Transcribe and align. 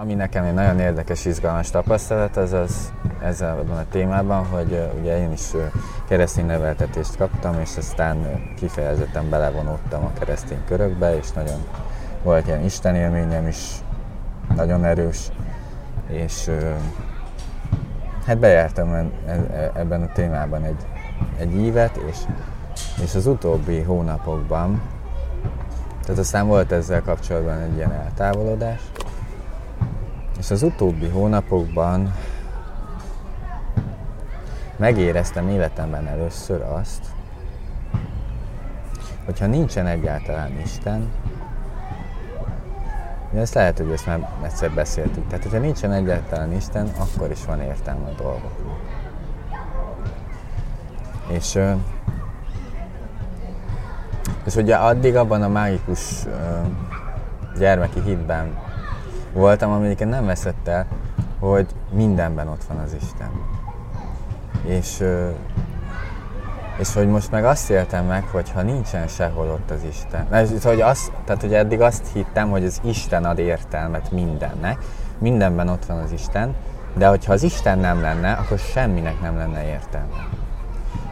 Ami 0.00 0.14
nekem 0.14 0.44
egy 0.44 0.54
nagyon 0.54 0.78
érdekes, 0.78 1.24
izgalmas 1.24 1.70
tapasztalat, 1.70 2.36
az 2.36 2.52
az 2.52 2.92
ezzel 3.22 3.58
a 3.58 3.84
témában, 3.90 4.46
hogy 4.46 4.90
ugye 5.00 5.18
én 5.18 5.32
is 5.32 5.50
keresztény 6.08 6.46
neveltetést 6.46 7.16
kaptam, 7.16 7.60
és 7.60 7.76
aztán 7.76 8.16
kifejezetten 8.56 9.30
belevonódtam 9.30 10.04
a 10.04 10.12
keresztény 10.18 10.64
körökbe, 10.66 11.16
és 11.16 11.32
nagyon 11.32 11.58
volt 12.22 12.46
ilyen 12.46 12.64
Isten 12.64 12.94
élményem 12.94 13.46
is, 13.46 13.74
nagyon 14.56 14.84
erős, 14.84 15.28
és 16.06 16.50
hát 18.26 18.38
bejártam 18.38 18.92
e, 18.92 19.06
e, 19.26 19.70
ebben 19.74 20.02
a 20.02 20.12
témában 20.12 20.64
egy, 20.64 20.86
egy 21.38 21.54
ívet, 21.54 21.96
és, 21.96 22.16
és 23.02 23.14
az 23.14 23.26
utóbbi 23.26 23.80
hónapokban, 23.80 24.82
tehát 26.02 26.20
aztán 26.20 26.46
volt 26.46 26.72
ezzel 26.72 27.02
kapcsolatban 27.02 27.58
egy 27.58 27.76
ilyen 27.76 27.92
eltávolodás, 27.92 28.80
és 30.40 30.50
az 30.50 30.62
utóbbi 30.62 31.08
hónapokban 31.08 32.14
megéreztem 34.76 35.48
életemben 35.48 36.06
először 36.06 36.62
azt, 36.62 37.06
hogyha 39.24 39.46
nincsen 39.46 39.86
egyáltalán 39.86 40.60
Isten, 40.64 41.12
ezt 43.34 43.54
lehet, 43.54 43.78
hogy 43.78 43.90
ezt 43.90 44.06
már 44.06 44.30
egyszer 44.42 44.70
beszéltük. 44.70 45.26
Tehát, 45.26 45.42
hogyha 45.42 45.58
nincsen 45.58 45.92
egyáltalán 45.92 46.52
Isten, 46.52 46.90
akkor 46.98 47.30
is 47.30 47.44
van 47.44 47.60
értelme 47.60 48.08
a 48.08 48.22
dolgoknak. 48.22 48.78
És, 51.28 51.58
és 54.44 54.54
ugye 54.54 54.76
addig 54.76 55.16
abban 55.16 55.42
a 55.42 55.48
mágikus 55.48 56.26
gyermeki 57.58 58.00
hitben 58.00 58.69
voltam, 59.32 59.70
amiket 59.72 60.08
nem 60.08 60.26
veszett 60.26 60.68
el, 60.68 60.86
hogy 61.38 61.66
mindenben 61.92 62.48
ott 62.48 62.64
van 62.64 62.78
az 62.78 62.96
Isten. 63.00 63.30
És, 64.64 65.04
és 66.78 66.94
hogy 66.94 67.08
most 67.08 67.30
meg 67.30 67.44
azt 67.44 67.70
éltem 67.70 68.06
meg, 68.06 68.24
hogy 68.24 68.50
ha 68.50 68.62
nincsen 68.62 69.06
sehol 69.06 69.48
ott 69.48 69.70
az 69.70 69.80
Isten. 69.88 70.26
Mert, 70.30 70.62
hogy 70.62 70.80
azt, 70.80 71.12
tehát, 71.24 71.40
hogy 71.40 71.54
eddig 71.54 71.80
azt 71.80 72.06
hittem, 72.12 72.50
hogy 72.50 72.64
az 72.64 72.80
Isten 72.84 73.24
ad 73.24 73.38
értelmet 73.38 74.10
mindennek, 74.10 74.78
mindenben 75.18 75.68
ott 75.68 75.84
van 75.86 75.98
az 75.98 76.12
Isten, 76.12 76.54
de 76.94 77.08
hogyha 77.08 77.32
az 77.32 77.42
Isten 77.42 77.78
nem 77.78 78.00
lenne, 78.00 78.32
akkor 78.32 78.58
semminek 78.58 79.20
nem 79.20 79.36
lenne 79.36 79.66
értelme. 79.66 80.28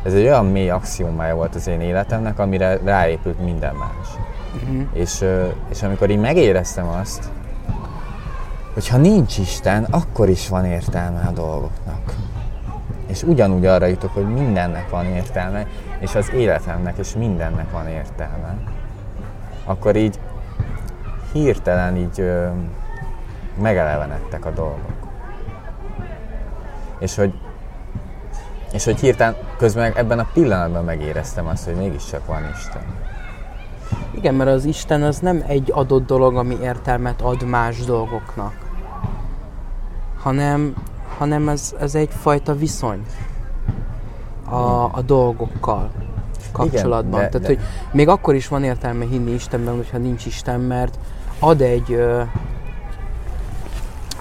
Ez 0.02 0.14
egy 0.14 0.24
olyan 0.24 0.46
mély 0.46 0.70
axiomája 0.70 1.34
volt 1.34 1.54
az 1.54 1.66
én 1.66 1.80
életemnek, 1.80 2.38
amire 2.38 2.76
ráépült 2.84 3.44
minden 3.44 3.74
más. 3.74 4.08
Uh-huh. 4.54 4.86
És, 4.92 5.24
és 5.70 5.82
amikor 5.82 6.10
én 6.10 6.18
megéreztem 6.18 6.88
azt, 6.88 7.30
hogy 8.78 8.88
ha 8.88 8.96
nincs 8.96 9.38
Isten, 9.38 9.84
akkor 9.84 10.28
is 10.28 10.48
van 10.48 10.64
értelme 10.64 11.20
a 11.20 11.30
dolgoknak. 11.30 12.14
És 13.06 13.22
ugyanúgy 13.22 13.66
arra 13.66 13.86
jutok, 13.86 14.14
hogy 14.14 14.28
mindennek 14.28 14.90
van 14.90 15.04
értelme, 15.04 15.66
és 16.00 16.14
az 16.14 16.32
életemnek 16.32 16.98
és 16.98 17.14
mindennek 17.14 17.70
van 17.70 17.88
értelme. 17.88 18.56
Akkor 19.64 19.96
így 19.96 20.18
hirtelen 21.32 21.96
így 21.96 22.20
ö, 22.20 22.48
megelevenedtek 23.60 24.44
a 24.44 24.50
dolgok. 24.50 24.96
És 26.98 27.16
hogy, 27.16 27.32
és 28.72 28.84
hogy 28.84 29.00
hirtelen 29.00 29.36
közben 29.56 29.92
ebben 29.96 30.18
a 30.18 30.28
pillanatban 30.32 30.84
megéreztem 30.84 31.46
azt, 31.46 31.64
hogy 31.64 31.74
mégiscsak 31.74 32.26
van 32.26 32.42
Isten. 32.56 32.82
Igen, 34.10 34.34
mert 34.34 34.50
az 34.50 34.64
Isten 34.64 35.02
az 35.02 35.18
nem 35.18 35.44
egy 35.46 35.70
adott 35.74 36.06
dolog, 36.06 36.36
ami 36.36 36.56
értelmet 36.62 37.20
ad 37.20 37.42
más 37.42 37.84
dolgoknak 37.84 38.66
hanem, 40.18 40.74
hanem 41.18 41.48
ez, 41.48 41.74
ez 41.80 41.94
egyfajta 41.94 42.56
viszony 42.56 43.06
a, 44.44 44.84
a 44.84 45.02
dolgokkal 45.06 45.90
kapcsolatban. 46.52 47.20
Igen, 47.20 47.30
de, 47.30 47.38
Tehát, 47.38 47.46
de... 47.46 47.46
hogy 47.46 47.58
még 47.92 48.08
akkor 48.08 48.34
is 48.34 48.48
van 48.48 48.64
értelme 48.64 49.04
hinni 49.04 49.30
Istenben, 49.30 49.76
hogyha 49.76 49.98
nincs 49.98 50.26
Isten, 50.26 50.60
mert 50.60 50.98
ad 51.38 51.60
egy 51.60 52.00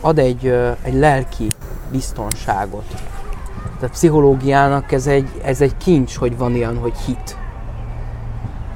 ad 0.01 0.19
egy, 0.19 0.47
egy 0.81 0.93
lelki 0.93 1.47
biztonságot. 1.91 2.85
Tehát 3.79 3.95
pszichológiának 3.95 4.91
ez 4.91 5.07
egy, 5.07 5.29
ez 5.43 5.61
egy 5.61 5.77
kincs, 5.77 6.15
hogy 6.15 6.37
van 6.37 6.53
olyan, 6.53 6.77
hogy 6.77 6.97
hit. 6.97 7.37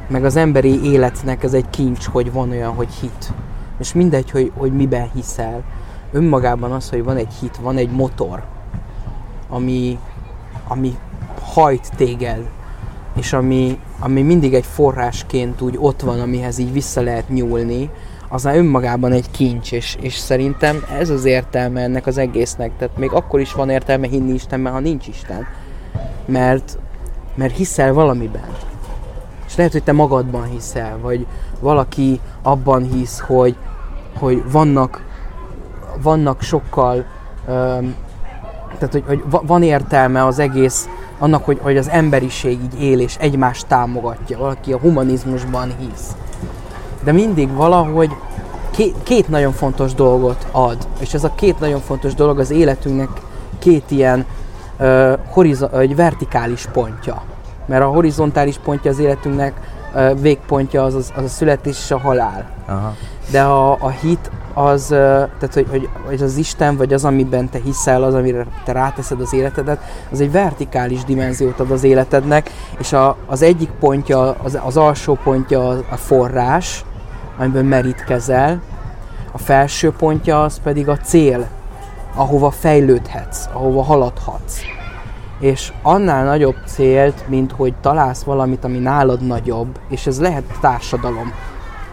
Meg 0.07 0.25
az 0.25 0.35
emberi 0.35 0.91
életnek 0.91 1.43
ez 1.43 1.53
egy 1.53 1.69
kincs, 1.69 2.05
hogy 2.05 2.31
van 2.31 2.49
olyan, 2.49 2.73
hogy 2.73 2.91
hit. 2.93 3.33
És 3.79 3.93
mindegy, 3.93 4.31
hogy, 4.31 4.51
hogy 4.57 4.73
miben 4.73 5.09
hiszel 5.13 5.63
önmagában 6.11 6.71
az, 6.71 6.89
hogy 6.89 7.03
van 7.03 7.17
egy 7.17 7.33
hit, 7.39 7.57
van 7.57 7.77
egy 7.77 7.91
motor, 7.91 8.43
ami, 9.49 9.99
ami 10.67 10.97
hajt 11.41 11.91
téged, 11.95 12.49
és 13.15 13.33
ami, 13.33 13.79
ami 13.99 14.21
mindig 14.21 14.53
egy 14.53 14.65
forrásként 14.65 15.61
úgy 15.61 15.77
ott 15.79 16.01
van, 16.01 16.19
amihez 16.19 16.57
így 16.57 16.73
vissza 16.73 17.01
lehet 17.01 17.29
nyúlni, 17.29 17.89
az 18.29 18.43
már 18.43 18.55
önmagában 18.55 19.11
egy 19.11 19.31
kincs, 19.31 19.71
és, 19.71 19.97
és 20.01 20.17
szerintem 20.17 20.85
ez 20.99 21.09
az 21.09 21.25
értelme 21.25 21.81
ennek 21.81 22.07
az 22.07 22.17
egésznek. 22.17 22.71
Tehát 22.77 22.97
még 22.97 23.11
akkor 23.11 23.39
is 23.39 23.53
van 23.53 23.69
értelme 23.69 24.07
hinni 24.07 24.33
Istenben, 24.33 24.73
ha 24.73 24.79
nincs 24.79 25.07
Isten. 25.07 25.47
Mert, 26.25 26.77
mert 27.35 27.55
hiszel 27.55 27.93
valamiben. 27.93 28.49
És 29.47 29.55
lehet, 29.55 29.71
hogy 29.71 29.83
te 29.83 29.91
magadban 29.91 30.49
hiszel, 30.49 30.97
vagy 31.01 31.25
valaki 31.59 32.19
abban 32.41 32.83
hisz, 32.83 33.19
hogy, 33.19 33.55
hogy 34.19 34.43
vannak 34.51 35.10
vannak 36.01 36.41
sokkal, 36.41 37.05
tehát 38.77 38.91
hogy, 38.91 39.03
hogy 39.07 39.23
van 39.27 39.63
értelme 39.63 40.25
az 40.25 40.39
egész 40.39 40.89
annak, 41.19 41.45
hogy, 41.45 41.59
hogy 41.61 41.77
az 41.77 41.89
emberiség 41.89 42.59
így 42.63 42.81
él 42.81 42.99
és 42.99 43.15
egymást 43.19 43.67
támogatja, 43.67 44.37
valaki 44.37 44.73
a 44.73 44.77
humanizmusban 44.77 45.73
hisz. 45.79 46.15
De 47.03 47.11
mindig 47.11 47.53
valahogy 47.53 48.11
két, 48.71 48.95
két 49.03 49.29
nagyon 49.29 49.51
fontos 49.51 49.93
dolgot 49.93 50.47
ad, 50.51 50.87
és 50.99 51.13
ez 51.13 51.23
a 51.23 51.35
két 51.35 51.59
nagyon 51.59 51.79
fontos 51.79 52.13
dolog 52.13 52.39
az 52.39 52.51
életünknek 52.51 53.09
két 53.59 53.91
ilyen 53.91 54.25
uh, 54.79 55.13
horizo- 55.29 55.73
egy 55.73 55.95
vertikális 55.95 56.65
pontja. 56.71 57.21
Mert 57.65 57.83
a 57.83 57.87
horizontális 57.87 58.57
pontja 58.57 58.91
az 58.91 58.99
életünknek 58.99 59.53
uh, 59.93 60.21
végpontja 60.21 60.83
az, 60.83 60.95
az, 60.95 61.11
az 61.15 61.23
a 61.23 61.27
születés 61.27 61.77
és 61.83 61.91
a 61.91 61.99
halál. 61.99 62.49
Aha. 62.65 62.95
De 63.31 63.41
a, 63.41 63.71
a 63.71 63.89
hit 63.89 64.31
az, 64.53 64.87
tehát 64.87 65.53
hogy, 65.53 65.67
hogy, 65.69 65.89
hogy 66.05 66.21
az 66.21 66.37
Isten, 66.37 66.77
vagy 66.77 66.93
az, 66.93 67.05
amiben 67.05 67.49
te 67.49 67.59
hiszel, 67.63 68.03
az, 68.03 68.13
amire 68.13 68.45
te 68.63 68.71
ráteszed 68.71 69.21
az 69.21 69.33
életedet, 69.33 69.79
az 70.11 70.21
egy 70.21 70.31
vertikális 70.31 71.03
dimenziót 71.03 71.59
ad 71.59 71.71
az 71.71 71.83
életednek, 71.83 72.51
és 72.79 72.93
a, 72.93 73.15
az 73.25 73.41
egyik 73.41 73.69
pontja, 73.79 74.35
az, 74.43 74.59
az 74.63 74.77
alsó 74.77 75.17
pontja 75.23 75.69
a 75.69 75.95
forrás, 75.95 76.85
amiben 77.37 77.65
merítkezel, 77.65 78.61
a 79.31 79.37
felső 79.37 79.91
pontja 79.91 80.43
az 80.43 80.59
pedig 80.63 80.89
a 80.89 80.97
cél, 80.97 81.47
ahova 82.15 82.51
fejlődhetsz, 82.51 83.45
ahova 83.53 83.83
haladhatsz. 83.83 84.59
És 85.39 85.73
annál 85.81 86.25
nagyobb 86.25 86.55
célt, 86.65 87.27
mint 87.27 87.51
hogy 87.51 87.73
találsz 87.81 88.23
valamit, 88.23 88.63
ami 88.63 88.77
nálad 88.77 89.21
nagyobb, 89.21 89.79
és 89.89 90.07
ez 90.07 90.19
lehet 90.19 90.43
társadalom, 90.61 91.33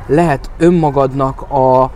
lehet 0.07 0.51
önmagadnak 0.59 1.43
a, 1.51 1.91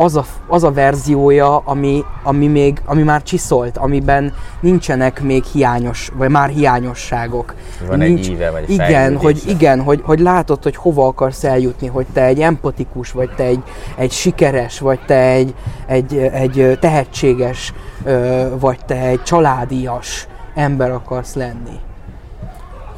az 0.00 0.16
a, 0.16 0.24
az 0.46 0.64
a 0.64 0.72
verziója, 0.72 1.56
ami, 1.56 2.04
ami, 2.22 2.46
még, 2.46 2.82
ami 2.84 3.02
már 3.02 3.22
csiszolt, 3.22 3.76
amiben 3.76 4.34
nincsenek 4.60 5.22
még 5.22 5.44
hiányos, 5.44 6.10
vagy 6.16 6.30
már 6.30 6.48
hiányosságok. 6.48 7.54
Van 7.86 7.98
Nincs, 7.98 8.26
egy 8.26 8.32
íve, 8.32 8.50
vagy 8.50 8.70
Igen, 8.70 9.16
hogy, 9.16 9.42
igen 9.46 9.80
hogy, 9.80 10.00
hogy 10.04 10.20
látod, 10.20 10.62
hogy 10.62 10.76
hova 10.76 11.06
akarsz 11.06 11.44
eljutni, 11.44 11.86
hogy 11.86 12.06
te 12.12 12.24
egy 12.24 12.40
empatikus, 12.40 13.12
vagy 13.12 13.30
te 13.36 13.44
egy, 13.44 13.62
egy 13.96 14.10
sikeres, 14.10 14.78
vagy 14.78 15.00
te 15.06 15.30
egy, 15.30 15.54
egy, 15.86 16.16
egy 16.16 16.78
tehetséges, 16.80 17.72
vagy 18.58 18.78
te 18.86 19.00
egy 19.00 19.22
családias 19.22 20.26
ember 20.54 20.90
akarsz 20.90 21.34
lenni. 21.34 21.78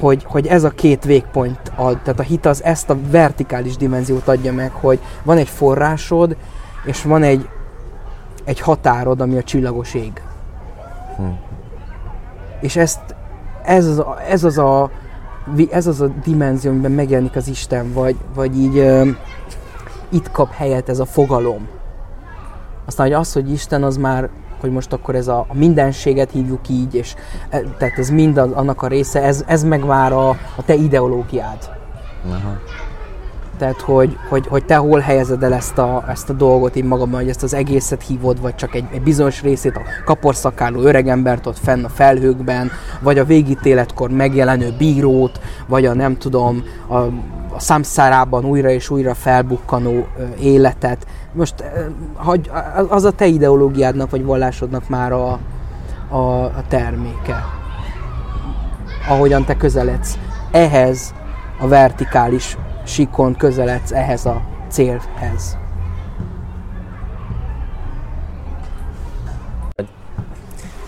Hogy, 0.00 0.24
hogy 0.26 0.46
ez 0.46 0.64
a 0.64 0.70
két 0.70 1.04
végpont 1.04 1.60
ad, 1.76 1.98
tehát 1.98 2.20
a 2.20 2.22
hit 2.22 2.46
az 2.46 2.64
ezt 2.64 2.90
a 2.90 2.96
vertikális 3.10 3.76
dimenziót 3.76 4.28
adja 4.28 4.52
meg, 4.52 4.70
hogy 4.72 4.98
van 5.22 5.36
egy 5.36 5.48
forrásod, 5.48 6.36
és 6.84 7.02
van 7.02 7.22
egy, 7.22 7.48
egy 8.44 8.60
határod, 8.60 9.20
ami 9.20 9.36
a 9.36 9.42
csillagos 9.42 9.94
ég. 9.94 10.22
Hm. 11.16 11.22
És 12.60 12.76
ezt, 12.76 13.14
ez 13.64 13.86
az, 13.86 13.98
a, 13.98 14.18
ez 14.28 14.44
az 14.44 14.58
a 14.58 14.90
ez 15.70 15.86
az 15.86 16.00
a 16.00 16.06
dimenzió, 16.24 16.70
amiben 16.70 16.90
megjelenik 16.90 17.36
az 17.36 17.48
Isten, 17.48 17.92
vagy, 17.92 18.16
vagy 18.34 18.58
így 18.58 18.78
uh, 18.78 19.08
itt 20.08 20.30
kap 20.30 20.52
helyet 20.52 20.88
ez 20.88 20.98
a 20.98 21.04
fogalom. 21.04 21.68
Aztán, 22.86 23.06
hogy 23.06 23.14
az, 23.14 23.32
hogy 23.32 23.52
Isten 23.52 23.82
az 23.82 23.96
már, 23.96 24.28
hogy 24.60 24.70
most 24.70 24.92
akkor 24.92 25.14
ez 25.14 25.28
a, 25.28 25.44
a 25.48 25.54
mindenséget 25.54 26.30
hívjuk 26.30 26.68
így, 26.68 26.94
és 26.94 27.14
e, 27.48 27.60
tehát 27.60 27.98
ez 27.98 28.10
mind 28.10 28.36
a, 28.36 28.48
annak 28.54 28.82
a 28.82 28.86
része, 28.86 29.22
ez, 29.22 29.44
ez 29.46 29.64
meg 29.64 29.84
már 29.84 30.12
a, 30.12 30.28
a 30.28 30.62
te 30.64 30.74
ideológiád. 30.74 31.70
Aha. 32.28 32.58
Tehát, 33.60 33.80
hogy, 33.80 34.18
hogy, 34.28 34.46
hogy 34.46 34.64
te 34.64 34.76
hol 34.76 35.00
helyezed 35.00 35.42
el 35.42 35.54
ezt 35.54 35.78
a, 35.78 36.04
ezt 36.08 36.30
a 36.30 36.32
dolgot 36.32 36.76
így 36.76 36.84
magamban, 36.84 37.20
hogy 37.20 37.28
ezt 37.28 37.42
az 37.42 37.54
egészet 37.54 38.02
hívod, 38.02 38.40
vagy 38.40 38.54
csak 38.54 38.74
egy, 38.74 38.84
egy 38.92 39.02
bizonyos 39.02 39.42
részét, 39.42 39.76
a 39.76 39.82
kaporszakáló 40.04 40.80
öregembert 40.80 41.46
ott 41.46 41.58
fenn 41.58 41.84
a 41.84 41.88
felhőkben, 41.88 42.70
vagy 43.00 43.18
a 43.18 43.24
végítéletkor 43.24 44.10
megjelenő 44.10 44.74
bírót, 44.78 45.40
vagy 45.66 45.86
a 45.86 45.94
nem 45.94 46.16
tudom, 46.16 46.62
a, 46.86 46.96
a 47.54 47.58
számszárában 47.58 48.44
újra 48.44 48.70
és 48.70 48.90
újra 48.90 49.14
felbukkanó 49.14 50.06
életet. 50.40 51.06
Most 51.32 51.54
hogy 52.14 52.50
az 52.88 53.04
a 53.04 53.10
te 53.10 53.26
ideológiádnak 53.26 54.10
vagy 54.10 54.24
vallásodnak 54.24 54.88
már 54.88 55.12
a, 55.12 55.38
a, 56.08 56.42
a 56.44 56.64
terméke. 56.68 57.44
Ahogyan 59.08 59.44
te 59.44 59.56
közeledsz 59.56 60.18
ehhez 60.50 61.14
a 61.58 61.68
vertikális 61.68 62.56
sikon 62.84 63.36
közeledsz 63.36 63.92
ehhez 63.92 64.26
a 64.26 64.42
célhez. 64.68 65.58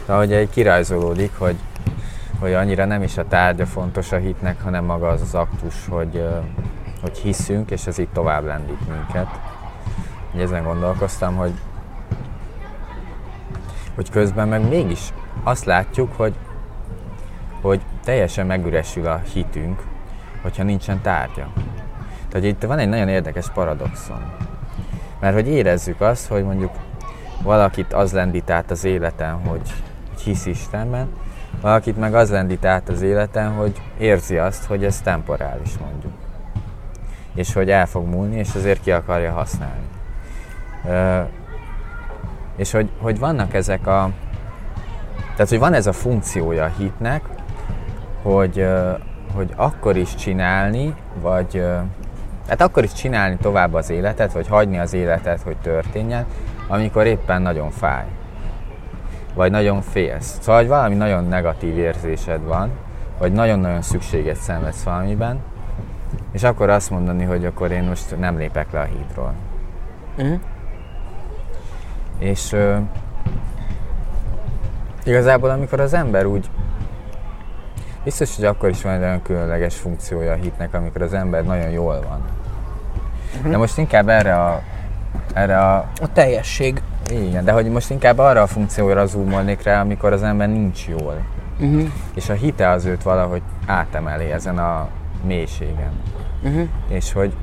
Ahogy 0.07 0.33
egy 0.33 0.51
kirajzolódik, 0.51 1.39
hogy, 1.39 1.57
hogy 2.41 2.53
annyira 2.53 2.85
nem 2.85 3.03
is 3.03 3.17
a 3.19 3.29
tárgya 3.29 3.67
fontos 3.67 4.13
a 4.13 4.17
hitnek, 4.17 4.63
hanem 4.63 4.85
maga 4.85 5.09
az 5.09 5.21
az 5.21 5.35
aktus, 5.35 5.75
hogy, 5.89 6.29
hogy 7.01 7.19
hiszünk, 7.19 7.71
és 7.71 7.87
ez 7.87 7.99
így 7.99 8.09
tovább 8.09 8.45
lendít 8.45 8.89
minket. 8.89 9.29
Így 10.35 10.41
ezen 10.41 10.65
gondolkoztam, 10.65 11.37
hogy, 11.37 11.53
hogy 13.95 14.11
közben 14.11 14.49
meg 14.49 14.69
mégis 14.69 15.13
azt 15.43 15.65
látjuk, 15.65 16.13
hogy, 16.17 16.35
hogy 17.61 17.81
teljesen 18.05 18.47
megüresül 18.47 19.07
a 19.07 19.21
hitünk, 19.33 19.83
hogyha 20.43 20.63
nincsen 20.63 21.01
tárgya. 21.01 21.53
Tehát 22.33 22.47
itt 22.47 22.63
van 22.63 22.79
egy 22.79 22.89
nagyon 22.89 23.09
érdekes 23.09 23.51
paradoxon. 23.51 24.23
Mert 25.21 25.35
hogy 25.35 25.49
érezzük 25.49 26.01
azt, 26.01 26.29
hogy 26.29 26.45
mondjuk 26.45 26.71
valakit 27.43 27.93
az 27.93 28.13
lendít 28.13 28.51
át 28.51 28.71
az 28.71 28.85
életen, 28.85 29.33
hogy, 29.33 29.73
hisz 30.25 30.47
Istenben, 30.47 31.09
valakit 31.61 31.99
meg 31.99 32.15
az 32.15 32.31
lendít 32.31 32.65
át 32.65 32.89
az 32.89 33.03
életen, 33.03 33.51
hogy 33.51 33.83
érzi 33.99 34.39
azt, 34.39 34.65
hogy 34.65 34.85
ez 34.85 35.01
temporális 35.01 35.79
mondjuk. 35.79 36.13
És 37.35 37.53
hogy 37.53 37.71
el 37.71 37.87
fog 37.87 38.07
múlni, 38.07 38.37
és 38.37 38.55
azért 38.55 38.83
ki 38.83 38.93
akarja 38.93 39.33
használni. 39.33 39.87
Ö, 40.89 41.21
és 42.57 42.73
hogy, 42.73 42.91
hogy 42.99 43.19
vannak 43.19 43.55
ezek 43.55 43.87
a... 43.87 44.11
Tehát, 45.15 45.49
hogy 45.49 45.59
van 45.59 45.75
ez 45.75 45.87
a 45.87 45.93
funkciója 45.93 46.65
a 46.65 46.73
hitnek, 46.79 47.23
hogy, 48.23 48.67
hogy 49.35 49.53
akkor 49.57 49.97
is 49.97 50.15
csinálni, 50.15 50.95
vagy 51.21 51.65
hát 52.53 52.61
akkor 52.61 52.85
is 52.85 52.93
csinálni 52.93 53.37
tovább 53.37 53.75
az 53.75 53.91
életet, 53.91 54.33
vagy 54.33 54.49
hagyni 54.49 54.79
az 54.79 54.93
életet, 54.93 55.43
hogy 55.43 55.57
történjen, 55.57 56.27
amikor 56.69 57.07
éppen 57.07 57.43
nagyon 57.43 57.71
fáj. 57.71 58.05
Vagy 59.35 59.51
nagyon 59.51 59.83
félsz. 59.83 60.39
Szóval, 60.41 60.61
hogy 60.61 60.69
valami 60.69 60.95
nagyon 60.95 61.29
negatív 61.29 61.79
érzésed 61.79 62.45
van, 62.45 62.71
vagy 63.19 63.33
nagyon-nagyon 63.33 63.83
szükséget 63.83 64.37
szenvedsz 64.37 64.83
valamiben, 64.83 65.41
és 66.33 66.43
akkor 66.43 66.71
azt 66.71 66.91
mondani, 66.91 67.25
hogy 67.25 67.45
akkor 67.45 67.71
én 67.71 67.83
most 67.83 68.19
nem 68.19 68.39
lépek 68.39 68.73
le 68.73 68.81
a 68.81 68.85
hídról. 68.85 69.33
Uh-huh. 70.19 70.41
És 72.19 72.53
uh, 72.53 72.77
igazából 75.05 75.51
amikor 75.51 75.81
az 75.81 75.95
ember 75.95 76.27
úgy 76.27 76.51
Biztos, 78.05 78.37
hogy 78.37 78.45
akkor 78.45 78.69
is 78.69 78.83
van 78.83 78.93
egy 78.93 79.01
olyan 79.01 79.23
különleges 79.23 79.77
funkciója 79.77 80.33
a 80.33 80.35
hitnek, 80.35 80.75
amikor 80.75 81.03
az 81.03 81.13
ember 81.13 81.45
nagyon 81.45 81.71
jól 81.71 82.01
van. 82.09 82.42
Uh-huh. 83.37 83.51
De 83.51 83.57
most 83.57 83.79
inkább 83.79 84.09
erre 84.09 84.35
a, 84.35 84.63
erre 85.35 85.59
a... 85.59 85.77
A 85.77 86.13
teljesség. 86.13 86.83
Igen, 87.11 87.45
de 87.45 87.53
hogy 87.53 87.71
most 87.71 87.91
inkább 87.91 88.19
arra 88.19 88.43
a 88.43 88.47
funkcióra 88.47 89.07
zoomolnék 89.07 89.63
rá, 89.63 89.81
amikor 89.81 90.13
az 90.13 90.23
ember 90.23 90.49
nincs 90.49 90.89
jól. 90.89 91.25
Uh-huh. 91.61 91.89
És 92.15 92.29
a 92.29 92.35
hite 92.35 92.69
az 92.69 92.85
őt 92.85 93.03
valahogy 93.03 93.43
átemeli 93.67 94.31
ezen 94.31 94.59
a 94.59 94.89
mélységen. 95.25 95.93
Uh-huh. 96.43 96.69
És 96.89 97.13
hogy 97.13 97.35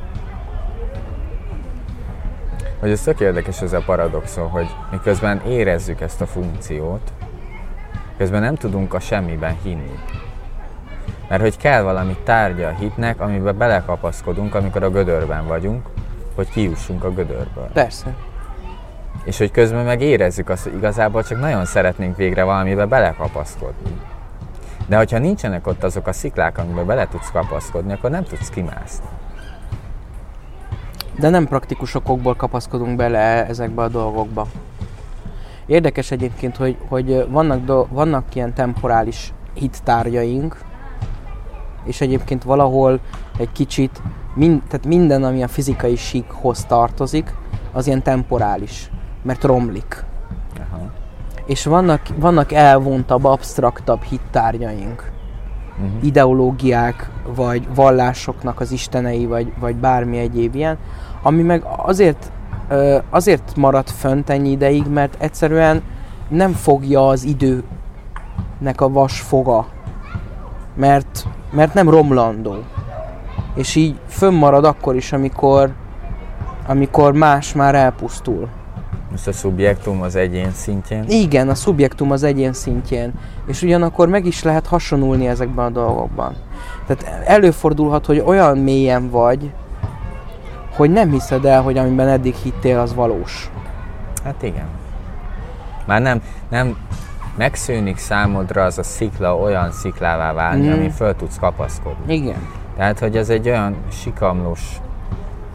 hogy 2.79 2.91
ez 2.91 3.01
tök 3.01 3.19
érdekes 3.19 3.61
ez 3.61 3.73
a 3.73 3.81
paradoxon, 3.85 4.49
hogy 4.49 4.67
miközben 4.91 5.41
érezzük 5.47 6.01
ezt 6.01 6.21
a 6.21 6.25
funkciót, 6.25 7.13
közben 8.17 8.41
nem 8.41 8.55
tudunk 8.55 8.93
a 8.93 8.99
semmiben 8.99 9.57
hinni. 9.63 9.99
Mert 11.29 11.41
hogy 11.41 11.57
kell 11.57 11.81
valami 11.81 12.17
tárgya 12.23 12.67
a 12.67 12.71
hitnek, 12.71 13.21
amiben 13.21 13.57
belekapaszkodunk, 13.57 14.55
amikor 14.55 14.83
a 14.83 14.89
gödörben 14.89 15.47
vagyunk, 15.47 15.85
hogy 16.35 16.49
kiussunk 16.49 17.03
a 17.03 17.11
gödörből. 17.11 17.69
Persze. 17.73 18.15
És 19.23 19.37
hogy 19.37 19.51
közben 19.51 19.85
meg 19.85 20.01
érezzük 20.01 20.49
azt, 20.49 20.63
hogy 20.63 20.75
igazából 20.75 21.23
csak 21.23 21.39
nagyon 21.39 21.65
szeretnénk 21.65 22.15
végre 22.15 22.43
valamibe 22.43 22.85
belekapaszkodni. 22.85 24.01
De 24.87 24.97
hogyha 24.97 25.17
nincsenek 25.17 25.67
ott 25.67 25.83
azok 25.83 26.07
a 26.07 26.13
sziklák, 26.13 26.57
amiben 26.57 26.85
bele 26.85 27.07
tudsz 27.07 27.31
kapaszkodni, 27.31 27.93
akkor 27.93 28.09
nem 28.09 28.23
tudsz 28.23 28.49
kimászni. 28.49 29.05
De 31.19 31.29
nem 31.29 31.47
praktikus 31.47 31.95
okokból 31.95 32.35
kapaszkodunk 32.35 32.95
bele 32.95 33.47
ezekbe 33.47 33.81
a 33.81 33.87
dolgokba. 33.87 34.47
Érdekes 35.65 36.11
egyébként, 36.11 36.57
hogy, 36.57 36.77
hogy 36.87 37.25
vannak, 37.29 37.63
do, 37.65 37.85
vannak 37.89 38.35
ilyen 38.35 38.53
temporális 38.53 39.33
hittárgyaink, 39.53 40.57
és 41.83 42.01
egyébként 42.01 42.43
valahol 42.43 42.99
egy 43.37 43.51
kicsit, 43.51 44.01
mind, 44.35 44.61
tehát 44.67 44.85
minden, 44.85 45.23
ami 45.23 45.43
a 45.43 45.47
fizikai 45.47 45.95
síkhoz 45.95 46.65
tartozik, 46.65 47.33
az 47.71 47.87
ilyen 47.87 48.03
temporális, 48.03 48.89
mert 49.23 49.43
romlik. 49.43 50.03
Aha. 50.57 50.91
És 51.45 51.65
vannak, 51.65 52.01
vannak 52.15 52.51
elvontabb, 52.51 53.23
absztraktabb 53.23 54.01
hittárgyaink, 54.01 55.11
uh-huh. 55.71 56.05
ideológiák, 56.05 57.09
vagy 57.35 57.67
vallásoknak 57.75 58.59
az 58.59 58.71
istenei, 58.71 59.25
vagy, 59.25 59.53
vagy 59.59 59.75
bármi 59.75 60.17
egyéb 60.17 60.55
ilyen, 60.55 60.77
ami 61.21 61.41
meg 61.41 61.63
azért, 61.77 62.31
azért 63.09 63.55
maradt 63.55 63.89
fönt 63.89 64.29
ennyi 64.29 64.49
ideig, 64.49 64.87
mert 64.87 65.15
egyszerűen 65.21 65.81
nem 66.29 66.51
fogja 66.51 67.07
az 67.07 67.23
időnek 67.23 68.81
a 68.81 68.89
vas 68.89 69.21
foga, 69.21 69.65
mert 70.79 71.27
mert 71.51 71.73
nem 71.73 71.89
romlandó. 71.89 72.55
És 73.55 73.75
így 73.75 73.99
fönnmarad 74.07 74.65
akkor 74.65 74.95
is, 74.95 75.11
amikor, 75.13 75.73
amikor 76.67 77.13
más 77.13 77.53
már 77.53 77.75
elpusztul. 77.75 78.47
Most 79.11 79.27
a 79.27 79.31
szubjektum 79.31 80.01
az 80.01 80.15
egyén 80.15 80.51
szintjén? 80.51 81.03
Igen, 81.07 81.49
a 81.49 81.55
szubjektum 81.55 82.11
az 82.11 82.23
egyén 82.23 82.53
szintjén. 82.53 83.13
És 83.47 83.61
ugyanakkor 83.61 84.07
meg 84.07 84.25
is 84.25 84.43
lehet 84.43 84.67
hasonulni 84.67 85.27
ezekben 85.27 85.65
a 85.65 85.69
dolgokban. 85.69 86.35
Tehát 86.87 87.25
előfordulhat, 87.27 88.05
hogy 88.05 88.23
olyan 88.25 88.57
mélyen 88.57 89.09
vagy, 89.09 89.51
hogy 90.75 90.91
nem 90.91 91.11
hiszed 91.11 91.45
el, 91.45 91.61
hogy 91.61 91.77
amiben 91.77 92.07
eddig 92.07 92.35
hittél, 92.35 92.79
az 92.79 92.93
valós. 92.93 93.51
Hát 94.23 94.43
igen. 94.43 94.67
Már 95.85 96.01
nem, 96.01 96.21
nem 96.49 96.77
megszűnik 97.39 97.97
számodra 97.97 98.63
az 98.63 98.77
a 98.77 98.83
szikla 98.83 99.37
olyan 99.37 99.71
sziklává 99.71 100.33
válni, 100.33 100.67
mm. 100.67 100.71
ami 100.71 100.89
föl 100.89 101.15
tudsz 101.15 101.37
kapaszkodni. 101.39 102.13
Igen. 102.13 102.47
Tehát, 102.75 102.99
hogy 102.99 103.17
ez 103.17 103.29
egy 103.29 103.49
olyan 103.49 103.75
sikamlós, 103.91 104.61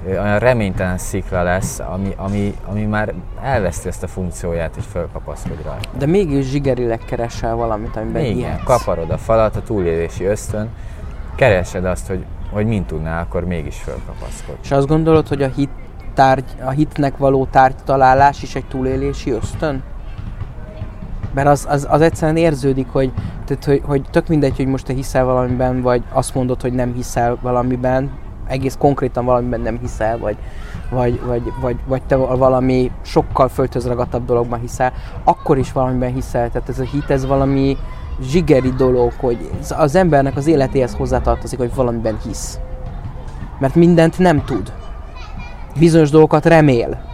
olyan 0.08 0.38
reménytelen 0.38 0.98
szikla 0.98 1.42
lesz, 1.42 1.78
ami, 1.78 2.14
ami, 2.16 2.54
ami 2.66 2.84
már 2.84 3.14
elveszti 3.42 3.88
ezt 3.88 4.02
a 4.02 4.06
funkcióját, 4.06 4.74
hogy 4.74 4.84
fölkapaszkodj 4.84 5.62
rá. 5.62 5.76
De 5.98 6.06
mégis 6.06 6.46
zsigerileg 6.46 6.98
keresel 6.98 7.54
valamit, 7.54 7.96
amiben 7.96 8.22
Igen, 8.22 8.36
ilyetsz. 8.36 8.62
kaparod 8.64 9.10
a 9.10 9.18
falat, 9.18 9.56
a 9.56 9.62
túlélési 9.62 10.24
ösztön, 10.24 10.68
keresed 11.34 11.84
azt, 11.84 12.06
hogy, 12.06 12.24
hogy 12.52 12.66
mint 12.66 12.86
tudnál, 12.86 13.22
akkor 13.22 13.44
mégis 13.44 13.76
fölkapaszkodj. 13.76 14.58
És 14.62 14.70
azt 14.70 14.86
gondolod, 14.86 15.28
hogy 15.28 15.42
a 15.42 15.48
hit 15.48 15.70
tárgy, 16.14 16.44
a 16.64 16.70
hitnek 16.70 17.16
való 17.16 17.46
tárgytalálás 17.50 18.42
is 18.42 18.54
egy 18.54 18.66
túlélési 18.66 19.30
ösztön? 19.30 19.82
Mert 21.34 21.48
az, 21.48 21.66
az, 21.68 21.86
az 21.90 22.00
egyszerűen 22.00 22.36
érződik, 22.36 22.86
hogy, 22.92 23.12
tehát, 23.44 23.64
hogy, 23.64 23.82
hogy 23.84 24.02
tök 24.10 24.28
mindegy, 24.28 24.56
hogy 24.56 24.66
most 24.66 24.86
te 24.86 24.92
hiszel 24.92 25.24
valamiben, 25.24 25.82
vagy 25.82 26.02
azt 26.12 26.34
mondod, 26.34 26.60
hogy 26.60 26.72
nem 26.72 26.92
hiszel 26.94 27.38
valamiben, 27.42 28.10
egész 28.46 28.76
konkrétan 28.78 29.24
valamiben 29.24 29.60
nem 29.60 29.78
hiszel, 29.80 30.18
vagy, 30.18 30.36
vagy, 30.90 31.20
vagy, 31.26 31.42
vagy, 31.60 31.76
vagy 31.86 32.02
te 32.02 32.16
valami 32.16 32.90
sokkal 33.02 33.48
földhözragadtabb 33.48 34.24
dologban 34.24 34.60
hiszel, 34.60 34.92
akkor 35.24 35.58
is 35.58 35.72
valamiben 35.72 36.12
hiszel. 36.12 36.50
Tehát 36.50 36.68
ez 36.68 36.78
a 36.78 36.84
hit, 36.84 37.10
ez 37.10 37.26
valami 37.26 37.76
zsigeri 38.22 38.70
dolog, 38.70 39.12
hogy 39.20 39.50
az 39.76 39.94
embernek 39.94 40.36
az 40.36 40.46
életéhez 40.46 40.94
hozzátartozik, 40.94 41.58
hogy 41.58 41.74
valamiben 41.74 42.18
hisz. 42.24 42.58
Mert 43.58 43.74
mindent 43.74 44.18
nem 44.18 44.44
tud. 44.44 44.72
Bizonyos 45.78 46.10
dolgokat 46.10 46.46
remél 46.46 47.13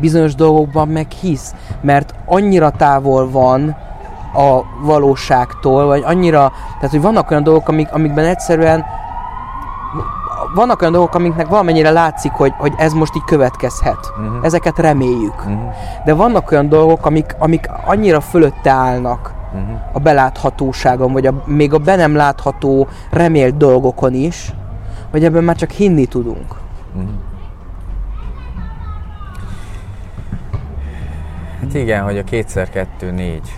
bizonyos 0.00 0.34
dolgokban 0.34 0.88
meg 0.88 1.10
hisz, 1.10 1.54
mert 1.80 2.14
annyira 2.26 2.70
távol 2.70 3.30
van 3.30 3.76
a 4.34 4.60
valóságtól, 4.82 5.86
vagy 5.86 6.02
annyira, 6.06 6.52
tehát 6.74 6.90
hogy 6.90 7.00
vannak 7.02 7.30
olyan 7.30 7.42
dolgok, 7.42 7.68
amik, 7.68 7.92
amikben 7.92 8.24
egyszerűen 8.24 8.84
vannak 10.54 10.80
olyan 10.80 10.92
dolgok, 10.92 11.14
amiknek 11.14 11.48
valamennyire 11.48 11.90
látszik, 11.90 12.32
hogy, 12.32 12.52
hogy 12.58 12.72
ez 12.76 12.92
most 12.92 13.16
így 13.16 13.24
következhet. 13.24 14.12
Mhm. 14.16 14.44
Ezeket 14.44 14.78
reméljük. 14.78 15.44
Mhm. 15.44 15.52
De 16.04 16.14
vannak 16.14 16.50
olyan 16.50 16.68
dolgok, 16.68 17.06
amik, 17.06 17.36
amik 17.38 17.68
annyira 17.84 18.20
fölötte 18.20 18.70
állnak 18.70 19.34
Mhm. 19.52 19.74
a 19.92 19.98
beláthatóságon, 19.98 21.12
vagy 21.12 21.26
a, 21.26 21.32
még 21.44 21.74
a 21.74 21.78
be 21.78 21.96
nem 21.96 22.16
látható, 22.16 22.86
remélt 23.10 23.56
dolgokon 23.56 24.14
is, 24.14 24.52
hogy 25.10 25.24
ebben 25.24 25.44
már 25.44 25.56
csak 25.56 25.70
hinni 25.70 26.06
tudunk. 26.06 26.54
Mhm. 26.94 27.04
Hát 31.60 31.74
igen, 31.74 32.02
hogy 32.02 32.18
a 32.18 32.24
kétszer 32.24 32.70
kettő 32.70 33.10
négy 33.10 33.56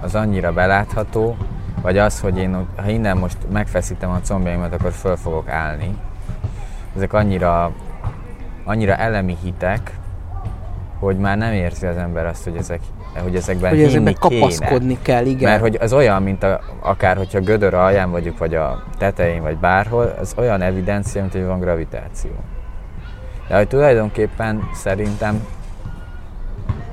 az 0.00 0.14
annyira 0.14 0.52
belátható, 0.52 1.36
vagy 1.82 1.98
az, 1.98 2.20
hogy 2.20 2.38
én, 2.38 2.66
ha 2.76 2.88
innen 2.88 3.16
most 3.16 3.36
megfeszítem 3.52 4.10
a 4.10 4.20
combjaimat, 4.20 4.72
akkor 4.72 4.92
föl 4.92 5.16
fogok 5.16 5.48
állni. 5.48 5.96
Ezek 6.96 7.12
annyira, 7.12 7.72
annyira 8.64 8.96
elemi 8.96 9.36
hitek, 9.42 9.98
hogy 10.98 11.16
már 11.18 11.36
nem 11.36 11.52
érzi 11.52 11.86
az 11.86 11.96
ember 11.96 12.26
azt, 12.26 12.44
hogy, 12.44 12.56
ezek, 12.56 12.80
hogy 13.22 13.36
ezekben 13.36 13.70
Hogy 13.70 13.82
ezekben 13.82 14.14
kéne. 14.14 14.40
kapaszkodni 14.40 14.98
kell, 15.02 15.26
igen. 15.26 15.50
Mert 15.50 15.60
hogy 15.60 15.78
az 15.80 15.92
olyan, 15.92 16.22
mint 16.22 16.42
a, 16.42 16.60
akár 16.80 17.16
hogyha 17.16 17.40
gödör 17.40 17.74
alján 17.74 18.10
vagyunk, 18.10 18.38
vagy 18.38 18.54
a 18.54 18.82
tetején, 18.98 19.42
vagy 19.42 19.56
bárhol, 19.56 20.14
az 20.20 20.34
olyan 20.36 20.62
evidencia, 20.62 21.20
mint 21.20 21.32
hogy 21.32 21.44
van 21.44 21.60
gravitáció. 21.60 22.30
De 23.48 23.56
hogy 23.56 23.68
tulajdonképpen 23.68 24.62
szerintem 24.74 25.46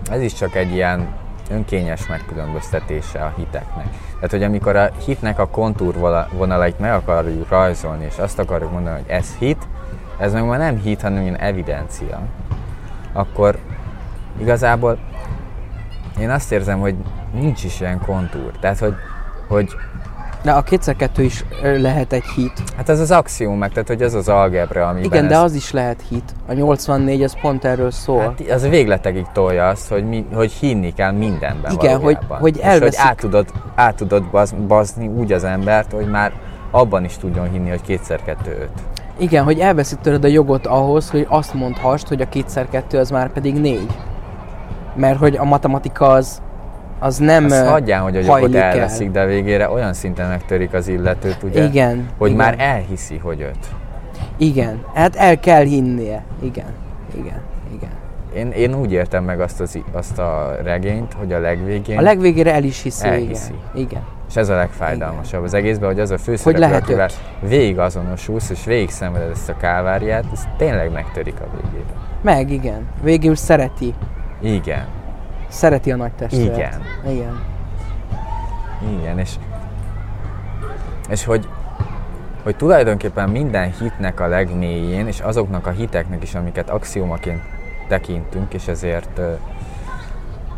ez 0.10 0.22
is 0.22 0.34
csak 0.34 0.56
egy 0.56 0.72
ilyen 0.72 1.08
önkényes 1.50 2.08
megkülönböztetése 2.08 3.20
a 3.20 3.34
hiteknek. 3.38 3.88
Tehát, 4.14 4.32
hogy 4.32 4.44
amikor 4.44 4.76
a 4.76 4.90
hitnek 5.06 5.40
a 5.40 5.48
kontúrvonalait 5.48 6.80
meg 6.80 6.92
akarjuk 6.92 7.50
rajzolni, 7.50 8.06
és 8.06 8.18
azt 8.18 8.40
akarjuk 8.40 8.72
mondani, 8.72 8.96
hogy 8.96 9.10
ez 9.10 9.36
hit, 9.40 9.68
ez 10.18 10.34
meg 10.34 10.46
már 10.46 10.60
nem 10.60 10.78
hit, 10.78 11.02
hanem 11.02 11.22
ilyen 11.22 11.38
evidencia, 11.38 12.20
akkor 13.14 13.58
igazából 14.40 14.98
én 16.20 16.30
azt 16.30 16.52
érzem, 16.52 16.80
hogy 16.80 16.96
nincs 17.34 17.64
is 17.64 17.80
ilyen 17.80 18.00
kontúr. 18.00 18.52
Tehát, 18.60 18.80
hogy, 18.80 18.96
hogy 19.48 19.70
De 20.41 20.51
a 20.51 20.62
kétszer 20.62 20.96
kettő 20.96 21.24
is 21.24 21.46
lehet 21.62 22.13
egy 22.13 22.24
hit. 22.36 22.51
hát 22.77 22.89
ez 22.89 23.00
az 23.00 23.12
axiómák, 23.12 23.72
tehát 23.72 23.88
hogy 23.88 24.01
ez 24.01 24.13
az 24.13 24.29
algebra, 24.29 24.88
amiben 24.88 25.03
Igen, 25.12 25.24
ez, 25.24 25.29
de 25.32 25.38
az 25.38 25.53
is 25.53 25.72
lehet 25.72 26.03
hit. 26.10 26.36
A 26.48 26.53
84 26.53 27.24
az 27.24 27.36
pont 27.41 27.65
erről 27.65 27.91
szól. 27.91 28.20
Hát 28.22 28.41
az 28.50 28.67
végletekig 28.70 29.25
tolja 29.34 29.67
azt, 29.67 29.89
hogy, 29.89 30.08
mi, 30.08 30.25
hogy 30.34 30.51
hinni 30.51 30.94
kell 30.94 31.12
mindenben 31.12 31.72
Igen, 31.72 31.94
hogy- 31.94 32.01
valójában. 32.01 32.39
hogy 32.39 32.58
És 32.58 32.79
hogy 32.79 32.96
át 32.98 33.17
tudod, 33.17 33.46
át 33.75 33.96
tudod 33.96 34.24
baz, 34.24 34.56
bazni 34.67 35.08
úgy 35.08 35.32
az 35.32 35.44
embert, 35.44 35.91
hogy 35.91 36.10
már 36.10 36.32
abban 36.72 37.03
is 37.03 37.17
tudjon 37.17 37.50
hinni, 37.50 37.70
hogy 37.70 37.82
kétszer 37.82 38.24
kettő 38.24 38.58
öt. 38.62 38.70
Igen, 39.20 39.44
hogy 39.44 39.60
elveszik 39.60 40.00
tőled 40.00 40.24
a 40.24 40.27
jogot 40.27 40.65
ahhoz, 40.65 41.10
hogy 41.10 41.25
azt 41.29 41.53
mondhassd, 41.53 42.08
hogy 42.08 42.22
a 42.22 42.29
kétszer 42.29 42.70
kettő 42.70 42.98
az 42.98 43.10
már 43.10 43.29
pedig 43.32 43.56
négy. 43.60 43.88
Mert 44.96 45.20
hogy 45.20 45.36
a 45.36 45.44
matematika 45.44 46.08
az, 46.08 46.41
az 47.00 47.18
nem 47.18 47.46
Azt 47.46 47.62
ö, 47.62 47.66
hagyján, 47.66 48.01
hogy 48.01 48.16
a 48.16 48.20
jogot 48.20 48.32
hajlik 48.39 48.56
el. 48.56 48.63
elveszik, 48.63 49.12
de 49.12 49.25
végére 49.25 49.70
olyan 49.70 49.94
szinten 49.94 50.30
megtörik 50.30 50.74
az 50.74 50.88
illetőt, 50.88 51.44
ugye, 51.44 51.63
Igen, 51.63 52.10
hogy 52.18 52.32
igen. 52.32 52.46
már 52.46 52.56
elhiszi, 52.58 53.18
hogy 53.18 53.42
öt. 53.42 53.58
Igen, 54.38 54.84
hát 54.94 55.16
el 55.16 55.39
kell 55.39 55.63
hinnie. 55.63 56.24
Igen, 56.42 56.74
igen, 57.16 57.42
igen. 57.75 57.89
Én, 58.36 58.51
én 58.51 58.75
úgy 58.75 58.92
értem 58.92 59.24
meg 59.24 59.39
azt, 59.42 59.60
az, 59.62 59.80
azt 59.92 60.20
a 60.20 60.56
regényt, 60.63 61.13
hogy 61.13 61.34
a 61.34 61.39
legvégén, 61.39 61.98
A 61.98 62.01
legvégére 62.01 62.54
el 62.54 62.63
is 62.63 62.82
hiszi, 62.82 63.08
Elhiszi. 63.08 63.51
igen. 63.74 63.86
Igen. 63.88 64.01
és 64.30 64.36
ez 64.36 64.50
a 64.50 64.56
legfájdalmasabb 64.56 65.44
az 65.44 65.54
egészben, 65.54 65.89
hogy 65.89 66.00
az 66.00 66.12
a 66.12 66.18
főszereplő, 66.18 66.75
akivel 66.75 67.10
végig 67.42 67.80
azonosulsz, 67.80 68.50
és 68.50 68.66
végig 68.66 68.89
szenveded 68.89 69.30
ezt 69.30 69.50
a 69.50 69.58
káváriát, 69.58 70.24
ez 70.34 70.44
tényleg 70.58 70.92
megtörik 70.92 71.36
a 71.39 71.46
végére. 71.56 71.94
Meg, 72.22 72.51
igen. 72.51 72.88
Végül 73.04 73.36
szereti. 73.36 73.94
Igen. 74.42 74.86
Szereti 75.48 75.92
a 75.92 75.96
nagy 75.96 76.12
testvért. 76.12 76.56
Igen. 76.56 76.82
Igen. 77.10 77.44
Igen, 79.00 79.20
és, 79.20 79.36
és 81.10 81.25
hogy, 81.25 81.48
hogy 82.44 82.56
tulajdonképpen 82.56 83.30
minden 83.30 83.74
hitnek 83.80 84.20
a 84.20 84.27
legmélyén, 84.27 85.08
és 85.08 85.20
azoknak 85.20 85.68
a 85.68 85.72
hiteknek 85.72 86.24
is, 86.24 86.36
amiket 86.36 86.70
axiomaként 86.70 87.42
tekintünk, 87.88 88.54
és 88.54 88.68
ezért 88.68 89.20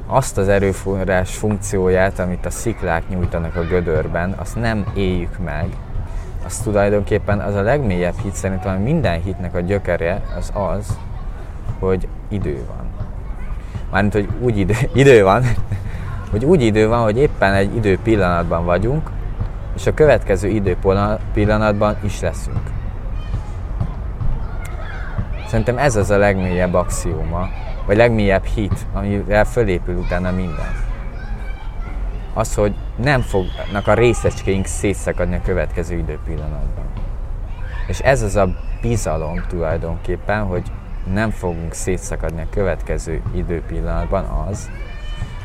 azt 0.08 0.38
az 0.38 0.48
erőforrás 0.48 1.36
funkcióját, 1.36 2.20
amit 2.20 2.46
a 2.46 2.50
sziklák 2.50 3.10
nyújtanak 3.10 3.56
a 3.56 3.64
gödörben, 3.64 4.34
azt 4.38 4.56
nem 4.56 4.86
éljük 4.96 5.38
meg. 5.44 5.68
Az 6.46 6.58
tulajdonképpen 6.58 7.40
az 7.40 7.56
a 7.56 7.62
legmélyebb 7.62 8.18
hit 8.24 8.34
szerintem, 8.34 8.82
minden 8.82 9.22
hitnek 9.22 9.56
a 9.56 9.60
gyökere 9.60 10.22
az 10.38 10.52
az, 10.54 10.98
hogy 11.80 12.08
idő 12.28 12.66
van. 12.68 12.89
Mármint, 13.92 14.14
hogy 14.14 14.30
úgy 14.42 14.58
idő, 14.58 14.74
idő 14.94 15.24
van, 15.24 15.44
hogy 16.32 16.46
úgy 16.46 16.62
idő 16.62 16.88
van, 16.88 17.04
hogy 17.04 17.18
éppen 17.18 17.54
egy 17.54 17.76
idő 17.76 18.00
pillanatban 18.04 18.66
vagyunk, 18.66 19.10
és 19.76 19.86
a 19.86 19.94
következő 19.94 20.48
idő 20.48 20.78
pillanatban 21.34 21.98
is 22.04 22.20
leszünk. 22.20 22.62
Szerintem 25.48 25.78
ez 25.78 25.96
az 25.96 26.10
a 26.10 26.18
legmélyebb 26.18 26.74
axióma, 26.74 27.50
vagy 27.86 27.98
legmélyebb 27.98 28.44
hit, 28.44 28.86
amivel 28.94 29.46
fölépül 29.46 29.96
utána 29.96 30.32
minden. 30.32 30.88
Az, 32.34 32.56
hogy 32.56 32.76
nem 32.96 33.22
fognak 33.22 33.88
a 33.88 33.94
részecskéink 33.94 34.66
szétszakadni 34.66 35.36
a 35.36 35.42
következő 35.42 35.98
idő 35.98 36.20
pillanatban. 36.26 36.86
És 37.88 38.00
ez 38.00 38.22
az 38.22 38.36
a 38.36 38.48
bizalom 38.82 39.44
tulajdonképpen, 39.48 40.44
hogy 40.44 40.72
nem 41.14 41.30
fogunk 41.30 41.74
szétszakadni 41.74 42.42
a 42.42 42.50
következő 42.50 43.22
időpillanatban 43.36 44.26
az, 44.26 44.70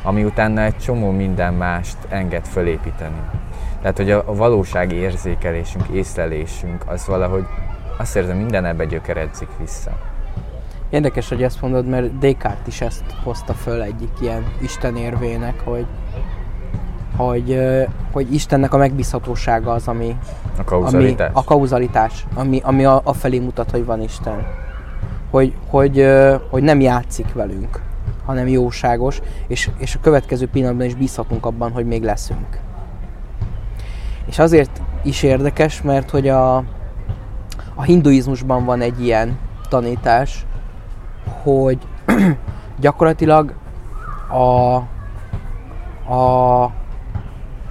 ami 0.03 0.25
utána 0.25 0.63
egy 0.63 0.77
csomó 0.77 1.11
minden 1.11 1.55
mást 1.55 1.97
enged 2.09 2.45
fölépíteni. 2.47 3.21
Tehát, 3.81 3.97
hogy 3.97 4.11
a 4.11 4.35
valósági 4.35 4.95
érzékelésünk, 4.95 5.87
észlelésünk, 5.89 6.83
az 6.87 7.07
valahogy 7.07 7.45
azt 7.99 8.17
érzem, 8.17 8.37
minden 8.37 8.65
ebbe 8.65 8.85
gyökeredzik 8.85 9.49
vissza. 9.59 9.91
Érdekes, 10.91 11.29
hogy 11.29 11.43
ezt 11.43 11.61
mondod, 11.61 11.87
mert 11.87 12.19
Descartes 12.19 12.67
is 12.67 12.81
ezt 12.81 13.05
hozta 13.23 13.53
föl 13.53 13.83
egyik 13.83 14.11
ilyen 14.21 14.45
Isten 14.63 14.97
érvének, 14.97 15.61
hogy, 15.65 15.87
hogy, 17.17 17.61
hogy 18.13 18.35
Istennek 18.35 18.73
a 18.73 18.77
megbízhatósága 18.77 19.73
az, 19.73 19.89
ami, 19.89 20.17
A 20.59 20.65
kauzalitás. 20.65 21.29
ami 21.29 21.39
a 21.39 21.45
kauzalitás, 21.45 22.27
ami, 22.35 22.61
ami 22.65 22.85
a, 22.85 23.01
a 23.05 23.13
felé 23.13 23.39
mutat, 23.39 23.71
hogy 23.71 23.85
van 23.85 24.03
Isten. 24.03 24.64
Hogy, 25.35 25.55
hogy, 25.71 26.07
hogy 26.51 26.63
nem 26.63 26.81
játszik 26.81 27.33
velünk, 27.33 27.81
hanem 28.25 28.49
jóságos, 28.49 29.21
és, 29.47 29.71
és 29.79 29.95
a 29.95 29.99
következő 30.01 30.49
pillanatban 30.49 30.87
is 30.87 30.95
bízhatunk 30.95 31.47
abban, 31.47 31.73
hogy 31.73 31.87
még 31.87 32.03
leszünk. 32.03 32.59
És 34.27 34.39
azért 34.39 34.83
is 35.03 35.23
érdekes, 35.23 35.83
mert 35.83 36.11
hogy 36.11 36.29
a, 36.29 36.57
a 37.75 37.83
hinduizmusban 37.83 38.65
van 38.65 38.81
egy 38.81 39.05
ilyen 39.05 39.39
tanítás, 39.69 40.47
hogy 41.43 41.79
gyakorlatilag 42.81 43.55
a, 44.29 44.75
a 46.15 46.71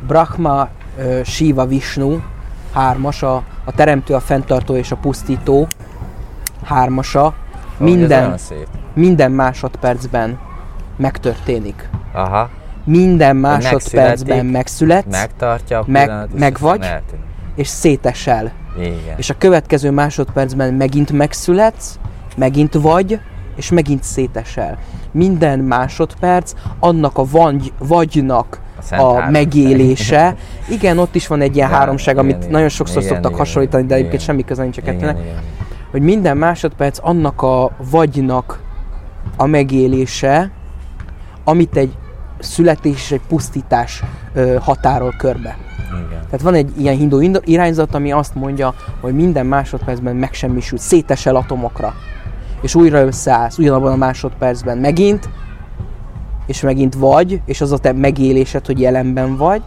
Brahma, 0.08 0.70
Shiva, 1.24 1.66
Vishnu 1.66 2.20
hármas, 2.74 3.24
a, 3.24 3.36
a 3.64 3.72
teremtő, 3.72 4.14
a 4.14 4.20
fenntartó 4.20 4.76
és 4.76 4.92
a 4.92 4.96
pusztító 4.96 5.68
hármasa 6.64 7.34
minden, 7.78 8.40
minden 8.94 9.32
másodpercben 9.32 10.40
megtörténik. 10.98 11.90
Aha, 12.14 12.50
Minden 12.86 13.36
másodpercben 13.36 14.46
megszületik, 14.46 14.52
megszületsz, 14.52 15.06
megtartja 15.12 15.80
a 15.80 15.84
Meg- 15.88 16.28
meg 16.40 16.58
vagy. 16.60 16.90
és 17.56 17.68
szétesel. 17.68 18.52
Igen. 18.78 19.18
És 19.18 19.30
a 19.30 19.36
következő 19.38 19.92
másodpercben 19.92 20.74
megint 20.74 21.12
megszületsz, 21.12 22.00
megint 22.36 22.74
vagy, 22.74 23.20
és 23.56 23.72
megint 23.72 24.04
szétesel. 24.04 24.78
Minden 25.12 25.60
másodperc 25.60 26.54
annak 26.80 27.18
a 27.18 27.26
vagy, 27.32 27.74
vagynak 27.78 28.60
A 28.92 29.02
a, 29.02 29.30
megélése. 29.30 30.36
Igen, 30.70 30.98
ott 30.98 31.16
is 31.16 31.28
van 31.28 31.42
egy 31.42 31.56
ilyen 31.56 31.68
Igen, 31.68 31.80
háromság, 31.80 32.14
igen, 32.14 32.26
amit 32.26 32.38
igen. 32.38 32.52
nagyon 32.52 32.70
sokszor 32.70 32.98
Igen, 33.02 33.08
szoktak 33.14 33.32
igen, 33.32 33.46
hasonlítani, 33.46 33.86
de 33.86 33.94
egyébként 33.94 34.22
igen. 34.22 34.26
semmi 34.26 34.44
köze 34.44 34.62
nincs 34.62 34.78
a 34.78 34.82
igen, 34.82 34.94
kettőnek. 34.94 35.18
igen. 35.24 35.36
Hogy 35.94 36.02
minden 36.02 36.38
másodperc 36.38 37.00
annak 37.02 37.42
a 37.42 37.72
vagynak 37.92 38.62
a 39.38 39.46
megélése, 39.46 40.52
amit 41.44 41.78
egy 41.78 41.98
születés 42.40 42.94
és 42.94 43.12
egy 43.12 43.22
pusztítás 43.28 44.04
ö, 44.34 44.56
határol 44.62 45.14
körbe. 45.18 45.58
igen. 45.90 46.22
Tehát 46.26 46.42
van 46.42 46.54
egy 46.54 46.72
ilyen 46.78 46.96
hindu 46.96 47.20
irányzat, 47.44 47.96
ami 47.96 48.12
azt 48.12 48.36
mondja, 48.36 48.74
hogy 49.02 49.14
minden 49.14 49.46
másodpercben 49.46 50.16
megsemmisül, 50.16 50.78
szétesel 50.78 51.36
atomokra. 51.36 51.94
És 52.62 52.76
újra 52.76 53.06
összeállsz, 53.06 53.58
ugyanabban 53.58 53.92
a 53.92 53.96
másodpercben 53.96 54.78
megint, 54.78 55.30
és 56.46 56.62
megint 56.62 56.96
vagy, 56.96 57.42
és 57.46 57.62
az 57.62 57.72
a 57.72 57.78
te 57.78 57.92
megélésed, 57.92 58.66
hogy 58.66 58.80
jelenben 58.80 59.38
vagy, 59.38 59.62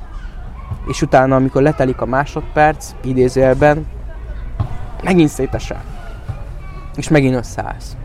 és 0.88 1.02
utána, 1.02 1.36
amikor 1.36 1.62
letelik 1.62 2.00
a 2.00 2.06
másodperc, 2.06 2.94
idézőjelben, 3.04 3.86
megint 5.02 5.28
szétesel. 5.28 5.95
És 6.96 7.08
megint 7.08 7.34
összeállsz. 7.34 7.96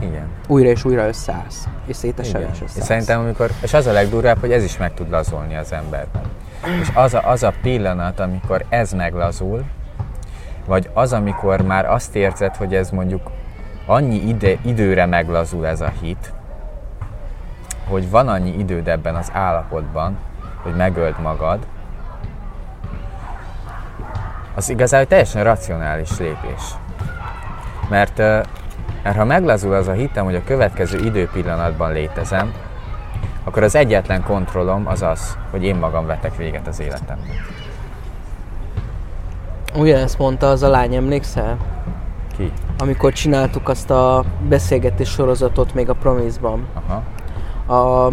Igen. 0.00 0.28
Újra 0.48 0.68
és 0.68 0.84
újra 0.84 1.06
összeállsz. 1.06 1.68
És 1.86 1.96
szétesel 1.96 2.40
Igen. 2.40 2.52
és 2.52 2.56
És 2.56 2.62
összeállsz. 2.64 2.86
szerintem 2.86 3.20
amikor, 3.20 3.50
és 3.62 3.74
az 3.74 3.86
a 3.86 3.92
legdurvább, 3.92 4.40
hogy 4.40 4.52
ez 4.52 4.64
is 4.64 4.76
meg 4.76 4.94
tud 4.94 5.10
lazulni 5.10 5.56
az 5.56 5.72
emberben. 5.72 6.22
És 6.80 6.88
az 6.94 7.14
a, 7.14 7.30
az 7.30 7.42
a 7.42 7.52
pillanat, 7.62 8.20
amikor 8.20 8.64
ez 8.68 8.92
meglazul, 8.92 9.64
vagy 10.66 10.90
az, 10.92 11.12
amikor 11.12 11.60
már 11.62 11.86
azt 11.90 12.14
érzed, 12.14 12.56
hogy 12.56 12.74
ez 12.74 12.90
mondjuk 12.90 13.30
annyi 13.86 14.16
ide, 14.16 14.56
időre 14.62 15.06
meglazul 15.06 15.66
ez 15.66 15.80
a 15.80 15.92
hit, 16.00 16.32
hogy 17.88 18.10
van 18.10 18.28
annyi 18.28 18.58
időd 18.58 18.88
ebben 18.88 19.14
az 19.14 19.30
állapotban, 19.32 20.18
hogy 20.62 20.74
megöld 20.74 21.20
magad, 21.20 21.66
az 24.54 24.68
igazából 24.68 25.06
teljesen 25.06 25.44
racionális 25.44 26.18
lépés. 26.18 26.62
Mert, 27.88 28.18
mert 29.02 29.16
ha 29.16 29.24
meglazul 29.24 29.74
az 29.74 29.88
a 29.88 29.92
hitem, 29.92 30.24
hogy 30.24 30.34
a 30.34 30.44
következő 30.44 30.98
időpillanatban 30.98 31.92
létezem, 31.92 32.52
akkor 33.44 33.62
az 33.62 33.74
egyetlen 33.74 34.22
kontrollom 34.22 34.86
az 34.86 35.02
az, 35.02 35.38
hogy 35.50 35.64
én 35.64 35.76
magam 35.76 36.06
vetek 36.06 36.36
véget 36.36 36.66
az 36.66 36.80
életemnek. 36.80 37.42
Ugyanezt 39.74 40.18
mondta 40.18 40.48
az 40.48 40.62
a 40.62 40.68
lány, 40.68 40.94
emlékszel? 40.94 41.56
Ki? 42.36 42.52
Amikor 42.78 43.12
csináltuk 43.12 43.68
azt 43.68 43.90
a 43.90 44.24
beszélgetés 44.48 45.08
sorozatot 45.08 45.74
még 45.74 45.88
a 45.88 45.94
Promise-ban. 45.94 46.66
Aha. 46.74 47.02
A, 47.74 48.06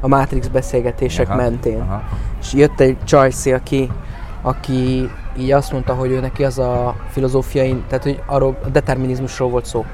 a 0.00 0.08
Matrix 0.08 0.46
beszélgetések 0.46 1.28
Aha, 1.28 1.36
mentén. 1.36 1.80
aha. 1.80 2.02
És 2.40 2.52
jött 2.52 2.80
egy 2.80 2.96
Csajci, 3.04 3.52
aki, 3.52 3.90
aki 4.42 5.10
így 5.38 5.52
azt 5.52 5.72
mondta, 5.72 5.94
hogy 5.94 6.10
ő 6.10 6.20
neki 6.20 6.44
az 6.44 6.58
a 6.58 6.94
filozófiai, 7.08 7.82
tehát 7.88 8.04
hogy 8.04 8.22
arról 8.26 8.56
a 8.64 8.68
determinizmusról 8.68 9.48
volt 9.48 9.64
szó. 9.64 9.84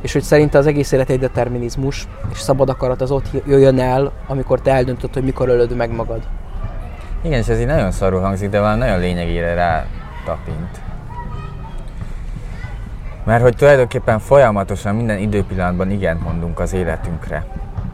És 0.00 0.12
hogy 0.12 0.22
szerinte 0.22 0.58
az 0.58 0.66
egész 0.66 0.92
élet 0.92 1.10
egy 1.10 1.18
determinizmus, 1.18 2.08
és 2.32 2.38
szabad 2.38 2.68
akarat 2.68 3.00
az 3.00 3.10
ott 3.10 3.28
jöjjön 3.46 3.80
el, 3.80 4.12
amikor 4.26 4.60
te 4.60 4.72
eldöntöd, 4.72 5.14
hogy 5.14 5.24
mikor 5.24 5.48
ölöd 5.48 5.76
meg 5.76 5.94
magad. 5.94 6.20
Igen, 7.22 7.38
és 7.38 7.48
ez 7.48 7.60
így 7.60 7.66
nagyon 7.66 7.90
szarul 7.90 8.20
hangzik, 8.20 8.50
de 8.50 8.60
valami 8.60 8.78
nagyon 8.78 8.98
lényegére 8.98 9.54
rá 9.54 9.86
tapint. 10.24 10.80
Mert 13.24 13.42
hogy 13.42 13.56
tulajdonképpen 13.56 14.18
folyamatosan 14.18 14.94
minden 14.94 15.18
időpillanatban 15.18 15.90
igent 15.90 16.22
mondunk 16.22 16.60
az 16.60 16.72
életünkre. 16.72 17.46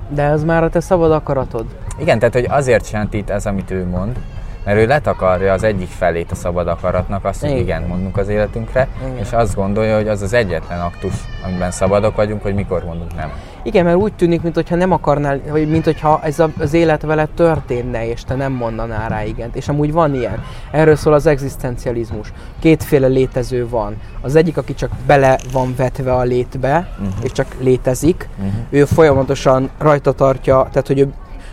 De 0.09 0.23
ez 0.23 0.45
már 0.45 0.65
a 0.65 0.69
te 0.69 0.81
szabad 0.81 1.13
akaratod. 1.13 1.65
Igen, 1.99 2.19
tehát 2.19 2.35
hogy 2.35 2.47
azért 2.49 2.85
sentít 2.87 3.31
ez, 3.31 3.47
amit 3.47 3.71
ő 3.71 3.87
mond, 3.87 4.19
mert 4.65 4.79
ő 4.79 4.87
letakarja 4.87 5.53
az 5.53 5.63
egyik 5.63 5.89
felét 5.89 6.31
a 6.31 6.35
szabad 6.35 6.69
akaratnak, 6.69 7.25
azt, 7.25 7.41
hogy 7.41 7.59
Igen. 7.59 7.83
mondunk 7.83 8.17
az 8.17 8.29
életünkre, 8.29 8.89
Igen. 9.03 9.19
és 9.19 9.33
azt 9.33 9.55
gondolja, 9.55 9.97
hogy 9.97 10.09
az 10.09 10.23
az 10.23 10.33
egyetlen 10.33 10.81
aktus, 10.81 11.15
amiben 11.45 11.71
szabadok 11.71 12.17
vagyunk, 12.17 12.43
hogy 12.43 12.55
mikor 12.55 12.85
mondunk 12.85 13.17
nem. 13.17 13.33
Igen, 13.63 13.85
mert 13.85 13.97
úgy 13.97 14.13
tűnik, 14.13 14.43
mintha 14.43 14.77
nem 14.77 14.93
akarnál, 14.93 15.41
vagy 15.51 15.69
mintha 15.69 16.21
ez 16.23 16.43
az 16.59 16.73
élet 16.73 17.03
veled 17.03 17.29
történne, 17.29 18.09
és 18.09 18.25
te 18.25 18.35
nem 18.35 18.53
mondanál 18.53 19.09
rá 19.09 19.25
igent. 19.25 19.57
És 19.57 19.69
amúgy 19.69 19.93
van 19.93 20.15
ilyen. 20.15 20.45
Erről 20.71 20.97
szól 20.97 21.13
az 21.13 21.27
egzisztencializmus. 21.27 22.33
Kétféle 22.59 23.07
létező 23.07 23.69
van. 23.69 23.97
Az 24.21 24.35
egyik, 24.35 24.57
aki 24.57 24.75
csak 24.75 24.91
bele 25.07 25.39
van 25.53 25.75
vetve 25.77 26.15
a 26.15 26.23
létbe, 26.23 26.89
uh-huh. 26.93 27.15
és 27.23 27.33
csak 27.33 27.57
létezik. 27.61 28.29
Uh-huh. 28.39 28.53
Ő 28.71 28.85
folyamatosan 28.85 29.71
rajta 29.79 30.13
tartja, 30.13 30.69
tehát 30.71 30.87
hogy 30.87 30.99
ő, 30.99 31.13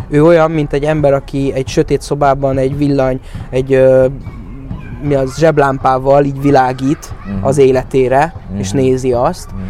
ő 0.09 0.23
olyan, 0.23 0.51
mint 0.51 0.73
egy 0.73 0.83
ember, 0.83 1.13
aki 1.13 1.51
egy 1.53 1.67
sötét 1.67 2.01
szobában 2.01 2.57
egy 2.57 2.77
villany, 2.77 3.19
egy 3.49 3.73
ö, 3.73 4.07
mi 5.01 5.13
az 5.13 5.37
zseblámpával 5.37 6.23
így 6.23 6.41
világít 6.41 7.13
uh-huh. 7.27 7.45
az 7.45 7.57
életére, 7.57 8.33
uh-huh. 8.35 8.59
és 8.59 8.71
nézi 8.71 9.13
azt. 9.13 9.49
Uh-huh 9.51 9.67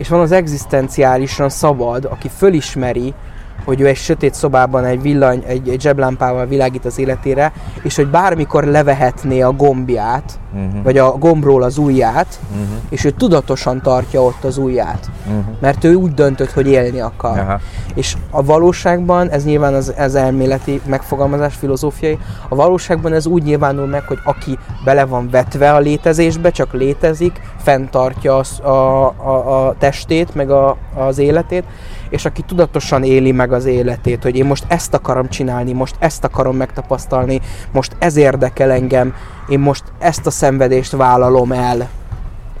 és 0.00 0.08
van 0.08 0.20
az 0.20 0.32
egzisztenciálisan 0.32 1.48
szabad, 1.48 2.04
aki 2.04 2.28
fölismeri, 2.36 3.14
hogy 3.64 3.80
ő 3.80 3.86
egy 3.86 3.96
sötét 3.96 4.34
szobában 4.34 4.84
egy 4.84 5.02
villany, 5.02 5.44
egy, 5.46 5.68
egy 5.68 5.80
zseblámpával 5.80 6.46
világít 6.46 6.84
az 6.84 6.98
életére, 6.98 7.52
és 7.82 7.96
hogy 7.96 8.06
bármikor 8.06 8.64
levehetné 8.64 9.40
a 9.40 9.52
gombját, 9.52 10.38
uh-huh. 10.54 10.82
vagy 10.82 10.98
a 10.98 11.10
gombról 11.10 11.62
az 11.62 11.78
ujját, 11.78 12.38
uh-huh. 12.52 12.68
és 12.88 13.04
ő 13.04 13.10
tudatosan 13.10 13.80
tartja 13.82 14.22
ott 14.22 14.44
az 14.44 14.58
ujját. 14.58 15.10
Uh-huh. 15.26 15.44
Mert 15.60 15.84
ő 15.84 15.94
úgy 15.94 16.14
döntött, 16.14 16.50
hogy 16.50 16.66
élni 16.66 17.00
akar. 17.00 17.38
Aha. 17.38 17.60
És 17.94 18.16
a 18.30 18.42
valóságban, 18.42 19.28
ez 19.28 19.44
nyilván 19.44 19.74
az, 19.74 19.92
ez 19.96 20.14
elméleti 20.14 20.80
megfogalmazás, 20.86 21.54
filozófiai, 21.54 22.18
a 22.48 22.54
valóságban 22.54 23.12
ez 23.12 23.26
úgy 23.26 23.42
nyilvánul 23.42 23.86
meg, 23.86 24.02
hogy 24.06 24.18
aki 24.24 24.58
bele 24.84 25.04
van 25.04 25.28
vetve 25.30 25.72
a 25.72 25.78
létezésbe, 25.78 26.50
csak 26.50 26.72
létezik, 26.72 27.40
fenntartja 27.56 28.36
az, 28.36 28.60
a, 28.60 29.06
a, 29.06 29.66
a 29.66 29.74
testét, 29.78 30.34
meg 30.34 30.50
a, 30.50 30.76
az 30.94 31.18
életét, 31.18 31.64
és 32.10 32.24
aki 32.24 32.42
tudatosan 32.42 33.04
éli 33.04 33.32
meg 33.32 33.52
az 33.52 33.64
életét, 33.64 34.22
hogy 34.22 34.36
én 34.36 34.46
most 34.46 34.64
ezt 34.68 34.94
akarom 34.94 35.28
csinálni, 35.28 35.72
most 35.72 35.96
ezt 35.98 36.24
akarom 36.24 36.56
megtapasztalni, 36.56 37.40
most 37.72 37.96
ez 37.98 38.16
érdekel 38.16 38.70
engem, 38.70 39.14
én 39.48 39.58
most 39.58 39.84
ezt 39.98 40.26
a 40.26 40.30
szenvedést 40.30 40.92
vállalom 40.92 41.52
el, 41.52 41.88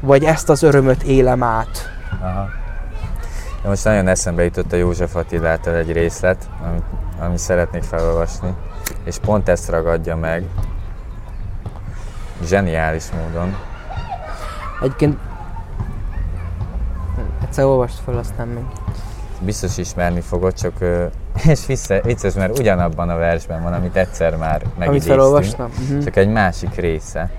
vagy 0.00 0.24
ezt 0.24 0.48
az 0.48 0.62
örömöt 0.62 1.02
élem 1.02 1.42
át. 1.42 1.90
Aha. 2.20 2.48
De 3.62 3.68
most 3.68 3.84
nagyon 3.84 4.08
eszembe 4.08 4.44
jutott 4.44 4.72
a 4.72 4.76
József 4.76 5.16
Attilától 5.16 5.74
egy 5.74 5.92
részlet, 5.92 6.48
amit, 6.68 6.82
amit 7.20 7.38
szeretnék 7.38 7.82
felolvasni, 7.82 8.54
és 9.04 9.18
pont 9.18 9.48
ezt 9.48 9.70
ragadja 9.70 10.16
meg, 10.16 10.44
zseniális 12.44 13.04
módon. 13.10 13.56
Egyébként 14.80 15.18
egyszer 17.42 17.64
olvast 17.64 17.98
fel, 18.04 18.18
aztán 18.18 18.48
még. 18.48 18.64
Biztos 19.40 19.78
ismerni 19.78 20.20
fogod, 20.20 20.54
csak 20.54 20.72
és 21.52 21.66
vissza, 21.66 22.00
vicces, 22.00 22.34
mert 22.34 22.58
ugyanabban 22.58 23.10
a 23.10 23.16
versben 23.16 23.62
van, 23.62 23.72
amit 23.72 23.96
egyszer 23.96 24.36
már 24.36 24.62
Amit 24.62 24.78
megidéztünk, 24.78 25.14
felolvastam? 25.16 25.70
Uh-huh. 25.82 26.04
csak 26.04 26.16
egy 26.16 26.28
másik 26.28 26.74
része. 26.74 27.30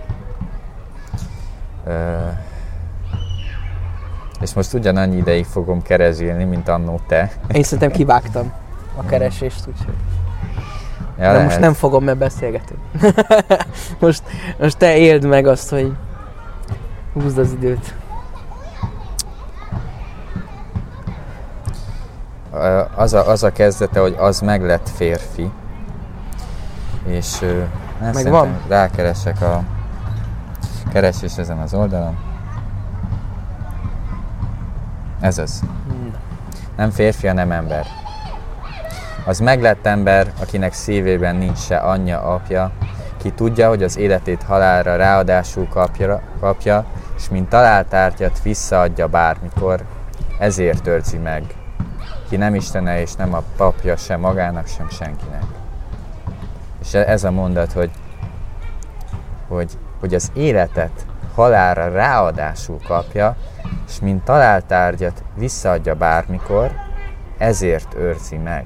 És 4.42 4.54
most 4.54 4.74
ugyanannyi 4.74 5.18
ideig 5.18 5.46
fogom 5.46 5.82
keresgélni, 5.82 6.44
mint 6.44 6.68
annó 6.68 7.00
te. 7.08 7.32
Én 7.52 7.64
szerintem 7.64 7.92
kivágtam 7.92 8.54
a 8.96 9.06
keresést, 9.06 9.68
úgyhogy. 9.68 9.94
Ja, 11.18 11.28
De 11.28 11.32
lehet. 11.32 11.44
most 11.44 11.60
nem 11.60 11.74
fogom, 11.74 12.04
mert 12.04 12.18
beszélgetünk. 12.18 12.80
most, 14.00 14.24
most 14.60 14.78
te 14.78 14.98
éld 14.98 15.26
meg 15.26 15.48
azt, 15.48 15.70
hogy 15.70 15.92
húzd 17.14 17.38
az 17.38 17.52
időt. 17.52 17.94
Az 22.96 23.14
a, 23.14 23.28
az 23.28 23.44
a 23.44 23.52
kezdete, 23.52 24.00
hogy 24.00 24.16
az 24.20 24.40
meg 24.40 24.64
lett 24.64 24.90
férfi, 24.90 25.52
és 27.06 27.40
nem 27.40 28.12
Megvan? 28.14 28.14
szerintem 28.14 28.60
rákeresek 28.68 29.42
a 29.42 29.64
keresés 30.92 31.38
ezen 31.38 31.58
az 31.58 31.74
oldalon. 31.74 32.18
Ez 35.20 35.38
az. 35.38 35.62
Nem 36.78 36.90
férfi, 36.90 37.28
hanem 37.28 37.52
ember. 37.52 37.86
Az 39.26 39.40
meglett 39.40 39.86
ember, 39.86 40.32
akinek 40.42 40.74
szívében 40.74 41.36
nincs 41.36 41.58
se 41.58 41.78
anyja, 41.78 42.22
apja, 42.22 42.72
ki 43.18 43.32
tudja, 43.32 43.68
hogy 43.70 43.84
az 43.84 43.98
életét 43.98 44.44
halálra 44.44 44.96
ráadásul 44.96 45.68
kapja, 45.68 46.22
kapja 46.40 46.86
és 47.18 47.30
mint 47.30 47.50
találtártyat 47.50 48.42
visszaadja 48.42 49.08
bármikor, 49.08 49.82
ezért 50.40 50.84
törci 50.84 51.18
meg. 51.18 51.44
Ki 52.32 52.38
nem 52.38 52.56
Istene 52.56 53.02
és 53.02 53.14
nem 53.14 53.34
a 53.34 53.44
papja 53.58 53.96
sem 53.96 54.20
magának, 54.20 54.68
sem 54.68 54.90
senkinek. 54.90 55.44
És 56.82 56.94
e- 56.94 57.10
ez 57.10 57.24
a 57.24 57.32
mondat, 57.32 57.72
hogy, 57.72 57.92
hogy, 59.48 59.78
hogy 60.00 60.14
az 60.14 60.32
életet 60.34 61.06
halálra 61.36 61.90
ráadásul 61.90 62.80
kapja, 62.88 63.36
és 63.88 64.00
mint 64.00 64.24
találtárgyat 64.24 65.24
visszaadja 65.36 65.96
bármikor, 65.96 66.72
ezért 67.38 67.96
őrzi 67.96 68.38
meg. 68.38 68.66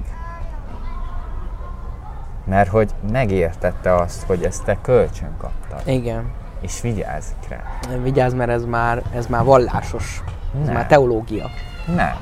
Mert 2.44 2.68
hogy 2.68 2.90
megértette 3.10 3.94
azt, 3.94 4.22
hogy 4.22 4.44
ezt 4.44 4.64
te 4.64 4.78
kölcsön 4.82 5.36
kaptad, 5.38 5.88
Igen. 5.88 6.32
és 6.60 6.80
vigyázik 6.80 7.48
rá. 7.48 7.62
Vigyázz, 8.02 8.34
mert 8.34 8.50
ez 8.50 8.64
már, 8.64 9.02
ez 9.14 9.26
már 9.26 9.44
vallásos. 9.44 10.22
Ez 10.60 10.66
Nem. 10.66 10.74
már 10.74 10.86
teológia. 10.86 11.50
Nem, 11.86 12.16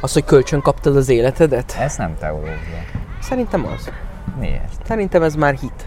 Az, 0.00 0.12
hogy 0.12 0.24
kölcsön 0.24 0.60
kaptad 0.60 0.96
az 0.96 1.08
életedet? 1.08 1.76
ez 1.80 1.96
nem 1.96 2.16
teológia. 2.18 2.52
Szerintem 3.20 3.66
az. 3.66 3.90
Miért? 4.38 4.86
Szerintem 4.86 5.22
ez 5.22 5.34
már 5.34 5.54
hit. 5.54 5.86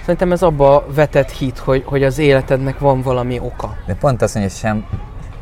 Szerintem 0.00 0.32
ez 0.32 0.42
abba 0.42 0.86
vetett 0.94 1.30
hit, 1.30 1.58
hogy, 1.58 1.82
hogy 1.86 2.02
az 2.02 2.18
életednek 2.18 2.78
van 2.78 3.02
valami 3.02 3.38
oka. 3.38 3.76
De 3.86 3.94
pont 3.94 4.22
azt 4.22 4.34
mondja, 4.34 4.52
hogy 4.52 4.60
sem, 4.60 4.86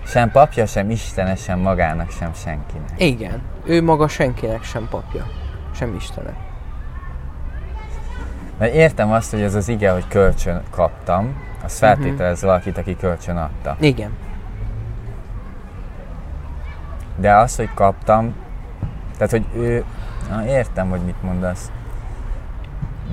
sem 0.07 0.31
papja, 0.31 0.66
sem 0.66 0.90
Istene, 0.90 1.35
sem 1.35 1.59
magának, 1.59 2.11
sem 2.11 2.35
senkinek. 2.35 2.90
Igen. 2.96 3.42
Ő 3.64 3.83
maga 3.83 4.09
senkinek 4.09 4.62
sem 4.62 4.88
papja. 4.90 5.27
Sem 5.75 5.94
Istene. 5.94 6.35
Mert 8.59 8.75
értem 8.75 9.12
azt, 9.12 9.31
hogy 9.31 9.40
ez 9.40 9.55
az 9.55 9.68
ige, 9.68 9.90
hogy 9.90 10.09
kölcsön 10.09 10.62
kaptam, 10.70 11.37
az 11.64 11.79
feltételez 11.79 12.35
uh-huh. 12.35 12.51
valakit, 12.51 12.79
aki 12.79 12.96
kölcsön 12.96 13.37
adta. 13.37 13.77
Igen. 13.81 14.11
De 17.16 17.35
az, 17.35 17.57
hogy 17.57 17.68
kaptam, 17.75 18.35
tehát, 19.16 19.31
hogy 19.31 19.44
ő, 19.62 19.85
na, 20.31 20.46
értem, 20.46 20.90
hogy 20.90 21.01
mit 21.01 21.22
mondasz. 21.22 21.70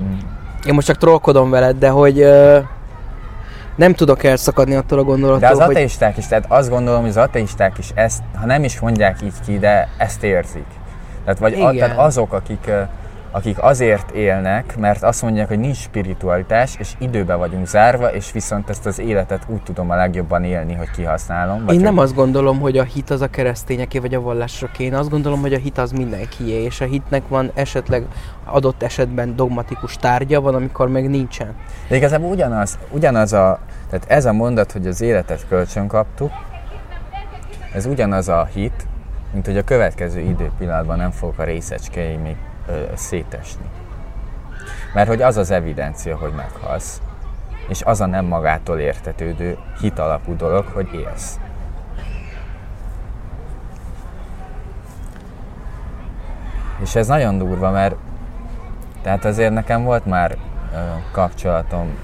Mm. 0.02 0.16
Én 0.66 0.74
most 0.74 0.86
csak 0.86 0.96
trollkodom 0.96 1.50
veled, 1.50 1.78
de 1.78 1.88
hogy 1.88 2.20
ö, 2.20 2.58
nem 3.74 3.94
tudok 3.94 4.24
elszakadni 4.24 4.74
attól 4.74 4.98
a 4.98 5.02
gondolattól, 5.02 5.48
De 5.48 5.54
az 5.54 5.60
hogy... 5.60 5.74
ateisták 5.74 6.16
is, 6.16 6.26
tehát 6.26 6.44
azt 6.48 6.68
gondolom, 6.68 7.00
hogy 7.00 7.10
az 7.10 7.16
ateisták 7.16 7.78
is 7.78 7.90
ezt, 7.94 8.22
ha 8.34 8.46
nem 8.46 8.64
is 8.64 8.80
mondják 8.80 9.22
így 9.22 9.40
ki, 9.44 9.58
de 9.58 9.88
ezt 9.96 10.22
érzik. 10.22 10.66
Tehát, 11.24 11.38
vagy 11.38 11.60
a, 11.60 11.72
tehát 11.72 11.98
azok, 11.98 12.32
akik, 12.32 12.70
akik 13.30 13.62
azért 13.62 14.10
élnek, 14.10 14.76
mert 14.76 15.02
azt 15.02 15.22
mondják, 15.22 15.48
hogy 15.48 15.58
nincs 15.58 15.76
spiritualitás, 15.76 16.76
és 16.78 16.94
időbe 16.98 17.34
vagyunk 17.34 17.66
zárva, 17.66 18.12
és 18.12 18.32
viszont 18.32 18.68
ezt 18.68 18.86
az 18.86 18.98
életet 18.98 19.42
úgy 19.48 19.62
tudom 19.62 19.90
a 19.90 19.94
legjobban 19.94 20.44
élni, 20.44 20.74
hogy 20.74 20.90
kihasználom. 20.90 21.64
Vagy 21.64 21.74
Én 21.74 21.80
nem 21.80 21.94
hogy, 21.94 22.04
azt 22.04 22.14
gondolom, 22.14 22.60
hogy 22.60 22.78
a 22.78 22.82
hit 22.82 23.10
az 23.10 23.20
a 23.20 23.28
keresztényeké 23.28 23.98
vagy 23.98 24.14
a 24.14 24.20
vallásra 24.20 24.70
Én 24.78 24.94
azt 24.94 25.10
gondolom, 25.10 25.40
hogy 25.40 25.52
a 25.52 25.58
hit 25.58 25.78
az 25.78 25.92
mindenkié, 25.92 26.62
és 26.62 26.80
a 26.80 26.84
hitnek 26.84 27.28
van 27.28 27.50
esetleg 27.54 28.04
adott 28.44 28.82
esetben 28.82 29.36
dogmatikus 29.36 29.96
tárgya, 29.96 30.40
van, 30.40 30.54
amikor 30.54 30.88
meg 30.88 31.10
nincsen. 31.10 31.54
De 31.88 31.96
igazából 31.96 32.30
ugyanaz, 32.30 32.78
ugyanaz 32.90 33.32
a, 33.32 33.58
tehát 33.90 34.06
ez 34.08 34.24
a 34.24 34.32
mondat, 34.32 34.72
hogy 34.72 34.86
az 34.86 35.00
életet 35.00 35.46
kölcsön 35.48 35.86
kaptuk, 35.86 36.30
ez 37.74 37.86
ugyanaz 37.86 38.28
a 38.28 38.48
hit, 38.54 38.86
mint 39.32 39.46
hogy 39.46 39.56
a 39.56 39.64
következő 39.64 40.20
időpillanatban 40.20 40.96
nem 40.96 41.10
fogok 41.10 41.38
a 41.38 41.44
ö, 41.44 42.49
szétesni. 42.94 43.64
Mert 44.94 45.08
hogy 45.08 45.22
az 45.22 45.36
az 45.36 45.50
evidencia, 45.50 46.16
hogy 46.16 46.32
meghalsz, 46.32 47.02
és 47.68 47.82
az 47.82 48.00
a 48.00 48.06
nem 48.06 48.24
magától 48.24 48.78
értetődő 48.78 49.58
hit 49.80 49.98
alapú 49.98 50.36
dolog, 50.36 50.64
hogy 50.72 50.92
élsz. 50.92 51.38
És 56.82 56.94
ez 56.94 57.06
nagyon 57.06 57.38
durva, 57.38 57.70
mert 57.70 57.96
tehát 59.02 59.24
azért 59.24 59.52
nekem 59.52 59.82
volt 59.84 60.06
már 60.06 60.36
ö, 60.74 60.78
kapcsolatom, 61.12 61.98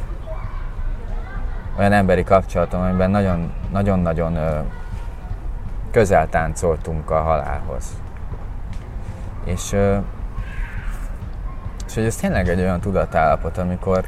olyan 1.79 1.93
emberi 1.93 2.25
kapcsolatom, 2.25 2.81
amiben 2.81 3.11
nagyon- 3.11 3.53
nagyon-nagyon 3.71 4.39
közel 5.91 6.29
táncoltunk 6.29 7.11
a 7.11 7.21
halálhoz. 7.21 7.85
És, 9.45 9.73
ö, 9.73 9.97
hogy 11.97 12.05
ez 12.05 12.17
tényleg 12.17 12.49
egy 12.49 12.61
olyan 12.61 12.81
tudatállapot, 12.81 13.59
amikor, 13.59 14.05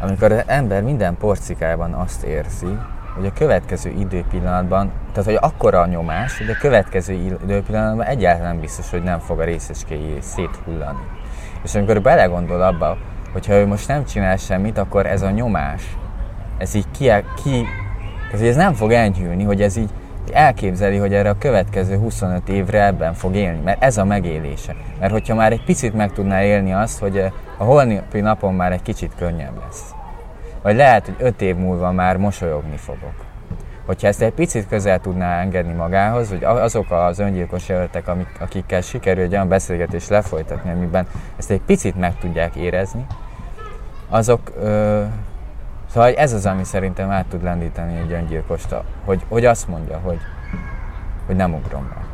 amikor 0.00 0.32
az 0.32 0.42
ember 0.46 0.82
minden 0.82 1.16
porcikájában 1.16 1.92
azt 1.92 2.22
érzi, 2.22 2.78
hogy 3.14 3.26
a 3.26 3.32
következő 3.32 3.90
időpillanatban, 3.90 4.90
tehát 5.12 5.24
hogy 5.24 5.38
akkora 5.50 5.80
a 5.80 5.86
nyomás, 5.86 6.38
hogy 6.38 6.50
a 6.50 6.58
következő 6.60 7.12
időpillanatban 7.12 8.06
egyáltalán 8.06 8.60
biztos, 8.60 8.90
hogy 8.90 9.02
nem 9.02 9.18
fog 9.18 9.40
a 9.40 9.44
részecskéjé 9.44 10.18
széthullani. 10.20 11.06
És 11.62 11.74
amikor 11.74 12.02
belegondol 12.02 12.62
abba, 12.62 12.96
hogyha 13.32 13.52
ő 13.52 13.66
most 13.66 13.88
nem 13.88 14.04
csinál 14.04 14.36
semmit, 14.36 14.78
akkor 14.78 15.06
ez 15.06 15.22
a 15.22 15.30
nyomás, 15.30 15.96
ez 16.58 16.74
így 16.74 16.90
ki, 16.90 17.10
ki 17.42 17.66
tehát 18.30 18.46
ez 18.46 18.56
nem 18.56 18.72
fog 18.72 18.92
enyhülni, 18.92 19.44
hogy 19.44 19.62
ez 19.62 19.76
így 19.76 19.90
elképzeli, 20.28 20.96
hogy 20.96 21.14
erre 21.14 21.28
a 21.28 21.38
következő 21.38 21.96
25 21.96 22.48
évre 22.48 22.84
ebben 22.86 23.14
fog 23.14 23.34
élni, 23.34 23.60
mert 23.64 23.82
ez 23.82 23.96
a 23.98 24.04
megélése. 24.04 24.76
Mert 25.00 25.12
hogyha 25.12 25.34
már 25.34 25.52
egy 25.52 25.64
picit 25.64 25.94
meg 25.94 26.12
tudná 26.12 26.44
élni 26.44 26.72
azt, 26.72 26.98
hogy 26.98 27.18
eh, 27.18 27.32
a 27.58 27.64
holnapi 27.64 28.20
napon 28.20 28.54
már 28.54 28.72
egy 28.72 28.82
kicsit 28.82 29.12
könnyebb 29.16 29.58
lesz. 29.66 29.90
Vagy 30.62 30.76
lehet, 30.76 31.04
hogy 31.04 31.14
5 31.18 31.42
év 31.42 31.56
múlva 31.56 31.92
már 31.92 32.16
mosolyogni 32.16 32.76
fogok. 32.76 33.14
Hogyha 33.86 34.06
ezt 34.06 34.22
egy 34.22 34.32
picit 34.32 34.68
közel 34.68 35.00
tudná 35.00 35.40
engedni 35.40 35.72
magához, 35.72 36.28
hogy 36.28 36.44
azok 36.44 36.90
az 36.90 37.18
öngyilkos 37.18 37.68
jelöltek, 37.68 38.08
amik, 38.08 38.28
akikkel 38.40 38.80
sikerül 38.80 39.24
egy 39.24 39.32
olyan 39.32 39.48
beszélgetést 39.48 40.08
lefolytatni, 40.08 40.70
amiben 40.70 41.06
ezt 41.36 41.50
egy 41.50 41.60
picit 41.66 41.96
meg 41.98 42.18
tudják 42.18 42.54
érezni, 42.54 43.06
azok, 44.08 44.52
ö, 44.60 45.02
szóval 45.90 46.14
ez 46.14 46.32
az, 46.32 46.46
ami 46.46 46.64
szerintem 46.64 47.10
át 47.10 47.26
tud 47.26 47.42
lendíteni 47.42 47.98
egy 47.98 48.12
öngyilkost, 48.12 48.74
hogy, 49.04 49.24
hogy 49.28 49.44
azt 49.44 49.68
mondja, 49.68 49.98
hogy, 49.98 50.18
hogy 51.26 51.36
nem 51.36 51.54
ugrom 51.54 51.88
be. 51.88 52.04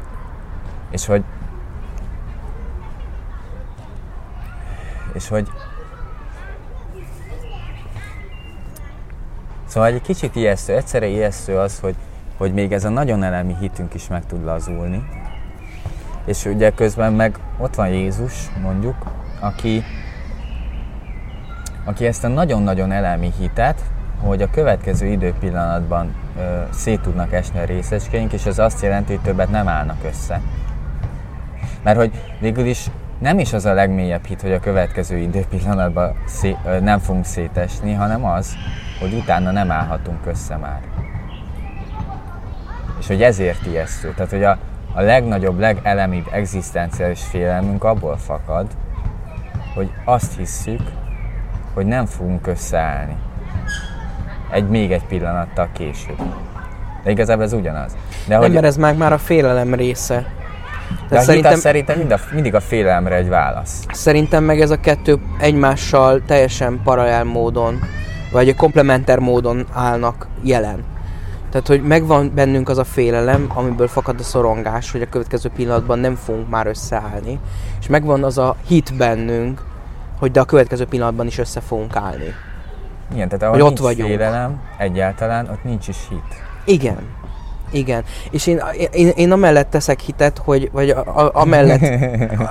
És 0.91 1.07
hogy 1.07 1.25
és 5.13 5.29
hogy 5.29 5.49
Szóval 9.67 9.89
egy 9.89 10.03
kicsit 10.03 10.37
ijesztő, 10.37 10.77
egyszerre 10.77 11.07
ijesztő 11.07 11.59
az, 11.59 11.81
hogy, 11.81 11.95
hogy 12.37 12.53
még 12.53 12.73
ez 12.73 12.85
a 12.85 12.89
nagyon 12.89 13.23
elemi 13.23 13.57
hitünk 13.61 13.95
is 13.95 14.09
meg 14.09 14.27
tud 14.27 14.45
lazulni. 14.45 15.05
És 16.25 16.45
ugye 16.45 16.71
közben 16.71 17.13
meg 17.13 17.39
ott 17.59 17.75
van 17.75 17.89
Jézus, 17.89 18.51
mondjuk, 18.63 18.97
aki, 19.41 19.85
aki 21.85 22.07
ezt 22.07 22.25
a 22.25 22.29
nagyon-nagyon 22.29 22.93
elemi 22.93 23.33
hitet, 23.39 23.81
hogy 24.21 24.43
a 24.43 24.51
következő 24.51 25.07
időpillanatban 25.07 26.15
ö, 26.39 26.63
szét 26.73 27.01
tudnak 27.01 27.33
esni 27.33 27.59
a 27.59 27.65
részecskéink, 27.65 28.33
és 28.33 28.47
ez 28.47 28.59
azt 28.59 28.83
jelenti, 28.83 29.13
hogy 29.13 29.23
többet 29.23 29.51
nem 29.51 29.69
állnak 29.69 29.97
össze. 30.07 30.41
Mert 31.83 31.97
hogy 31.99 32.11
végül 32.41 32.67
is 32.67 32.87
nem 33.19 33.39
is 33.39 33.53
az 33.53 33.65
a 33.65 33.73
legmélyebb 33.73 34.25
hit, 34.25 34.41
hogy 34.41 34.53
a 34.53 34.61
következő 34.61 35.17
időpillanatban 35.17 36.15
szé- 36.27 36.57
ö, 36.67 36.81
nem 36.81 36.99
fogunk 36.99 37.25
szétesni, 37.25 37.93
hanem 37.93 38.25
az, 38.25 38.55
hogy 39.01 39.13
utána 39.13 39.51
nem 39.51 39.71
állhatunk 39.71 40.27
össze 40.27 40.57
már. 40.57 40.81
És 42.99 43.07
hogy 43.07 43.23
ezért 43.23 43.67
ijesztő. 43.67 44.13
Tehát, 44.15 44.31
hogy 44.31 44.45
a, 44.45 44.59
a 44.95 45.01
legnagyobb, 45.01 45.59
legelemibb 45.59 46.27
egzisztenciális 46.33 47.23
félelmünk 47.23 47.85
abból 47.85 48.17
fakad, 48.17 48.67
hogy 49.75 49.91
azt 50.05 50.37
hisszük, 50.37 50.81
hogy 51.75 51.87
nem 51.87 52.07
fogunk 52.07 52.47
összeállni. 52.47 53.17
Egy 54.51 54.69
még 54.69 54.93
egy 54.93 55.05
pillanattal 55.05 55.69
később. 55.73 56.19
De 57.05 57.11
igazából 57.11 57.45
ez 57.45 57.53
ugyanaz. 57.53 57.93
De, 57.93 57.99
Nem, 58.27 58.41
hogy, 58.41 58.53
mert 58.53 58.65
ez 58.65 58.77
már, 58.77 58.95
már 58.95 59.13
a 59.13 59.19
félelem 59.19 59.75
része. 59.75 60.15
de 60.15 60.21
a 60.21 61.09
Tehát 61.09 61.25
hit 61.25 61.25
szerintem, 61.25 61.59
szerintem 61.59 61.99
mind 61.99 62.11
a, 62.11 62.19
mindig 62.33 62.55
a 62.55 62.61
félelemre 62.61 63.15
egy 63.15 63.29
válasz. 63.29 63.87
szerintem 63.93 64.45
meg 64.45 64.61
ez 64.61 64.71
a 64.71 64.81
kettő 64.81 65.19
egymással 65.39 66.23
teljesen 66.27 66.81
paralel 66.85 67.25
módon, 67.25 67.81
vagy 68.33 68.55
komplementer 68.55 69.19
módon 69.19 69.67
állnak 69.73 70.27
jelen. 70.43 70.85
Tehát, 71.51 71.69
hogy 71.69 71.83
megvan 71.83 72.33
bennünk 72.35 72.69
az 72.69 72.79
a 72.79 72.85
félelem, 72.85 73.47
amiből 73.55 73.89
fakad 73.89 74.21
a 74.21 74.23
szorongás, 74.23 74.93
hogy 74.93 75.03
a 75.03 75.09
következő 75.09 75.51
pillanatban 75.57 75.99
nem 75.99 76.15
fogunk 76.15 76.49
már 76.49 76.67
összeállni. 76.67 77.39
És 77.81 77.87
megvan 77.87 78.25
az 78.25 78.39
a 78.39 78.57
hit 78.67 78.97
bennünk, 78.97 79.61
hogy 80.19 80.31
de 80.31 80.41
a 80.41 80.45
következő 80.45 80.85
pillanatban 80.87 81.27
is 81.27 81.39
össze 81.39 81.61
fogunk 81.61 81.97
állni. 81.97 82.35
Igen, 83.13 83.29
tehát 83.29 83.43
ahol 83.43 83.55
Hogy 83.63 83.73
ott 83.73 83.79
vagyunk. 83.79 84.09
félelem 84.09 84.61
egyáltalán, 84.79 85.49
ott 85.49 85.65
nincs 85.65 85.89
is 85.89 85.97
hit. 86.09 86.43
Igen. 86.65 86.99
Igen. 87.71 88.05
És 88.31 88.47
én, 88.47 88.63
én, 88.93 89.09
én 89.09 89.33
amellett 89.33 89.71
teszek 89.71 90.01
hitet, 90.01 90.39
hogy, 90.39 90.71
vagy 90.73 90.91
a, 90.91 90.99
a, 91.25 91.31
amellett 91.35 91.83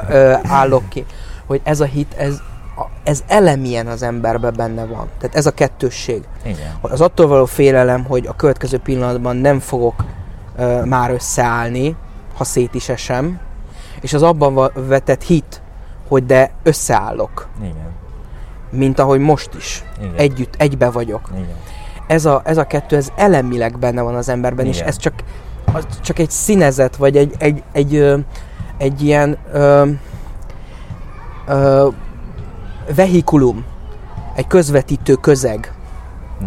ö, 0.10 0.34
állok 0.44 0.90
ki, 0.90 1.06
hogy 1.46 1.62
ez 1.64 1.80
a 1.80 1.86
hit, 1.86 2.14
ez, 2.18 2.40
a- 2.78 2.88
ez 3.04 3.24
elemilyen 3.28 3.88
az 3.88 4.04
emberben 4.04 4.54
benne 4.58 4.86
van. 4.86 5.08
Tehát 5.20 5.36
ez 5.36 5.46
a 5.46 5.52
kettősség. 5.52 6.24
Igen. 6.46 6.76
Az 6.82 7.02
attól 7.02 7.28
való 7.28 7.46
félelem, 7.46 8.04
hogy 8.06 8.26
a 8.28 8.36
következő 8.36 8.78
pillanatban 8.78 9.36
nem 9.36 9.60
fogok 9.60 10.04
ö, 10.58 10.84
már 10.86 11.12
összeállni, 11.12 11.96
ha 12.38 12.44
szét 12.44 12.74
is 12.74 12.90
esem, 12.90 13.40
és 14.02 14.14
az 14.14 14.22
abban 14.24 14.72
vetett 14.88 15.24
hit, 15.24 15.62
hogy 16.08 16.26
de 16.26 16.52
összeállok, 16.64 17.48
Igen. 17.62 17.92
mint 18.70 19.00
ahogy 19.00 19.20
most 19.20 19.50
is. 19.58 19.84
Igen. 20.00 20.14
Együtt, 20.18 20.56
egybe 20.58 20.90
vagyok. 20.90 21.30
Igen. 21.34 21.56
Ez 22.08 22.26
a, 22.26 22.42
ez 22.46 22.58
a 22.58 22.64
kettő, 22.64 22.96
ez 22.96 23.08
elemileg 23.16 23.80
benne 23.80 24.02
van 24.02 24.16
az 24.16 24.30
emberben, 24.30 24.66
és 24.66 24.76
Igen. 24.76 24.88
ez 24.88 24.98
csak, 24.98 25.14
az 25.74 25.88
csak 26.02 26.20
egy 26.20 26.30
színezet, 26.30 26.96
vagy 26.96 27.18
egy, 27.18 27.34
egy, 27.38 27.64
egy, 27.72 27.96
ö, 27.96 28.18
egy 28.78 29.02
ilyen 29.04 29.38
ö, 29.52 29.86
ö, 31.48 31.88
vehikulum, 32.96 33.66
egy 34.36 34.48
közvetítő 34.48 35.14
közeg, 35.14 35.74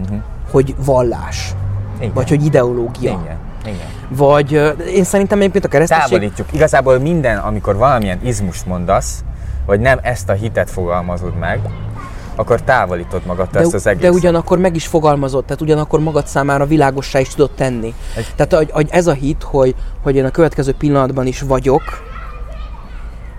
Uh-huh. 0.03 0.19
hogy 0.51 0.75
vallás, 0.85 1.55
Igen. 1.99 2.13
vagy 2.15 2.29
hogy 2.29 2.45
ideológia. 2.45 3.11
Igen. 3.23 3.37
Igen. 3.65 3.87
Vagy 4.09 4.53
én 4.95 5.05
szerintem 5.05 5.39
egyébként 5.39 5.65
a 5.65 5.69
kereszténység... 5.69 6.09
Távolítjuk. 6.11 6.53
Igazából 6.53 6.99
minden, 6.99 7.39
amikor 7.39 7.77
valamilyen 7.77 8.21
izmust 8.25 8.67
mondasz, 8.67 9.25
vagy 9.67 9.81
nem 9.81 9.99
ezt 10.03 10.29
a 10.29 10.33
hitet 10.33 10.71
fogalmazod 10.71 11.37
meg, 11.39 11.61
akkor 12.35 12.63
távolítod 12.63 13.27
magadtól 13.27 13.63
ezt 13.63 13.75
az 13.75 13.83
de, 13.83 13.91
egész. 13.91 14.03
de 14.03 14.11
ugyanakkor 14.11 14.59
meg 14.59 14.77
is 14.77 14.87
fogalmazott, 14.87 15.47
tehát 15.47 15.63
ugyanakkor 15.63 16.01
magad 16.01 16.27
számára 16.27 16.67
világossá 16.67 17.21
is 17.21 17.29
tudod 17.29 17.51
tenni. 17.51 17.95
Egy- 18.17 18.33
Tehát 18.37 18.55
hogy, 18.55 18.71
hogy 18.71 18.89
ez 18.91 19.07
a 19.07 19.13
hit, 19.13 19.43
hogy, 19.43 19.75
hogy 20.03 20.17
én 20.17 20.25
a 20.25 20.31
következő 20.31 20.73
pillanatban 20.73 21.27
is 21.27 21.41
vagyok, 21.41 21.83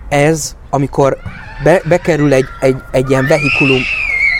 ez, 0.09 0.55
amikor 0.69 1.17
be, 1.63 1.81
bekerül 1.87 2.33
egy, 2.33 2.45
egy, 2.59 2.81
egy 2.91 3.09
ilyen 3.09 3.27
vehikulum, 3.27 3.81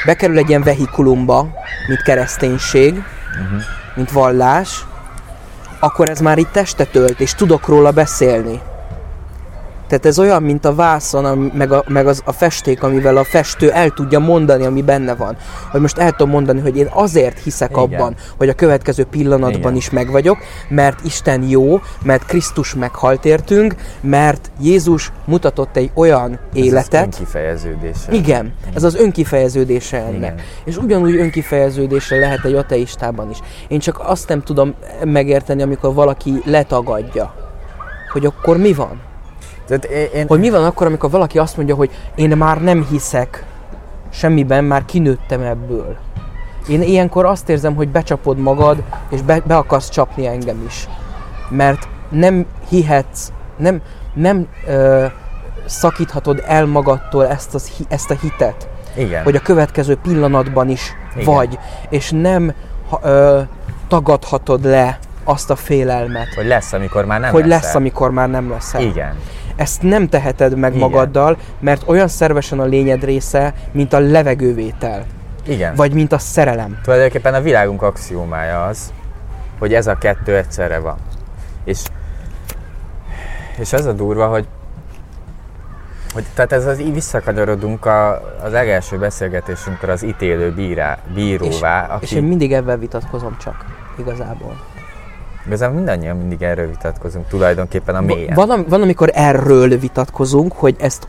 bekerül 0.06 0.38
egy 0.38 0.50
ilyen 0.50 0.64
vehikulumba, 0.64 1.48
mint 1.88 2.02
kereszténység, 2.04 2.94
uh-huh. 2.94 3.62
mint 3.96 4.12
vallás, 4.12 4.86
akkor 5.80 6.10
ez 6.10 6.20
már 6.20 6.38
itt 6.38 6.52
testet 6.52 6.96
ölt, 6.96 7.20
és 7.20 7.34
tudok 7.34 7.68
róla 7.68 7.92
beszélni. 7.92 8.62
Tehát 9.88 10.06
ez 10.06 10.20
olyan, 10.20 10.44
mint 10.44 10.66
a 10.66 10.76
vászon, 10.76 11.38
meg, 11.38 11.72
a, 11.72 11.84
meg 11.88 12.08
az, 12.08 12.22
a 12.26 12.32
festék, 12.32 12.84
amivel 12.84 13.18
a 13.18 13.24
festő 13.24 13.72
el 13.72 13.90
tudja 13.90 14.20
mondani, 14.20 14.66
ami 14.66 14.82
benne 14.82 15.16
van. 15.16 15.38
Hogy 15.72 15.82
most 15.82 15.98
el 15.98 16.12
tudom 16.12 16.30
mondani, 16.30 16.60
hogy 16.60 16.78
én 16.78 16.90
azért 16.92 17.40
hiszek 17.40 17.70
Igen. 17.70 17.84
abban, 17.84 18.16
hogy 18.38 18.50
a 18.50 18.54
következő 18.54 19.04
pillanatban 19.04 19.60
Igen. 19.60 19.76
is 19.76 19.90
meg 19.90 20.12
vagyok, 20.12 20.38
mert 20.70 21.06
Isten 21.06 21.44
jó, 21.44 21.80
mert 22.04 22.26
Krisztus 22.26 22.74
meghalt 22.74 23.26
értünk, 23.26 23.76
mert 24.02 24.52
Jézus 24.62 25.12
mutatott 25.26 25.78
egy 25.78 25.92
olyan 25.94 26.32
ez 26.32 26.40
életet. 26.64 27.08
Az 27.08 27.20
önkifejeződése. 27.20 28.12
Igen, 28.12 28.54
ez 28.74 28.84
az 28.84 28.96
önkifejeződése 28.96 29.98
ennek. 29.98 30.16
Igen. 30.16 30.40
És 30.66 30.78
ugyanúgy 30.78 31.16
önkifejeződése 31.16 32.16
lehet 32.16 32.46
egy 32.46 32.54
ateistában 32.54 33.30
is. 33.30 33.38
Én 33.68 33.80
csak 33.80 34.00
azt 34.00 34.30
nem 34.30 34.42
tudom 34.42 34.74
megérteni, 35.04 35.62
amikor 35.62 35.94
valaki 35.94 36.42
letagadja, 36.46 37.34
hogy 38.12 38.26
akkor 38.26 38.58
mi 38.58 38.74
van? 38.74 39.07
Tehát 39.68 39.86
én... 40.14 40.28
Hogy 40.28 40.40
mi 40.40 40.50
van 40.50 40.66
akkor, 40.66 40.88
amikor 40.88 41.10
valaki 41.10 41.40
azt 41.40 41.58
mondja, 41.58 41.76
hogy 41.76 41.90
én 42.16 42.38
már 42.38 42.62
nem 42.62 42.88
hiszek 42.90 43.46
semmiben, 44.10 44.64
már 44.64 44.86
kinőttem 44.86 45.42
ebből. 45.42 45.98
Én 46.70 46.82
ilyenkor 46.82 47.26
azt 47.26 47.50
érzem, 47.50 47.76
hogy 47.76 47.90
becsapod 47.90 48.38
magad, 48.38 48.84
és 49.10 49.22
be, 49.22 49.42
be 49.46 49.56
akarsz 49.56 49.90
csapni 49.90 50.28
engem 50.28 50.64
is. 50.68 50.88
Mert 51.50 51.88
nem 52.10 52.46
hihetsz, 52.70 53.32
nem, 53.58 53.82
nem 54.14 54.48
ö, 54.68 55.06
szakíthatod 55.66 56.44
el 56.46 56.66
magadtól 56.66 57.28
ezt, 57.28 57.54
az, 57.54 57.72
ezt 57.88 58.12
a 58.12 58.16
hitet. 58.22 58.68
Igen. 58.96 59.24
Hogy 59.24 59.36
a 59.36 59.40
következő 59.40 59.96
pillanatban 59.96 60.70
is 60.70 60.94
Igen. 61.16 61.34
vagy, 61.34 61.60
és 61.90 62.12
nem 62.12 62.54
ö, 63.04 63.42
tagadhatod 63.88 64.66
le 64.66 65.00
azt 65.24 65.50
a 65.50 65.56
félelmet. 65.56 66.34
Hogy 66.36 66.48
lesz, 66.48 66.74
amikor 66.74 67.06
már 67.06 67.20
nem 67.20 67.32
Hogy 67.32 67.46
lesz, 67.46 67.64
lesz 67.64 67.76
amikor 67.76 68.12
már 68.12 68.30
nem 68.30 68.50
lesz. 68.50 68.74
Igen. 68.74 69.16
Ezt 69.58 69.82
nem 69.82 70.08
teheted 70.08 70.58
meg 70.58 70.76
Igen. 70.76 70.90
magaddal, 70.90 71.38
mert 71.60 71.84
olyan 71.86 72.08
szervesen 72.08 72.60
a 72.60 72.66
lényed 72.66 73.04
része, 73.04 73.54
mint 73.72 73.94
a 73.94 74.00
levegővétel. 74.00 75.06
Igen. 75.48 75.76
Vagy 75.76 75.94
mint 75.94 76.12
a 76.12 76.18
szerelem. 76.18 76.80
Tulajdonképpen 76.84 77.34
a 77.34 77.42
világunk 77.42 77.82
axiómája 77.82 78.66
az, 78.66 78.94
hogy 79.60 79.74
ez 79.74 79.88
a 79.88 79.96
kettő 79.96 80.36
egyszerre 80.36 80.80
van. 80.80 80.98
És, 81.64 81.80
és 83.60 83.74
az 83.74 83.86
a 83.86 83.94
durva, 83.94 84.28
hogy 84.28 84.48
hogy, 86.14 86.26
tehát 86.34 86.52
ez 86.52 86.66
az, 86.66 86.80
így 86.80 86.94
visszakanyarodunk 86.94 87.86
a, 87.86 88.22
az 88.44 88.52
legelső 88.52 88.98
beszélgetésünkkor 88.98 89.90
az 89.90 90.04
ítélő 90.04 90.54
bírá, 90.54 90.98
bíróvá. 91.14 91.84
És, 91.84 91.94
aki... 91.94 92.04
és 92.06 92.12
én 92.12 92.24
mindig 92.24 92.54
ebben 92.54 92.80
vitatkozom 92.80 93.38
csak, 93.38 93.66
igazából. 94.00 94.56
Igazából 95.48 95.76
mindannyian 95.76 96.18
mindig 96.18 96.42
erről 96.42 96.68
vitatkozunk, 96.68 97.28
tulajdonképpen 97.28 97.96
a 97.96 98.02
mélyen. 98.02 98.36
Van, 98.36 98.66
van, 98.68 98.82
amikor 98.82 99.12
erről 99.14 99.80
vitatkozunk, 99.80 100.54
hogy 100.54 100.76
ezt 100.80 101.08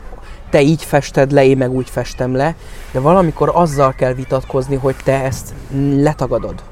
te 0.49 0.61
így 0.61 0.83
fested 0.83 1.31
le, 1.31 1.45
én 1.45 1.57
meg 1.57 1.71
úgy 1.71 1.89
festem 1.89 2.35
le, 2.35 2.55
de 2.91 2.99
valamikor 2.99 3.51
azzal 3.53 3.93
kell 3.93 4.13
vitatkozni, 4.13 4.75
hogy 4.75 4.95
te 5.03 5.23
ezt 5.23 5.53
letagadod. 5.95 6.63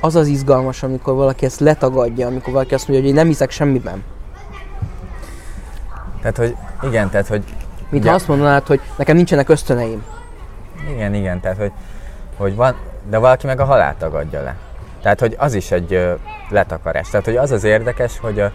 Az 0.00 0.14
az 0.14 0.26
izgalmas, 0.26 0.82
amikor 0.82 1.14
valaki 1.14 1.44
ezt 1.44 1.60
letagadja, 1.60 2.26
amikor 2.26 2.52
valaki 2.52 2.74
azt 2.74 2.88
mondja, 2.88 3.04
hogy 3.04 3.14
én 3.14 3.20
nem 3.20 3.30
hiszek 3.30 3.50
semmiben. 3.50 4.04
Tehát, 6.20 6.36
hogy 6.36 6.56
igen, 6.82 7.10
tehát, 7.10 7.26
hogy... 7.26 7.44
Mint 7.88 8.06
ha 8.06 8.14
azt 8.14 8.28
mondanád, 8.28 8.66
hogy 8.66 8.80
nekem 8.96 9.16
nincsenek 9.16 9.48
ösztöneim. 9.48 10.04
Igen, 10.90 11.14
igen, 11.14 11.40
tehát, 11.40 11.56
hogy, 11.56 11.72
hogy 12.36 12.54
van, 12.54 12.74
de 13.10 13.18
valaki 13.18 13.46
meg 13.46 13.60
a 13.60 13.64
halált 13.64 13.96
tagadja 13.96 14.42
le. 14.42 14.56
Tehát, 15.02 15.20
hogy 15.20 15.34
az 15.38 15.54
is 15.54 15.70
egy 15.70 16.16
letakarás. 16.48 17.10
Tehát, 17.10 17.26
hogy 17.26 17.36
az 17.36 17.50
az 17.50 17.64
érdekes, 17.64 18.18
hogy, 18.18 18.40
a, 18.40 18.52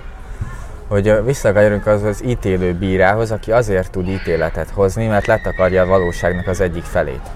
hogy 0.87 1.23
visszakanyarodunk 1.25 1.87
az 1.87 2.03
az 2.03 2.23
ítélő 2.23 2.73
bírához, 2.73 3.31
aki 3.31 3.51
azért 3.51 3.91
tud 3.91 4.07
ítéletet 4.07 4.69
hozni, 4.69 5.07
mert 5.07 5.25
letakarja 5.25 5.81
a 5.81 5.85
valóságnak 5.85 6.47
az 6.47 6.61
egyik 6.61 6.83
felét. 6.83 7.31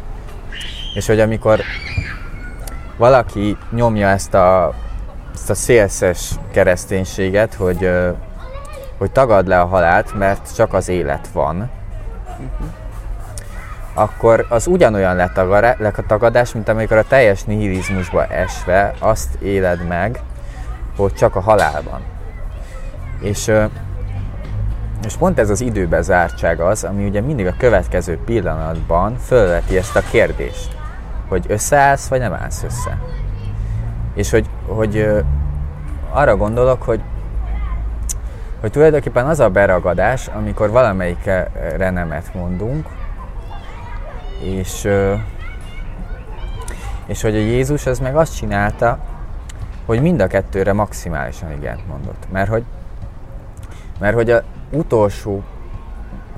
És 0.94 1.08
hogy 1.08 1.20
amikor 1.20 1.60
valaki 2.98 3.58
nyomja 3.72 4.08
ezt 4.08 4.34
a, 4.34 4.74
ezt 5.34 5.50
a 5.50 5.56
szélszes 5.56 6.32
kereszténységet, 6.52 7.54
hogy, 7.54 7.90
hogy 8.98 9.12
tagad 9.12 9.48
le 9.48 9.60
a 9.60 9.66
halált, 9.66 10.18
mert 10.18 10.56
csak 10.56 10.74
az 10.74 10.88
élet 10.88 11.28
van, 11.28 11.56
uh-huh 12.28 12.86
akkor 13.98 14.46
az 14.50 14.68
ugyanolyan 14.68 15.16
letagadás, 15.78 16.54
mint 16.54 16.70
amikor 16.70 16.98
a 16.98 17.04
teljes 17.04 17.44
nihilizmusba 17.44 18.26
esve 18.26 18.94
azt 19.00 19.36
éled 19.42 19.88
meg, 19.88 20.20
hogy 20.96 21.14
csak 21.14 21.36
a 21.36 21.40
halál 21.40 21.82
van. 21.90 22.02
És, 23.22 23.52
és 25.06 25.16
pont 25.20 25.40
ez 25.40 25.50
az 25.50 25.62
időbezártság 25.62 26.60
az, 26.60 26.84
ami 26.84 27.08
ugye 27.08 27.22
mindig 27.22 27.48
a 27.48 27.56
következő 27.58 28.20
pillanatban 28.26 29.18
fölveti 29.18 29.78
ezt 29.78 29.96
a 29.96 30.04
kérdést, 30.12 30.78
hogy 31.28 31.46
összeállsz, 31.48 32.08
vagy 32.08 32.20
nem 32.20 32.34
állsz 32.34 32.64
össze. 32.64 32.98
És 34.14 34.30
hogy, 34.30 34.50
hogy 34.68 35.10
arra 36.12 36.38
gondolok, 36.38 36.84
hogy 36.84 37.02
hogy 38.60 38.72
tulajdonképpen 38.72 39.26
az 39.26 39.40
a 39.40 39.50
beragadás, 39.50 40.28
amikor 40.28 40.70
valamelyikre 40.70 41.50
nemet 41.78 42.34
mondunk, 42.34 42.88
és, 44.42 44.88
és 47.06 47.22
hogy 47.22 47.36
a 47.36 47.40
Jézus 47.40 47.86
az 47.86 48.00
meg 48.00 48.16
azt 48.16 48.36
csinálta, 48.36 49.00
hogy 49.86 50.02
mind 50.02 50.20
a 50.20 50.28
kettőre 50.28 50.74
maximálisan 50.74 51.52
igent 51.52 51.88
mondott. 51.88 52.32
Mert 52.32 52.50
hogy, 52.50 52.64
mert 54.00 54.16
hogy 54.16 54.30
a 54.30 54.44
utolsó, 54.72 55.44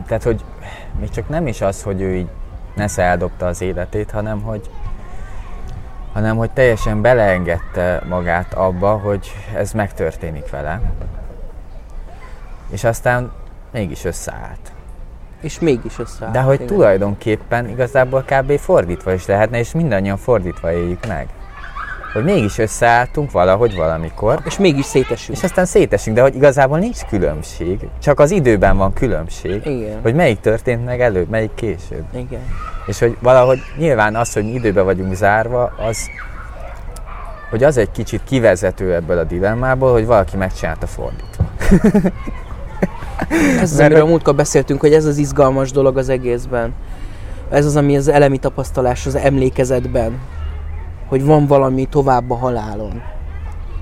tehát 0.08 0.24
hogy 0.24 0.44
még 1.00 1.10
csak 1.10 1.30
nem 1.30 1.48
is 1.48 1.62
az, 1.62 1.84
hogy 1.84 2.02
ő 2.02 2.16
így 2.16 2.30
nesze 2.76 3.04
eldobta 3.04 3.48
az 3.48 3.62
életét, 3.62 4.12
hanem 4.12 4.42
hogy, 4.42 4.70
hanem 6.14 6.38
hogy 6.38 6.52
teljesen 6.52 7.02
beleengedte 7.02 8.02
magát 8.08 8.54
abba, 8.54 8.98
hogy 8.98 9.32
ez 9.56 9.72
megtörténik 9.72 10.50
vele. 10.50 10.82
És 12.70 12.84
aztán 12.84 13.32
mégis 13.72 14.04
összeállt 14.04 14.72
és 15.42 15.60
mégis 15.60 16.00
összeállt. 16.00 16.34
De 16.34 16.40
hogy 16.40 16.56
igen. 16.56 16.68
tulajdonképpen 16.68 17.70
igazából 17.70 18.24
kb. 18.26 18.58
fordítva 18.60 19.14
is 19.14 19.26
lehetne, 19.26 19.60
és 19.60 19.72
mindannyian 19.72 20.18
fordítva 20.18 20.72
éljük 20.72 21.08
meg. 21.08 21.28
Hogy 22.14 22.24
mégis 22.24 22.58
összeálltunk 22.58 23.32
valahogy 23.32 23.76
valamikor. 23.76 24.40
És 24.46 24.58
mégis 24.58 24.86
szétesünk. 24.86 25.38
És 25.38 25.44
aztán 25.44 25.66
szétesünk, 25.66 26.16
de 26.16 26.22
hogy 26.22 26.36
igazából 26.36 26.80
nincs 26.80 27.02
különbség. 27.06 27.88
Csak 28.02 28.20
az 28.20 28.32
időben 28.32 28.78
van 28.78 28.94
különbség. 28.94 29.66
Igen. 29.66 30.00
Hogy 30.02 30.16
melyik 30.16 30.40
történt 30.40 30.86
meg 30.86 31.02
előbb, 31.02 31.30
melyik 31.30 31.54
később. 31.56 32.04
Igen. 32.14 32.42
És 32.86 33.00
hogy 33.00 33.18
valahogy 33.22 33.60
nyilván 33.78 34.16
az, 34.16 34.34
hogy 34.34 34.44
mi 34.44 34.52
időben 34.52 34.86
vagyunk 34.86 35.14
zárva, 35.14 35.72
az 35.88 36.10
hogy 37.50 37.64
az 37.64 37.78
egy 37.78 37.92
kicsit 37.92 38.22
kivezető 38.24 38.94
ebből 38.94 39.18
a 39.18 39.24
dilemmából, 39.24 39.92
hogy 39.92 40.06
valaki 40.06 40.38
megcsinálta 40.38 40.88
fordítva. 40.88 41.50
Ez 43.62 43.72
az, 43.72 43.80
amiről 43.80 44.02
a 44.02 44.06
múltkor 44.06 44.36
beszéltünk, 44.36 44.80
hogy 44.80 44.94
ez 44.94 45.06
az 45.06 45.18
izgalmas 45.18 45.72
dolog 45.72 45.98
az 45.98 46.10
egészben. 46.10 46.74
Ez 47.50 47.66
az, 47.66 47.76
ami 47.76 47.98
az 47.98 48.08
elemi 48.08 48.38
tapasztalás 48.38 49.06
az 49.06 49.16
emlékezetben. 49.16 50.20
Hogy 51.08 51.26
van 51.26 51.48
valami 51.48 51.86
tovább 51.86 52.32
a 52.32 52.36
halálon. 52.36 53.02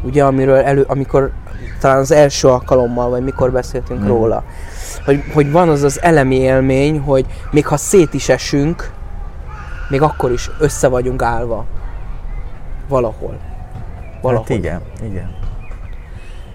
Ugye, 0.04 0.23
amiről 0.23 0.56
elő, 0.56 0.86
amikor 0.88 1.32
talán 1.80 1.97
az 1.97 2.12
első 2.12 2.47
alkalommal, 2.47 3.10
vagy 3.10 3.23
mikor 3.23 3.52
beszéltünk 3.52 4.02
mm. 4.02 4.08
róla. 4.08 4.43
Hogy, 5.06 5.23
hogy 5.34 5.52
van 5.52 5.69
az 5.69 5.84
az 5.84 6.02
elemi 6.02 6.36
élmény, 6.36 7.00
hogy 7.00 7.26
még 7.52 7.67
ha 7.67 7.78
szét 7.78 8.13
is 8.13 8.30
esünk, 8.30 8.91
még 9.89 10.02
akkor 10.02 10.32
is 10.32 10.52
össze 10.60 10.88
vagyunk 10.88 11.21
állva. 11.21 11.65
Valahol. 12.88 13.38
Valahol. 14.21 14.45
Hát 14.47 14.58
igen, 14.58 14.82
igen. 15.04 15.36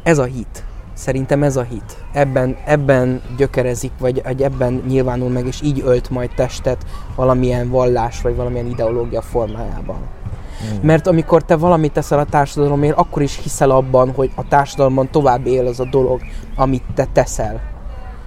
Ez 0.02 0.18
a 0.18 0.24
hit. 0.24 0.64
Szerintem 1.02 1.42
ez 1.42 1.56
a 1.56 1.62
hit. 1.62 2.04
Ebben, 2.12 2.56
ebben 2.64 3.22
gyökerezik, 3.36 3.92
vagy, 3.98 4.22
vagy 4.22 4.42
ebben 4.42 4.82
nyilvánul 4.86 5.28
meg, 5.28 5.46
és 5.46 5.60
így 5.62 5.82
ölt 5.84 6.10
majd 6.10 6.30
testet 6.34 6.86
valamilyen 7.16 7.70
vallás, 7.70 8.20
vagy 8.20 8.36
valamilyen 8.36 8.66
ideológia 8.66 9.22
formájában. 9.22 9.96
Mm. 9.96 10.86
Mert 10.86 11.06
amikor 11.06 11.44
te 11.44 11.56
valamit 11.56 11.92
teszel 11.92 12.18
a 12.18 12.24
társadalomért, 12.24 12.96
akkor 12.96 13.22
is 13.22 13.38
hiszel 13.42 13.70
abban, 13.70 14.12
hogy 14.14 14.30
a 14.34 14.48
társadalomban 14.48 15.10
tovább 15.10 15.46
él 15.46 15.66
az 15.66 15.80
a 15.80 15.84
dolog, 15.90 16.20
amit 16.56 16.84
te 16.94 17.06
teszel. 17.12 17.60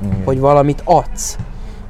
Mm. 0.06 0.24
Hogy 0.26 0.40
valamit 0.40 0.82
adsz. 0.86 1.38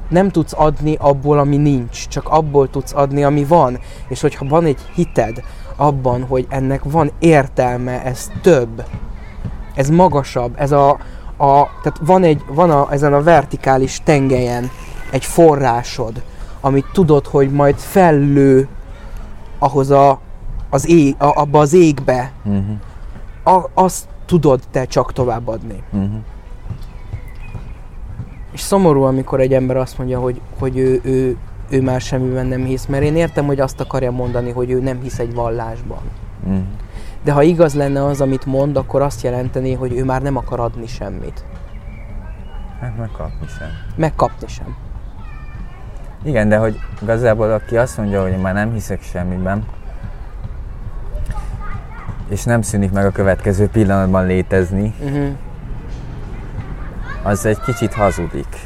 Nem 0.08 0.30
tudsz 0.30 0.54
adni 0.56 0.96
abból, 1.00 1.38
ami 1.38 1.56
nincs, 1.56 2.08
csak 2.08 2.28
abból 2.28 2.70
tudsz 2.70 2.92
adni, 2.94 3.24
ami 3.24 3.44
van. 3.44 3.78
És 4.08 4.20
hogyha 4.20 4.48
van 4.48 4.64
egy 4.64 4.80
hited 4.94 5.42
abban, 5.76 6.22
hogy 6.24 6.46
ennek 6.48 6.82
van 6.84 7.10
értelme, 7.18 8.04
ez 8.04 8.30
több, 8.42 8.82
ez 9.76 9.88
magasabb, 9.88 10.54
ez 10.56 10.72
a, 10.72 10.88
a, 11.36 11.66
tehát 11.82 11.98
van, 12.00 12.22
egy, 12.22 12.42
van 12.48 12.70
a, 12.70 12.92
ezen 12.92 13.12
a 13.12 13.22
vertikális 13.22 14.00
tengelyen 14.04 14.70
egy 15.10 15.24
forrásod, 15.24 16.22
amit 16.60 16.86
tudod, 16.92 17.26
hogy 17.26 17.50
majd 17.50 17.76
fellő 17.76 18.68
ahhoz 19.58 19.90
a, 19.90 20.20
az 20.70 20.88
ég, 20.88 21.14
a, 21.18 21.40
abba 21.40 21.58
az 21.58 21.72
égbe, 21.72 22.32
Uh-huh. 22.44 22.76
a, 23.56 23.70
azt 23.74 24.08
tudod 24.26 24.60
te 24.70 24.84
csak 24.84 25.12
továbbadni. 25.12 25.82
Uh-huh. 25.92 26.10
És 28.52 28.60
szomorú, 28.60 29.02
amikor 29.02 29.40
egy 29.40 29.52
ember 29.54 29.76
azt 29.76 29.98
mondja, 29.98 30.20
hogy, 30.20 30.40
hogy 30.58 30.78
ő, 30.78 31.00
ő, 31.04 31.36
ő 31.70 31.82
már 31.82 32.00
semmiben 32.00 32.46
nem 32.46 32.64
hisz, 32.64 32.86
mert 32.86 33.04
én 33.04 33.16
értem, 33.16 33.46
hogy 33.46 33.60
azt 33.60 33.80
akarja 33.80 34.10
mondani, 34.10 34.50
hogy 34.50 34.70
ő 34.70 34.80
nem 34.80 35.00
hisz 35.02 35.18
egy 35.18 35.34
vallásban. 35.34 36.00
Uh-huh. 36.44 36.62
De 37.26 37.32
ha 37.32 37.42
igaz 37.42 37.74
lenne 37.74 38.04
az, 38.04 38.20
amit 38.20 38.44
mond, 38.44 38.76
akkor 38.76 39.02
azt 39.02 39.22
jelenteni, 39.22 39.74
hogy 39.74 39.92
ő 39.92 40.04
már 40.04 40.22
nem 40.22 40.36
akar 40.36 40.60
adni 40.60 40.86
semmit. 40.86 41.44
Hát 42.80 42.96
megkapni 42.98 43.46
sem. 43.58 43.68
Megkapni 43.96 44.46
sem. 44.48 44.76
Igen, 46.24 46.48
de 46.48 46.56
hogy 46.56 46.78
igazából 47.02 47.52
aki 47.52 47.76
azt 47.76 47.96
mondja, 47.96 48.22
hogy 48.22 48.30
én 48.30 48.38
már 48.38 48.54
nem 48.54 48.72
hiszek 48.72 49.02
semmiben, 49.02 49.64
és 52.28 52.44
nem 52.44 52.62
szűnik 52.62 52.92
meg 52.92 53.06
a 53.06 53.10
következő 53.10 53.68
pillanatban 53.68 54.26
létezni, 54.26 54.94
Uh-huh. 55.04 55.28
az 57.22 57.46
egy 57.46 57.60
kicsit 57.60 57.94
hazudik. 57.94 58.56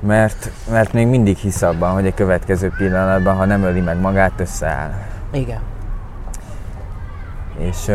Mert, 0.00 0.50
mert 0.70 0.92
még 0.92 1.06
mindig 1.06 1.36
hisz 1.36 1.62
abban, 1.62 1.92
hogy 1.92 2.06
a 2.06 2.14
következő 2.14 2.72
pillanatban, 2.76 3.36
ha 3.36 3.44
nem 3.44 3.62
öli 3.62 3.80
meg 3.80 4.00
magát, 4.00 4.40
összeáll. 4.40 4.92
Igen. 5.32 5.60
És 7.58 7.92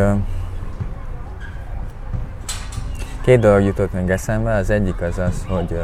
két 3.22 3.40
dolog 3.40 3.62
jutott 3.64 3.94
még 3.94 4.10
eszembe, 4.10 4.54
az 4.54 4.70
egyik 4.70 5.02
az 5.02 5.18
az, 5.18 5.46
hogy, 5.48 5.82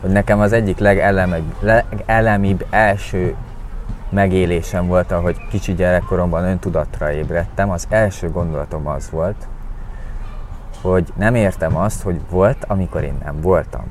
hogy 0.00 0.10
nekem 0.10 0.40
az 0.40 0.52
egyik 0.52 0.78
legelemibb, 0.78 1.54
legelemibb 1.60 2.66
első 2.70 3.34
megélésem 4.08 4.86
volt, 4.86 5.12
ahogy 5.12 5.36
kicsi 5.50 5.74
gyerekkoromban 5.74 6.44
öntudatra 6.44 7.12
ébredtem. 7.12 7.70
Az 7.70 7.86
első 7.88 8.30
gondolatom 8.30 8.86
az 8.86 9.10
volt, 9.10 9.48
hogy 10.80 11.12
nem 11.16 11.34
értem 11.34 11.76
azt, 11.76 12.02
hogy 12.02 12.20
volt, 12.30 12.64
amikor 12.68 13.02
én 13.02 13.18
nem 13.24 13.40
voltam. 13.40 13.84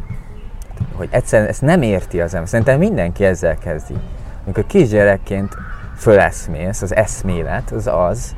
Hogy 0.94 1.08
egyszerűen 1.12 1.50
ezt 1.50 1.62
nem 1.62 1.82
érti 1.82 2.22
az 2.22 2.34
ember. 2.34 2.50
Szerintem 2.50 2.80
mindenki 2.80 3.26
ezzel 3.26 3.58
kezdi. 3.58 3.94
Amikor 4.44 4.66
kisgyerekként 4.68 5.56
föleszmélsz, 5.98 6.82
az 6.82 6.96
eszmélet 6.96 7.72
az 7.72 7.88
az, 7.88 8.36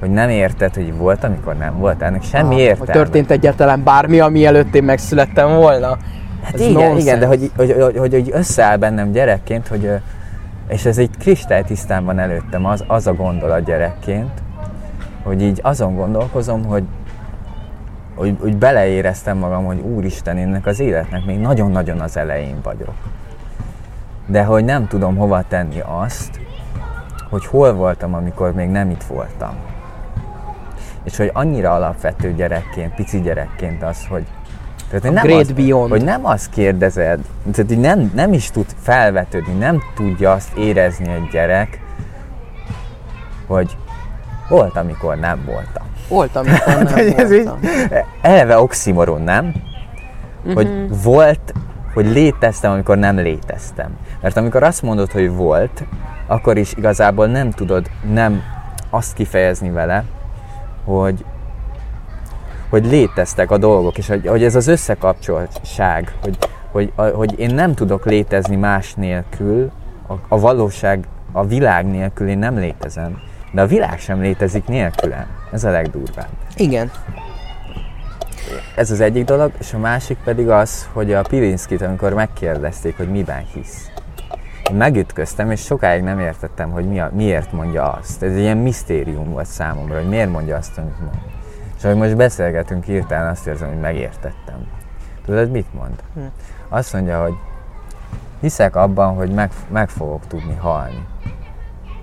hogy 0.00 0.10
nem 0.10 0.28
érted, 0.28 0.74
hogy 0.74 0.96
volt, 0.96 1.24
amikor 1.24 1.56
nem 1.56 1.78
volt. 1.78 2.02
Ennek 2.02 2.22
semmi 2.22 2.54
Ah, 2.54 2.60
értelme. 2.60 2.92
Hogy 2.92 3.02
történt 3.02 3.30
egyáltalán 3.30 3.82
bármi, 3.84 4.20
ami 4.20 4.46
előtt 4.46 4.74
én 4.74 4.84
megszülettem 4.84 5.56
volna. 5.56 5.98
Hát 6.42 6.54
Ez 6.54 6.60
igen, 6.60 6.98
igen, 6.98 7.18
de 7.18 7.26
hogy, 7.26 7.50
hogy, 7.56 7.72
hogy, 7.72 7.96
hogy, 7.96 8.12
hogy 8.12 8.30
összeáll 8.32 8.76
bennem 8.76 9.12
gyerekként, 9.12 9.68
hogy, 9.68 9.90
és 10.68 10.84
ez 10.84 10.98
egy 10.98 11.10
kristálytisztán 11.18 12.04
van 12.04 12.18
előttem, 12.18 12.66
az, 12.66 12.84
az 12.86 13.06
a 13.06 13.14
gondolat 13.14 13.64
gyerekként, 13.64 14.30
hogy 15.22 15.42
így 15.42 15.60
azon 15.62 15.94
gondolkozom, 15.94 16.64
hogy, 16.64 16.84
hogy, 18.20 18.36
hogy 18.40 18.56
beleéreztem 18.56 19.38
magam, 19.38 19.64
hogy 19.64 19.80
úristen, 19.80 20.36
ennek 20.36 20.66
az 20.66 20.80
életnek 20.80 21.24
még 21.24 21.38
nagyon-nagyon 21.38 22.00
az 22.00 22.16
elején 22.16 22.60
vagyok. 22.62 22.94
De 24.26 24.44
hogy 24.44 24.64
nem 24.64 24.86
tudom 24.86 25.16
hova 25.16 25.44
tenni 25.48 25.82
azt, 25.84 26.40
hogy 27.30 27.46
hol 27.46 27.72
voltam, 27.72 28.14
amikor 28.14 28.52
még 28.52 28.68
nem 28.68 28.90
itt 28.90 29.02
voltam. 29.02 29.54
És 31.02 31.16
hogy 31.16 31.30
annyira 31.32 31.74
alapvető 31.74 32.34
gyerekként, 32.34 32.94
pici 32.94 33.20
gyerekként 33.20 33.82
az, 33.82 34.06
hogy 34.08 34.24
tehát, 34.88 35.04
hogy 35.04 35.14
nem 35.14 35.24
Great 35.24 35.40
az, 35.40 35.52
Beyond. 35.52 35.90
Hogy 35.90 36.04
nem 36.04 36.26
azt 36.26 36.50
kérdezed, 36.50 37.20
tehát 37.52 37.76
nem, 37.76 38.10
nem 38.14 38.32
is 38.32 38.50
tud 38.50 38.66
felvetődni, 38.80 39.52
nem 39.52 39.82
tudja 39.94 40.32
azt 40.32 40.56
érezni 40.56 41.08
egy 41.08 41.28
gyerek, 41.32 41.80
hogy 43.46 43.76
volt, 44.48 44.76
amikor 44.76 45.16
nem 45.16 45.42
voltam. 45.46 45.89
Volt, 46.10 46.36
amikor 46.36 46.74
nem 46.74 46.86
Hogy 46.86 47.14
ez 47.16 47.32
így, 47.32 47.50
eleve 48.20 48.58
oximoron, 48.60 49.22
nem? 49.22 49.54
Hogy 50.54 51.02
volt, 51.02 51.52
hogy 51.94 52.06
léteztem, 52.06 52.72
amikor 52.72 52.98
nem 52.98 53.16
léteztem. 53.16 53.96
Mert 54.20 54.36
amikor 54.36 54.62
azt 54.62 54.82
mondod, 54.82 55.10
hogy 55.12 55.30
volt, 55.34 55.84
akkor 56.26 56.56
is 56.56 56.72
igazából 56.76 57.26
nem 57.26 57.50
tudod 57.50 57.90
nem 58.12 58.42
azt 58.90 59.14
kifejezni 59.14 59.70
vele, 59.70 60.04
hogy, 60.84 61.24
hogy 62.70 62.86
léteztek 62.86 63.50
a 63.50 63.58
dolgok, 63.58 63.98
és 63.98 64.08
hogy, 64.08 64.26
hogy 64.26 64.44
ez 64.44 64.54
az 64.54 64.66
összekapcsoltság, 64.66 66.14
hogy, 66.22 66.38
hogy, 66.72 66.92
a- 66.94 67.02
hogy 67.02 67.38
én 67.38 67.54
nem 67.54 67.74
tudok 67.74 68.04
létezni 68.06 68.56
más 68.56 68.94
nélkül, 68.94 69.70
a, 70.08 70.12
a 70.28 70.38
valóság, 70.38 71.04
a 71.32 71.46
világ 71.46 71.86
nélkül 71.86 72.28
én 72.28 72.38
nem 72.38 72.58
létezem, 72.58 73.18
de 73.52 73.60
a 73.62 73.66
világ 73.66 73.98
sem 73.98 74.20
létezik 74.20 74.66
nélkülem. 74.66 75.26
Ez 75.52 75.64
a 75.64 75.70
legdurvább. 75.70 76.28
Igen. 76.56 76.90
Ez 78.74 78.90
az 78.90 79.00
egyik 79.00 79.24
dolog, 79.24 79.52
és 79.58 79.72
a 79.72 79.78
másik 79.78 80.18
pedig 80.24 80.48
az, 80.48 80.88
hogy 80.92 81.12
a 81.12 81.22
Pilinszkit, 81.22 81.82
amikor 81.82 82.14
megkérdezték, 82.14 82.96
hogy 82.96 83.10
miben 83.10 83.44
hisz. 83.52 83.90
Én 84.70 84.76
megütköztem, 84.76 85.50
és 85.50 85.60
sokáig 85.60 86.02
nem 86.02 86.18
értettem, 86.18 86.70
hogy 86.70 86.88
mi 86.88 87.00
a, 87.00 87.10
miért 87.14 87.52
mondja 87.52 87.92
azt. 87.92 88.22
Ez 88.22 88.32
egy 88.32 88.38
ilyen 88.38 88.56
misztérium 88.56 89.30
volt 89.30 89.46
számomra, 89.46 89.98
hogy 89.98 90.08
miért 90.08 90.30
mondja 90.30 90.56
azt, 90.56 90.78
amit 90.78 91.00
mond. 91.00 91.18
És 91.76 91.84
ahogy 91.84 91.96
most 91.96 92.16
beszélgetünk, 92.16 92.84
hirtelen 92.84 93.30
azt 93.30 93.46
érzem, 93.46 93.68
hogy 93.68 93.80
megértettem. 93.80 94.66
Tudod, 95.24 95.50
mit 95.50 95.74
mond? 95.74 96.02
Hm. 96.14 96.20
Azt 96.68 96.92
mondja, 96.92 97.22
hogy 97.22 97.34
hiszek 98.40 98.76
abban, 98.76 99.14
hogy 99.14 99.30
meg, 99.30 99.50
meg 99.68 99.88
fogok 99.88 100.26
tudni 100.26 100.54
halni. 100.54 101.06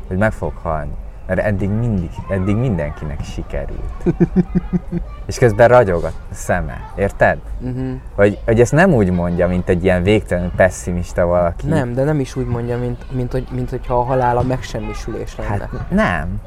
Hogy 0.08 0.18
meg 0.18 0.32
fogok 0.32 0.58
halni. 0.58 0.96
Mert 1.28 1.40
eddig 1.40 1.70
mindig, 1.70 2.10
eddig 2.30 2.56
mindenkinek 2.56 3.24
sikerült. 3.24 4.04
És 5.28 5.38
közben 5.38 5.68
ragyog 5.68 6.04
a 6.04 6.12
szeme. 6.32 6.92
Érted? 6.96 7.38
Uh-huh. 7.60 7.92
Hogy, 8.16 8.40
hogy 8.46 8.60
ezt 8.60 8.72
nem 8.72 8.94
úgy 8.94 9.12
mondja, 9.12 9.48
mint 9.48 9.70
egy 9.70 9.84
ilyen 9.84 10.04
végtelen 10.04 10.52
pessimista 10.56 11.26
valaki. 11.26 11.68
Nem, 11.68 11.94
de 11.94 12.04
nem 12.04 12.20
is 12.20 12.36
úgy 12.36 12.46
mondja, 12.46 12.78
mint, 12.78 13.12
mint, 13.12 13.32
hogy, 13.32 13.48
mint 13.52 13.70
hogyha 13.70 13.94
a 14.00 14.04
halál 14.04 14.38
a 14.38 14.44
megsemmisülés 14.44 15.36
lenne. 15.36 15.50
Hát 15.50 15.90
nem. 15.90 16.42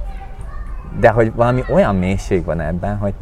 De 1.00 1.10
hogy 1.10 1.34
valami 1.34 1.64
olyan 1.72 1.96
mélység 1.96 2.44
van 2.44 2.60
ebben, 2.60 2.96
hogy, 2.96 3.14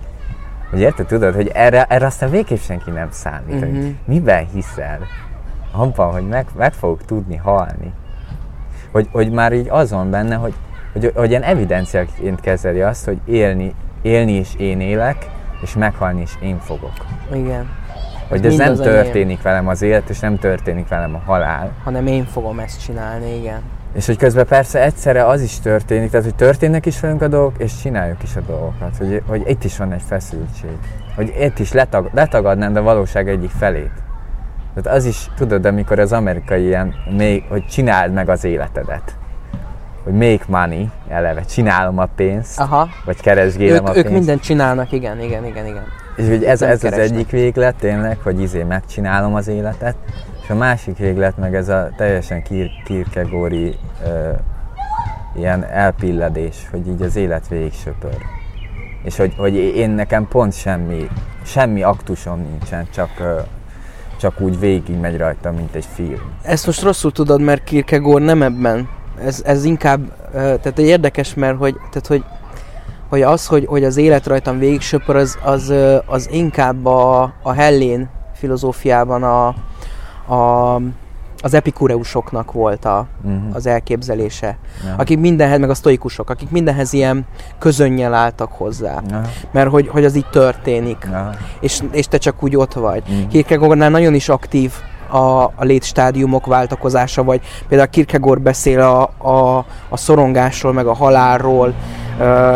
hogy 0.70 0.80
érted, 0.80 1.06
tudod, 1.06 1.34
hogy 1.34 1.50
erre, 1.54 1.84
erre 1.84 2.06
aztán 2.06 2.30
végképp 2.30 2.58
senki 2.58 2.90
nem 2.90 3.08
számít. 3.10 3.54
Uh-huh. 3.54 3.70
Mhm. 3.70 3.82
Hogy 3.82 3.96
miben 4.04 4.46
hiszel? 4.52 4.98
Abban, 5.72 6.12
hogy 6.12 6.28
meg, 6.28 6.46
meg 6.56 6.72
fogok 6.72 7.04
tudni 7.04 7.36
halni. 7.36 7.92
Hogy, 8.92 9.08
hogy 9.12 9.30
már 9.30 9.52
így 9.52 9.68
azon 9.68 10.10
benne, 10.10 10.34
hogy, 10.34 10.54
hogy, 10.92 11.12
hogy 11.14 11.30
ilyen 11.30 11.42
evidenciaként 11.42 12.40
kezeli 12.40 12.80
azt, 12.80 13.04
hogy 13.04 13.18
élni, 13.24 13.74
élni 14.02 14.32
is 14.32 14.54
én 14.56 14.80
élek, 14.80 15.26
és 15.62 15.74
meghalni 15.74 16.20
is 16.20 16.36
én 16.42 16.58
fogok. 16.58 16.92
Igen. 17.32 17.68
Hogy 18.28 18.44
Ez 18.46 18.52
ez 18.52 18.58
nem 18.58 18.72
az 18.72 18.80
enyém. 18.80 18.92
történik 18.92 19.42
velem 19.42 19.68
az 19.68 19.82
élet, 19.82 20.08
és 20.08 20.18
nem 20.18 20.38
történik 20.38 20.88
velem 20.88 21.14
a 21.14 21.22
halál. 21.24 21.72
Hanem 21.84 22.06
én 22.06 22.24
fogom 22.24 22.58
ezt 22.58 22.84
csinálni, 22.84 23.36
igen. 23.36 23.60
És 23.94 24.06
hogy 24.06 24.16
közben 24.16 24.46
persze 24.46 24.82
egyszerre 24.82 25.26
az 25.26 25.40
is 25.42 25.60
történik, 25.60 26.10
tehát 26.10 26.26
hogy 26.26 26.34
történnek 26.34 26.86
is 26.86 27.00
velünk 27.00 27.22
a 27.22 27.28
dolgok, 27.28 27.54
és 27.58 27.76
csináljuk 27.80 28.22
is 28.22 28.36
a 28.36 28.40
dolgokat. 28.40 28.96
Hogy, 28.98 29.22
hogy 29.26 29.42
itt 29.46 29.64
is 29.64 29.76
van 29.76 29.92
egy 29.92 30.02
feszültség. 30.08 30.70
Hogy 31.16 31.34
itt 31.40 31.58
is 31.58 31.72
letag, 31.72 32.10
letagadnám 32.14 32.76
a 32.76 32.82
valóság 32.82 33.28
egyik 33.28 33.50
felét. 33.50 33.92
Tehát 34.74 34.98
az 34.98 35.04
is, 35.04 35.30
tudod, 35.36 35.64
amikor 35.64 35.98
az 35.98 36.12
amerikai 36.12 36.64
ilyen, 36.64 36.94
még, 37.16 37.44
hogy 37.48 37.66
csináld 37.66 38.12
meg 38.12 38.28
az 38.28 38.44
életedet. 38.44 39.16
Hogy 40.08 40.16
make 40.16 40.44
money, 40.46 40.90
eleve, 41.08 41.42
csinálom 41.42 41.98
a 41.98 42.06
pénzt, 42.16 42.60
Aha. 42.60 42.88
vagy 43.04 43.20
keresgélem 43.20 43.82
Ők, 43.82 43.88
a 43.88 43.96
ők 43.96 44.02
pénzt. 44.02 44.10
mindent 44.18 44.42
csinálnak, 44.42 44.92
igen, 44.92 45.20
igen, 45.20 45.44
igen, 45.44 45.66
igen. 45.66 45.84
És 46.16 46.26
hogy 46.28 46.44
ez, 46.44 46.62
ez 46.62 46.84
az 46.84 46.92
egyik 46.92 47.30
véglet 47.30 47.74
tényleg, 47.74 48.18
hogy 48.22 48.40
izé 48.40 48.62
megcsinálom 48.62 49.34
az 49.34 49.48
életet, 49.48 49.96
és 50.42 50.50
a 50.50 50.54
másik 50.54 50.96
véglet 50.96 51.36
meg 51.36 51.54
ez 51.54 51.68
a 51.68 51.90
teljesen 51.96 52.42
kir- 52.42 52.82
kirkegóri 52.84 53.76
ö, 54.06 54.30
ilyen 55.36 55.64
elpilledés, 55.64 56.56
hogy 56.70 56.88
így 56.88 57.02
az 57.02 57.16
élet 57.16 57.48
végig 57.48 57.72
söpör. 57.72 58.16
És 59.02 59.16
hogy, 59.16 59.34
hogy 59.36 59.54
én 59.54 59.90
nekem 59.90 60.28
pont 60.28 60.52
semmi, 60.54 61.08
semmi 61.44 61.82
aktusom 61.82 62.40
nincsen, 62.50 62.86
csak, 62.94 63.10
ö, 63.20 63.38
csak 64.20 64.40
úgy 64.40 64.58
végig 64.58 64.96
megy 64.96 65.16
rajta, 65.16 65.52
mint 65.52 65.74
egy 65.74 65.86
film. 65.94 66.32
Ezt 66.42 66.66
most 66.66 66.82
rosszul 66.82 67.12
tudod, 67.12 67.40
mert 67.40 67.64
Kierkegaard 67.64 68.24
nem 68.24 68.42
ebben. 68.42 68.88
Ez, 69.24 69.42
ez 69.44 69.64
inkább, 69.64 70.00
tehát 70.32 70.78
egy 70.78 70.86
érdekes, 70.86 71.34
mert 71.34 71.56
hogy, 71.58 71.74
tehát 71.74 72.06
hogy, 72.06 72.24
hogy 73.08 73.22
az, 73.22 73.46
hogy, 73.46 73.66
hogy 73.66 73.84
az 73.84 73.96
élet 73.96 74.26
rajtam 74.26 74.58
végig 74.58 74.80
söpör, 74.80 75.16
az, 75.16 75.38
az, 75.42 75.72
az 76.06 76.28
inkább 76.30 76.86
a, 76.86 77.32
a 77.42 77.52
Hellén 77.52 78.08
filozófiában 78.34 79.22
a, 79.22 79.46
a 80.34 80.80
az 81.42 81.54
epikureusoknak 81.54 82.52
volt 82.52 82.84
a, 82.84 83.06
Mhm. 83.22 83.34
az 83.52 83.66
elképzelése. 83.66 84.56
Aha. 84.86 84.94
Akik 85.00 85.18
mindenhez, 85.18 85.58
meg 85.58 85.70
a 85.70 85.74
sztoikusok, 85.74 86.30
akik 86.30 86.50
mindenhez 86.50 86.92
ilyen 86.92 87.26
közönnyel 87.58 88.14
álltak 88.14 88.52
hozzá. 88.52 89.02
Aha. 89.10 89.20
Mert 89.50 89.70
hogy, 89.70 89.88
hogy 89.88 90.04
az 90.04 90.14
így 90.16 90.26
történik. 90.30 91.08
Aha. 91.12 91.30
És, 91.60 91.82
és 91.90 92.06
te 92.08 92.18
csak 92.18 92.42
úgy 92.42 92.56
ott 92.56 92.72
vagy. 92.72 93.02
Mhm. 93.08 93.28
Kierkegaardnál 93.28 93.90
nagyon 93.90 94.14
is 94.14 94.28
aktív 94.28 94.72
a, 95.08 95.42
a 95.42 95.64
létstádiumok 95.64 96.46
váltakozása, 96.46 97.24
vagy 97.24 97.40
például 97.68 97.90
Kierkegaard 97.90 98.42
beszél 98.42 98.80
a, 98.80 99.02
a, 99.28 99.64
a 99.88 99.96
szorongásról, 99.96 100.72
meg 100.72 100.86
a 100.86 100.94
halálról, 100.94 101.74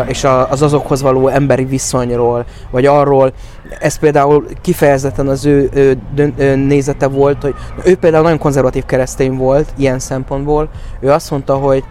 és 0.05 0.23
az 0.49 0.61
azokhoz 0.61 1.01
való 1.01 1.27
emberi 1.27 1.65
viszonyról, 1.65 2.45
vagy 2.71 2.85
arról, 2.85 3.33
ez 3.79 3.97
például 3.97 4.45
kifejezetten 4.61 5.27
az 5.27 5.45
ő, 5.45 5.69
ő, 5.73 5.97
ő 6.37 6.55
nézete 6.55 7.07
volt, 7.07 7.41
hogy 7.41 7.55
ő 7.83 7.95
például 7.95 8.23
nagyon 8.23 8.37
konzervatív 8.37 8.85
keresztény 8.85 9.37
volt 9.37 9.73
ilyen 9.77 9.99
szempontból, 9.99 10.69
ő 10.99 11.11
azt 11.11 11.31
mondta, 11.31 11.55
hogy, 11.55 11.83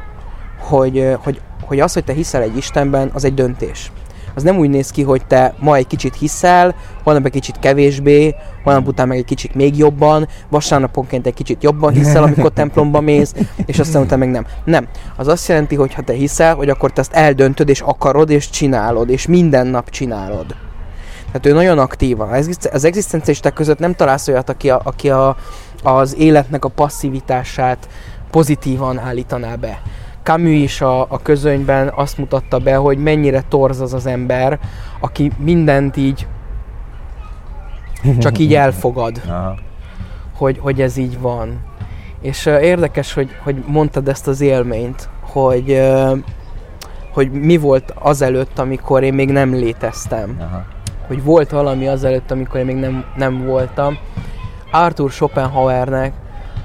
hogy, 0.59 1.17
hogy, 1.23 1.41
hogy 1.63 1.81
az, 1.81 1.93
hogy 1.93 2.05
te 2.05 2.13
hiszel 2.13 2.43
egy 2.43 2.57
Istenben, 2.57 3.11
az 3.13 3.25
egy 3.25 3.35
döntés. 3.35 3.93
Az 4.35 4.43
nem 4.43 4.57
úgy 4.59 4.71
néz 4.71 4.91
ki, 4.91 5.03
hogy 5.03 5.27
te 5.27 5.55
ma 5.59 5.77
egy 5.77 5.87
kicsit 5.87 6.15
hiszel, 6.17 6.75
holnap 7.03 7.25
egy 7.25 7.33
kicsit 7.33 7.59
kevésbé, 7.59 8.35
holnap 8.65 8.87
után 8.87 9.09
meg 9.09 9.19
egy 9.19 9.25
kicsit 9.25 9.55
még 9.55 9.77
jobban, 9.79 10.29
vasárnaponként 10.49 11.27
egy 11.27 11.35
kicsit 11.35 11.63
jobban 11.63 11.93
hiszel, 11.93 12.23
amikor 12.23 12.51
templomba 12.53 13.01
mész, 13.01 13.35
és 13.67 13.79
aztán 13.79 14.03
utána 14.03 14.25
meg 14.25 14.31
nem. 14.31 14.47
Nem. 14.65 14.89
Az 15.17 15.29
azt 15.29 15.49
jelenti, 15.49 15.75
hogy 15.75 15.95
ha 15.95 16.03
te 16.03 16.13
hiszel, 16.13 16.55
hogy 16.55 16.69
akkor 16.69 16.93
te 16.93 17.01
ezt 17.01 17.13
eldöntöd, 17.13 17.69
és 17.69 17.81
akarod, 17.81 18.31
és 18.31 18.51
csinálod, 18.51 19.11
és 19.11 19.27
minden 19.27 19.67
nap 19.67 19.91
csinálod. 19.91 20.47
Tehát 21.27 21.47
ő 21.47 21.53
nagyon 21.53 21.79
aktívan. 21.79 22.29
Az 22.29 22.35
egziszten- 22.35 22.75
Az 22.75 22.85
egzisztencialisták 22.85 23.53
között 23.53 23.79
nem 23.79 23.95
találsz 23.95 24.29
olyat, 24.29 24.49
aki, 24.49 24.71
a, 24.71 24.81
aki 24.85 25.11
a, 25.11 25.37
az 25.83 26.17
életnek 26.19 26.65
a 26.65 26.69
passzivitását 26.69 27.89
pozitívan 28.31 28.99
állítaná 28.99 29.55
be. 29.55 29.83
Camus 30.23 30.51
is 30.63 30.81
a, 30.81 31.01
a 31.01 31.19
közönyben 31.23 31.93
azt 31.95 32.19
mutatta 32.19 32.59
be, 32.59 32.77
hogy 32.77 32.99
mennyire 32.99 33.43
torz 33.49 33.81
az 33.81 33.95
az 33.95 34.07
ember, 34.07 34.59
aki 35.01 35.31
mindent 35.39 35.97
így 35.97 36.27
csak 38.19 38.39
így 38.39 38.55
elfogad, 38.55 39.21
hogy, 40.37 40.59
hogy 40.59 40.81
ez 40.81 40.97
így 40.97 41.21
van. 41.21 41.59
És 42.21 42.47
uh, 42.47 42.63
érdekes, 42.63 43.13
hogy, 43.13 43.31
hogy 43.43 43.65
mondtad 43.67 44.09
ezt 44.09 44.27
az 44.29 44.41
élményt, 44.41 45.09
hogy, 45.21 45.71
uh, 45.71 46.19
hogy 47.13 47.31
mi 47.31 47.57
volt 47.57 47.95
azelőtt, 47.99 48.59
amikor 48.59 49.03
én 49.03 49.15
még 49.15 49.31
nem 49.31 49.55
léteztem 49.55 50.37
Aha. 50.41 50.65
hogy 51.07 51.25
volt 51.25 51.51
valami 51.51 51.89
azelőtt, 51.89 52.31
amikor 52.31 52.61
én 52.61 52.67
még 52.67 52.77
nem, 52.77 53.05
nem 53.17 53.45
voltam. 53.45 53.99
Arthur 54.71 55.11
Schopenhauernek, 55.11 56.13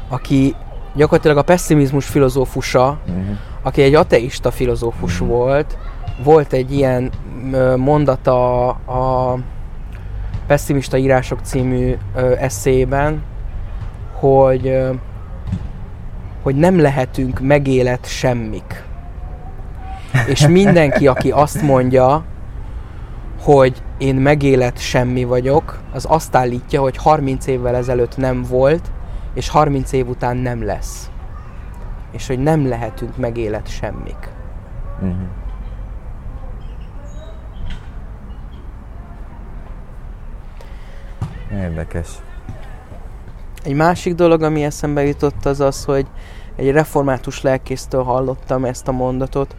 aki 0.10 0.56
gyakorlatilag 0.96 1.38
a 1.38 1.42
pessimizmus 1.42 2.06
filozófusa, 2.06 2.98
Mhm. 3.08 3.32
Aki 3.62 3.82
egy 3.82 3.96
ateista 3.96 4.52
filozófus 4.52 5.18
volt, 5.18 5.78
volt 6.24 6.54
egy 6.54 6.72
ilyen 6.72 7.12
mondata 7.76 8.68
a 8.70 9.38
Pessimista 10.48 10.98
írások 10.98 11.40
című 11.44 11.96
eszében, 12.40 13.24
hogy, 14.14 14.78
hogy 16.44 16.56
nem 16.56 16.82
lehetünk 16.82 17.40
megélet 17.40 18.06
semmik. 18.06 18.84
És 20.28 20.48
mindenki, 20.62 21.08
aki 21.08 21.32
azt 21.32 21.62
mondja, 21.62 22.24
hogy 23.42 23.82
én 23.98 24.16
megélet 24.16 24.80
semmi 24.80 25.24
vagyok, 25.24 25.80
az 25.94 26.06
azt 26.10 26.36
állítja, 26.36 26.82
hogy 26.82 26.98
30 26.98 27.48
évvel 27.48 27.76
ezelőtt 27.76 28.18
nem 28.18 28.44
volt, 28.50 28.92
és 29.34 29.50
30 29.50 29.92
év 29.92 30.08
után 30.08 30.38
nem 30.38 30.66
lesz. 30.66 31.10
És 32.18 32.28
hogy 32.28 32.40
nem 32.40 32.68
lehetünk 32.68 33.18
megélet 33.18 33.68
semmik. 33.68 34.30
Mhm. 35.00 35.24
Érdekes. 41.52 42.10
Egy 43.64 43.74
másik 43.74 44.16
dolog, 44.16 44.42
ami 44.42 44.64
eszembe 44.64 45.04
jutott, 45.04 45.46
az 45.46 45.60
az, 45.60 45.86
hogy 45.86 46.08
egy 46.56 46.72
református 46.72 47.42
lelkésztől 47.42 48.04
hallottam 48.04 48.66
ezt 48.66 48.88
a 48.88 48.92
mondatot, 48.92 49.56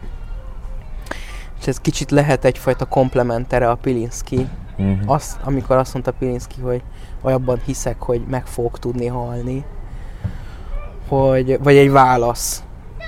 és 1.60 1.66
ez 1.66 1.80
kicsit 1.80 2.10
lehet 2.10 2.44
egyfajta 2.44 2.84
komplementere 2.84 3.70
a 3.70 3.74
Pilinszki. 3.74 4.48
Mhm. 4.76 5.08
Azt, 5.08 5.40
amikor 5.44 5.76
azt 5.76 5.92
mondta 5.92 6.12
Pilinszki, 6.12 6.60
hogy 6.60 6.82
abban 7.22 7.60
hiszek, 7.64 8.02
hogy 8.02 8.24
meg 8.28 8.46
fogok 8.46 8.78
tudni 8.78 9.06
halni, 9.06 9.64
hogy, 11.08 11.58
vagy 11.62 11.76
egy 11.76 11.90
válasz, 11.90 12.62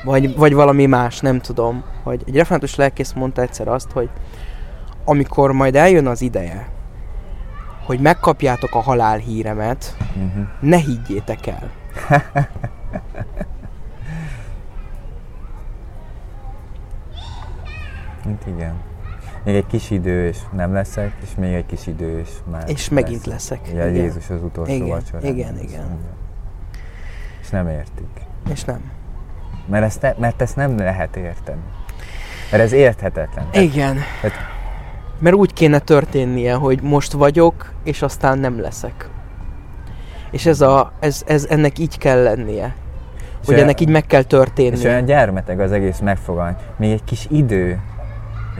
vagy, 0.04 0.36
vagy 0.36 0.54
valami 0.54 0.86
más, 0.86 1.20
nem 1.20 1.40
tudom. 1.40 1.84
Hogy 2.02 2.22
egy 2.26 2.36
református 2.36 2.74
lelkész 2.74 3.12
mondta 3.12 3.42
egyszer 3.42 3.68
azt, 3.68 3.90
hogy 3.90 4.08
amikor 5.04 5.52
majd 5.52 5.76
eljön 5.76 6.06
az 6.06 6.20
ideje, 6.22 6.68
hogy 7.86 8.00
megkapjátok 8.00 8.74
a 8.74 8.80
halál 8.80 9.16
híremet, 9.18 9.96
Mhm. 10.14 10.40
ne 10.60 10.76
higgyétek 10.76 11.46
el. 11.46 11.70
Hát 18.24 18.46
igen. 18.46 18.74
Még 19.44 19.54
egy 19.54 19.66
kis 19.66 19.90
idő, 19.90 20.26
és 20.26 20.38
nem 20.52 20.72
leszek, 20.72 21.12
és 21.22 21.34
még 21.36 21.52
egy 21.54 21.66
kis 21.66 21.86
idő, 21.86 22.18
és 22.18 22.28
már 22.50 22.68
És 22.68 22.88
megint 22.88 23.26
leszek. 23.26 23.60
Ugye 23.72 23.90
Igen. 23.90 24.02
Jézus 24.04 24.30
az 24.30 24.42
utolsó 24.42 24.72
Igen, 24.72 24.88
vacsorán. 24.88 25.24
igen, 25.24 25.52
azt 25.54 25.62
igen. 25.62 25.98
Nem 27.50 27.68
értik. 27.68 28.08
És 28.52 28.64
nem. 28.64 28.80
Mert 29.66 29.84
ezt, 29.84 30.02
ne, 30.02 30.12
mert 30.18 30.42
ezt 30.42 30.56
nem 30.56 30.78
lehet 30.78 31.16
érteni. 31.16 31.60
Mert 32.50 32.62
ez 32.62 32.72
érthetetlen. 32.72 33.46
Igen. 33.52 33.96
tehát- 34.20 34.36
Mert 35.18 35.36
úgy 35.36 35.52
kéne 35.52 35.78
történnie, 35.78 36.54
hogy 36.54 36.82
most 36.82 37.12
vagyok, 37.12 37.72
és 37.84 38.02
aztán 38.02 38.38
nem 38.38 38.60
leszek. 38.60 39.08
És 40.30 40.46
ez 40.46 40.60
a, 40.60 40.92
ez, 41.00 41.22
ez 41.26 41.46
ennek 41.50 41.78
így 41.78 41.98
kell 41.98 42.22
lennie. 42.22 42.74
Hogy 43.44 43.58
ennek 43.58 43.80
így 43.80 43.88
meg 43.88 44.06
kell 44.06 44.20
És 44.20 44.32
olyan 44.32 44.44
történnie. 44.44 45.00
gyermeteg 45.00 45.60
az 45.60 45.72
egész 45.72 45.98
megfogalmaz. 45.98 46.54
Még 46.76 46.92
egy 46.92 47.04
kis 47.04 47.26
idő, 47.30 47.80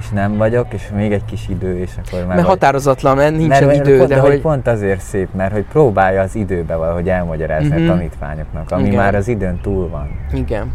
és 0.01 0.09
nem 0.09 0.36
vagyok, 0.36 0.72
és 0.72 0.88
még 0.94 1.12
egy 1.12 1.24
kis 1.24 1.48
idő, 1.48 1.78
és 1.78 1.90
akkor 2.07 2.18
már 2.18 2.26
Mert 2.26 2.40
vagy- 2.40 2.48
határozatlan, 2.48 3.16
mert 3.16 3.36
nincsen 3.36 3.66
mert, 3.66 3.78
idő, 3.86 3.96
pont, 3.96 4.09
de 4.09 4.18
hogy 4.20 4.40
pont 4.40 4.66
azért 4.66 5.01
szép, 5.01 5.28
mert 5.34 5.53
hogy 5.53 5.64
próbálja 5.64 6.22
az 6.22 6.34
időbe 6.34 6.74
valahogy 6.76 7.09
elmagyarázni 7.09 7.80
Mhm. 7.80 7.88
a 7.90 7.92
tanítványoknak, 7.92 8.70
ami 8.70 8.82
Igen. 8.82 8.94
már 8.96 9.14
az 9.14 9.28
időn 9.28 9.61
túl 9.61 9.88
van. 9.88 10.09
Igen. 10.32 10.72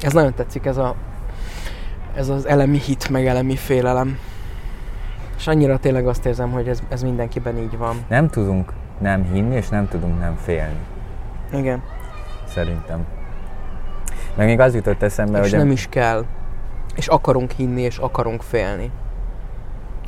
Ez 0.00 0.12
nagyon 0.12 0.34
tetszik, 0.34 0.66
ez 0.66 0.76
a 0.76 0.94
ez 2.16 2.28
az 2.28 2.46
elemi 2.46 2.78
hit, 2.78 3.08
meg 3.08 3.26
elemi 3.26 3.56
félelem. 3.56 4.18
És 5.38 5.46
annyira 5.46 5.78
tényleg 5.78 6.06
azt 6.06 6.26
érzem, 6.26 6.50
hogy 6.50 6.68
ez, 6.68 6.82
ez 6.88 7.02
mindenkiben 7.02 7.56
így 7.58 7.76
van. 7.78 7.96
Nem 8.08 8.28
tudunk 8.28 8.72
nem 8.98 9.24
hinni, 9.32 9.56
és 9.56 9.68
nem 9.68 9.88
tudunk 9.88 10.20
nem 10.20 10.36
félni, 10.44 10.76
Igen. 11.52 11.82
szerintem. 12.48 13.04
Meg 14.38 14.46
még 14.46 14.60
az 14.60 14.74
jutott 14.74 15.02
eszembe, 15.02 15.38
és 15.42 15.50
hogy 15.50 15.58
nem 15.58 15.70
is 15.70 15.86
kell. 15.90 16.24
És 16.94 17.06
akarunk 17.06 17.50
hinni, 17.50 17.80
és 17.80 17.98
akarunk 17.98 18.42
félni. 18.42 18.90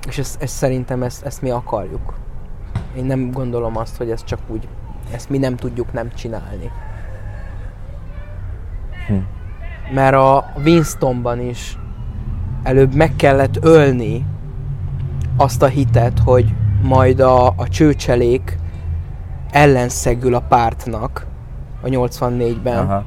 És 0.09 0.19
ez, 0.19 0.37
ez 0.41 0.51
szerintem 0.51 1.03
ezt, 1.03 1.25
ezt 1.25 1.43
mi 1.43 1.51
akarjuk. 1.51 2.15
Én 2.97 3.05
nem 3.05 3.31
gondolom 3.31 3.77
azt, 3.77 3.97
hogy 3.97 4.11
ez 4.11 4.25
csak 4.25 4.39
úgy, 4.47 4.69
ezt 5.13 5.31
mi 5.31 5.39
nem 5.39 5.57
tudjuk 5.57 5.93
nem 5.93 6.15
csinálni. 6.15 6.71
Hm. 9.07 9.15
Mert 9.95 10.15
a 10.15 10.53
Winstonban 10.65 11.41
is 11.41 11.79
előbb 12.63 12.95
meg 12.95 13.17
kellett 13.17 13.65
ölni 13.65 14.27
azt 15.37 15.63
a 15.63 15.67
hitet, 15.67 16.19
hogy 16.19 16.55
majd 16.83 17.21
a, 17.21 17.47
a 17.47 17.69
csőcselék 17.69 18.57
ellenszegül 19.51 20.35
a 20.35 20.41
pártnak 20.41 21.27
a 21.81 21.87
84-ben 21.87 22.79
Aha. 22.79 23.05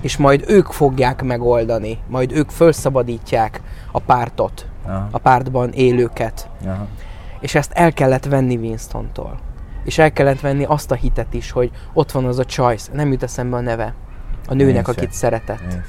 És 0.00 0.16
majd 0.16 0.44
ők 0.48 0.66
fogják 0.66 1.22
megoldani, 1.22 1.98
majd 2.08 2.32
ők 2.32 2.50
felszabadítják 2.50 3.60
a 3.92 3.98
pártot, 3.98 4.66
Aha. 4.86 5.08
a 5.10 5.18
pártban 5.18 5.70
élőket. 5.72 6.48
Aha. 6.66 6.86
És 7.40 7.54
ezt 7.54 7.72
el 7.72 7.92
kellett 7.92 8.24
venni 8.24 8.56
Winstontól. 8.56 9.38
És 9.84 9.98
el 9.98 10.12
kellett 10.12 10.40
venni 10.40 10.64
azt 10.64 10.90
a 10.90 10.94
hitet 10.94 11.34
is, 11.34 11.50
hogy 11.50 11.70
ott 11.92 12.10
van 12.12 12.24
az 12.24 12.38
a 12.38 12.44
Choice, 12.44 12.92
nem 12.94 13.10
jut 13.12 13.22
eszembe 13.22 13.56
a 13.56 13.60
neve, 13.60 13.94
a 14.48 14.54
nőnek, 14.54 14.76
Én 14.76 14.84
se. 14.84 14.90
akit 15.00 15.12
szeretett, 15.12 15.60
Én 15.72 15.84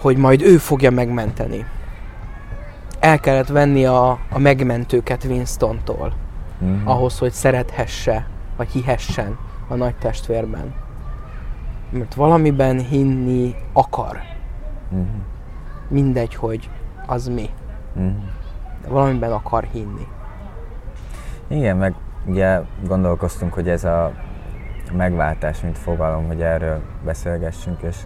hogy 0.00 0.16
majd 0.16 0.42
ő 0.42 0.56
fogja 0.58 0.90
megmenteni. 0.90 1.66
El 3.00 3.20
kellett 3.20 3.48
venni 3.48 3.84
a, 3.86 4.10
a 4.30 4.38
megmentőket 4.38 5.24
Winstontól, 5.24 6.12
Mhm. 6.58 6.88
ahhoz, 6.88 7.18
hogy 7.18 7.32
szerethesse, 7.32 8.26
vagy 8.56 8.68
hihessen 8.68 9.38
a 9.68 9.74
nagy 9.74 9.94
testvérben. 9.94 10.74
Mert 11.90 12.14
valamiben 12.14 12.78
hinni 12.78 13.54
akar. 13.72 14.18
Mhm. 14.88 15.00
mindegy, 15.88 16.34
hogy 16.34 16.70
az 17.06 17.28
mi. 17.28 17.50
Mhm. 17.92 18.06
De 18.82 18.88
valamiben 18.88 19.32
akar 19.32 19.64
hinni. 19.72 20.06
Igen, 21.48 21.76
meg 21.76 21.94
ugye 22.26 22.60
gondolkoztunk, 22.86 23.52
hogy 23.54 23.68
ez 23.68 23.84
a 23.84 24.12
megváltás, 24.92 25.60
mint 25.60 25.78
fogalom, 25.78 26.26
hogy 26.26 26.40
erről 26.40 26.80
beszélgessünk, 27.04 27.82
és, 27.82 27.96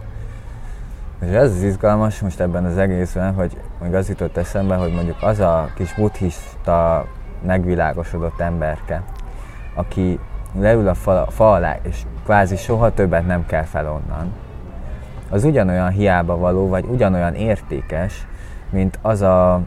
és 1.19 1.29
ez 1.29 1.51
az 1.51 1.61
izgalmas 1.61 2.19
most 2.19 2.39
ebben 2.39 2.65
az 2.65 2.77
egészben, 2.77 3.33
hogy 3.33 3.57
még 3.81 3.93
az 3.93 4.09
jutott 4.09 4.37
eszembe, 4.37 4.75
hogy 4.75 4.93
mondjuk 4.93 5.17
az 5.21 5.39
a 5.39 5.69
kis 5.75 5.93
buddhista 5.93 7.05
megvilágosodott 7.45 8.39
emberke, 8.39 9.03
aki 9.73 10.19
leül 10.59 10.87
a 10.87 10.93
fa, 10.93 11.25
fa 11.29 11.51
alá, 11.51 11.77
és 11.81 12.05
kvázi 12.31 12.55
soha 12.55 12.93
többet 12.93 13.25
nem 13.25 13.45
kell 13.45 13.63
fel 13.63 13.91
onnan, 13.91 14.33
az 15.29 15.43
ugyanolyan 15.43 15.89
hiába 15.89 16.37
való, 16.37 16.67
vagy 16.67 16.85
ugyanolyan 16.85 17.35
értékes, 17.35 18.27
mint 18.69 18.99
az 19.01 19.21
a, 19.21 19.61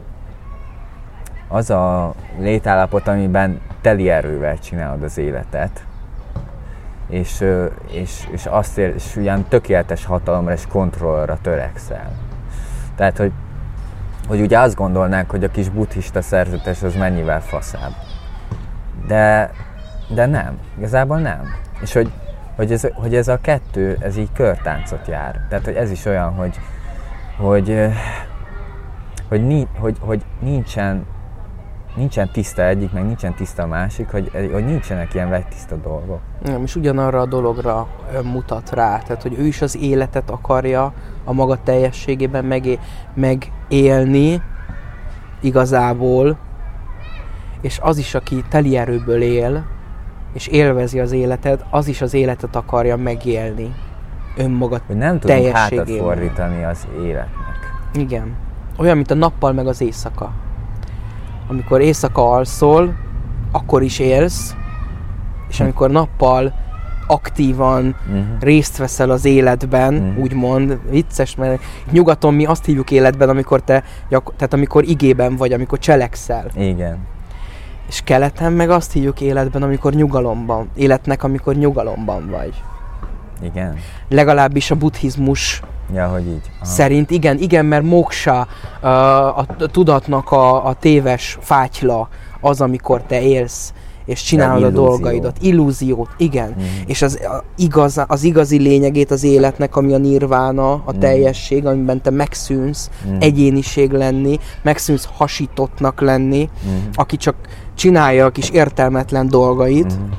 az 1.48 1.70
a 1.70 2.14
létállapot, 2.38 3.08
amiben 3.08 3.60
teli 3.80 4.10
erővel 4.10 4.58
csinálod 4.58 5.02
az 5.02 5.18
életet, 5.18 5.84
és, 7.08 7.44
és, 7.90 8.28
és 8.32 8.46
azt 8.46 8.78
ér, 8.78 8.92
és 8.94 9.16
ilyen 9.16 9.44
tökéletes 9.48 10.04
hatalomra 10.04 10.52
és 10.52 10.66
kontrollra 10.66 11.38
törekszel. 11.42 12.10
Tehát, 12.96 13.18
hogy, 13.18 13.32
hogy 14.28 14.40
ugye 14.40 14.58
azt 14.58 14.74
gondolnánk, 14.74 15.30
hogy 15.30 15.44
a 15.44 15.50
kis 15.50 15.68
buddhista 15.68 16.22
szerzetes 16.22 16.82
az 16.82 16.94
mennyivel 16.94 17.40
faszább. 17.40 17.92
De, 19.06 19.50
de 20.14 20.26
nem, 20.26 20.58
igazából 20.76 21.18
nem. 21.18 21.42
És 21.80 21.92
hogy, 21.92 22.12
hogy, 22.56 22.72
ez, 22.72 22.88
hogy 22.94 23.14
ez 23.14 23.28
a 23.28 23.38
kettő, 23.40 23.96
ez 24.00 24.16
így 24.16 24.32
körtáncot 24.32 25.06
jár. 25.06 25.46
Tehát, 25.48 25.64
hogy 25.64 25.74
ez 25.74 25.90
is 25.90 26.04
olyan, 26.04 26.32
hogy, 26.32 26.60
hogy, 27.36 27.78
hogy, 29.28 29.66
hogy, 29.78 29.96
hogy 30.00 30.22
nincsen 30.40 31.06
nincsen 31.96 32.30
tiszta 32.32 32.62
egyik, 32.62 32.92
meg 32.92 33.06
nincsen 33.06 33.34
tiszta 33.34 33.62
a 33.62 33.66
másik, 33.66 34.10
hogy, 34.10 34.30
hogy 34.52 34.64
nincsenek 34.64 35.14
ilyen 35.14 35.44
tiszta 35.48 35.76
dolgok. 35.76 36.20
Nem, 36.42 36.62
és 36.62 36.76
ugyanarra 36.76 37.20
a 37.20 37.26
dologra 37.26 37.88
mutat 38.22 38.70
rá, 38.70 38.98
tehát 38.98 39.22
hogy 39.22 39.38
ő 39.38 39.46
is 39.46 39.62
az 39.62 39.76
életet 39.76 40.30
akarja 40.30 40.92
a 41.24 41.32
maga 41.32 41.62
teljességében 41.62 42.44
megé- 42.44 42.80
megélni 43.14 44.42
igazából, 45.40 46.38
és 47.60 47.78
az 47.82 47.98
is, 47.98 48.14
aki 48.14 48.44
teli 48.48 48.76
erőből 48.76 49.22
él, 49.22 49.64
és 50.34 50.46
élvezi 50.46 51.00
az 51.00 51.12
életet, 51.12 51.64
az 51.70 51.88
is 51.88 52.00
az 52.00 52.14
életet 52.14 52.56
akarja 52.56 52.96
megélni 52.96 53.74
önmaga 54.36 54.80
Hogy 54.86 54.96
nem 54.96 55.18
tudunk 55.18 55.46
hátat 55.46 55.90
fordítani 55.90 56.64
az 56.64 56.86
életnek. 57.02 57.74
Igen. 57.94 58.36
Olyan, 58.78 58.96
mint 58.96 59.10
a 59.10 59.14
nappal 59.14 59.52
meg 59.52 59.66
az 59.66 59.80
éjszaka 59.80 60.32
amikor 61.48 61.80
éjszaka 61.80 62.30
alszol, 62.30 62.94
akkor 63.52 63.82
is 63.82 63.98
élsz, 63.98 64.54
és 65.48 65.60
amikor 65.60 65.90
nappal 65.90 66.52
aktívan 67.06 67.96
uh-huh. 68.06 68.24
részt 68.40 68.76
veszel 68.76 69.10
az 69.10 69.24
életben, 69.24 69.94
uh-huh. 69.94 70.22
úgymond, 70.22 70.78
vicces, 70.90 71.34
mert 71.34 71.62
nyugaton 71.90 72.34
mi 72.34 72.44
azt 72.44 72.64
hívjuk 72.64 72.90
életben, 72.90 73.28
amikor 73.28 73.62
te, 73.62 73.82
tehát 74.08 74.52
amikor 74.52 74.84
igében 74.84 75.36
vagy, 75.36 75.52
amikor 75.52 75.78
cselekszel. 75.78 76.46
Igen. 76.56 76.98
És 77.88 78.00
keleten 78.04 78.52
meg 78.52 78.70
azt 78.70 78.92
hívjuk 78.92 79.20
életben, 79.20 79.62
amikor 79.62 79.92
nyugalomban, 79.92 80.70
életnek, 80.74 81.22
amikor 81.22 81.54
nyugalomban 81.54 82.30
vagy. 82.30 82.62
Igen. 83.42 83.76
Legalábbis 84.08 84.70
a 84.70 84.74
buddhizmus 84.74 85.62
Ja, 85.92 86.08
hogy 86.08 86.26
így. 86.26 86.50
Aha. 86.56 86.64
Szerint 86.64 87.10
igen, 87.10 87.38
igen, 87.38 87.64
mert 87.64 87.84
moksa 87.84 88.46
a, 88.80 88.88
a 89.38 89.46
tudatnak 89.70 90.30
a, 90.30 90.66
a 90.66 90.74
téves 90.74 91.38
fátyla 91.40 92.08
az, 92.40 92.60
amikor 92.60 93.02
te 93.02 93.22
élsz 93.22 93.72
és 94.04 94.22
csinálod 94.22 94.62
a 94.62 94.70
dolgaidat. 94.70 95.36
Illúziót, 95.40 96.08
igen. 96.16 96.54
Mm. 96.58 96.62
És 96.86 97.02
az, 97.02 97.18
igaz, 97.56 98.00
az 98.06 98.22
igazi 98.22 98.58
lényegét 98.58 99.10
az 99.10 99.24
életnek, 99.24 99.76
ami 99.76 99.94
a 99.94 99.98
nirvána, 99.98 100.72
a 100.72 100.92
mm. 100.96 100.98
teljesség, 100.98 101.66
amiben 101.66 102.02
te 102.02 102.10
megszűnsz 102.10 102.90
mm. 103.08 103.16
egyéniség 103.20 103.90
lenni, 103.90 104.38
megszűnsz 104.62 105.08
hasítottnak 105.12 106.00
lenni, 106.00 106.48
mm. 106.68 106.76
aki 106.92 107.16
csak 107.16 107.34
csinálja 107.74 108.24
a 108.24 108.30
kis 108.30 108.50
értelmetlen 108.50 109.28
dolgait, 109.28 109.98
mm. 109.98 110.10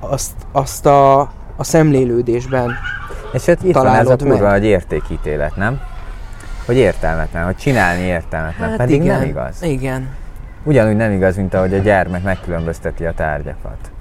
azt, 0.00 0.32
azt 0.52 0.86
a, 0.86 1.20
a 1.56 1.64
szemlélődésben 1.64 2.72
és 3.34 3.44
hát 3.44 3.62
itt 3.62 3.74
van 3.74 3.86
ez 3.86 4.08
a 4.08 4.16
kurva 4.16 4.54
egy 4.54 4.64
értékítélet, 4.64 5.56
nem? 5.56 5.80
Hogy 6.66 6.76
értelmetlen, 6.76 7.44
hogy 7.44 7.56
csinálni 7.56 8.02
értelmetlen, 8.02 8.68
hát 8.68 8.76
pedig 8.76 9.02
igen, 9.02 9.18
nem 9.18 9.28
igaz. 9.28 9.62
Igen. 9.62 10.08
Ugyanúgy 10.64 10.96
nem 10.96 11.12
igaz, 11.12 11.36
mint 11.36 11.54
ahogy 11.54 11.74
a 11.74 11.78
gyermek 11.78 12.22
megkülönbözteti 12.22 13.04
a 13.04 13.12
tárgyakat. 13.12 13.92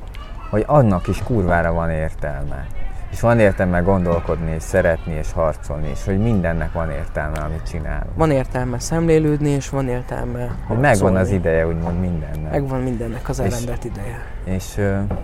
Hogy 0.49 0.63
annak 0.67 1.07
is 1.07 1.23
kurvára 1.23 1.73
van 1.73 1.89
értelme. 1.89 2.65
És 3.11 3.19
van 3.19 3.39
értelme 3.39 3.79
gondolkodni, 3.79 4.51
és 4.51 4.63
szeretni, 4.63 5.13
és 5.13 5.31
harcolni, 5.31 5.89
és 5.89 6.05
hogy 6.05 6.19
mindennek 6.19 6.73
van 6.73 6.91
értelme, 6.91 7.39
amit 7.39 7.69
csinál. 7.69 8.05
Van 8.15 8.31
értelme 8.31 8.79
szemlélődni, 8.79 9.49
és 9.49 9.69
van 9.69 9.87
értelme 9.87 10.39
harcolni. 10.39 10.81
Megvan 10.81 11.15
az 11.15 11.29
ideje, 11.29 11.67
úgymond 11.67 11.99
mindennek. 11.99 12.51
Megvan 12.51 12.81
mindennek 12.81 13.29
az 13.29 13.39
elrendelt 13.39 13.83
ideje. 13.83 14.25
És, 14.43 14.77
és 14.77 15.15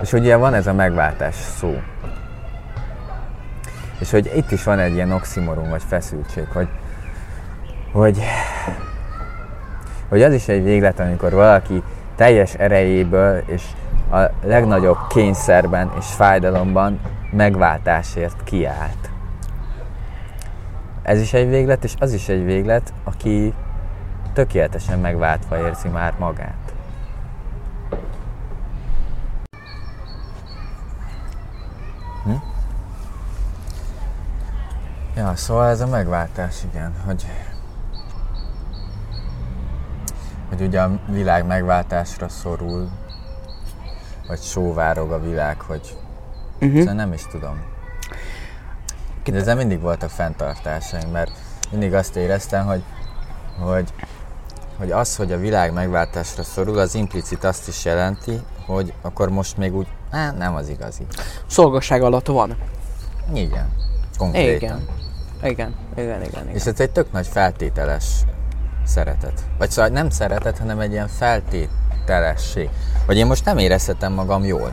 és 0.00 0.12
ugye 0.12 0.36
van 0.36 0.54
ez 0.54 0.66
a 0.66 0.72
megváltás 0.72 1.34
szó. 1.34 1.74
És 3.98 4.10
hogy 4.10 4.32
itt 4.36 4.50
is 4.50 4.64
van 4.64 4.78
egy 4.78 4.94
ilyen 4.94 5.12
oximoron 5.12 5.68
vagy 5.68 5.82
feszültség, 5.86 6.46
hogy, 6.52 6.68
hogy, 7.96 8.22
hogy 10.08 10.22
az 10.22 10.32
is 10.32 10.48
egy 10.48 10.62
véglet, 10.62 11.00
amikor 11.00 11.32
valaki 11.32 11.82
teljes 12.16 12.54
erejéből 12.54 13.42
és 13.46 13.62
a 14.12 14.18
legnagyobb 14.42 14.98
kényszerben 15.08 15.92
és 15.98 16.06
fájdalomban 16.06 17.00
megváltásért 17.30 18.44
kiállt. 18.44 19.10
Ez 21.02 21.20
is 21.20 21.32
egy 21.32 21.48
véglet, 21.48 21.84
és 21.84 21.94
az 21.98 22.12
is 22.12 22.28
egy 22.28 22.44
véglet, 22.44 22.92
aki 23.04 23.54
tökéletesen 24.32 24.98
megváltva 24.98 25.58
érzi 25.58 25.88
már 25.88 26.14
magát. 26.18 26.74
Hm? 32.24 32.30
Ja, 35.16 35.32
szóval 35.36 35.68
ez 35.68 35.80
a 35.80 35.86
megváltás, 35.86 36.56
igen, 36.72 36.92
hogy 37.06 37.26
hogy 40.48 40.60
ugye 40.60 40.80
a 40.80 40.98
világ 41.08 41.46
megváltásra 41.46 42.28
szorul, 42.28 42.88
vagy 44.26 44.40
sóvárog 44.40 45.10
a 45.10 45.20
világ, 45.20 45.60
hogy 45.60 45.96
uh-huh. 46.60 46.92
nem 46.92 47.12
is 47.12 47.26
tudom. 47.26 47.60
De 49.24 49.36
ezzel 49.36 49.56
mindig 49.56 49.80
voltak 49.80 50.10
fenntartásaim, 50.10 51.08
mert 51.08 51.30
mindig 51.70 51.94
azt 51.94 52.16
éreztem, 52.16 52.66
hogy, 52.66 52.82
hogy, 53.58 53.92
hogy 54.78 54.90
az, 54.90 55.16
hogy 55.16 55.32
a 55.32 55.38
világ 55.38 55.72
megváltásra 55.72 56.42
szorul, 56.42 56.78
az 56.78 56.94
implicit 56.94 57.44
azt 57.44 57.68
is 57.68 57.84
jelenti, 57.84 58.40
hogy 58.66 58.92
akkor 59.02 59.28
most 59.28 59.56
még 59.56 59.74
úgy 59.74 59.86
Á, 60.10 60.32
nem 60.32 60.54
az 60.54 60.68
igazi. 60.68 61.06
Szolgasság 61.46 62.02
alatt 62.02 62.26
van. 62.26 62.56
Igen. 63.32 63.68
Konkrétan. 64.18 64.56
Igen. 64.56 64.88
Igen, 65.42 65.74
igen, 65.96 66.22
igen, 66.22 66.42
igen. 66.42 66.54
És 66.54 66.66
ez 66.66 66.80
egy 66.80 66.90
tök 66.90 67.12
nagy 67.12 67.26
feltételes 67.26 68.04
szeretet. 68.86 69.40
Vagy 69.58 69.70
szóval 69.70 69.90
nem 69.90 70.10
szeretet, 70.10 70.58
hanem 70.58 70.80
egy 70.80 70.92
ilyen 70.92 71.08
feltételesség. 71.08 72.68
Vagy 73.06 73.16
én 73.16 73.26
most 73.26 73.44
nem 73.44 73.58
érezhetem 73.58 74.12
magam 74.12 74.44
jól. 74.44 74.72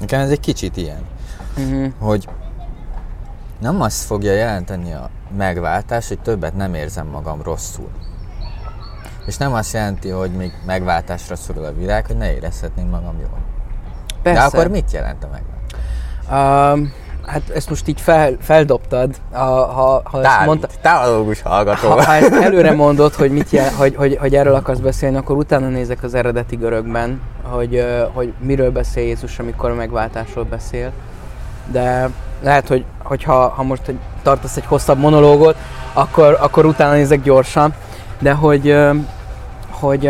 Nekem 0.00 0.20
ez 0.20 0.30
egy 0.30 0.40
kicsit 0.40 0.76
ilyen. 0.76 1.06
Uh-huh. 1.56 1.92
Hogy 1.98 2.28
nem 3.60 3.80
azt 3.80 4.04
fogja 4.04 4.32
jelenteni 4.32 4.92
a 4.92 5.10
megváltás, 5.36 6.08
hogy 6.08 6.18
többet 6.20 6.54
nem 6.54 6.74
érzem 6.74 7.06
magam 7.06 7.42
rosszul. 7.42 7.90
És 9.26 9.36
nem 9.36 9.52
azt 9.52 9.72
jelenti, 9.72 10.08
hogy 10.08 10.30
még 10.30 10.52
megváltásra 10.66 11.36
szorul 11.36 11.64
a 11.64 11.72
világ, 11.72 12.06
hogy 12.06 12.16
ne 12.16 12.34
érezhetném 12.34 12.88
magam 12.88 13.18
jól. 13.20 13.38
Persze. 14.22 14.40
De 14.40 14.46
akkor 14.46 14.68
mit 14.68 14.92
jelent 14.92 15.24
a 15.24 15.28
megváltás? 15.32 15.52
Uh, 16.28 16.88
hát 17.26 17.42
ezt 17.54 17.68
most 17.68 17.88
így 17.88 18.00
fel, 18.00 18.36
feldobtad, 18.40 19.14
ha, 19.32 19.66
ha, 19.66 20.02
ha 20.04 20.20
Dávid, 20.20 20.26
ezt 20.26 20.46
mondta, 20.46 20.68
teológus 20.80 21.42
hallgató. 21.42 21.88
Ha, 21.88 22.04
ha 22.04 22.14
ezt 22.14 22.32
előre 22.46 22.72
mondod, 22.72 23.14
hogy, 23.14 23.30
mit 23.30 23.50
jel, 23.50 23.70
hogy, 23.76 23.94
hogy, 23.96 24.16
hogy 24.20 24.34
erről 24.34 24.54
akarsz 24.54 24.78
beszélni, 24.78 25.16
akkor 25.16 25.36
utána 25.36 25.68
nézek 25.68 26.02
az 26.02 26.14
eredeti 26.14 26.56
görögben, 26.56 27.20
hogy, 27.42 27.84
hogy 28.12 28.32
miről 28.38 28.70
beszél 28.70 29.04
Jézus, 29.04 29.38
amikor 29.38 29.70
a 29.70 29.74
megváltásról 29.74 30.44
beszél. 30.44 30.92
De 31.72 32.08
lehet, 32.42 32.68
hogy 32.68 32.84
hogyha, 33.02 33.48
ha 33.48 33.62
most 33.62 33.92
tartasz 34.22 34.56
egy 34.56 34.66
hosszabb 34.66 34.98
monológot, 34.98 35.56
akkor, 35.92 36.38
akkor 36.40 36.66
utána 36.66 36.92
nézek 36.92 37.22
gyorsan. 37.22 37.74
De 38.18 38.32
hogy, 38.32 38.76
hogy 39.70 40.06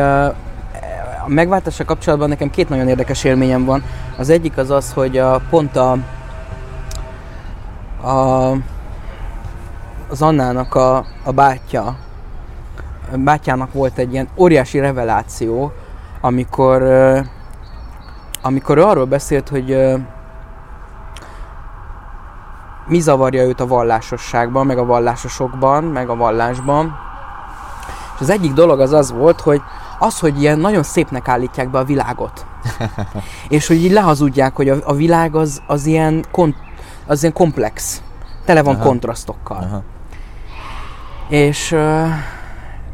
a 1.25 1.29
megváltással 1.29 1.87
kapcsolatban 1.87 2.29
nekem 2.29 2.51
két 2.51 2.69
nagyon 2.69 2.89
érdekes 2.89 3.25
élményem 3.25 3.65
van. 3.65 3.85
Az 4.17 4.31
egyik 4.31 4.57
az 4.57 4.71
az, 4.71 4.93
hogy 4.93 5.19
a, 5.19 5.41
pont 5.51 5.77
a, 5.77 5.97
a 8.05 8.53
az 10.09 10.23
Annának 10.23 10.75
a, 10.75 11.05
a 11.25 11.33
bátyja 11.33 11.97
bátyának 13.17 13.73
volt 13.73 13.99
egy 13.99 14.13
ilyen 14.13 14.29
óriási 14.37 14.79
reveláció, 14.79 15.73
amikor, 16.21 16.83
amikor 18.43 18.79
ő 18.79 18.83
arról 18.83 19.05
beszélt, 19.05 19.49
hogy 19.49 19.95
mi 22.87 23.01
zavarja 23.01 23.43
őt 23.43 23.61
a 23.61 23.67
vallásosságban, 23.67 24.67
meg 24.67 24.79
a 24.79 24.85
vallásosokban, 24.85 25.85
meg 25.85 26.09
a 26.09 26.17
vallásban. 26.17 26.97
És 28.15 28.21
az 28.21 28.31
egyik 28.31 28.53
dolog 28.53 28.81
az 28.81 28.93
az 28.93 29.13
volt, 29.13 29.41
hogy 29.41 29.63
az, 29.99 30.19
hogy 30.19 30.41
ilyen 30.43 30.59
nagyon 30.59 30.83
szépnek 30.83 31.29
állítják 31.29 31.71
be 31.71 31.79
a 31.79 31.85
világot. 31.85 32.47
és 33.49 33.67
hogy 33.67 33.85
így 33.85 33.93
lehazudják, 33.93 34.57
hogy 34.57 34.69
a, 34.69 34.77
a 34.85 34.95
világ 34.95 35.35
az, 35.35 35.63
az, 35.67 35.87
ilyen 35.87 36.25
kon, 36.31 36.55
az 37.07 37.21
ilyen 37.21 37.35
komplex. 37.35 38.03
Tele 38.45 38.63
van 38.63 38.75
Aha. 38.75 38.85
kontrasztokkal. 38.85 39.57
Aha. 39.57 39.83
És, 41.29 41.77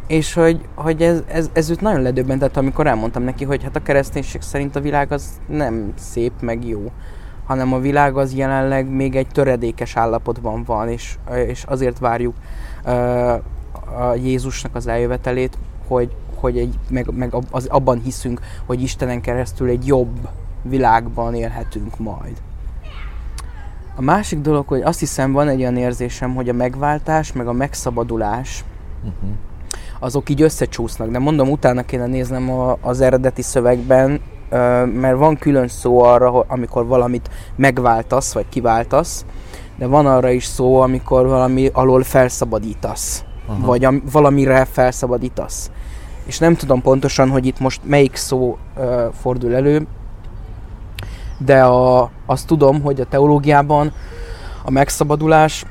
és 0.07 0.33
hogy, 0.35 0.61
hogy 0.75 1.03
ez, 1.03 1.23
ez, 1.27 1.51
ez 1.53 1.71
őt 1.71 1.81
nagyon 1.81 2.03
ledöbbentett, 2.03 2.57
amikor 2.57 2.87
elmondtam 2.87 3.23
neki, 3.23 3.45
hogy 3.45 3.63
hát 3.63 3.77
a 3.77 3.83
kereszténység 3.83 4.41
szerint 4.41 4.77
a 4.77 4.81
világ 4.81 5.13
az 5.13 5.25
nem 5.47 5.93
szép, 5.97 6.33
meg 6.41 6.67
jó 6.67 6.91
hanem 7.51 7.73
a 7.73 7.79
világ 7.79 8.17
az 8.17 8.35
jelenleg 8.35 8.89
még 8.89 9.17
egy 9.17 9.27
töredékes 9.27 9.97
állapotban 9.97 10.65
van, 10.65 10.89
és, 10.89 11.19
és 11.47 11.63
azért 11.63 11.99
várjuk 11.99 12.35
uh, 12.85 13.33
a 14.01 14.15
Jézusnak 14.15 14.75
az 14.75 14.87
eljövetelét, 14.87 15.59
hogy, 15.87 16.17
hogy 16.35 16.59
egy, 16.59 16.79
meg, 16.89 17.07
meg 17.15 17.35
az, 17.51 17.67
abban 17.67 18.01
hiszünk, 18.05 18.41
hogy 18.67 18.83
Istenen 18.83 19.21
keresztül 19.21 19.69
egy 19.69 19.87
jobb 19.87 20.29
világban 20.63 21.35
élhetünk 21.35 21.99
majd. 21.99 22.37
A 23.97 24.03
másik 24.03 24.41
dolog, 24.41 24.69
hogy 24.69 24.81
azt 24.81 24.99
hiszem 24.99 25.33
van 25.33 25.49
egy 25.49 25.61
olyan 25.61 25.77
érzésem, 25.77 26.35
hogy 26.35 26.49
a 26.49 26.53
megváltás, 26.53 27.33
meg 27.33 27.49
a 27.49 27.53
megszabadulás, 27.53 28.65
uh-huh. 28.99 29.31
azok 29.99 30.29
így 30.29 30.43
összecsúsznak, 30.43 31.11
de 31.11 31.19
mondom, 31.19 31.51
utána 31.51 31.83
kéne 31.83 32.07
néznem 32.07 32.51
a, 32.51 32.77
az 32.81 33.01
eredeti 33.01 33.43
szövegben, 33.43 34.21
mert 34.95 35.17
van 35.17 35.37
külön 35.39 35.69
szó 35.69 36.03
arra, 36.03 36.45
amikor 36.49 36.87
valamit 36.87 37.31
megváltasz, 37.57 38.33
vagy 38.33 38.49
kiváltasz, 38.49 39.25
de 39.79 39.87
van 39.87 40.07
arra 40.07 40.31
is 40.31 40.45
szó, 40.45 40.81
amikor 40.81 41.27
valami 41.27 41.71
alól 41.73 42.03
felszabadítasz, 42.03 43.25
Aha. 43.47 43.67
vagy 43.67 43.85
am, 43.85 44.03
valamire 44.13 44.65
felszabadítasz. 44.65 45.71
És 46.27 46.39
nem 46.39 46.57
tudom 46.57 46.83
pontosan, 46.83 47.31
hogy 47.31 47.47
itt 47.47 47.61
most 47.61 47.81
melyik 47.85 48.17
szó 48.17 48.59
uh, 48.77 48.85
fordul 49.21 49.55
elő, 49.55 49.87
de 51.45 51.63
a, 51.63 52.11
azt 52.27 52.47
tudom, 52.47 52.83
hogy 52.83 53.01
a 53.01 53.05
teológiában 53.05 53.93
a 54.65 54.71
megszabadulás 54.71 55.65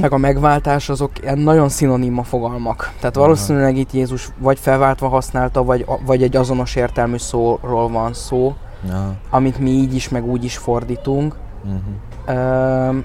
meg 0.00 0.12
a 0.12 0.16
megváltás 0.16 0.88
azok 0.88 1.34
nagyon 1.34 1.68
szinoníma 1.68 2.22
fogalmak. 2.22 2.92
Tehát 3.00 3.14
valószínűleg 3.14 3.76
itt 3.76 3.92
Jézus 3.92 4.28
vagy 4.38 4.58
felváltva 4.58 5.08
használta, 5.08 5.64
vagy, 5.64 5.86
vagy 6.06 6.22
egy 6.22 6.36
azonos 6.36 6.74
értelmű 6.74 7.16
szóról 7.16 7.88
van 7.88 8.12
szó, 8.12 8.54
Aha. 8.90 9.14
amit 9.30 9.58
mi 9.58 9.70
így 9.70 9.94
is, 9.94 10.08
meg 10.08 10.26
úgy 10.26 10.44
is 10.44 10.56
fordítunk. 10.56 11.36
Uh-huh. 11.64 11.80
Uh, 12.28 13.04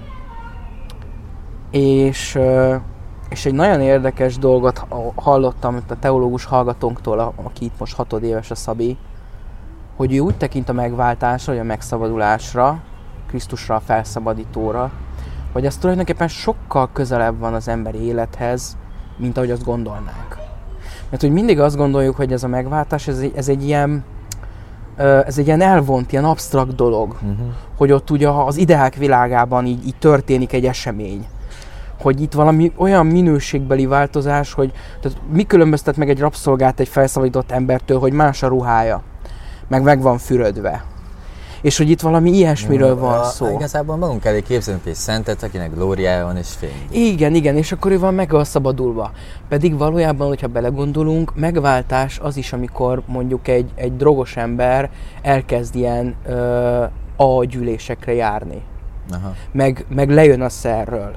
és, 1.72 2.40
és 3.30 3.46
egy 3.46 3.54
nagyon 3.54 3.82
érdekes 3.82 4.38
dolgot 4.38 4.86
hallottam 5.16 5.76
itt 5.76 5.92
a 5.92 5.98
teológus 6.00 6.46
hallgatónktól, 6.46 7.34
aki 7.44 7.66
itt 7.66 7.80
most 7.80 7.96
hatodéves 7.96 8.52
a 8.52 8.56
Szabi, 8.56 8.98
hogy 9.98 10.16
ő 10.16 10.20
úgy 10.20 10.38
tekint 10.38 10.70
a 10.70 10.74
megváltásra, 10.74 11.54
vagy 11.54 11.62
a 11.62 11.66
megszabadulásra, 11.66 12.80
Krisztusra, 13.28 13.76
a 13.76 13.80
felszabadítóra, 13.80 14.92
hogy 15.52 15.66
ez 15.66 15.78
tulajdonképpen 15.78 16.28
sokkal 16.28 16.90
közelebb 16.94 17.40
van 17.40 17.54
az 17.54 17.68
emberi 17.68 17.98
élethez, 17.98 18.78
mint 19.18 19.38
ahogy 19.38 19.52
azt 19.52 19.64
gondolnánk. 19.64 20.38
Mert 21.10 21.22
hogy 21.22 21.32
mindig 21.32 21.60
azt 21.60 21.76
gondoljuk, 21.76 22.16
hogy 22.16 22.32
ez 22.32 22.44
a 22.44 22.48
megváltás, 22.48 23.08
ez 23.08 23.20
egy, 23.20 23.34
ez 23.36 23.50
egy 23.50 23.64
ilyen 23.64 24.04
ez 24.98 25.38
egy 25.38 25.46
ilyen 25.46 25.62
elvont, 25.62 26.12
ilyen 26.12 26.26
absztrakt 26.26 26.76
dolog, 26.76 27.12
uh-huh. 27.12 27.48
hogy 27.78 27.92
ott 27.92 28.10
ugye 28.10 28.30
az 28.30 28.58
ideák 28.58 28.96
világában 28.96 29.66
így, 29.66 29.88
így 29.88 29.96
történik 30.00 30.54
egy 30.54 30.66
esemény. 30.66 31.26
Hogy 32.02 32.22
itt 32.22 32.34
valami 32.34 32.72
olyan 32.76 33.06
minőségbeli 33.06 33.86
változás, 33.86 34.54
hogy 34.54 34.72
tehát 35.02 35.18
mi 35.32 35.44
különböztet 35.44 35.98
meg 35.98 36.10
egy 36.10 36.20
rabszolgát 36.20 36.80
egy 36.80 36.88
felszabadított 36.88 37.52
embertől, 37.52 38.00
hogy 38.00 38.14
más 38.14 38.44
a 38.44 38.48
ruhája, 38.48 39.02
meg 39.68 39.84
meg 39.84 40.02
van 40.02 40.18
fürödve 40.18 40.86
és 41.62 41.78
hogy 41.78 41.90
itt 41.90 42.02
valami 42.02 42.32
ilyesmiről 42.32 42.98
van 42.98 43.24
szó. 43.24 43.56
Igazából 43.56 43.96
magunk 43.96 44.26
elé 44.26 44.42
képzelünk 44.42 44.86
egy 44.86 44.96
szentet, 44.96 45.44
akinek 45.44 45.74
glóriája 45.74 46.26
van 46.26 46.38
és 46.38 46.48
fény. 46.48 46.88
Igen, 46.90 47.36
igen, 47.36 47.56
és 47.56 47.72
akkor 47.72 47.92
ő 47.92 48.00
van 48.00 48.14
meg 48.14 48.34
a 48.34 48.44
szabadulva. 48.44 49.12
Pedig 49.50 49.78
valójában, 49.78 50.28
hogyha 50.28 50.48
belegondolunk, 50.48 51.36
megváltás 51.36 52.20
az 52.20 52.38
is, 52.38 52.54
amikor 52.54 53.02
mondjuk 53.06 53.48
egy, 53.48 53.72
egy 53.76 53.96
drogos 53.96 54.36
ember 54.38 54.90
elkezd 55.22 55.76
ilyen 55.76 56.16
ö, 56.26 56.84
a 57.16 57.46
gyűlésekre 57.46 58.14
járni. 58.14 58.62
Aha. 59.12 59.34
Meg, 59.52 59.86
meg 59.90 60.10
lejön 60.10 60.42
a 60.42 60.50
szerről. 60.50 61.12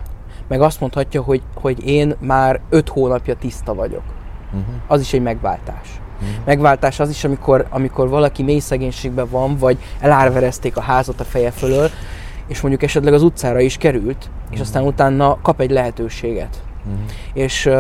Meg 0.49 0.61
azt 0.61 0.81
mondhatja, 0.81 1.23
hogy, 1.23 1.43
hogy 1.55 1.87
én 1.87 2.15
már 2.21 2.61
öt 2.69 2.89
hónapja 2.89 3.35
tiszta 3.35 3.75
vagyok. 3.75 4.03
Uh-huh. 4.47 4.75
Az 4.87 5.01
is 5.01 5.13
egy 5.13 5.23
megváltás. 5.23 6.01
Mm. 6.25 6.27
Megváltás 6.45 7.01
az 7.01 7.11
is, 7.11 7.25
amikor, 7.25 7.67
amikor 7.71 8.09
valaki 8.09 8.43
mély 8.43 8.59
szegénységben 8.59 9.29
van, 9.31 9.57
vagy 9.57 9.79
elárverezték 10.01 10.77
a 10.77 10.81
házat 10.81 11.21
a 11.21 11.25
feje 11.25 11.51
fölől, 11.51 11.91
és 12.47 12.61
mondjuk 12.61 12.83
esetleg 12.83 13.13
az 13.13 13.23
utcára 13.23 13.61
is 13.61 13.77
került, 13.77 14.31
és 14.51 14.57
mhm. 14.57 14.61
aztán 14.61 14.83
utána 14.83 15.39
kap 15.43 15.61
egy 15.61 15.71
lehetőséget. 15.71 16.63
Mm. 16.89 17.05
És, 17.33 17.71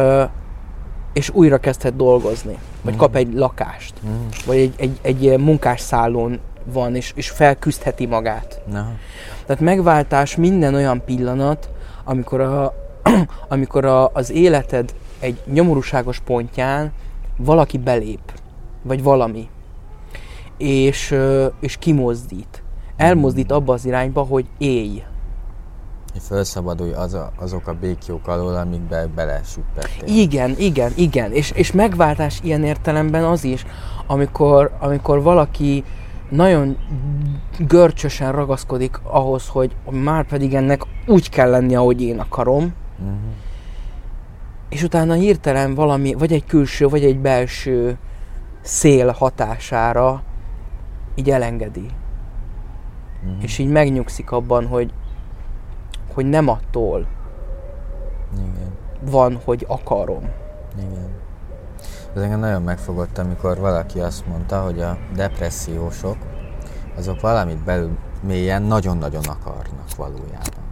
és 1.12 1.30
újra 1.30 1.59
kezdhet 1.59 1.97
dolgozni, 1.97 2.59
vagy 2.82 2.95
mm. 2.95 2.97
kap 2.97 3.16
egy 3.16 3.34
lakást, 3.34 3.95
mm. 4.07 4.26
vagy 4.47 4.57
egy, 4.57 4.74
egy, 4.76 4.99
egy 5.03 5.38
munkásszállón 5.38 6.41
van, 6.64 6.95
és, 6.95 7.12
és 7.16 7.30
felküzdheti 7.30 8.07
magát. 8.07 8.61
Aha. 8.72 8.93
Tehát 9.47 9.62
megváltás 9.62 10.36
minden 10.36 10.74
olyan 10.74 11.05
pillanat, 11.05 11.68
amikor, 12.05 12.41
a, 12.41 12.74
amikor 13.49 13.84
a, 13.84 14.11
az 14.12 14.30
életed 14.30 14.95
egy 15.20 15.41
nyomorúságos 15.53 16.18
pontján 16.18 16.93
valaki 17.45 17.78
belép, 17.78 18.32
vagy 18.82 19.03
valami, 19.03 19.49
és, 20.57 21.14
és 21.61 21.76
kimozdít. 21.76 22.62
Elmozdít 22.97 23.53
abba 23.53 23.72
az 23.72 23.86
irányba, 23.86 24.22
hogy 24.22 24.47
élj. 24.59 25.03
Hogy 26.12 26.22
felszabadulj 26.22 26.93
az 26.93 27.14
a, 27.14 27.32
azok 27.36 27.66
a 27.66 27.74
békjók 27.74 28.28
alól, 28.28 28.57
amikbe 28.57 29.07
belesüppettél. 29.14 30.16
Igen, 30.16 30.55
igen, 30.59 30.93
igen. 30.97 31.32
És, 31.32 31.51
és 31.51 31.72
megváltás 31.72 32.38
ilyen 32.43 32.64
értelemben 32.64 33.24
az 33.24 33.45
is, 33.45 33.66
amikor, 34.07 34.76
amikor 34.80 35.22
valaki 35.22 35.84
nagyon 36.28 36.76
görcsösen 37.59 38.32
ragaszkodik 38.32 39.01
ahhoz, 39.03 39.49
hogy 39.49 39.76
már 39.91 40.26
pedig 40.26 40.55
ennek 40.55 40.82
úgy 41.07 41.28
kell 41.28 41.51
lenni, 41.51 41.74
ahogy 41.74 42.03
én 42.03 42.18
akarom, 42.18 42.74
uh-huh 42.99 43.18
és 44.71 44.83
utána 44.83 45.14
hirtelen 45.14 45.75
valami, 45.75 46.14
vagy 46.14 46.33
egy 46.33 46.45
külső, 46.45 46.89
vagy 46.89 47.05
egy 47.05 47.18
belső 47.18 47.99
szél 48.61 49.11
hatására 49.11 50.23
így 51.14 51.31
elengedi. 51.31 51.91
Mm. 53.27 53.41
És 53.41 53.59
így 53.59 53.71
megnyugszik 53.71 54.31
abban, 54.31 54.66
hogy, 54.66 54.93
hogy 56.14 56.27
nem 56.27 56.49
attól 56.49 57.07
Igen. 58.33 58.73
van, 59.01 59.41
hogy 59.45 59.64
akarom. 59.68 60.31
Igen. 60.79 61.09
Ez 62.14 62.23
engem 62.23 62.41
nagyon 62.41 62.62
megfogott, 62.62 63.18
amikor 63.18 63.59
valaki 63.59 64.01
azt 64.01 64.27
mondta, 64.27 64.62
hogy 64.62 64.81
a 64.81 64.99
depressziósok 65.14 66.16
azok 66.97 67.21
valamit 67.21 67.64
belül 67.64 67.99
mélyen 68.23 68.62
nagyon-nagyon 68.62 69.25
akarnak 69.25 69.97
valójában. 69.97 70.68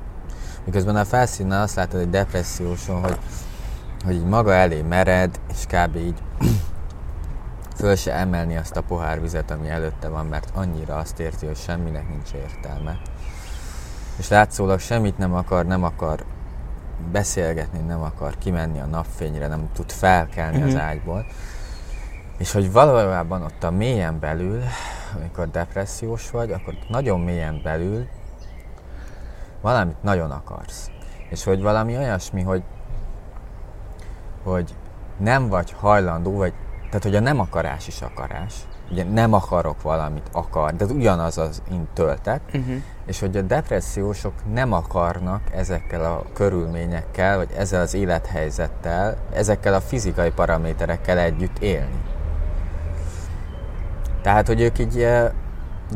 Miközben 0.64 0.96
a 0.96 1.04
felszínen 1.04 1.60
azt 1.60 1.74
látod 1.74 2.00
egy 2.00 2.10
depresszióson, 2.10 3.00
hogy 3.00 3.18
hogy 4.04 4.14
így 4.14 4.24
maga 4.24 4.52
elé 4.52 4.82
mered, 4.82 5.40
és 5.50 5.64
kb. 5.66 5.96
így 5.96 6.22
föl 7.78 7.96
se 7.96 8.12
emelni 8.12 8.56
azt 8.56 8.76
a 8.76 8.82
pohár 8.82 9.20
vizet, 9.20 9.50
ami 9.50 9.68
előtte 9.68 10.08
van, 10.08 10.26
mert 10.26 10.50
annyira 10.54 10.96
azt 10.96 11.20
érti, 11.20 11.46
hogy 11.46 11.56
semminek 11.56 12.08
nincs 12.08 12.32
értelme. 12.32 12.98
És 14.16 14.28
látszólag 14.28 14.80
semmit 14.80 15.18
nem 15.18 15.34
akar, 15.34 15.66
nem 15.66 15.84
akar 15.84 16.24
beszélgetni, 17.12 17.78
nem 17.78 18.02
akar 18.02 18.38
kimenni 18.38 18.80
a 18.80 18.86
napfényre, 18.86 19.46
nem 19.46 19.68
tud 19.72 19.90
felkelni 19.90 20.56
uh-huh. 20.56 20.68
az 20.68 20.74
mhm. 20.74 20.82
ágyból. 20.82 21.26
És 22.38 22.52
hogy 22.52 22.72
valójában 22.72 23.42
ott 23.42 23.64
a 23.64 23.70
mélyen 23.70 24.18
belül, 24.18 24.62
amikor 25.16 25.50
depressziós 25.50 26.30
vagy, 26.30 26.50
akkor 26.50 26.74
nagyon 26.88 27.20
mélyen 27.20 27.60
belül 27.62 28.06
valamit 29.60 30.02
nagyon 30.02 30.30
akarsz. 30.30 30.90
És 31.28 31.44
hogy 31.44 31.62
valami 31.62 31.96
olyasmi, 31.96 32.42
hogy 32.42 32.62
hogy 34.48 34.74
nem 35.18 35.48
vagy 35.48 35.74
hajlandó, 35.78 36.36
vagy, 36.36 36.52
tehát 36.86 37.02
hogy 37.02 37.16
a 37.16 37.20
nem 37.20 37.40
akarás 37.40 37.86
is 37.86 38.02
akarás, 38.02 38.54
ugye 38.90 39.04
nem 39.04 39.32
akarok 39.32 39.82
valamit, 39.82 40.28
akar, 40.32 40.74
de 40.74 40.84
ugyanaz 40.84 41.38
az 41.38 41.62
töltet, 41.94 42.40
Uh-huh. 42.46 42.74
és 43.06 43.20
hogy 43.20 43.36
a 43.36 43.42
depressziósok 43.42 44.32
nem 44.52 44.72
akarnak 44.72 45.40
ezekkel 45.54 46.04
a 46.04 46.24
körülményekkel, 46.32 47.36
vagy 47.36 47.50
ezzel 47.56 47.80
az 47.80 47.94
élethelyzettel, 47.94 49.16
ezekkel 49.32 49.74
a 49.74 49.80
fizikai 49.80 50.30
paraméterekkel 50.30 51.18
együtt 51.18 51.58
élni. 51.58 52.00
Tehát, 54.22 54.46
hogy 54.46 54.60
ők 54.60 54.78
így 54.78 55.02
eh, 55.02 55.30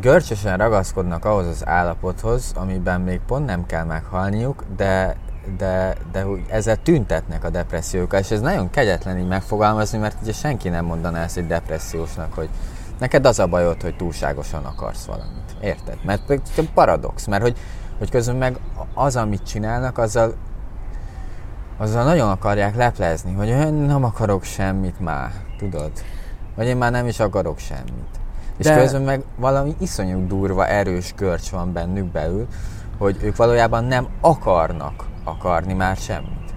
görcsösen 0.00 0.58
ragaszkodnak 0.58 1.24
ahhoz 1.24 1.46
az 1.46 1.66
állapothoz, 1.66 2.52
amiben 2.56 3.00
még 3.00 3.20
pont 3.26 3.46
nem 3.46 3.66
kell 3.66 3.84
meghalniuk, 3.84 4.64
de, 4.76 5.16
de, 5.58 5.96
de 6.12 6.26
úgy 6.26 6.44
ezzel 6.48 6.76
tüntetnek 6.76 7.44
a 7.44 7.50
depressziókkal, 7.50 8.20
és 8.20 8.30
ez 8.30 8.40
nagyon 8.40 8.70
kegyetlen 8.70 9.18
így 9.18 9.28
megfogalmazni, 9.28 9.98
mert 9.98 10.16
ugye 10.22 10.32
senki 10.32 10.68
nem 10.68 10.84
mondaná 10.84 11.22
ezt 11.22 11.36
egy 11.36 11.46
depressziósnak, 11.46 12.34
hogy 12.34 12.48
neked 12.98 13.26
az 13.26 13.38
a 13.38 13.46
bajod, 13.46 13.82
hogy 13.82 13.96
túlságosan 13.96 14.64
akarsz 14.64 15.04
valamit. 15.04 15.56
Érted? 15.60 15.98
Mert 16.04 16.40
paradox, 16.74 17.26
mert 17.26 17.42
hogy, 17.42 17.56
hogy 17.98 18.10
közben 18.10 18.36
meg 18.36 18.58
az, 18.94 19.16
amit 19.16 19.42
csinálnak, 19.42 19.98
azzal 19.98 20.34
azzal 21.78 22.04
nagyon 22.04 22.30
akarják 22.30 22.76
leplezni, 22.76 23.32
hogy 23.32 23.48
én 23.48 23.72
nem 23.72 24.04
akarok 24.04 24.44
semmit 24.44 25.00
már, 25.00 25.30
tudod? 25.58 25.90
Vagy 26.54 26.66
én 26.66 26.76
már 26.76 26.90
nem 26.90 27.06
is 27.06 27.20
akarok 27.20 27.58
semmit. 27.58 28.20
És 28.56 28.64
De- 28.64 28.76
közben 28.76 29.02
meg 29.02 29.22
valami 29.36 29.74
iszonyú 29.78 30.26
durva, 30.26 30.66
erős 30.66 31.14
görcs 31.16 31.50
van 31.50 31.72
bennük 31.72 32.04
belül, 32.04 32.46
hogy 32.98 33.16
ők 33.22 33.36
valójában 33.36 33.84
nem 33.84 34.06
akarnak 34.20 35.04
akarni 35.24 35.72
már 35.72 35.96
semmit. 35.96 36.54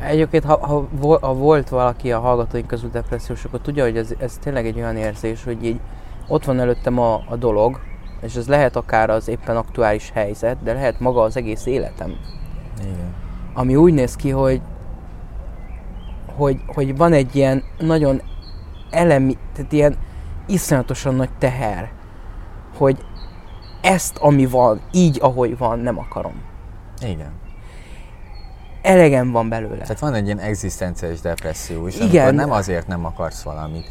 Egyébként, 0.00 0.44
ha, 0.44 0.66
ha, 0.66 0.86
ha 1.20 1.34
volt 1.34 1.68
valaki 1.68 2.12
a 2.12 2.20
hallgatóink 2.20 2.66
közül 2.66 2.90
depressziós, 2.90 3.44
akkor 3.44 3.60
tudja, 3.60 3.84
hogy 3.84 3.96
ez, 3.96 4.14
ez 4.18 4.38
tényleg 4.40 4.66
egy 4.66 4.76
olyan 4.76 4.96
érzés, 4.96 5.44
hogy 5.44 5.64
így 5.64 5.80
ott 6.28 6.44
van 6.44 6.60
előttem 6.60 6.98
a, 6.98 7.14
a 7.28 7.36
dolog, 7.36 7.80
és 8.20 8.34
ez 8.34 8.48
lehet 8.48 8.76
akár 8.76 9.10
az 9.10 9.28
éppen 9.28 9.56
aktuális 9.56 10.10
helyzet, 10.10 10.62
de 10.62 10.72
lehet 10.72 11.00
maga 11.00 11.22
az 11.22 11.36
egész 11.36 11.66
életem. 11.66 12.14
Igen. 12.80 13.14
Ami 13.54 13.76
úgy 13.76 13.92
néz 13.92 14.16
ki, 14.16 14.30
hogy, 14.30 14.60
hogy, 16.36 16.60
hogy 16.66 16.96
van 16.96 17.12
egy 17.12 17.36
ilyen 17.36 17.62
nagyon 17.78 18.22
elemi, 18.90 19.38
tehát 19.54 19.72
ilyen 19.72 19.96
iszonyatosan 20.46 21.14
nagy 21.14 21.30
teher, 21.38 21.90
hogy 22.76 23.04
ezt, 23.82 24.16
ami 24.16 24.46
van, 24.46 24.80
így, 24.92 25.18
ahogy 25.22 25.58
van, 25.58 25.78
nem 25.78 25.98
akarom. 25.98 26.42
Igen. 27.02 27.32
Elegem 28.86 29.30
van 29.30 29.48
belőle. 29.48 29.80
Tehát 29.82 29.98
van 29.98 30.14
egy 30.14 30.24
ilyen 30.24 30.38
egzisztenciális 30.38 31.20
depresszió 31.20 31.86
is, 31.86 31.98
Igen. 31.98 32.34
nem 32.34 32.50
azért 32.50 32.86
nem 32.86 33.04
akarsz 33.04 33.42
valamit, 33.42 33.86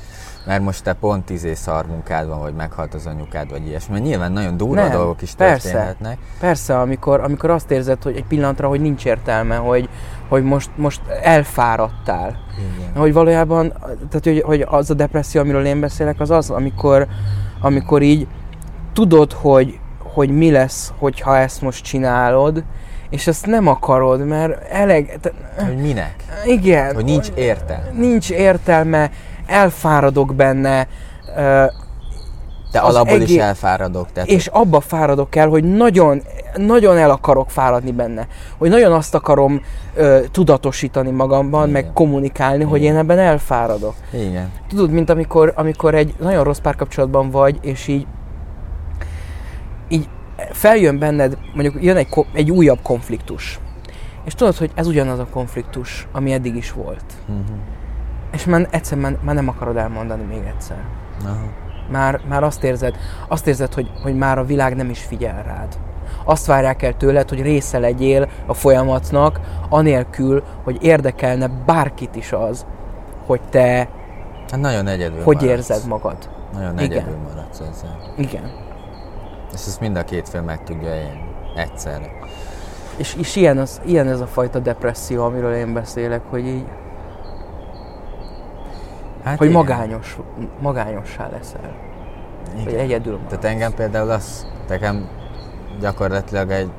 mert 0.46 0.62
most 0.62 0.84
te 0.84 0.94
pont 0.94 1.30
izé 1.30 1.54
szar 1.54 1.86
munkád 1.86 2.28
van, 2.28 2.40
vagy 2.40 2.54
meghalt 2.54 2.94
az 2.94 3.06
anyukád, 3.06 3.50
vagy 3.50 3.68
ilyesmi. 3.68 3.94
Mert 3.94 4.06
nyilván 4.06 4.32
nagyon 4.32 4.58
durva 4.58 4.76
Nem, 4.76 4.92
dolgok 4.92 5.22
is 5.22 5.36
persze. 5.36 5.70
történhetnek. 5.70 6.18
Persze, 6.40 6.80
amikor, 6.80 7.20
amikor 7.20 7.50
azt 7.50 7.72
érzed, 7.72 8.04
hogy 8.04 8.16
egy 8.16 8.26
pillanatra, 8.26 8.68
hogy 8.68 8.82
nincs 8.82 9.06
értelme, 9.06 9.56
hogy, 9.56 9.90
hogy 10.30 10.44
most, 10.44 10.70
most 10.76 11.02
elfáradtál. 11.22 12.38
Igen. 12.78 13.02
Hogy 13.02 13.14
valójában, 13.14 13.74
tehát 14.10 14.24
hogy, 14.24 14.42
hogy 14.42 14.66
az 14.70 14.90
a 14.90 14.94
depresszió, 14.94 15.42
amiről 15.42 15.66
én 15.66 15.80
beszélek, 15.80 16.20
az 16.20 16.30
az, 16.30 16.50
amikor, 16.50 17.08
amikor 17.62 18.02
így 18.02 18.28
tudod, 18.94 19.34
hogy, 19.34 19.80
hogy 20.00 20.30
mi 20.30 20.52
lesz, 20.52 20.94
hogyha 20.98 21.38
ezt 21.38 21.62
most 21.62 21.84
csinálod, 21.84 22.64
és 23.16 23.28
ezt 23.28 23.46
nem 23.46 23.68
akarod, 23.68 24.26
mert 24.26 24.72
eleg... 24.72 25.18
te- 25.22 25.32
Hogy 25.66 25.78
minek? 25.78 26.16
Igen. 26.46 26.96
Hogy 26.96 27.04
nincs 27.06 27.28
értelme. 27.36 27.90
Nincs 27.94 28.30
értelme, 28.32 29.12
elfáradok 29.48 30.36
benne, 30.36 30.88
De 32.72 32.82
Az 32.82 32.96
alapból 32.96 33.18
is 33.18 33.24
egész- 33.24 33.40
elfáradok. 33.42 34.12
Tehát 34.12 34.30
és 34.30 34.48
abba 34.48 34.80
fáradok 34.80 35.36
el, 35.36 35.48
hogy 35.48 35.64
nagyon, 35.64 36.22
nagyon 36.56 36.98
el 36.98 37.10
akarok 37.10 37.50
fáradni 37.50 37.92
benne. 37.92 38.28
Hogy 38.58 38.70
nagyon 38.70 38.92
azt 38.92 39.16
akarom 39.16 39.62
ö, 39.96 40.20
tudatosítani 40.32 41.10
magamban, 41.12 41.70
Igen. 41.70 41.84
meg 41.84 41.94
kommunikálni, 41.94 42.64
hogy 42.64 42.82
Igen. 42.82 42.94
én 42.94 43.00
ebben 43.00 43.20
elfáradok. 43.20 43.94
Igen. 44.14 44.52
Tudod, 44.70 44.90
mint 44.92 45.10
amikor, 45.10 45.54
amikor 45.56 45.96
egy 45.96 46.14
nagyon 46.20 46.44
rossz 46.44 46.58
párkapcsolatban 46.60 47.30
vagy, 47.30 47.58
és 47.62 47.88
így 47.88 48.08
feljön 50.52 51.00
benned, 51.00 51.38
mondjuk 51.54 51.84
jön 51.84 51.96
egy, 51.98 52.08
egy 52.34 52.52
újabb 52.52 52.80
konfliktus. 52.82 53.60
És 54.24 54.34
tudod, 54.36 54.56
hogy 54.56 54.72
ez 54.76 54.88
ugyanaz 54.88 55.20
a 55.20 55.28
konfliktus, 55.32 56.08
ami 56.12 56.34
eddig 56.34 56.56
is 56.56 56.72
volt. 56.72 57.04
Mhm. 57.26 57.38
És 58.32 58.46
már 58.46 58.68
egyszer 58.72 58.98
már, 58.98 59.18
nem 59.24 59.48
akarod 59.48 59.78
elmondani 59.78 60.24
még 60.24 60.44
egyszer. 60.56 60.78
Aha. 61.26 61.36
Már, 61.92 62.20
már 62.28 62.44
azt 62.44 62.64
érzed, 62.64 62.96
azt 63.28 63.48
érzed 63.48 63.74
hogy, 63.74 63.90
hogy 64.04 64.16
már 64.16 64.38
a 64.38 64.46
világ 64.46 64.76
nem 64.76 64.90
is 64.90 65.00
figyel 65.00 65.44
rád. 65.44 65.78
Azt 66.24 66.46
várják 66.46 66.82
el 66.82 66.94
tőled, 66.98 67.30
hogy 67.30 67.42
része 67.42 67.80
legyél 67.80 68.30
a 68.46 68.54
folyamatnak, 68.54 69.40
anélkül, 69.70 70.44
hogy 70.64 70.84
érdekelne 70.84 71.48
bárkit 71.66 72.16
is 72.16 72.32
az, 72.32 72.66
hogy 73.26 73.42
te 73.50 73.90
Hát 74.52 74.60
nagyon 74.60 74.88
egyedül 74.88 75.24
hogy 75.24 75.36
maradsz. 75.36 75.52
érzed 75.52 75.88
magad. 75.88 76.18
Nagyon 76.54 76.80
Igen. 76.80 76.92
egyedül 76.92 77.18
maradsz 77.30 77.60
ezzel. 77.60 78.14
Igen. 78.18 78.52
És 79.56 79.62
ezt 79.68 79.80
mind 79.80 79.96
a 79.96 80.04
két 80.04 80.30
fél 80.30 80.42
meg 80.42 80.64
tudja 80.64 80.96
élni. 80.96 81.24
Egyszerre. 81.56 82.12
És, 82.98 83.16
és 83.16 83.36
ilyen, 83.36 83.58
az, 83.58 83.82
ilyen 83.86 84.08
ez 84.08 84.20
a 84.20 84.28
fajta 84.28 84.60
depresszió, 84.60 85.24
amiről 85.24 85.54
én 85.54 85.74
beszélek, 85.74 86.22
hogy 86.30 86.48
így, 86.48 86.66
Hát 89.24 89.38
hogy 89.38 89.48
igen. 89.50 89.60
magányos, 89.60 90.18
magányossá 90.62 91.30
leszel. 91.30 91.76
Vagy 92.56 92.68
Igen. 92.68 92.80
egyedül 92.80 93.14
maradsz. 93.14 93.30
Tehát 93.30 93.46
engem 93.46 93.74
például 93.74 94.10
az, 94.10 94.48
nekem 94.68 95.08
gyakorlatilag 95.80 96.52
egy 96.52 96.70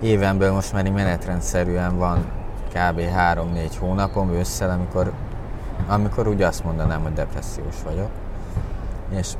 évenből 0.00 0.52
most 0.52 0.72
már 0.72 0.90
menetrendszerűen 0.90 1.98
van 1.98 2.18
kb. 2.68 3.00
3-4 3.00 3.70
hónapom 3.78 4.30
ősszel, 4.32 4.70
amikor, 4.70 5.12
amikor 5.88 6.28
úgy 6.28 6.42
azt 6.42 6.64
mondanám, 6.64 7.02
hogy 7.02 7.12
depressziós 7.12 7.76
vagyok. 7.84 8.08
És, 9.18 9.32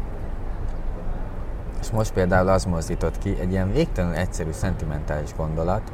és 1.84 1.90
most 1.90 2.12
például 2.12 2.48
az 2.48 2.64
mozdított 2.64 3.18
ki 3.18 3.36
egy 3.40 3.50
ilyen 3.50 3.72
végtelenül 3.72 4.16
egyszerű, 4.16 4.50
szentimentális 4.52 5.34
gondolat. 5.36 5.92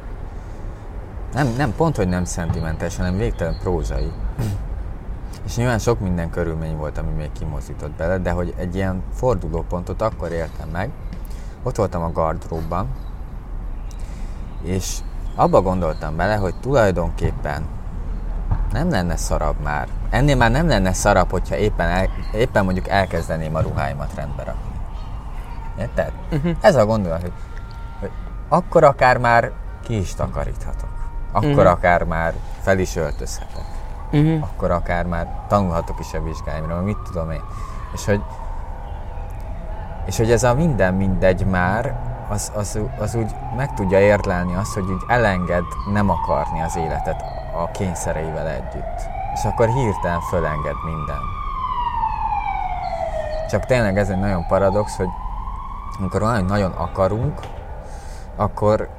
Nem, 1.33 1.53
nem 1.57 1.73
pont, 1.75 1.95
hogy 1.95 2.07
nem 2.07 2.25
szentimentális, 2.25 2.97
hanem 2.97 3.17
végtelen 3.17 3.57
prózai. 3.59 4.11
És 5.45 5.55
nyilván 5.55 5.79
sok 5.79 5.99
minden 5.99 6.29
körülmény 6.29 6.77
volt, 6.77 6.97
ami 6.97 7.11
még 7.11 7.31
kimozdított 7.31 7.91
bele, 7.91 8.17
de 8.17 8.31
hogy 8.31 8.53
egy 8.57 8.75
ilyen 8.75 9.03
fordulópontot 9.13 10.01
akkor 10.01 10.31
éltem 10.31 10.69
meg, 10.69 10.89
ott 11.63 11.75
voltam 11.75 12.01
a 12.01 12.11
gardróbban, 12.11 12.87
és 14.63 14.97
abba 15.35 15.61
gondoltam 15.61 16.15
bele, 16.15 16.35
hogy 16.35 16.55
tulajdonképpen 16.61 17.65
nem 18.71 18.89
lenne 18.89 19.15
szarabb 19.15 19.59
már. 19.63 19.87
Ennél 20.09 20.35
már 20.35 20.51
nem 20.51 20.67
lenne 20.67 20.93
szarabb, 20.93 21.31
hogyha 21.31 21.55
éppen, 21.55 21.89
el, 21.89 22.09
éppen 22.33 22.63
mondjuk 22.63 22.87
elkezdeném 22.87 23.55
a 23.55 23.61
ruháimat 23.61 24.13
rendbe 24.15 24.43
rakni. 24.43 24.70
Érted? 25.81 26.11
Uh-huh. 26.31 26.55
Ez 26.61 26.75
a 26.75 26.85
gondolat, 26.85 27.21
hogy, 27.21 27.33
hogy 27.99 28.11
akkor 28.49 28.83
akár 28.83 29.17
már 29.17 29.51
ki 29.83 29.97
is 29.97 30.13
takaríthatok. 30.13 30.89
Akkor 31.31 31.49
uh-huh. 31.49 31.71
akár 31.71 32.03
már 32.03 32.33
fel 32.61 32.79
is 32.79 32.95
öltözhetek 32.95 33.71
Uh-huh. 34.13 34.43
akkor 34.43 34.71
akár 34.71 35.05
már 35.05 35.27
tanulhatok 35.47 35.99
is 35.99 36.13
a 36.13 36.23
vizsgáimra, 36.23 36.75
vagy 36.75 36.83
mit 36.83 36.97
tudom 36.97 37.31
én. 37.31 37.41
És 37.93 38.05
hogy, 38.05 38.21
és 40.05 40.17
hogy 40.17 40.31
ez 40.31 40.43
a 40.43 40.53
minden 40.53 40.93
mindegy 40.93 41.45
már, 41.45 41.95
az, 42.29 42.51
az, 42.55 42.79
az 42.99 43.15
úgy 43.15 43.35
meg 43.55 43.73
tudja 43.73 43.99
érlelni 43.99 44.55
azt, 44.55 44.73
hogy 44.73 44.83
úgy 44.83 45.03
elenged 45.07 45.63
nem 45.93 46.09
akarni 46.09 46.61
az 46.61 46.75
életet 46.75 47.23
a 47.55 47.71
kényszereivel 47.71 48.47
együtt. 48.47 49.09
És 49.33 49.43
akkor 49.43 49.67
hirtelen 49.67 50.21
fölenged 50.21 50.75
minden. 50.85 51.21
Csak 53.49 53.65
tényleg 53.65 53.97
ez 53.97 54.09
egy 54.09 54.19
nagyon 54.19 54.47
paradox, 54.47 54.95
hogy 54.95 55.09
amikor 55.99 56.21
valamit 56.21 56.47
nagyon 56.49 56.71
akarunk, 56.71 57.39
akkor 58.35 58.89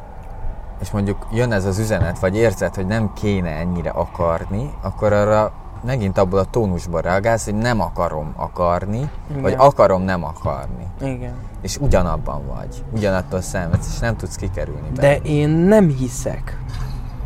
és 0.81 0.91
mondjuk 0.91 1.27
jön 1.33 1.53
ez 1.53 1.65
az 1.65 1.79
üzenet, 1.79 2.19
vagy 2.19 2.37
érzed, 2.37 2.75
hogy 2.75 2.87
nem 2.87 3.13
kéne 3.13 3.51
ennyire 3.51 3.91
akarni, 3.91 4.71
akkor 4.83 5.13
arra 5.13 5.53
megint 5.85 6.19
abból 6.19 6.39
a 6.39 6.45
tónusból 6.45 7.01
reagálsz, 7.01 7.45
hogy 7.45 7.55
nem 7.55 7.81
akarom 7.81 8.33
akarni, 8.37 9.11
Igen. 9.31 9.43
vagy 9.43 9.55
akarom 9.57 10.03
nem 10.03 10.25
akarni. 10.25 10.87
Igen. 11.01 11.35
És 11.61 11.77
ugyanabban 11.79 12.47
vagy, 12.47 12.85
ugyanattól 12.93 13.41
szenvedsz, 13.41 13.89
és 13.93 13.99
nem 13.99 14.17
tudsz 14.17 14.37
kikerülni 14.37 14.89
De 14.95 15.01
belőle. 15.01 15.21
én 15.23 15.49
nem 15.49 15.89
hiszek. 15.89 16.59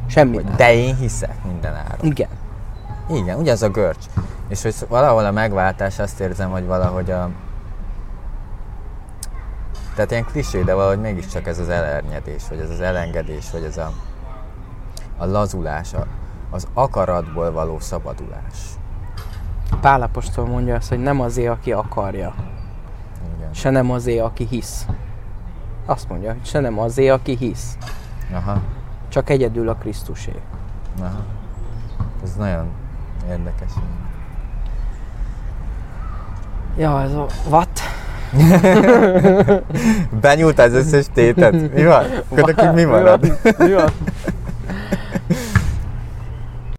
Semmi. 0.07 0.45
De 0.57 0.75
én 0.75 0.97
hiszek 0.97 1.45
minden 1.45 1.75
áron. 1.75 1.99
Igen. 2.01 2.29
Igen, 3.11 3.39
ugye 3.39 3.53
az 3.53 3.62
a 3.62 3.69
görcs. 3.69 4.05
És 4.49 4.62
hogy 4.62 4.75
valahol 4.89 5.25
a 5.25 5.31
megváltás 5.31 5.99
azt 5.99 6.21
érzem, 6.21 6.51
hogy 6.51 6.67
valahogy 6.67 7.11
a... 7.11 7.31
Tehát 9.97 10.11
ilyen 10.11 10.24
klisé, 10.24 10.62
de 10.62 10.74
valahogy 10.74 11.01
mégiscsak 11.01 11.47
ez 11.47 11.59
az 11.59 11.68
elernyedés, 11.68 12.49
vagy 12.49 12.59
ez 12.59 12.70
az 12.70 12.80
elengedés, 12.80 13.51
vagy 13.51 13.62
ez 13.62 13.76
a, 13.76 13.92
a 15.18 15.24
lazulás, 15.26 15.94
a, 15.94 16.07
az 16.51 16.66
akaratból 16.74 17.53
való 17.53 17.78
szabadulás. 17.78 18.59
Pálapostól 19.80 20.47
mondja 20.47 20.74
azt, 20.74 20.88
hogy 20.88 20.99
nem 20.99 21.20
azért, 21.20 21.51
aki 21.51 21.72
akarja, 21.72 22.34
Igen. 23.36 23.53
se 23.53 23.70
nem 23.70 23.90
azért, 23.90 24.24
aki 24.24 24.47
hisz. 24.47 24.86
Azt 25.86 26.09
mondja, 26.09 26.32
hogy 26.32 26.44
se 26.44 26.61
nem 26.61 26.78
azért, 26.78 27.14
aki 27.14 27.36
hisz, 27.36 27.76
Aha. 28.32 28.61
csak 29.09 29.30
egyedül 29.30 29.68
a 29.68 29.74
Krisztusé. 29.74 30.42
Aha. 31.01 31.24
Ez 32.22 32.34
nagyon 32.34 32.68
érdekes. 33.28 33.72
Ja, 36.76 37.03
ez 37.03 37.12
a 37.12 37.26
what? 38.45 39.62
Benyúltál 40.20 40.66
az 40.66 40.74
összes 40.74 41.05
tétet? 41.14 41.74
Mi 41.74 41.84
van? 41.84 42.05
Akkor 42.28 42.55
nekünk 42.55 42.74
mi 42.74 42.84
marad? 42.84 43.39
Mi 43.59 43.72
van? 43.72 43.91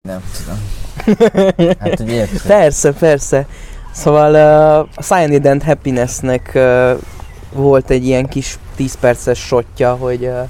Nem 0.02 0.22
tudom. 0.38 0.76
Hát, 1.80 1.98
hogy 1.98 2.10
érted? 2.10 2.42
Persze, 2.42 2.92
persze. 2.92 3.46
Szóval 3.92 4.32
uh, 4.34 4.88
a 4.96 5.02
Cyanide 5.02 5.50
and 5.50 5.64
Happinessnek 5.64 6.52
uh, 6.56 6.92
volt 7.54 7.90
egy 7.90 8.06
ilyen 8.06 8.26
kis 8.26 8.60
10 8.76 8.96
perces 8.96 9.40
shotja, 9.40 9.96
hogy 9.96 10.26
uh, 10.26 10.50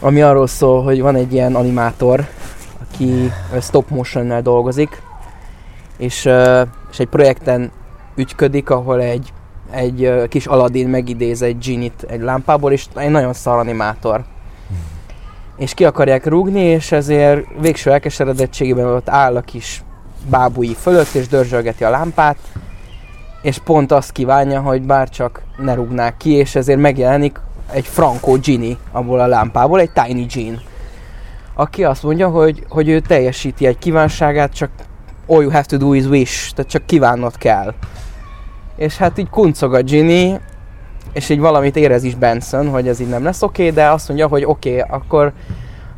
ami 0.00 0.22
arról 0.22 0.46
szól, 0.46 0.82
hogy 0.82 1.00
van 1.00 1.16
egy 1.16 1.32
ilyen 1.32 1.54
animátor, 1.54 2.26
aki 2.80 3.32
uh, 3.52 3.60
stop 3.60 3.90
motionnel 3.90 4.42
dolgozik, 4.42 5.02
és, 5.96 6.24
uh, 6.24 6.60
és 6.90 6.98
egy 6.98 7.08
projekten 7.08 7.70
ügyködik, 8.16 8.70
ahol 8.70 9.00
egy, 9.00 9.32
egy 9.70 10.28
kis 10.28 10.46
Aladdin 10.46 10.88
megidéz 10.88 11.42
egy 11.42 11.58
Ginit 11.58 12.06
egy 12.08 12.20
lámpából, 12.20 12.72
és 12.72 12.86
egy 12.94 13.10
nagyon 13.10 13.32
szar 13.32 13.58
animátor. 13.58 14.24
És 15.56 15.74
ki 15.74 15.84
akarják 15.84 16.26
rúgni, 16.26 16.60
és 16.60 16.92
ezért 16.92 17.46
végső 17.60 17.90
elkeseredettségében 17.90 18.86
ott 18.86 19.08
áll 19.08 19.36
a 19.36 19.40
kis 19.40 19.82
bábui 20.30 20.76
fölött, 20.80 21.14
és 21.14 21.28
dörzsölgeti 21.28 21.84
a 21.84 21.90
lámpát, 21.90 22.36
és 23.42 23.58
pont 23.58 23.92
azt 23.92 24.12
kívánja, 24.12 24.60
hogy 24.60 24.82
bárcsak 24.82 25.42
ne 25.56 25.74
rúgnák 25.74 26.16
ki, 26.16 26.30
és 26.30 26.54
ezért 26.54 26.80
megjelenik 26.80 27.40
egy 27.72 27.86
Franco 27.86 28.38
Gini 28.38 28.78
abból 28.92 29.20
a 29.20 29.26
lámpából, 29.26 29.80
egy 29.80 29.90
Tiny 29.92 30.26
Jean, 30.34 30.60
aki 31.54 31.84
azt 31.84 32.02
mondja, 32.02 32.28
hogy, 32.28 32.64
hogy 32.68 32.88
ő 32.88 33.00
teljesíti 33.00 33.66
egy 33.66 33.78
kívánságát, 33.78 34.52
csak 34.54 34.70
all 35.26 35.42
you 35.42 35.50
have 35.50 35.64
to 35.64 35.76
do 35.76 35.92
is 35.92 36.04
wish, 36.04 36.54
tehát 36.54 36.70
csak 36.70 36.86
kívánnod 36.86 37.36
kell. 37.36 37.74
És 38.80 38.96
hát 38.96 39.18
így 39.18 39.28
kuncog 39.30 39.74
a 39.74 39.80
Ginny, 39.80 40.40
és 41.12 41.28
így 41.28 41.40
valamit 41.40 41.76
érez 41.76 42.04
is 42.04 42.14
Benson, 42.14 42.68
hogy 42.68 42.88
ez 42.88 43.00
így 43.00 43.08
nem 43.08 43.24
lesz 43.24 43.42
oké, 43.42 43.62
okay, 43.62 43.74
de 43.74 43.90
azt 43.90 44.08
mondja, 44.08 44.26
hogy 44.26 44.44
oké, 44.44 44.80
okay, 44.80 44.90
akkor 44.98 45.32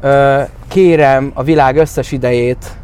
ö, 0.01 0.41
kérem 0.69 1.31
a 1.35 1.43
világ 1.43 1.77
összes 1.77 2.13
idejét 2.13 2.77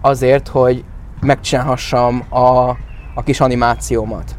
azért, 0.00 0.48
hogy 0.48 0.84
megcsinálhassam 1.20 2.24
a, 2.28 2.68
a 3.14 3.22
kis 3.24 3.40
animációmat. 3.40 4.36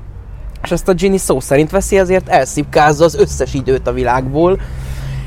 És 0.63 0.71
ezt 0.71 0.87
a 0.87 0.93
Ginny 0.93 1.17
szó 1.17 1.39
szerint 1.39 1.71
veszi, 1.71 1.97
ezért 1.97 2.29
elszipkázza 2.29 3.03
az 3.03 3.15
összes 3.15 3.53
időt 3.53 3.87
a 3.87 3.93
világból, 3.93 4.59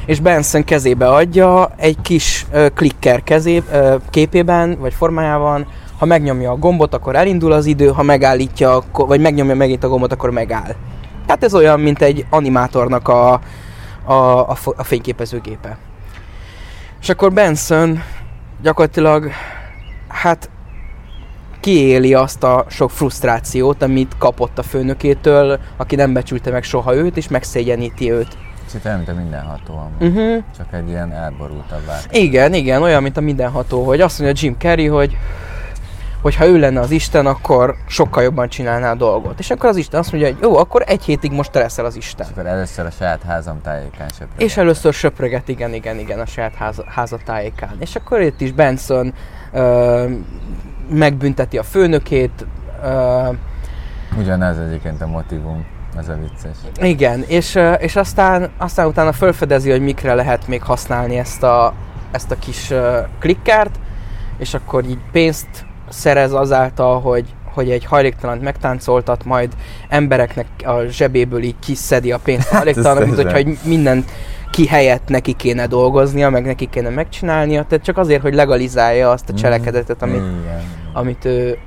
és 0.07 0.21
Benson 0.21 0.65
kezébe 0.65 1.09
adja 1.09 1.71
egy 1.77 2.01
kis 2.03 2.47
ö, 2.53 2.69
klikker 2.75 3.23
kezé, 3.23 3.63
ö, 3.73 3.97
képében, 4.11 4.77
vagy 4.79 4.95
formájában, 4.95 5.67
ha 6.01 6.07
megnyomja 6.07 6.51
a 6.51 6.57
gombot, 6.57 6.95
akkor 6.95 7.17
elindul 7.17 7.53
az 7.53 7.67
idő, 7.67 7.89
ha 7.89 8.03
megállítja, 8.03 8.75
akkor, 8.75 9.07
vagy 9.07 9.21
megnyomja 9.21 9.55
megint 9.55 9.85
a 9.85 9.89
gombot, 9.89 10.13
akkor 10.13 10.31
megáll. 10.31 10.75
Tehát 11.27 11.45
ez 11.45 11.55
olyan, 11.55 11.81
mint 11.81 12.03
egy 12.03 12.27
animátornak 12.31 13.09
a, 13.09 13.33
a, 14.05 14.13
a, 14.13 14.57
a 14.77 14.83
fényképezőgépe. 14.83 15.79
És 17.01 17.09
akkor 17.09 17.33
Benson 17.33 18.03
gyakorlatilag, 18.63 19.31
hát 20.09 20.51
kiéli 21.61 22.15
azt 22.15 22.43
a 22.43 22.65
sok 22.69 22.91
frusztrációt, 22.91 23.83
amit 23.83 24.15
kapott 24.19 24.59
a 24.59 24.63
főnökétől, 24.63 25.59
aki 25.77 25.95
nem 25.95 26.13
becsülte 26.13 26.51
meg 26.51 26.63
soha 26.63 26.95
őt, 26.95 27.17
és 27.17 27.29
megszégyeníti 27.29 28.13
őt. 28.13 28.37
Kicsit 28.67 28.85
olyan, 28.85 28.97
mint 28.97 29.11
a 29.11 29.15
mindenható 29.15 29.75
amúgy. 29.75 30.17
Uh-huh. 30.17 30.43
Csak 30.57 30.67
egy 30.73 30.89
ilyen 30.89 31.13
elborultabb 31.13 31.89
át. 31.89 32.09
Igen, 32.11 32.55
igen, 32.55 32.83
olyan, 32.83 33.03
mint 33.03 33.17
a 33.17 33.21
mindenható, 33.21 33.85
hogy 33.85 34.01
azt 34.01 34.19
mondja 34.19 34.43
Jim 34.43 34.57
Carrey, 34.59 34.87
hogy 34.87 35.17
hogy 36.23 36.35
ha 36.35 36.47
ő 36.47 36.59
lenne 36.59 36.81
az 36.81 36.91
Isten, 36.91 37.27
akkor 37.27 37.75
sokkal 37.87 38.23
jobban 38.23 38.49
csinálná 38.49 38.91
a 38.91 38.95
dolgot. 38.95 39.39
És 39.39 39.51
akkor 39.51 39.69
az 39.69 39.77
Isten 39.77 40.01
azt 40.01 40.13
mondja, 40.13 40.31
hogy 40.31 40.39
jó, 40.43 40.57
akkor 40.57 40.83
egy 40.87 41.03
hétig 41.05 41.33
most 41.33 41.51
te 41.51 41.59
leszel 41.59 41.85
az 41.85 41.97
Isten. 41.97 42.27
És 42.27 42.33
akkor 42.33 42.47
először 42.51 42.87
a 42.87 42.91
saját 42.91 43.23
házam 43.23 43.61
tájékán 43.63 44.09
söpröget. 44.09 44.41
És 44.43 44.57
először 44.57 44.93
söpröget, 44.93 45.49
igen, 45.49 45.75
igen, 45.75 45.99
igen, 45.99 46.21
a 46.21 46.27
saját 46.27 46.55
háza, 46.55 46.85
háza 46.87 47.19
tájékán. 47.25 47.77
És 47.79 47.97
akkor 47.97 48.21
itt 48.21 48.41
is 48.41 48.53
Benson 48.53 49.15
ö, 49.53 50.05
megbünteti 50.91 51.59
a 51.59 51.63
főnökét, 51.63 52.47
ö, 52.85 53.29
Ugyanez 54.19 54.59
egyébként 54.59 55.01
a 55.03 55.07
motivum, 55.07 55.65
ez 55.99 56.09
a 56.09 56.15
vicces. 56.21 56.57
igen, 56.81 57.25
és, 57.27 57.59
és 57.79 57.97
aztán, 57.97 58.51
aztán 58.59 58.87
utána 58.87 59.13
felfedezi, 59.13 59.71
hogy 59.71 59.81
mikre 59.83 60.15
lehet 60.15 60.47
még 60.49 60.63
használni 60.63 61.19
ezt 61.19 61.43
a, 61.43 61.75
ezt 62.11 62.31
a 62.31 62.37
kis 62.39 62.73
klikkert, 63.19 63.79
és 64.39 64.55
akkor 64.55 64.85
így 64.85 64.99
pénzt 65.13 65.49
szerez 65.91 66.33
azáltal, 66.33 67.01
hogy, 67.01 67.25
hogy 67.55 67.71
egy 67.71 67.85
hajléktalant 67.85 68.43
megtáncoltat, 68.43 69.25
majd 69.25 69.53
embereknek 69.89 70.47
a 70.65 70.81
zsebéből 70.89 71.43
így 71.43 71.59
kiszedi 71.59 72.13
a 72.13 72.19
pénzt 72.19 72.53
a 72.53 72.57
hajléktalannak, 72.57 73.05
mint 73.05 73.17
hogyha 73.17 73.37
hogy 73.37 73.59
mindent 73.63 74.11
ki 74.51 74.67
helyett 74.67 75.09
neki 75.09 75.33
kéne 75.33 75.67
dolgoznia, 75.67 76.31
meg 76.31 76.45
neki 76.45 76.67
kéne 76.67 76.89
megcsinálnia, 76.89 77.65
tehát 77.69 77.85
csak 77.85 77.99
azért, 77.99 78.23
hogy 78.23 78.35
legalizálja 78.35 79.11
azt 79.11 79.29
a 79.29 79.35
cselekedetet, 79.35 80.03
amit, 80.03 80.15
Igen. 80.15 80.63
amit 80.93 81.25
ő, 81.25 81.59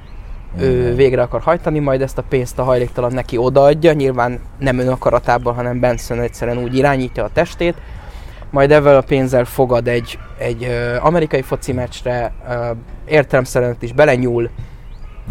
ő 0.60 0.96
végre 0.96 1.22
akar 1.22 1.42
hajtani, 1.42 1.80
majd 1.80 2.02
ezt 2.02 2.18
a 2.18 2.24
pénzt 2.30 2.60
a 2.60 2.64
hajléktalan 2.64 3.14
neki 3.14 3.38
odaadja, 3.38 3.94
nyilván 3.94 4.40
nem 4.60 4.80
ön 4.80 4.88
akaratában, 4.88 5.54
hanem 5.54 5.80
Benson 5.80 6.20
egyszerűen 6.20 6.58
úgy 6.58 6.76
irányítja 6.76 7.24
a 7.24 7.30
testét, 7.34 7.76
majd 8.54 8.72
ezzel 8.72 8.96
a 8.96 9.02
pénzzel 9.02 9.46
fogad 9.46 9.88
egy, 9.88 10.20
egy 10.38 10.68
amerikai 11.02 11.42
foci 11.42 11.72
meccsre, 11.72 12.32
értelemszerűen 13.06 13.76
is 13.80 13.92
belenyúl, 13.92 14.50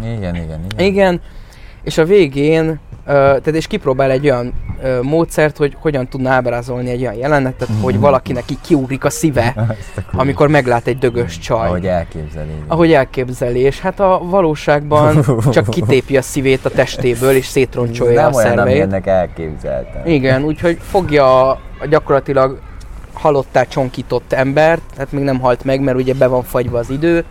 Igen, 0.01 0.35
igen, 0.35 0.45
igen. 0.65 0.85
igen, 0.85 1.21
és 1.83 1.97
a 1.97 2.05
végén, 2.05 2.79
tehát 3.05 3.47
és 3.47 3.67
kipróbál 3.67 4.11
egy 4.11 4.23
olyan 4.23 4.53
módszert, 5.01 5.57
hogy 5.57 5.77
hogyan 5.79 6.07
tudna 6.07 6.29
ábrázolni 6.29 6.89
egy 6.89 7.01
olyan 7.01 7.13
jelenetet, 7.13 7.67
hogy 7.81 7.99
valakinek 7.99 8.51
így 8.51 8.61
kiugrik 8.61 9.03
a 9.05 9.09
szíve, 9.09 9.55
amikor 10.11 10.47
meglát 10.47 10.87
egy 10.87 10.97
dögös 10.97 11.37
csaj. 11.37 11.67
Ahogy 11.67 11.87
elképzeli. 11.87 12.51
ahogy 12.67 12.93
elképzeli, 12.93 13.59
és 13.59 13.79
hát 13.79 13.99
a 13.99 14.21
valóságban 14.23 15.23
csak 15.53 15.69
kitépi 15.69 16.17
a 16.17 16.21
szívét 16.21 16.65
a 16.65 16.69
testéből, 16.69 17.35
és 17.35 17.45
szétroncsolja 17.45 18.21
nem 18.21 18.33
a 18.33 18.35
olyan, 18.35 18.47
szerveit. 18.47 18.67
amilyennek 18.67 19.07
elképzeltem. 19.07 20.01
Igen, 20.05 20.43
úgyhogy 20.43 20.77
fogja 20.81 21.49
a 21.51 21.59
gyakorlatilag 21.89 22.59
halottá 23.23 23.63
csonkított 23.63 24.33
embert, 24.33 24.81
tehát 24.93 25.11
még 25.11 25.23
nem 25.23 25.39
halt 25.39 25.63
meg, 25.63 25.81
mert 25.81 25.97
ugye 25.97 26.13
be 26.13 26.27
van 26.27 26.43
fagyva 26.43 26.77
az 26.77 26.89
idő, 26.89 27.25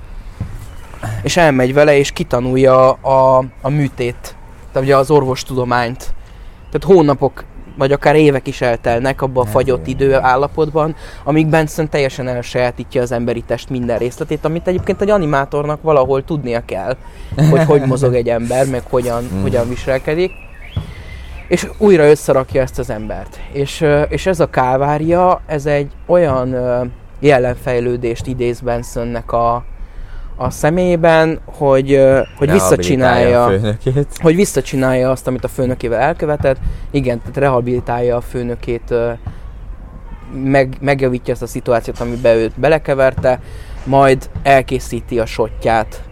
és 1.23 1.37
elmegy 1.37 1.75
vele, 1.75 1.97
és 1.97 2.11
kitanulja 2.11 2.91
a, 2.93 3.45
a 3.61 3.69
műtét, 3.69 4.37
tehát 4.73 4.89
ugye 4.89 4.97
az 4.97 5.11
orvostudományt. 5.11 6.15
Tehát 6.71 6.97
hónapok, 6.97 7.45
vagy 7.77 7.93
akár 7.93 8.17
évek 8.17 8.47
is 8.47 8.61
eltelnek 8.61 9.23
abban 9.23 9.47
a 9.47 9.51
fagyott 9.51 9.87
idő 9.87 10.15
állapotban, 10.15 10.95
amíg 11.25 11.47
Benson 11.47 11.89
teljesen 11.89 12.29
elsajátítja 12.29 13.03
az 13.03 13.13
emberi 13.13 13.43
test 13.47 13.71
minden 13.71 13.99
részletét, 13.99 14.45
amit 14.45 14.67
egyébként 14.67 15.01
egy 15.01 15.11
animátornak 15.11 15.83
valahol 15.83 16.25
tudnia 16.25 16.65
kell, 16.65 16.97
hogy 17.51 17.65
hogy 17.65 17.83
mozog 17.87 18.15
egy 18.15 18.29
ember, 18.29 18.67
meg 18.67 18.83
hogyan, 18.91 19.29
Mm. 19.35 19.43
hogyan 19.43 19.69
viselkedik 19.69 20.33
és 21.53 21.69
újra 21.79 22.09
összerakja 22.11 22.63
ezt 22.63 22.79
az 22.79 22.91
embert. 22.91 23.41
És, 23.53 23.87
és 24.09 24.27
ez 24.27 24.41
a 24.41 24.51
kávária, 24.51 25.41
ez 25.47 25.67
egy 25.67 25.91
olyan 26.07 26.57
jelenfejlődést 27.21 28.27
idéz 28.27 28.61
Bensonnek 28.61 29.33
a, 29.33 29.65
a 30.37 30.51
személyében, 30.51 31.41
hogy, 31.45 32.05
hogy 32.39 32.51
visszacsinálja 32.51 33.51
hogy 34.23 34.35
visszacsinálja 34.35 35.11
azt, 35.11 35.27
amit 35.27 35.45
a 35.45 35.49
főnökével 35.49 36.01
elkövetett. 36.01 36.57
Igen, 36.91 37.19
tehát 37.19 37.37
rehabilitálja 37.37 38.17
a 38.17 38.21
főnökét, 38.21 38.95
meg, 40.45 40.77
megjavítja 40.81 41.33
ezt 41.33 41.43
a 41.43 41.47
szituációt, 41.47 42.01
amiben 42.01 42.37
őt 42.37 42.61
belekeverte, 42.61 43.41
majd 43.85 44.31
elkészíti 44.43 45.19
a 45.19 45.27
shotját 45.27 46.03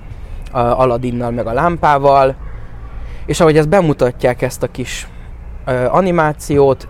a 0.51 0.59
Aladinnal 0.59 1.30
meg 1.30 1.47
a 1.47 1.53
lámpával, 1.53 2.34
és 3.26 3.41
ahogy 3.41 3.57
ezt 3.57 3.68
bemutatják 3.68 4.43
ezt 4.43 4.62
a 4.62 4.70
kis 4.70 5.09
animációt, 5.91 6.89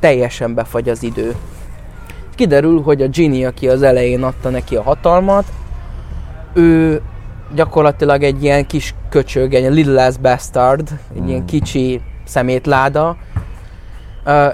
teljesen 0.00 0.54
befagy 0.54 0.88
az 0.88 1.02
idő. 1.02 1.34
Kiderül, 2.34 2.82
hogy 2.82 3.02
a 3.02 3.06
Ginny, 3.06 3.44
aki 3.44 3.68
az 3.68 3.82
elején 3.82 4.22
adta 4.22 4.48
neki 4.48 4.76
a 4.76 4.82
hatalmat, 4.82 5.44
ő 6.54 7.02
gyakorlatilag 7.54 8.22
egy 8.22 8.42
ilyen 8.44 8.66
kis 8.66 8.94
köcsög, 9.08 9.54
egy 9.54 9.72
little 9.72 10.06
ass 10.06 10.16
bastard, 10.16 10.88
egy 11.14 11.20
Mm. 11.20 11.28
ilyen 11.28 11.44
kicsi 11.44 12.00
szemétláda, 12.24 13.16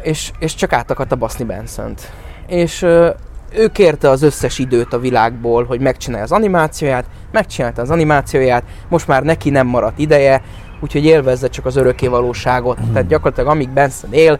és, 0.03 0.31
és 0.39 0.55
csak 0.55 0.73
át 0.73 0.91
akarta 0.91 1.17
baszni 1.17 1.45
Bensont. 1.45 2.13
És 2.47 2.83
ö, 2.83 3.11
ő 3.53 3.67
kérte 3.67 4.09
az 4.11 4.23
összes 4.23 4.59
időt 4.59 4.93
a 4.93 4.99
világból, 4.99 5.65
hogy 5.65 5.81
megcsinálja 5.81 6.25
az 6.25 6.33
animációját, 6.33 7.05
megcsinálta 7.33 7.83
az 7.83 7.91
animációját, 7.91 8.65
most 8.89 9.07
már 9.07 9.23
neki 9.23 9.51
nem 9.51 9.67
maradt 9.67 9.99
ideje, 9.99 10.43
úgyhogy 10.81 11.05
élvezze 11.05 11.49
csak 11.49 11.67
az 11.67 11.77
örökké 11.77 12.07
valóságot. 12.07 12.81
Mm. 12.81 12.93
Tehát 12.93 13.09
gyakorlatilag 13.09 13.51
amíg 13.51 13.71
Benson 13.71 14.13
él, 14.13 14.39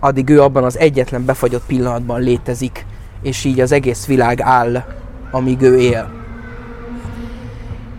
addig 0.00 0.28
ő 0.28 0.42
abban 0.42 0.64
az 0.64 0.78
egyetlen 0.78 1.24
befagyott 1.24 1.66
pillanatban 1.66 2.20
létezik, 2.20 2.86
és 3.22 3.44
így 3.44 3.60
az 3.60 3.72
egész 3.72 4.06
világ 4.06 4.40
áll, 4.40 4.84
amíg 5.30 5.60
ő 5.60 5.78
él. 5.78 6.10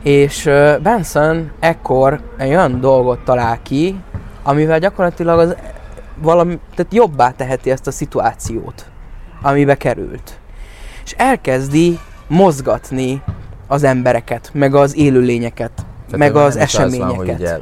És 0.03 0.49
Benson 0.81 1.51
ekkor 1.59 2.19
egy 2.37 2.49
olyan 2.49 2.79
dolgot 2.79 3.23
talál 3.23 3.61
ki, 3.61 3.95
amivel 4.43 4.79
gyakorlatilag 4.79 5.39
az 5.39 5.55
valami, 6.21 6.59
tehát 6.75 6.93
jobbá 6.93 7.31
teheti 7.31 7.71
ezt 7.71 7.87
a 7.87 7.91
szituációt, 7.91 8.85
amibe 9.41 9.75
került. 9.75 10.39
És 11.03 11.13
elkezdi 11.17 11.99
mozgatni 12.27 13.21
az 13.67 13.83
embereket, 13.83 14.49
meg 14.53 14.75
az 14.75 14.97
élőlényeket, 14.97 15.85
Tehát 16.13 16.33
meg 16.33 16.43
az 16.43 16.57
eseményeket. 16.57 17.09
Az 17.09 17.15
van, 17.15 17.25
hogy 17.25 17.29
ugye 17.29 17.59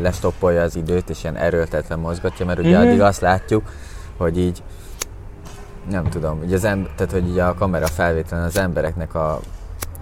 lestoppolja 0.00 0.62
az 0.62 0.76
időt, 0.76 1.10
és 1.10 1.22
ilyen 1.22 1.36
erőltetve 1.36 1.96
mozgatja, 1.96 2.46
mert 2.46 2.58
ugye 2.58 2.78
mm-hmm. 2.78 2.88
addig 2.88 3.00
azt 3.00 3.20
látjuk, 3.20 3.62
hogy 4.16 4.38
így 4.38 4.62
nem 5.90 6.04
tudom, 6.04 6.40
ugye 6.44 6.56
az 6.56 6.64
ember, 6.64 6.90
tehát 6.96 7.12
hogy 7.12 7.28
ugye 7.30 7.42
a 7.42 7.54
kamera 7.54 7.86
felvételen 7.86 8.44
az 8.44 8.58
embereknek 8.58 9.14
a, 9.14 9.40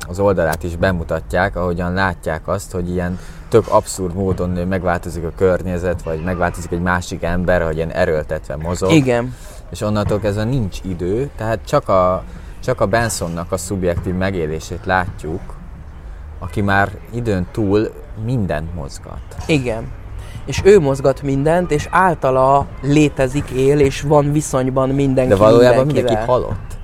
az 0.09 0.19
oldalát 0.19 0.63
is 0.63 0.77
bemutatják, 0.77 1.57
ahogyan 1.57 1.93
látják 1.93 2.49
azt, 2.49 2.73
hogy 2.73 2.91
ilyen 2.91 3.19
tök 3.49 3.65
abszurd 3.69 4.15
módon 4.15 4.51
megváltozik 4.51 5.25
a 5.25 5.33
környezet, 5.37 6.03
vagy 6.03 6.25
megváltozik 6.25 6.71
egy 6.71 6.83
másik 6.83 7.23
ember, 7.23 7.63
hogy 7.63 7.77
ilyen 7.77 7.91
erőltetve 7.91 8.57
mozog. 8.57 8.91
Igen. 8.91 9.35
És 9.71 9.81
onnantól 9.81 10.19
kezdve 10.19 10.45
nincs 10.45 10.79
idő, 10.85 11.31
tehát 11.37 11.59
csak 11.65 11.89
a, 11.89 12.25
csak 12.63 12.81
a 12.81 12.87
Bensonnak 12.87 13.53
a 13.53 13.57
szubjektív 13.57 14.15
megélését 14.15 14.85
látjuk, 14.85 15.58
aki 16.39 16.61
már 16.61 16.91
időn 17.15 17.47
túl 17.53 17.91
mindent 18.25 18.75
mozgat. 18.75 19.21
Igen. 19.47 19.89
És 20.47 20.61
ő 20.65 20.81
mozgat 20.81 21.23
mindent, 21.23 21.71
és 21.71 21.89
általa 21.91 22.67
létezik, 22.83 23.51
él, 23.51 23.81
és 23.81 24.01
van 24.01 24.33
viszonyban 24.33 24.89
mindenki 24.89 25.31
De 25.31 25.37
valójában 25.37 25.87
mindenki 25.87 26.15
halott. 26.15 26.77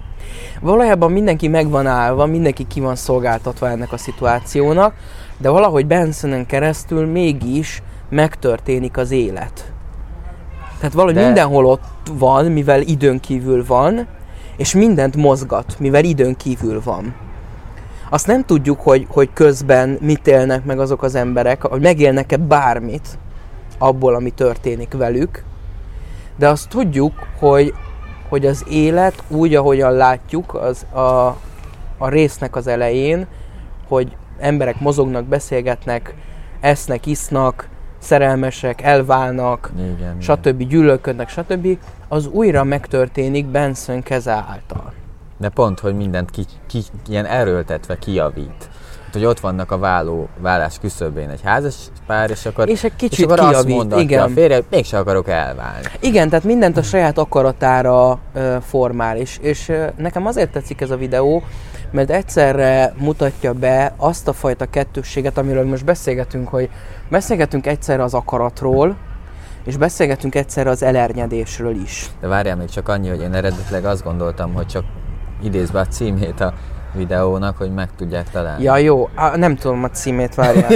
Valójában 0.61 1.13
mindenki 1.13 1.49
meg 1.49 1.71
van 1.71 1.87
állva, 1.87 2.27
mindenki 2.27 2.67
ki 2.67 2.81
van 2.81 2.97
szolgáltatva 2.97 3.69
ennek 3.69 3.93
a 3.93 3.97
szituációnak, 3.97 4.95
de 5.39 5.49
valahogy 5.49 5.87
Bensonen 5.87 6.47
keresztül 6.47 7.07
mégis 7.07 7.83
megtörténik 8.11 8.97
az 8.97 9.11
élet. 9.11 9.73
Tehát 10.79 10.95
valahogy 10.95 11.15
de... 11.15 11.25
mindenhol 11.25 11.67
ott 11.67 11.83
van, 12.19 12.45
mivel 12.45 12.81
időn 12.81 13.21
kívül 13.21 13.65
van, 13.67 14.07
és 14.57 14.75
mindent 14.75 15.17
mozgat, 15.17 15.77
mivel 15.79 16.05
időn 16.05 16.37
kívül 16.37 16.81
van. 16.85 17.15
Azt 18.09 18.27
nem 18.27 18.45
tudjuk, 18.45 18.81
hogy, 18.81 19.07
hogy 19.09 19.31
közben 19.33 19.99
mit 20.01 20.27
élnek 20.27 20.65
meg 20.65 20.79
azok 20.79 21.03
az 21.03 21.15
emberek, 21.15 21.63
hogy 21.63 21.81
megélnek-e 21.81 22.37
bármit 22.37 23.19
abból, 23.79 24.15
ami 24.15 24.31
történik 24.31 24.93
velük, 24.93 25.45
de 26.37 26.49
azt 26.49 26.69
tudjuk, 26.69 27.13
hogy, 27.39 27.75
hogy 28.29 28.47
az 28.47 28.65
élet 28.69 29.23
úgy, 29.29 29.55
ahogyan 29.55 29.93
látjuk 29.93 30.55
az 30.55 30.83
a, 30.83 31.37
a 31.99 32.09
résznek 32.09 32.57
az 32.57 32.67
elején, 32.67 33.27
hogy 33.89 34.17
emberek 34.39 34.81
mozognak, 34.81 35.25
beszélgetnek, 35.25 36.15
esznek, 36.61 37.07
isznak, 37.07 37.69
szerelmesek, 37.99 38.83
elválnak, 38.83 39.73
igen, 39.97 40.21
stb. 40.21 40.47
Igen. 40.47 40.69
gyűlölködnek, 40.69 41.29
stb. 41.29 41.79
Az 42.09 42.27
újra 42.27 42.65
megtörténik 42.65 43.47
Benson 43.47 44.03
keze 44.03 44.33
által. 44.33 44.93
De 45.39 45.49
pont, 45.49 45.81
hogy 45.81 45.97
mindent 45.97 46.31
ki, 46.31 46.45
ki, 46.67 46.83
ilyen 47.09 47.25
erőltetve 47.25 47.99
kijavít. 47.99 48.69
Hát, 49.05 49.13
hogy 49.13 49.25
ott 49.25 49.41
vannak 49.41 49.71
a 49.71 49.79
váló, 49.79 50.29
vállás 50.39 50.79
küszöbén 50.79 51.29
egy 51.29 51.41
házas 51.45 51.75
pár, 52.07 52.31
és 52.31 52.47
akkor, 52.47 52.69
és 52.69 52.85
egy 52.85 52.97
kicsit 52.97 53.19
és 53.19 53.25
akkor 53.25 53.39
kijavít, 53.39 53.57
azt 53.57 53.69
mondatja 53.69 54.05
igen. 54.05 54.23
a 54.23 54.29
férje, 54.29 54.57
hogy 54.57 54.65
mégsem 54.71 55.01
akarok 55.01 55.29
elválni. 55.29 55.87
Igen, 56.01 56.29
tehát 56.29 56.45
mindent 56.45 56.77
a 56.77 56.83
saját 56.83 57.19
akaratára 57.19 58.11
uh, 58.35 58.57
formál, 58.61 59.17
és, 59.17 59.39
és 59.41 59.73
nekem 59.97 60.27
azért 60.27 60.51
tetszik 60.51 60.81
ez 60.81 60.91
a 60.91 60.97
videó, 60.97 61.43
mert 61.91 62.11
egyszerre 62.11 62.95
mutatja 62.99 63.53
be 63.53 63.95
azt 63.97 64.29
a 64.29 64.33
fajta 64.33 64.67
kettősséget, 64.67 65.39
amiről 65.39 65.65
most 65.65 65.85
beszélgetünk, 65.85 66.49
hogy 66.49 66.71
beszélgetünk 67.09 67.67
egyszerre 67.67 68.03
az 68.03 68.15
akaratról, 68.15 68.97
és 69.65 69.77
beszélgetünk 69.77 70.35
egyszerre 70.35 70.71
az 70.71 70.83
elernyedésről 70.83 71.75
is. 71.75 72.11
De 72.21 72.27
várjál 72.27 72.57
még 72.57 72.69
csak 72.69 72.89
annyi, 72.89 73.09
hogy 73.09 73.21
én 73.21 73.35
eredetileg 73.35 73.85
azt 73.85 74.05
gondoltam, 74.05 74.53
hogy 74.53 74.67
csak 74.67 74.85
idézve 75.45 75.81
a 75.81 75.87
címét 75.87 76.41
a 76.41 76.53
videónak, 76.95 77.57
hogy 77.57 77.73
meg 77.73 77.89
tudják 77.97 78.31
találni. 78.31 78.63
Ja, 78.63 78.77
jó, 78.77 79.09
a, 79.15 79.37
nem 79.37 79.57
tudom 79.57 79.85
a 79.85 79.91
címét, 79.91 80.35
várjál. 80.35 80.71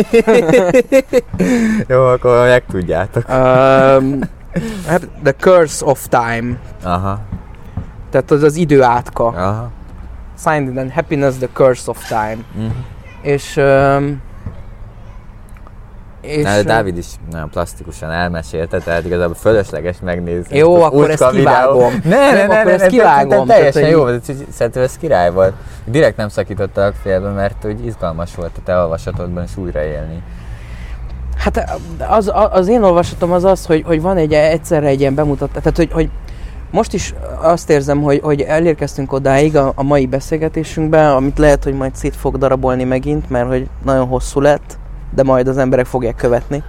jó, 1.89 2.05
akkor 2.05 2.47
meg 2.47 2.65
tudjátok. 2.67 3.25
um, 3.29 4.19
the 5.23 5.33
Curse 5.39 5.85
of 5.85 6.07
Time. 6.09 6.59
Aha. 6.83 7.21
Tehát 8.11 8.31
az 8.31 8.43
az 8.43 8.57
idő 8.57 8.83
átka. 8.83 9.27
Aha. 9.27 9.71
Signed 10.39 10.77
in 10.77 10.91
Happiness, 10.91 11.37
The 11.37 11.49
Curse 11.53 11.91
of 11.91 12.09
Time. 12.09 12.39
Uh-huh. 12.57 12.73
És 13.23 13.57
um, 13.57 14.21
és 16.29 16.43
Na, 16.43 16.63
Dávid 16.63 16.97
is 16.97 17.07
nagyon 17.31 17.51
plastikusan 17.51 18.11
elmesélte, 18.11 18.79
tehát 18.79 19.05
igazából 19.05 19.35
fölösleges 19.35 19.97
megnézni. 20.03 20.57
Jó, 20.57 20.83
akkor 20.83 21.11
ezt 21.11 21.31
kivágom. 21.31 22.01
Ne, 22.05 22.33
ne, 22.33 22.47
ne, 22.47 22.65
ne, 22.65 22.73
ezt 22.73 22.87
kivágom. 22.87 23.47
Teljesen 23.47 23.89
jó, 23.89 24.07
szerintem 24.51 24.83
ez 24.83 24.97
király 24.97 25.31
volt. 25.31 25.53
Direkt 25.85 26.17
nem 26.17 26.29
szakítottak 26.29 26.95
félbe, 27.03 27.29
mert 27.29 27.65
úgy 27.65 27.87
izgalmas 27.87 28.35
volt 28.35 28.53
a 28.57 28.61
te 28.65 28.77
olvasatodban 28.77 29.45
is 29.45 29.57
újraélni. 29.57 30.23
Hát 31.37 31.81
az, 32.09 32.33
az 32.51 32.69
én 32.69 32.83
olvasatom 32.83 33.33
az 33.33 33.45
az, 33.45 33.67
hogy, 33.67 33.83
hogy 33.87 34.01
van 34.01 34.17
egy 34.17 34.33
egyszerre 34.33 34.87
egy 34.87 35.01
ilyen 35.01 35.15
bemutatás, 35.15 35.63
tehát 35.63 35.77
hogy, 35.77 35.93
hogy 35.93 36.11
most 36.71 36.95
is 36.95 37.15
azt 37.41 37.71
érzem, 37.71 38.03
hogy, 38.03 38.21
hogy 38.23 38.41
elérkeztünk 38.41 39.13
odáig 39.13 39.57
a, 39.57 39.73
a 39.75 39.83
mai 39.83 40.07
beszélgetésünkben, 40.07 41.11
amit 41.11 41.39
lehet, 41.39 41.65
hogy 41.65 41.75
majd 41.75 41.95
szét 41.95 42.17
fog 42.17 42.39
darabolni 42.39 42.85
megint, 42.85 43.31
mert 43.31 43.49
hogy 43.49 43.69
nagyon 43.85 44.07
hosszú 44.07 44.41
lett 44.41 44.79
de 45.15 45.23
majd 45.23 45.49
az 45.49 45.59
emberek 45.59 45.87
fogják 45.87 46.17
követni. 46.17 46.63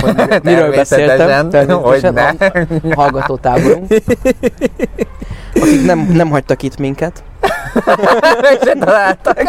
Hogy 0.00 0.14
miről 0.42 0.74
beszéltem, 0.74 1.50
természetesen 1.50 2.16
a 2.90 2.94
hallgatótáborunk, 2.94 3.92
akik 5.54 5.84
nem, 5.84 5.98
nem 6.12 6.30
hagytak 6.30 6.62
itt 6.62 6.78
minket. 6.78 7.22
Meg 8.40 8.58
se 8.64 8.74
találtak. 8.78 9.42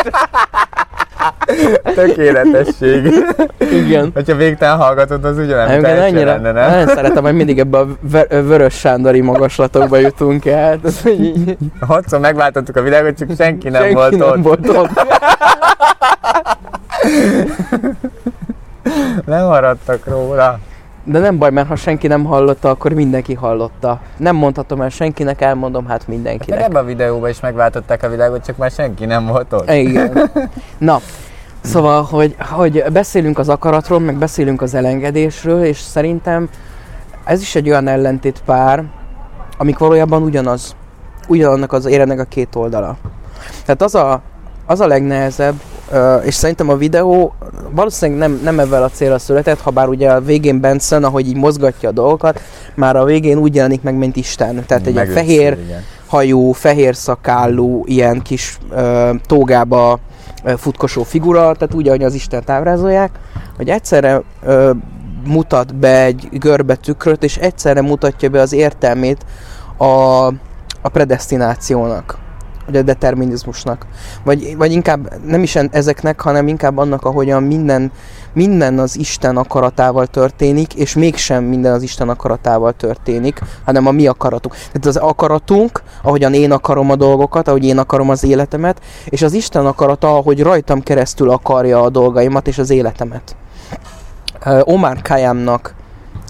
Tökéletesség. 1.95 3.13
Igen. 3.71 4.11
Hogyha 4.13 4.36
végtelen 4.36 4.78
hallgatod, 4.78 5.26
az 5.26 5.38
ugye 5.38 5.55
nem 5.55 5.80
Igen, 5.80 5.99
annyira, 5.99 6.26
lenne, 6.26 6.51
nem? 6.51 6.69
Nagyon 6.69 6.88
szeretem, 6.88 7.23
hogy 7.23 7.34
mindig 7.34 7.59
ebbe 7.59 7.78
a 7.78 7.88
vörös 8.30 8.73
sándori 8.73 9.21
magaslatokba 9.21 9.97
jutunk 9.97 10.45
el. 10.45 10.80
Hatszor 11.80 12.19
megváltottuk 12.19 12.76
a 12.76 12.82
világot, 12.82 13.17
csak 13.17 13.30
senki 13.38 13.69
nem 13.69 13.82
senki 13.82 13.95
volt 13.95 14.17
nem 14.17 14.28
ott. 14.28 14.41
Volt 14.43 14.69
ott. 14.69 14.89
nem 19.25 19.45
maradtak 19.45 20.05
róla. 20.05 20.59
De 21.03 21.19
nem 21.19 21.37
baj, 21.37 21.51
mert 21.51 21.67
ha 21.67 21.75
senki 21.75 22.07
nem 22.07 22.23
hallotta, 22.23 22.69
akkor 22.69 22.93
mindenki 22.93 23.33
hallotta. 23.33 23.99
Nem 24.17 24.35
mondhatom 24.35 24.81
el 24.81 24.89
senkinek, 24.89 25.41
elmondom 25.41 25.87
hát 25.87 26.07
mindenkinek. 26.07 26.59
Hát 26.59 26.69
ebben 26.69 26.83
a 26.83 26.85
videóban 26.85 27.29
is 27.29 27.39
megváltották 27.39 28.03
a 28.03 28.09
világot, 28.09 28.45
csak 28.45 28.57
már 28.57 28.71
senki 28.71 29.05
nem 29.05 29.25
volt 29.25 29.53
ott. 29.53 29.71
Igen. 29.71 30.31
Na, 30.77 30.99
szóval, 31.61 32.03
hogy, 32.03 32.35
hogy 32.39 32.83
beszélünk 32.91 33.39
az 33.39 33.49
akaratról, 33.49 33.99
meg 33.99 34.17
beszélünk 34.17 34.61
az 34.61 34.73
elengedésről, 34.73 35.63
és 35.63 35.79
szerintem 35.79 36.49
ez 37.23 37.41
is 37.41 37.55
egy 37.55 37.69
olyan 37.69 37.87
ellentét 37.87 38.41
pár, 38.45 38.83
amik 39.57 39.77
valójában 39.77 40.23
ugyanaz, 40.23 40.75
ugyanannak 41.27 41.73
az 41.73 41.85
érenek 41.85 42.19
a 42.19 42.23
két 42.23 42.55
oldala. 42.55 42.97
Tehát 43.65 43.81
az 43.81 43.95
a, 43.95 44.21
az 44.65 44.79
a 44.79 44.87
legnehezebb, 44.87 45.55
és 46.23 46.33
szerintem 46.33 46.69
a 46.69 46.75
videó 46.75 47.33
valószínűleg 47.71 48.19
nem, 48.19 48.39
nem 48.43 48.59
ebben 48.59 48.83
a 48.83 48.89
célra 48.89 49.19
született, 49.19 49.61
ha 49.61 49.71
bár 49.71 49.88
ugye 49.88 50.11
a 50.11 50.21
végén 50.21 50.59
Benson, 50.59 51.03
ahogy 51.03 51.27
így 51.27 51.36
mozgatja 51.36 51.89
a 51.89 51.91
dolgokat, 51.91 52.41
már 52.75 52.95
a 52.95 53.03
végén 53.03 53.38
úgy 53.38 53.55
jelenik 53.55 53.81
meg, 53.81 53.95
mint 53.95 54.15
Isten. 54.15 54.65
Tehát 54.67 54.88
egy 54.88 55.09
fehér 55.13 55.57
igen. 55.65 55.83
hajú, 56.07 56.51
fehér 56.51 56.95
szakállú, 56.95 57.83
ilyen 57.86 58.21
kis 58.21 58.57
uh, 58.71 59.09
tógába 59.27 59.99
futkosó 60.57 61.03
figura, 61.03 61.39
tehát 61.39 61.73
úgy, 61.73 61.88
ahogy 61.88 62.03
az 62.03 62.13
Isten 62.13 62.43
ábrázolják, 62.45 63.11
hogy 63.55 63.69
egyszerre 63.69 64.21
uh, 64.43 64.69
mutat 65.25 65.75
be 65.75 66.03
egy 66.03 66.27
görbe 66.31 66.75
tükröt, 66.75 67.23
és 67.23 67.38
egyszerre 67.38 67.81
mutatja 67.81 68.29
be 68.29 68.41
az 68.41 68.53
értelmét 68.53 69.25
a, 69.77 69.86
a 70.81 70.89
predestinációnak 70.91 72.24
vagy 72.66 72.76
a 72.76 72.82
determinizmusnak. 72.82 73.86
Vagy, 74.24 74.57
vagy 74.57 74.72
inkább 74.72 75.26
nem 75.26 75.43
is 75.43 75.55
ezeknek, 75.55 76.22
hanem 76.22 76.47
inkább 76.47 76.78
annak, 76.78 77.03
ahogyan 77.03 77.43
minden, 77.43 77.91
minden 78.34 78.80
az 78.80 78.97
Isten 78.97 79.38
akaratával 79.38 80.07
történik, 80.07 80.74
és 80.74 80.95
mégsem 80.95 81.43
minden 81.43 81.74
az 81.74 81.82
Isten 81.82 82.09
akaratával 82.09 82.74
történik, 82.74 83.41
hanem 83.66 83.88
a 83.88 83.91
mi 83.91 84.07
akaratunk. 84.07 84.55
Tehát 84.55 84.86
az 84.86 84.95
akaratunk, 84.95 85.84
ahogyan 86.01 86.34
én 86.34 86.51
akarom 86.51 86.91
a 86.91 86.95
dolgokat, 86.95 87.47
ahogy 87.47 87.66
én 87.66 87.78
akarom 87.78 88.09
az 88.09 88.24
életemet, 88.24 88.82
és 89.05 89.22
az 89.22 89.34
Isten 89.34 89.66
akarata, 89.66 90.16
ahogy 90.16 90.41
rajtam 90.41 90.84
keresztül 90.84 91.30
akarja 91.30 91.82
a 91.82 91.89
dolgaimat 91.89 92.47
és 92.47 92.57
az 92.57 92.70
életemet. 92.70 93.36
Omar 94.63 95.01
Khayyamnak 95.01 95.74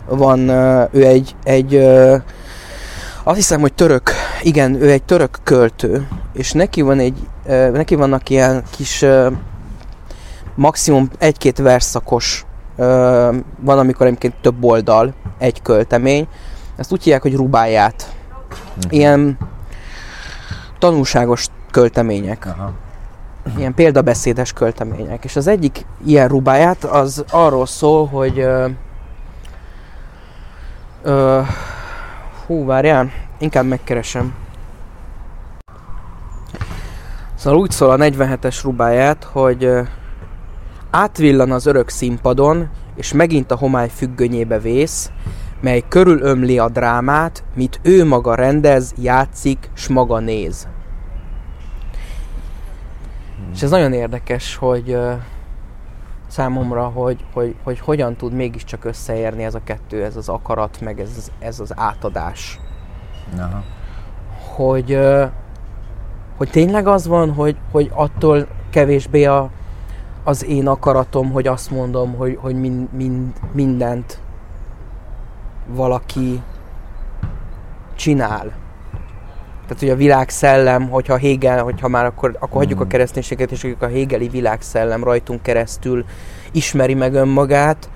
van, 0.07 0.49
ő 0.91 1.05
egy, 1.05 1.35
egy 1.43 1.87
azt 3.27 3.37
hiszem, 3.37 3.59
hogy 3.59 3.73
török, 3.73 4.11
igen, 4.41 4.81
ő 4.81 4.91
egy 4.91 5.03
török 5.03 5.39
költő, 5.43 6.07
és 6.33 6.51
neki 6.51 6.81
van 6.81 6.99
egy, 6.99 7.27
neki 7.71 7.95
vannak 7.95 8.29
ilyen 8.29 8.63
kis 8.69 9.05
maximum 10.55 11.09
egy-két 11.17 11.57
verszakos, 11.57 12.45
van 13.59 13.79
amikor 13.79 14.05
egyébként 14.05 14.33
több 14.41 14.63
oldal, 14.63 15.13
egy 15.37 15.61
költemény, 15.61 16.27
ezt 16.75 16.91
úgy 16.91 17.03
hívják, 17.03 17.21
hogy 17.21 17.35
rubáját. 17.35 18.13
Mhm. 18.75 18.87
Ilyen 18.89 19.37
tanulságos 20.79 21.47
költemények. 21.71 22.45
Aha. 22.45 22.71
Ilyen 23.57 23.73
példabeszédes 23.73 24.53
költemények. 24.53 25.23
És 25.23 25.35
az 25.35 25.47
egyik 25.47 25.85
ilyen 26.05 26.27
rubáját 26.27 26.83
az 26.83 27.23
arról 27.31 27.65
szól, 27.65 28.07
hogy 28.07 28.39
ö, 28.39 28.67
ö, 31.03 31.41
hú, 32.45 32.65
várjál, 32.65 33.11
inkább 33.37 33.65
megkeresem. 33.65 34.33
Szóval 37.35 37.59
úgy 37.59 37.71
szól 37.71 37.89
a 37.89 37.97
47-es 37.97 38.59
rubáját, 38.63 39.23
hogy 39.23 39.69
átvillan 40.89 41.51
az 41.51 41.65
örök 41.65 41.89
színpadon, 41.89 42.69
és 42.95 43.13
megint 43.13 43.51
a 43.51 43.57
homály 43.57 43.89
függönyébe 43.89 44.59
vész, 44.59 45.11
mely 45.61 45.83
körülömli 45.87 46.59
a 46.59 46.69
drámát, 46.69 47.43
mit 47.55 47.79
ő 47.81 48.05
maga 48.05 48.35
rendez, 48.35 48.93
játszik, 48.97 49.69
s 49.73 49.87
maga 49.87 50.19
néz. 50.19 50.67
És 53.53 53.61
ez 53.61 53.69
nagyon 53.69 53.93
érdekes, 53.93 54.55
hogy 54.55 54.97
számomra, 56.35 56.87
hogy, 56.87 57.25
hogy, 57.33 57.55
hogy 57.63 57.79
hogyan 57.79 58.15
tud 58.15 58.33
mégiscsak 58.33 58.85
összeérni 58.85 59.43
ez 59.43 59.55
a 59.55 59.63
kettő, 59.63 60.03
ez 60.03 60.15
az 60.15 60.29
akarat, 60.29 60.81
meg 60.81 60.99
ez, 60.99 61.31
ez 61.39 61.59
az 61.59 61.73
átadás. 61.75 62.59
Aha. 63.37 63.63
Hogy, 64.55 64.99
hogy 66.37 66.49
tényleg 66.49 66.87
az 66.87 67.07
van, 67.07 67.33
hogy, 67.33 67.57
hogy 67.71 67.91
attól 67.93 68.47
kevésbé 68.69 69.25
a, 69.25 69.49
az 70.23 70.45
én 70.45 70.67
akaratom, 70.67 71.31
hogy 71.31 71.47
azt 71.47 71.71
mondom, 71.71 72.15
hogy, 72.15 72.37
hogy 72.41 72.55
mind, 72.55 72.93
mind, 72.93 73.33
mindent 73.51 74.19
valaki 75.67 76.41
csinál. 77.95 78.51
Tehát, 79.67 79.79
hogy 79.79 79.89
a 79.89 79.95
világszellem, 79.95 80.89
hogyha 80.89 81.17
Hegel, 81.17 81.63
hogyha 81.63 81.87
már 81.87 82.05
akkor, 82.05 82.35
akkor 82.39 82.57
hagyjuk 82.57 82.79
a 82.79 82.81
hmm. 82.81 82.91
kereszténységet, 82.91 83.51
és 83.51 83.75
a 83.79 83.85
Hegeli 83.85 84.27
világszellem 84.27 85.03
rajtunk 85.03 85.41
keresztül 85.41 86.05
ismeri 86.51 86.93
meg 86.93 87.13
önmagát, 87.13 87.89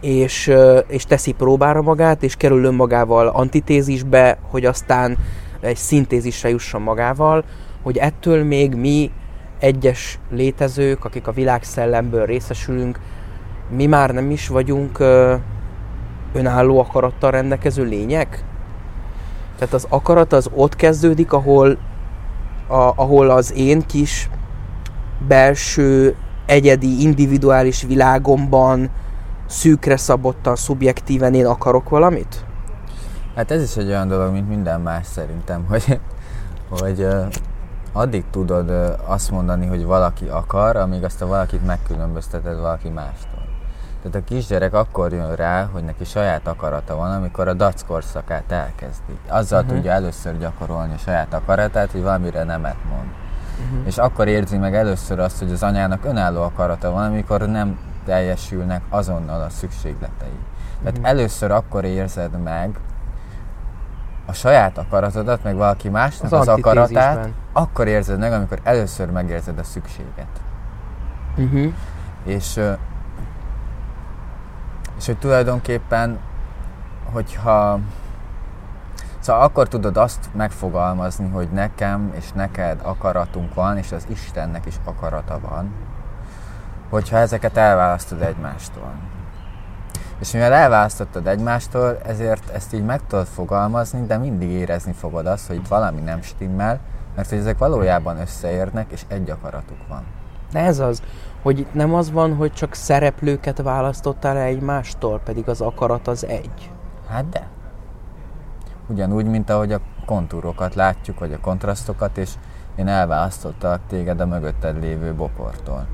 és, 0.00 0.52
és 0.86 1.04
teszi 1.04 1.32
próbára 1.32 1.82
magát, 1.82 2.22
és 2.22 2.36
kerül 2.36 2.64
önmagával 2.64 3.26
antitézisbe, 3.26 4.38
hogy 4.50 4.64
aztán 4.64 5.16
egy 5.60 5.76
szintézisre 5.76 6.48
jusson 6.48 6.82
magával, 6.82 7.44
hogy 7.82 7.96
ettől 7.96 8.44
még 8.44 8.74
mi 8.74 9.10
egyes 9.58 10.18
létezők, 10.30 11.04
akik 11.04 11.26
a 11.26 11.32
világszellemből 11.32 12.26
részesülünk, 12.26 12.98
mi 13.70 13.86
már 13.86 14.10
nem 14.10 14.30
is 14.30 14.48
vagyunk 14.48 14.98
önálló 16.32 16.78
akarattal 16.78 17.30
rendelkező 17.30 17.84
lények? 17.84 18.44
Tehát 19.58 19.74
az 19.74 19.86
akarat 19.88 20.32
az 20.32 20.50
ott 20.54 20.76
kezdődik, 20.76 21.32
ahol, 21.32 21.78
a, 22.68 22.92
ahol 22.96 23.30
az 23.30 23.52
én 23.52 23.86
kis 23.86 24.30
belső, 25.28 26.16
egyedi, 26.46 27.02
individuális 27.02 27.82
világomban 27.82 28.90
szűkre 29.46 29.96
szabottan, 29.96 30.56
szubjektíven 30.56 31.34
én 31.34 31.46
akarok 31.46 31.88
valamit? 31.88 32.44
Hát 33.34 33.50
ez 33.50 33.62
is 33.62 33.76
egy 33.76 33.88
olyan 33.88 34.08
dolog, 34.08 34.32
mint 34.32 34.48
minden 34.48 34.80
más 34.80 35.06
szerintem, 35.06 35.64
hogy, 35.70 36.00
hogy 36.70 37.06
addig 37.92 38.24
tudod 38.30 38.70
azt 39.06 39.30
mondani, 39.30 39.66
hogy 39.66 39.84
valaki 39.84 40.24
akar, 40.24 40.76
amíg 40.76 41.04
azt 41.04 41.22
a 41.22 41.26
valakit 41.26 41.66
megkülönbözteted 41.66 42.56
valaki 42.60 42.88
mástól. 42.88 43.35
Tehát 44.10 44.26
a 44.26 44.34
kisgyerek 44.34 44.74
akkor 44.74 45.12
jön 45.12 45.34
rá, 45.34 45.68
hogy 45.72 45.84
neki 45.84 46.04
saját 46.04 46.46
akarata 46.46 46.96
van, 46.96 47.10
amikor 47.10 47.48
a 47.48 47.52
dac 47.52 47.82
korszakát 47.82 48.52
elkezdi. 48.52 49.18
Azzal 49.28 49.60
uh-huh. 49.60 49.74
tudja 49.74 49.92
először 49.92 50.38
gyakorolni 50.38 50.94
a 50.94 50.98
saját 50.98 51.34
akaratát, 51.34 51.90
hogy 51.90 52.02
valamire 52.02 52.44
nemet 52.44 52.76
mond. 52.88 53.08
Uh-huh. 53.64 53.86
És 53.86 53.98
akkor 53.98 54.28
érzi 54.28 54.56
meg 54.56 54.74
először 54.74 55.18
azt, 55.18 55.38
hogy 55.38 55.52
az 55.52 55.62
anyának 55.62 56.04
önálló 56.04 56.42
akarata 56.42 56.90
van, 56.90 57.04
amikor 57.04 57.40
nem 57.40 57.78
teljesülnek 58.04 58.82
azonnal 58.88 59.42
a 59.42 59.48
szükségletei. 59.48 60.38
Tehát 60.78 60.96
uh-huh. 60.96 61.08
először 61.08 61.50
akkor 61.50 61.84
érzed 61.84 62.42
meg 62.42 62.78
a 64.26 64.32
saját 64.32 64.78
akaratodat, 64.78 65.42
meg 65.42 65.56
valaki 65.56 65.88
másnak 65.88 66.32
az, 66.32 66.40
az 66.40 66.48
akaratát, 66.48 67.28
akkor 67.52 67.86
érzed 67.86 68.18
meg, 68.18 68.32
amikor 68.32 68.58
először 68.62 69.10
megérzed 69.10 69.58
a 69.58 69.64
szükséget. 69.64 70.40
Uh-huh. 71.36 71.72
És 72.24 72.60
és 74.98 75.06
hogy 75.06 75.18
tulajdonképpen, 75.18 76.18
hogyha 77.12 77.80
Szóval 79.26 79.42
akkor 79.42 79.68
tudod 79.68 79.96
azt 79.96 80.28
megfogalmazni, 80.32 81.28
hogy 81.28 81.48
nekem 81.50 82.12
és 82.16 82.32
neked 82.32 82.80
akaratunk 82.82 83.54
van, 83.54 83.76
és 83.76 83.92
az 83.92 84.06
Istennek 84.08 84.66
is 84.66 84.74
akarata 84.84 85.40
van, 85.40 85.74
hogyha 86.90 87.16
ezeket 87.16 87.56
elválasztod 87.56 88.22
egymástól. 88.22 88.92
És 90.20 90.32
mivel 90.32 90.52
elválasztottad 90.52 91.26
egymástól, 91.26 91.98
ezért 92.04 92.50
ezt 92.50 92.74
így 92.74 92.84
meg 92.84 93.06
tudod 93.06 93.26
fogalmazni, 93.26 94.06
de 94.06 94.16
mindig 94.16 94.50
érezni 94.50 94.92
fogod 94.92 95.26
azt, 95.26 95.46
hogy 95.46 95.56
itt 95.56 95.68
valami 95.68 96.00
nem 96.00 96.22
stimmel, 96.22 96.80
mert 97.16 97.28
hogy 97.28 97.38
ezek 97.38 97.58
valójában 97.58 98.20
összeérnek, 98.20 98.90
és 98.90 99.02
egy 99.08 99.30
akaratuk 99.30 99.88
van. 99.88 100.02
De 100.52 100.60
ez 100.60 100.78
az, 100.78 101.02
hogy 101.46 101.58
itt 101.58 101.74
nem 101.74 101.94
az 101.94 102.10
van, 102.10 102.34
hogy 102.34 102.52
csak 102.52 102.74
szereplőket 102.74 103.62
választottál 103.62 104.36
egymástól, 104.36 105.20
pedig 105.24 105.48
az 105.48 105.60
akarat 105.60 106.08
az 106.08 106.26
egy. 106.26 106.70
Hát 107.08 107.28
de. 107.28 107.48
Ugyanúgy, 108.86 109.26
mint 109.26 109.50
ahogy 109.50 109.72
a 109.72 109.80
kontúrokat 110.06 110.74
látjuk, 110.74 111.18
vagy 111.18 111.32
a 111.32 111.40
kontrasztokat, 111.40 112.18
és 112.18 112.30
én 112.76 112.88
elválasztottalak 112.88 113.80
téged 113.88 114.20
a 114.20 114.26
mögötted 114.26 114.80
lévő 114.80 115.14
bokortól. 115.14 115.86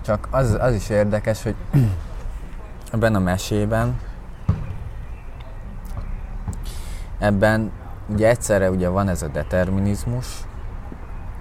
Csak 0.00 0.28
az, 0.30 0.56
az 0.60 0.74
is 0.74 0.88
érdekes, 0.88 1.42
hogy 1.42 1.54
ebben 2.92 3.14
a 3.14 3.18
mesében 3.18 4.00
ebben 7.18 7.70
ugye 8.08 8.28
egyszerre 8.28 8.70
ugye 8.70 8.88
van 8.88 9.08
ez 9.08 9.22
a 9.22 9.28
determinizmus, 9.28 10.26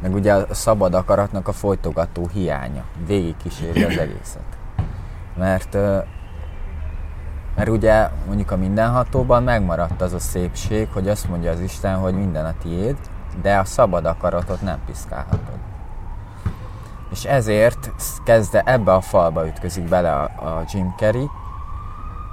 meg 0.02 0.14
ugye 0.14 0.34
a 0.34 0.54
szabad 0.54 0.94
akaratnak 0.94 1.48
a 1.48 1.52
folytogató 1.52 2.28
hiánya. 2.34 2.84
Végig 3.06 3.38
kíséri 3.38 3.84
az 3.84 3.98
egészet. 3.98 4.58
Mert, 5.38 5.74
mert 7.56 7.70
ugye 7.70 8.10
mondjuk 8.26 8.52
a 8.52 8.58
mindenhatóban 8.58 9.44
megmaradt 9.44 10.02
az 10.02 10.14
a 10.14 10.20
szépség, 10.20 10.88
hogy 10.94 11.10
azt 11.10 11.30
mondja 11.30 11.52
az 11.52 11.60
Isten, 11.60 11.96
hogy 11.96 12.14
minden 12.14 12.46
a 12.46 12.54
tiéd, 12.62 12.98
de 13.42 13.58
a 13.58 13.66
szabad 13.66 14.06
akaratot 14.06 14.62
nem 14.62 14.80
piszkálhatod. 14.86 15.60
És 17.12 17.24
ezért 17.24 17.92
kezdve 18.24 18.62
ebbe 18.66 18.94
a 18.94 19.02
falba 19.02 19.48
ütközik 19.48 19.84
bele 19.84 20.12
a, 20.14 20.24
a 20.24 20.64
Jim 20.72 20.94
Carrey, 20.98 21.30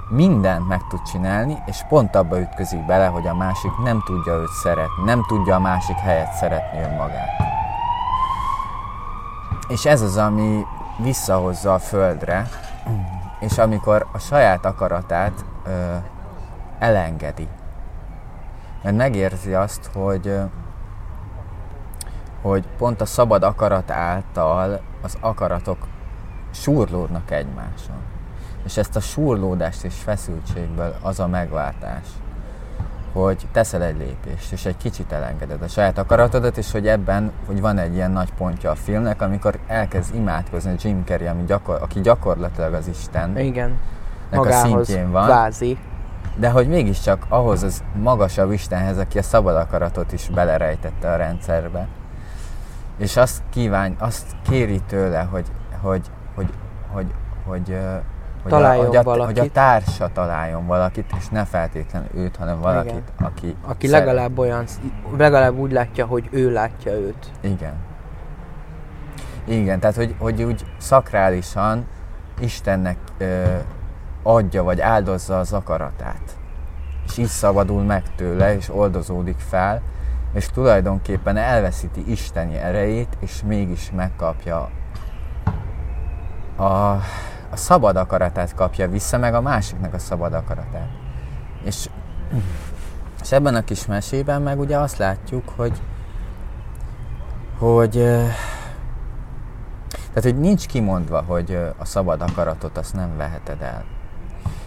mindent 0.09 0.67
meg 0.67 0.87
tud 0.87 1.01
csinálni, 1.01 1.57
és 1.65 1.83
pont 1.87 2.15
abba 2.15 2.39
ütközik 2.39 2.85
bele, 2.85 3.05
hogy 3.05 3.27
a 3.27 3.35
másik 3.35 3.71
nem 3.83 4.01
tudja 4.05 4.33
őt 4.33 4.51
szeretni, 4.63 5.03
nem 5.05 5.25
tudja 5.27 5.55
a 5.55 5.59
másik 5.59 5.95
helyet 5.95 6.33
szeretni 6.33 6.81
önmagát. 6.81 7.29
És 9.67 9.85
ez 9.85 10.01
az, 10.01 10.17
ami 10.17 10.65
visszahozza 10.97 11.73
a 11.73 11.79
földre, 11.79 12.47
és 13.39 13.57
amikor 13.57 14.07
a 14.11 14.17
saját 14.17 14.65
akaratát 14.65 15.45
ö, 15.65 15.95
elengedi. 16.79 17.47
Mert 18.83 18.95
megérzi 18.95 19.53
azt, 19.53 19.89
hogy, 19.93 20.39
hogy 22.41 22.67
pont 22.77 23.01
a 23.01 23.05
szabad 23.05 23.43
akarat 23.43 23.91
által 23.91 24.81
az 25.01 25.17
akaratok 25.19 25.87
súrlódnak 26.51 27.31
egymáson 27.31 28.08
És 28.69 28.77
ezt 28.77 28.95
a 28.95 28.99
surlódást 28.99 29.83
és 29.83 29.93
feszültségből 29.93 30.95
az 31.01 31.19
a 31.19 31.27
megváltás, 31.27 32.07
hogy 33.13 33.47
teszel 33.51 33.83
egy 33.83 33.97
lépést, 33.97 34.51
és 34.51 34.65
egy 34.65 34.77
kicsit 34.77 35.11
elengeded 35.11 35.61
a 35.61 35.67
saját 35.67 35.97
akaratodat, 35.97 36.57
és 36.57 36.71
hogy 36.71 36.87
ebben 36.87 37.31
hogy 37.45 37.61
van 37.61 37.77
egy 37.77 37.93
ilyen 37.93 38.11
nagy 38.11 38.33
pontja 38.33 38.71
a 38.71 38.75
filmnek, 38.75 39.21
amikor 39.21 39.59
elkezd 39.67 40.15
imádkozni 40.15 40.75
Jim 40.79 41.03
Carrey, 41.05 41.27
ami 41.27 41.43
gyakor, 41.43 41.77
aki 41.81 42.01
gyakorlatilag 42.01 42.73
az 42.73 42.87
Isten. 42.87 43.37
Igen. 43.37 43.79
a 44.31 44.35
Magához 44.35 44.87
szintjén 44.87 45.11
van. 45.11 45.27
Vázi. 45.27 45.77
De 46.35 46.49
hogy 46.49 46.67
mégiscsak 46.67 47.25
ahhoz 47.29 47.63
az 47.63 47.83
magasabb 48.01 48.51
Istenhez, 48.51 48.97
aki 48.97 49.17
a 49.17 49.23
szabad 49.23 49.55
akaratot 49.55 50.11
is 50.11 50.29
belerejtette 50.29 51.11
a 51.11 51.15
rendszerbe. 51.15 51.87
És 52.97 53.17
azt 53.17 53.41
kíván, 53.49 53.95
azt 53.99 54.25
kéri 54.49 54.81
tőle, 54.87 55.21
hogy, 55.21 55.45
hogy, 55.81 56.01
hogy, 56.35 56.49
hogy, 56.91 57.13
hogy, 57.45 57.71
ö, 57.71 57.95
hogy, 58.41 58.51
Találjon 58.51 58.85
a, 58.85 58.87
hogy, 58.87 58.97
a, 58.97 59.03
valakit. 59.03 59.37
hogy 59.37 59.47
a 59.47 59.51
társa 59.51 60.09
találjon 60.13 60.65
valakit, 60.67 61.05
és 61.17 61.27
ne 61.27 61.45
feltétlenül 61.45 62.07
őt, 62.15 62.35
hanem 62.35 62.59
valakit, 62.59 62.91
Igen. 62.91 63.03
aki... 63.17 63.55
Aki 63.65 63.87
szeret. 63.87 64.05
legalább 64.05 64.37
olyan, 64.37 64.65
legalább 65.17 65.57
úgy 65.57 65.71
látja, 65.71 66.05
hogy 66.05 66.27
ő 66.31 66.51
látja 66.51 66.91
őt. 66.91 67.31
Igen. 67.41 67.73
Igen, 69.45 69.79
tehát 69.79 69.95
hogy, 69.95 70.15
hogy 70.19 70.43
úgy 70.43 70.65
szakrálisan 70.77 71.85
Istennek 72.39 72.97
ö, 73.17 73.43
adja 74.23 74.63
vagy 74.63 74.81
áldozza 74.81 75.39
az 75.39 75.53
akaratát. 75.53 76.37
És 77.05 77.17
így 77.17 77.25
szabadul 77.25 77.83
meg 77.83 78.03
tőle, 78.15 78.55
és 78.55 78.69
oldozódik 78.69 79.37
fel, 79.37 79.81
és 80.33 80.47
tulajdonképpen 80.47 81.37
elveszíti 81.37 82.11
isteni 82.11 82.55
erejét, 82.57 83.17
és 83.19 83.41
mégis 83.45 83.91
megkapja 83.95 84.69
a, 86.57 86.97
a 87.51 87.55
szabad 87.55 87.95
akaratát 87.95 88.55
kapja 88.55 88.89
vissza, 88.89 89.17
meg 89.17 89.33
a 89.33 89.41
másiknak 89.41 89.93
a 89.93 89.99
szabad 89.99 90.33
akaratát. 90.33 90.89
És, 91.63 91.89
és 93.21 93.31
ebben 93.31 93.55
a 93.55 93.63
kis 93.63 93.85
mesében 93.85 94.41
meg 94.41 94.59
ugye 94.59 94.77
azt 94.77 94.97
látjuk, 94.97 95.49
hogy 95.55 95.81
hogy 97.57 97.91
tehát, 99.91 100.23
hogy 100.23 100.39
nincs 100.39 100.65
kimondva, 100.65 101.21
hogy 101.21 101.59
a 101.77 101.85
szabad 101.85 102.21
akaratot 102.21 102.77
azt 102.77 102.93
nem 102.93 103.17
veheted 103.17 103.61
el. 103.61 103.83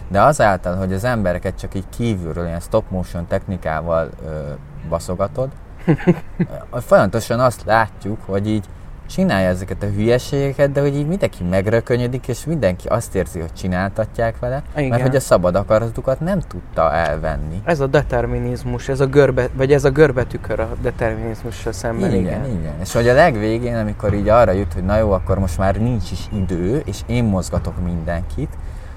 De 0.07 0.21
azáltal, 0.21 0.75
hogy 0.75 0.93
az 0.93 1.03
embereket 1.03 1.59
csak 1.59 1.73
így 1.73 1.89
kívülről, 1.89 2.45
ilyen 2.45 2.59
stop 2.59 2.89
motion 2.89 3.27
technikával 3.27 4.09
ö, 4.25 4.51
baszogatod, 4.89 5.49
folyamatosan 6.71 7.39
azt 7.39 7.63
látjuk, 7.63 8.19
hogy 8.25 8.47
így 8.47 8.65
csinálja 9.07 9.47
ezeket 9.49 9.83
a 9.83 9.85
hülyeségeket, 9.85 10.71
de 10.71 10.81
hogy 10.81 10.95
így 10.95 11.07
mindenki 11.07 11.43
megrökönyödik, 11.43 12.27
és 12.27 12.45
mindenki 12.45 12.87
azt 12.87 13.15
érzi, 13.15 13.39
hogy 13.39 13.53
csináltatják 13.53 14.39
vele, 14.39 14.63
Igen. 14.75 14.89
mert 14.89 15.01
hogy 15.01 15.15
a 15.15 15.19
szabad 15.19 15.55
akaratukat 15.55 16.19
nem 16.19 16.39
tudta 16.39 16.91
elvenni. 16.93 17.61
Ez 17.65 17.79
a 17.79 17.87
determinizmus, 17.87 18.89
ez 18.89 18.99
a 18.99 19.05
görbe, 19.05 19.47
vagy 19.53 19.73
ez 19.73 19.83
a 19.83 19.89
görbetükör 19.89 20.59
a 20.59 20.69
determinizmussal 20.81 21.71
szemben. 21.71 22.09
Igen, 22.09 22.21
Igen. 22.21 22.45
igen. 22.59 22.73
És 22.81 22.93
hogy 22.93 23.07
a 23.07 23.13
legvégén, 23.13 23.75
amikor 23.75 24.13
így 24.13 24.29
arra 24.29 24.51
jut, 24.51 24.73
hogy 24.73 24.83
na 24.83 24.97
jó, 24.97 25.11
akkor 25.11 25.39
most 25.39 25.57
már 25.57 25.75
nincs 25.75 26.11
is 26.11 26.27
idő, 26.33 26.81
és 26.85 26.99
én 27.05 27.23
mozgatok 27.23 27.83
mindenkit, 27.83 28.49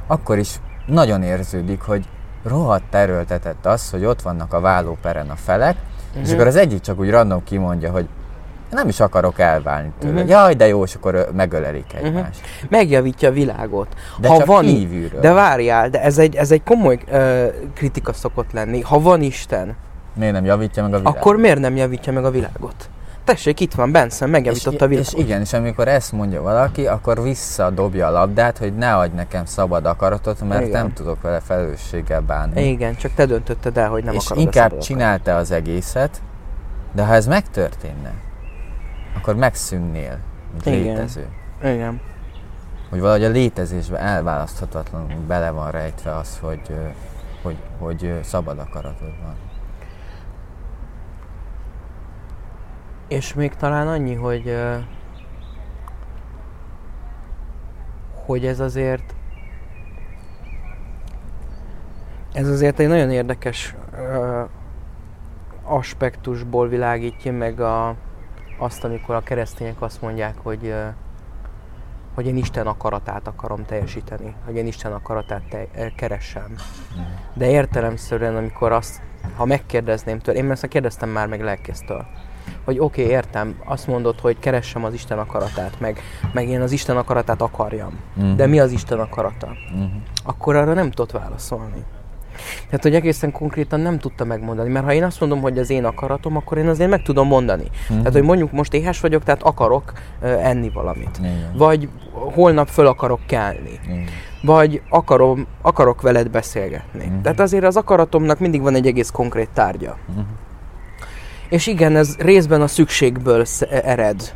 akkor 0.07 0.39
is 0.39 0.61
nagyon 0.87 1.23
érződik, 1.23 1.81
hogy 1.81 2.05
rohadt 2.45 2.95
erőltetett 2.95 3.67
az, 3.67 3.91
hogy 3.91 4.05
ott 4.05 4.23
vannak 4.23 4.53
a 4.53 4.61
vállóperen 4.61 5.31
a 5.31 5.37
felek, 5.37 5.77
uh-huh. 5.77 6.23
és 6.23 6.27
Mhm. 6.29 6.35
akkor 6.37 6.47
az 6.47 6.57
egyik 6.57 6.81
csak 6.81 6.99
úgy 6.99 7.11
random 7.11 7.45
kimondja, 7.45 7.91
hogy 7.91 8.09
nem 8.71 8.89
is 8.89 9.01
akarok 9.01 9.39
elválni 9.39 9.93
tőle. 9.99 10.13
Mhm. 10.13 10.23
Uh-huh. 10.23 10.41
Jaj, 10.41 10.55
de 10.55 10.67
jó, 10.67 10.83
és 10.85 10.95
akkor 10.95 11.29
megölelik 11.35 11.95
egymást. 12.03 12.41
Megjavítja 12.69 13.29
a 13.29 13.33
világot. 13.33 13.89
De 14.21 14.29
ha 14.29 14.37
csak 14.37 14.47
van, 14.47 14.65
kívülről. 14.65 15.21
De 15.21 15.33
várjál, 15.33 15.89
de 15.89 16.03
ez 16.03 16.19
egy, 16.19 16.35
ez 16.35 16.51
egy 16.51 16.63
komoly 16.63 16.99
ö, 17.11 17.47
kritika 17.75 18.13
szokott 18.13 18.53
lenni. 18.53 18.81
Ha 18.81 19.01
van 19.01 19.23
Isten, 19.23 19.77
Miért 20.15 20.33
nem 20.33 20.45
javítja 20.45 20.83
meg 20.83 20.93
a 20.93 20.97
világot? 20.99 21.19
akkor 21.19 21.37
miért 21.37 21.59
nem 21.59 21.77
javítja 21.77 22.13
meg 22.13 22.25
a 22.25 22.31
világot? 22.31 22.89
Tessék, 23.25 23.61
itt 23.61 23.75
van 23.75 23.93
Benson, 23.93 24.29
megjavította 24.31 24.85
a 24.85 24.89
világot. 24.89 25.13
és 25.13 25.19
igen, 25.25 25.41
és 25.41 25.53
amikor 25.53 25.89
ezt 25.89 26.13
mondja 26.13 26.43
valaki, 26.43 26.87
akkor 26.87 27.23
visszadobja 27.23 28.07
a 28.07 28.11
labdát, 28.11 28.59
hogy 28.59 28.75
ne 28.77 28.97
adj 28.97 29.15
nekem 29.15 29.45
szabad 29.45 29.87
akaratot, 29.87 30.49
mert 30.49 30.67
Igen. 30.67 30.81
nem 30.83 30.93
tudok 30.93 31.23
vele 31.23 31.41
felelősséggel 31.41 32.21
bánni. 32.21 32.69
Igen, 32.69 32.97
csak 32.97 33.13
te 33.15 33.27
döntötted 33.27 33.77
el, 33.77 33.89
hogy 33.89 34.05
nem 34.05 34.15
és 34.15 34.25
akarod 34.25 34.43
inkább 34.43 34.79
csinálta 34.79 35.37
az 35.37 35.51
egészet, 35.51 36.23
de 36.93 37.05
ha 37.05 37.15
ez 37.15 37.27
megtörténne, 37.27 38.13
akkor 39.17 39.37
megszűnnél, 39.37 40.19
mint 40.51 40.67
Igen. 40.67 40.79
létező. 40.79 41.29
Igen. 41.63 42.01
Hogy 42.91 43.01
valahogy 43.01 43.25
a 43.25 43.29
létezésbe 43.29 43.99
elválaszthatatlanul 43.99 45.21
bele 45.27 45.51
van 45.51 45.71
rejtve 45.71 46.17
az, 46.17 46.39
hogy, 46.39 46.77
hogy, 47.43 47.57
hogy 47.79 48.19
szabad 48.23 48.59
akaratod 48.59 49.13
van. 49.23 49.35
És 53.09 53.35
még 53.35 53.55
talán 53.55 53.89
annyi, 53.89 54.15
hogy 54.15 54.57
hogy 58.27 58.47
ez 58.47 58.61
azért 58.61 59.15
ez 62.33 62.49
azért 62.49 62.79
egy 62.79 62.89
nagyon 62.89 63.11
érdekes 63.11 63.75
ö, 63.93 64.43
aspektusból 65.63 66.69
világítja 66.69 67.33
meg 67.33 67.61
a, 67.61 67.95
azt, 68.59 68.85
amikor 68.85 69.15
a 69.15 69.21
keresztények 69.21 69.83
azt 69.83 70.03
mondják, 70.03 70.35
hogy 70.43 70.75
hogy 72.17 72.27
én 72.27 72.37
Isten 72.37 72.67
akaratát 72.67 73.27
akarom 73.27 73.65
teljesíteni, 73.65 74.35
hogy 74.45 74.57
én 74.57 74.67
Isten 74.67 74.93
akaratát 74.93 75.43
te, 75.49 75.93
keresem. 75.97 76.55
De 77.35 77.51
értelemszerűen, 77.51 78.37
amikor 78.37 78.73
azt, 78.73 79.03
ha 79.37 79.45
megkérdezném 79.45 80.19
tőle, 80.19 80.39
én 80.39 80.51
ezt 80.51 80.67
kérdeztem 80.67 81.09
már 81.09 81.27
meg 81.27 81.43
lelkésztől, 81.43 82.07
hogy 82.65 82.79
oké, 82.79 83.03
okay, 83.03 83.15
értem, 83.15 83.61
azt 83.65 83.87
mondod, 83.87 84.21
hogy 84.21 84.39
keressem 84.39 84.85
az 84.85 84.95
Isten 84.95 85.19
akaratát, 85.19 85.81
meg, 85.81 86.01
meg 86.33 86.49
én 86.49 86.61
az 86.61 86.73
Isten 86.73 86.97
akaratát 86.97 87.41
akarjam. 87.41 87.99
Mhm. 88.15 88.37
De 88.37 88.47
mi 88.47 88.61
az 88.61 88.73
Isten 88.73 89.01
akarata? 89.01 89.47
Uh-huh. 89.47 89.91
Akkor 90.25 90.57
arra 90.57 90.75
nem 90.75 90.91
tudott 90.91 91.11
válaszolni. 91.11 91.85
Tehát, 92.67 92.83
hogy 92.83 92.95
egészen 92.95 93.33
konkrétan 93.33 93.81
nem 93.81 93.99
tudta 93.99 94.25
megmondani, 94.25 94.69
mert 94.69 94.85
ha 94.85 94.93
én 94.93 95.05
azt 95.05 95.21
mondom, 95.21 95.41
hogy 95.41 95.59
az 95.59 95.71
én 95.71 95.85
akaratom, 95.85 96.37
akkor 96.37 96.59
én 96.59 96.69
azért 96.69 96.91
meg 96.91 97.03
tudom 97.03 97.27
mondani. 97.27 97.65
Mhm. 97.89 97.99
Tehát, 97.99 98.13
hogy 98.13 98.23
mondjuk 98.23 98.53
most 98.53 98.75
éhes 98.75 99.01
vagyok, 99.01 99.23
tehát 99.25 99.43
akarok 99.43 99.93
ö, 100.21 100.27
enni 100.27 100.71
valamit. 100.71 101.19
Igen. 101.21 101.53
Vagy 101.57 101.89
holnap 102.13 102.69
föl 102.69 102.87
akarok 102.87 103.21
kelni. 103.27 103.81
Igen. 103.87 104.05
Vagy 104.43 104.83
akarom, 104.89 105.47
akarok 105.63 106.03
veled 106.03 106.31
beszélgetni. 106.31 107.05
Mhm. 107.07 107.21
Tehát 107.23 107.41
azért 107.41 107.65
az 107.65 107.77
akaratomnak 107.77 108.39
mindig 108.39 108.61
van 108.63 108.75
egy 108.75 108.87
egész 108.87 109.11
konkrét 109.11 109.49
tárgya. 109.55 109.97
Mhm. 110.07 110.21
És 111.49 111.67
igen, 111.67 111.97
ez 111.97 112.17
részben 112.19 112.63
a 112.63 112.67
szükségből 112.67 113.45
sz- 113.45 113.69
ered. 113.71 114.35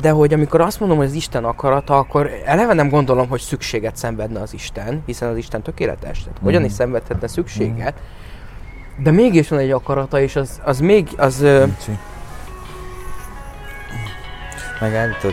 De 0.00 0.10
hogy 0.10 0.32
amikor 0.32 0.60
azt 0.60 0.80
mondom, 0.80 0.98
hogy 0.98 1.06
az 1.06 1.12
Isten 1.12 1.44
akarata, 1.44 1.98
akkor 1.98 2.30
eleve 2.44 2.72
nem 2.72 2.88
gondolom, 2.88 3.28
hogy 3.28 3.40
szükséget 3.40 3.96
szenvedne 3.96 4.40
az 4.40 4.54
Isten, 4.54 5.02
hiszen 5.06 5.28
az 5.28 5.36
Isten 5.36 5.62
tökéletes. 5.62 6.22
Tehát 6.22 6.38
hogyan 6.42 6.64
is 6.64 6.72
szenvedhetne 6.72 7.26
szükséget. 7.26 7.94
De 9.02 9.10
mégis 9.10 9.48
van 9.48 9.58
egy 9.58 9.70
akarata, 9.70 10.20
és 10.20 10.36
az, 10.36 10.60
az 10.64 10.80
még, 10.80 11.08
az... 11.16 11.40
ö, 11.40 11.66
Bocsi. 11.66 11.98
Megállítod? 14.80 15.32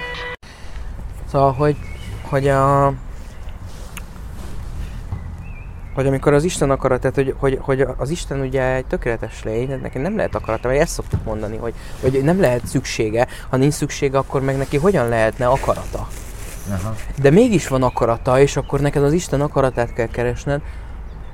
Szóval, 1.32 1.52
hogy, 1.52 1.76
hogy 2.22 2.48
a... 2.48 2.94
Hogy 5.94 6.08
amikor 6.08 6.34
az 6.34 6.44
Isten 6.44 6.70
akarat, 6.70 7.00
tehát 7.00 7.16
hogy, 7.16 7.36
hogy, 7.38 7.58
hogy 7.62 7.88
az 7.98 8.10
Isten 8.10 8.40
ugye 8.40 8.74
egy 8.74 8.86
tökéletes 8.86 9.44
lény, 9.44 9.68
de 9.68 9.76
neki 9.76 9.98
nem 9.98 10.16
lehet 10.16 10.36
akarata, 10.36 10.68
vagy 10.68 10.78
ezt 10.78 10.94
szoktuk 10.94 11.24
mondani, 11.24 11.58
hogy, 11.58 11.74
hogy 12.02 12.24
nem 12.24 12.40
lehet 12.40 12.66
szüksége, 12.66 13.28
ha 13.50 13.58
nincs 13.58 13.74
szüksége, 13.74 14.18
akkor 14.18 14.42
meg 14.42 14.58
neki 14.58 14.78
hogyan 14.78 15.10
lehetne 15.10 15.48
akarata? 15.48 16.08
Aha. 16.70 16.96
De 17.22 17.30
mégis 17.30 17.68
van 17.68 17.84
akarata, 17.84 18.40
és 18.40 18.58
akkor 18.58 18.80
neked 18.80 19.04
az 19.04 19.14
Isten 19.14 19.42
akaratát 19.42 19.94
kell 19.94 20.08
keresned, 20.08 20.62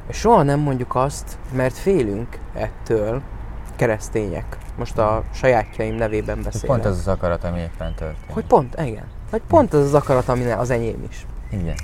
és 0.08 0.18
soha 0.18 0.44
nem 0.44 0.60
mondjuk 0.60 0.96
azt, 0.96 1.38
mert 1.54 1.78
félünk 1.78 2.40
ettől, 2.54 3.22
keresztények. 3.76 4.58
Most 4.78 4.98
a 4.98 5.24
sajátjaim 5.34 5.96
nevében 5.96 6.42
beszélek. 6.44 6.68
pont 6.68 6.86
az 6.86 6.98
az 6.98 7.08
akarat, 7.08 7.44
ami 7.44 7.60
éppen 7.60 7.94
történt. 7.96 8.32
Hogy 8.32 8.46
pont, 8.46 8.76
igen. 8.86 9.06
Hogy 9.32 9.42
pont 9.48 9.74
az 9.74 9.84
az 9.84 9.94
akarat, 9.94 10.30
ami 10.30 10.52
az 10.52 10.70
enyém 10.70 11.06
is. 11.10 11.26
Igen. 11.50 11.76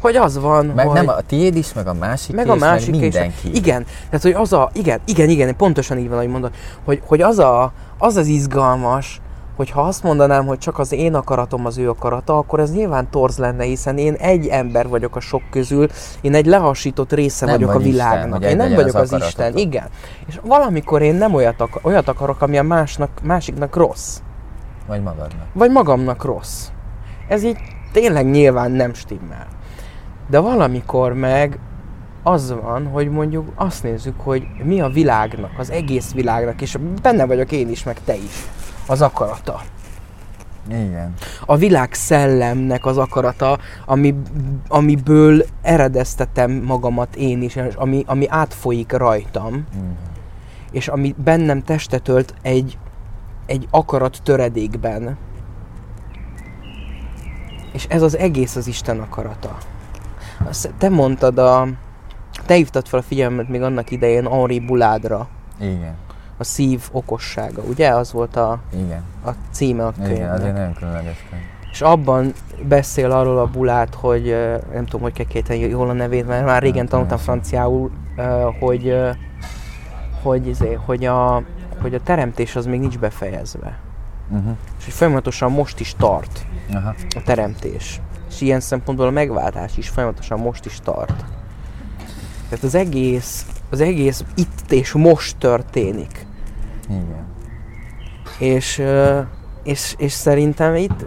Hogy 0.00 0.16
az 0.16 0.38
van, 0.38 0.66
Meg 0.66 0.86
hogy... 0.86 0.94
nem 0.94 1.08
a 1.08 1.20
tiéd 1.20 1.56
is, 1.56 1.72
meg 1.72 1.86
a 1.86 1.94
másik 1.94 2.34
meg 2.34 2.46
is, 2.46 2.52
a 2.52 2.56
másik 2.56 2.90
meg 2.90 3.00
mindenki. 3.00 3.54
Igen, 3.54 3.84
tehát 4.04 4.22
hogy 4.22 4.32
az 4.32 4.52
a, 4.52 4.70
igen, 4.72 5.00
igen, 5.04 5.28
igen, 5.28 5.56
pontosan 5.56 5.98
így 5.98 6.08
van, 6.08 6.16
ahogy 6.16 6.28
mondod, 6.28 6.50
hogy, 6.84 7.02
hogy 7.06 7.20
az, 7.20 7.38
a, 7.38 7.72
az 7.98 8.16
az 8.16 8.26
izgalmas, 8.26 9.20
hogy 9.56 9.70
ha 9.70 9.82
azt 9.82 10.02
mondanám, 10.02 10.46
hogy 10.46 10.58
csak 10.58 10.78
az 10.78 10.92
én 10.92 11.14
akaratom 11.14 11.66
az 11.66 11.78
ő 11.78 11.88
akarata, 11.88 12.38
akkor 12.38 12.60
ez 12.60 12.72
nyilván 12.72 13.10
torz 13.10 13.38
lenne, 13.38 13.64
hiszen 13.64 13.98
én 13.98 14.14
egy 14.14 14.46
ember 14.46 14.88
vagyok 14.88 15.16
a 15.16 15.20
sok 15.20 15.42
közül, 15.50 15.86
én 16.20 16.34
egy 16.34 16.46
lehasított 16.46 17.12
része 17.12 17.44
Nem 17.46 17.54
vagyok 17.54 17.70
a 17.70 17.72
vagy 17.72 17.86
Isten, 17.86 18.08
világnak. 18.10 18.38
hogy 18.38 18.50
én 18.50 18.56
nem 18.56 18.74
vagyok 18.74 18.94
az 18.94 19.12
az, 19.12 19.22
Isten, 19.26 19.56
igen. 19.56 19.88
És 20.26 20.40
valamikor 20.44 21.02
én 21.02 21.14
nem 21.14 21.34
olyat, 21.34 21.60
akar, 21.60 21.80
olyat 21.84 22.08
akarok, 22.08 22.42
ami 22.42 22.58
a 22.58 22.62
másnak, 22.62 23.10
másiknak 23.22 23.76
rossz. 23.76 24.18
Vagy 24.86 25.02
magadnak. 25.02 25.46
Vagy 25.52 25.70
magamnak 25.70 26.24
rossz. 26.24 26.66
Ez 27.28 27.42
így 27.44 27.58
tényleg 27.92 28.30
nyilván 28.30 28.70
nem 28.70 28.94
stimmel. 28.94 29.46
De 30.30 30.38
valamikor 30.38 31.12
meg 31.12 31.58
az 32.22 32.54
van, 32.62 32.86
hogy 32.86 33.08
mondjuk 33.08 33.52
azt 33.54 33.82
nézzük, 33.82 34.20
hogy 34.20 34.46
mi 34.62 34.80
a 34.80 34.88
világnak, 34.88 35.58
az 35.58 35.70
egész 35.70 36.12
világnak, 36.12 36.60
és 36.60 36.78
benne 37.02 37.26
vagyok 37.26 37.52
én 37.52 37.68
is, 37.70 37.82
meg 37.84 38.00
te 38.04 38.14
is, 38.14 38.46
az 38.86 39.02
akarata. 39.02 39.60
Igen. 40.68 41.14
A 41.46 41.56
világ 41.56 41.94
szellemnek 41.94 42.86
az 42.86 42.98
akarata, 42.98 43.58
ami, 43.86 44.14
amiből 44.68 45.44
eredeztetem 45.62 46.50
magamat 46.50 47.16
én 47.16 47.42
is, 47.42 47.56
és 47.56 47.74
ami, 47.74 48.04
ami 48.06 48.26
átfolyik 48.28 48.92
rajtam, 48.92 49.66
Igen. 49.72 49.96
és 50.70 50.88
ami 50.88 51.14
bennem 51.24 51.62
testet 51.62 52.08
ölt 52.08 52.34
egy, 52.42 52.78
egy 53.46 53.66
akarat 53.70 54.20
töredékben. 54.22 55.16
És 57.72 57.86
ez 57.88 58.02
az 58.02 58.16
egész 58.16 58.56
az 58.56 58.66
Isten 58.66 59.00
akarata. 59.00 59.56
Azt 60.48 60.72
te 60.78 60.88
mondtad 60.88 61.38
a... 61.38 61.66
Te 62.46 62.54
hívtad 62.54 62.86
fel 62.86 62.98
a 62.98 63.02
figyelmet 63.02 63.48
még 63.48 63.62
annak 63.62 63.90
idején 63.90 64.26
Henri 64.26 64.60
Buládra, 64.60 65.28
Igen. 65.60 65.94
a 66.36 66.44
szív 66.44 66.88
okossága, 66.92 67.62
ugye? 67.62 67.88
Az 67.88 68.12
volt 68.12 68.36
a, 68.36 68.58
Igen. 68.72 69.02
a 69.24 69.30
címe 69.50 69.86
a 69.86 69.92
Igen, 69.96 70.08
könyvnek. 70.08 70.32
azért 70.32 70.54
nagyon 70.54 70.72
különleges 70.74 71.26
könyv. 71.30 71.42
És 71.70 71.80
abban 71.80 72.32
beszél 72.68 73.10
arról 73.10 73.38
a 73.38 73.46
bulát, 73.46 73.94
hogy 73.94 74.36
nem 74.72 74.84
tudom, 74.84 75.00
hogy 75.00 75.12
kell 75.12 75.26
kéteni 75.26 75.58
jól 75.60 75.88
a 75.88 75.92
nevét, 75.92 76.26
mert 76.26 76.44
már 76.44 76.62
régen 76.62 76.76
Nem 76.76 76.86
tanultam 76.86 77.18
tudom. 77.18 77.34
franciául, 77.34 77.90
hogy, 78.60 78.96
hogy, 80.22 80.46
izé, 80.46 80.78
hogy, 80.84 81.04
a, 81.04 81.42
hogy 81.80 81.94
a 81.94 82.00
teremtés 82.00 82.56
az 82.56 82.66
még 82.66 82.80
nincs 82.80 82.98
befejezve. 82.98 83.78
Uh-huh. 84.28 84.56
És 84.78 84.84
hogy 84.84 84.94
folyamatosan 84.94 85.52
most 85.52 85.80
is 85.80 85.94
tart 85.98 86.46
Aha. 86.74 86.94
a 87.16 87.22
teremtés. 87.24 88.00
És 88.30 88.40
ilyen 88.40 88.60
szempontból 88.60 89.06
a 89.06 89.10
megváltás 89.10 89.76
is 89.76 89.88
folyamatosan 89.88 90.40
most 90.40 90.64
is 90.66 90.78
tart. 90.82 91.24
Tehát 92.48 92.64
az 92.64 92.74
egész, 92.74 93.46
az 93.70 93.80
egész 93.80 94.24
itt 94.34 94.72
és 94.72 94.92
most 94.92 95.36
történik. 95.36 96.26
Igen. 96.88 97.26
És, 98.38 98.82
és, 99.62 99.94
és 99.98 100.12
szerintem 100.12 100.74
itt 100.74 101.06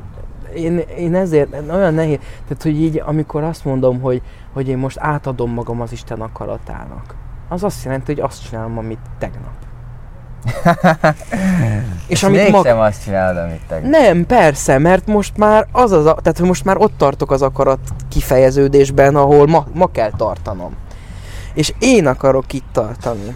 én, 0.55 0.77
én 0.77 1.15
ezért 1.15 1.55
olyan 1.69 1.93
nehéz, 1.93 2.19
tehát 2.47 2.63
hogy 2.63 2.81
így 2.81 3.01
amikor 3.05 3.43
azt 3.43 3.65
mondom, 3.65 4.01
hogy, 4.01 4.21
hogy 4.53 4.67
én 4.67 4.77
most 4.77 4.97
átadom 4.99 5.51
magam 5.51 5.81
az 5.81 5.91
Isten 5.91 6.21
akaratának, 6.21 7.15
az 7.49 7.63
azt 7.63 7.83
jelenti, 7.83 8.13
hogy 8.13 8.21
azt 8.21 8.49
csinálom, 8.49 8.77
amit 8.77 8.99
tegnap. 9.17 9.62
És 12.07 12.23
amit 12.23 12.51
mégsem 12.51 12.79
azt 12.79 13.03
csinálod, 13.03 13.37
amit 13.37 13.61
tegnap. 13.67 13.91
Nem, 13.91 14.25
persze, 14.25 14.77
mert 14.77 15.07
most 15.07 15.37
már 15.37 15.67
az 15.71 15.91
az, 15.91 16.05
a, 16.05 16.13
tehát 16.21 16.39
most 16.39 16.65
már 16.65 16.77
ott 16.77 16.97
tartok 16.97 17.31
az 17.31 17.41
akarat 17.41 17.79
kifejeződésben, 18.09 19.15
ahol 19.15 19.47
ma, 19.47 19.65
ma 19.73 19.91
kell 19.91 20.11
tartanom. 20.17 20.75
És 21.53 21.73
én 21.79 22.07
akarok 22.07 22.53
itt 22.53 22.67
tartani. 22.71 23.35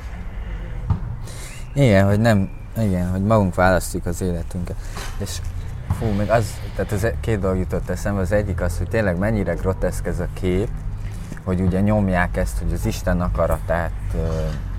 Igen, 1.74 2.06
hogy 2.06 2.20
nem, 2.20 2.50
igen, 2.82 3.10
hogy 3.10 3.24
magunk 3.24 3.56
választjuk 3.56 4.06
az 4.06 4.22
életünket. 4.22 4.76
És 5.18 5.38
fú, 6.00 6.06
még 6.06 6.30
az, 6.30 6.46
tehát 6.76 6.92
ez 6.92 7.08
két 7.22 7.40
dolog 7.40 7.58
jutott 7.58 7.90
eszembe, 7.90 8.22
az 8.22 8.32
egyik 8.32 8.62
az, 8.62 8.78
hogy 8.78 8.90
tényleg 8.90 9.18
mennyire 9.18 9.54
groteszk 9.54 10.06
ez 10.06 10.20
a 10.20 10.28
kép, 10.34 10.70
hogy 11.44 11.62
ugye 11.62 11.80
nyomják 11.80 12.38
ezt, 12.38 12.58
hogy 12.58 12.74
az 12.74 12.86
Isten 12.86 13.22
akaratát, 13.22 13.92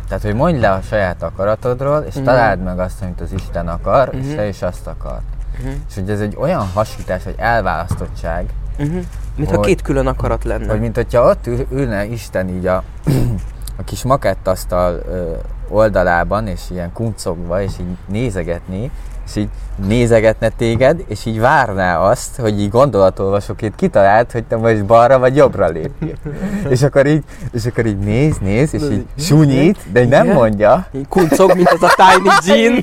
tehát 0.08 0.22
hogy 0.24 0.34
mondj 0.34 0.60
le 0.60 0.70
a 0.70 0.80
saját 0.80 1.22
akaratodról, 1.22 1.98
és 2.08 2.14
Mhm. 2.14 2.24
találd 2.24 2.62
meg 2.62 2.78
azt, 2.78 3.02
amit 3.02 3.20
az 3.20 3.32
Isten 3.32 3.68
akar, 3.68 4.10
és 4.12 4.26
Mhm. 4.26 4.36
te 4.36 4.46
is 4.48 4.62
azt 4.62 4.86
akar. 4.86 5.18
Uh-huh. 5.58 5.72
És 5.88 5.94
hogy 5.94 6.10
ez 6.10 6.20
egy 6.20 6.36
olyan 6.40 6.66
hasítás, 6.74 7.24
hogy 7.24 7.34
elválasztottság, 7.36 8.44
Uh-huh. 8.80 9.02
Mint 9.36 9.50
ha 9.50 9.60
két 9.60 9.82
külön 9.82 10.06
akarat 10.06 10.44
lenne. 10.44 10.70
hogy 10.70 10.80
mint 10.80 10.94
hogyha 10.94 11.22
ott 11.28 11.46
ül, 11.46 11.66
ülne 11.70 12.04
Isten 12.04 12.48
így 12.48 12.66
a, 12.66 12.82
a 13.78 13.82
kis 13.84 14.02
makettasztal 14.02 15.00
ö, 15.08 15.32
oldalában, 15.68 16.46
és 16.46 16.60
ilyen 16.70 16.92
kuncogva, 16.92 17.62
és 17.62 17.72
így 17.80 17.96
nézegetné, 18.08 18.90
és 19.28 19.36
így 19.36 19.48
nézegetne 19.86 20.48
téged, 20.48 21.04
és 21.08 21.26
így 21.26 21.40
várná 21.40 21.98
azt, 21.98 22.36
hogy 22.36 22.60
így 22.60 22.70
gondolatolvasóként 22.70 23.74
kitalált, 23.74 24.32
hogy 24.32 24.44
te 24.44 24.56
most 24.56 24.84
balra 24.84 25.18
vagy 25.18 25.36
jobbra 25.36 25.68
lépjél. 25.68 26.14
és 26.70 26.82
akkor 26.82 27.06
így, 27.06 27.22
és 27.52 27.66
akkor 27.66 27.86
így 27.86 27.98
néz, 27.98 28.36
néz, 28.40 28.74
és 28.74 28.82
így 28.82 29.04
sunyít, 29.18 29.78
de 29.92 30.02
így 30.02 30.08
nem 30.08 30.26
mondja. 30.26 30.86
Így 30.92 31.08
kuncog, 31.08 31.54
mint 31.54 31.68
az 31.68 31.82
a 31.82 31.94
Tiny 31.96 32.30
Jean. 32.46 32.74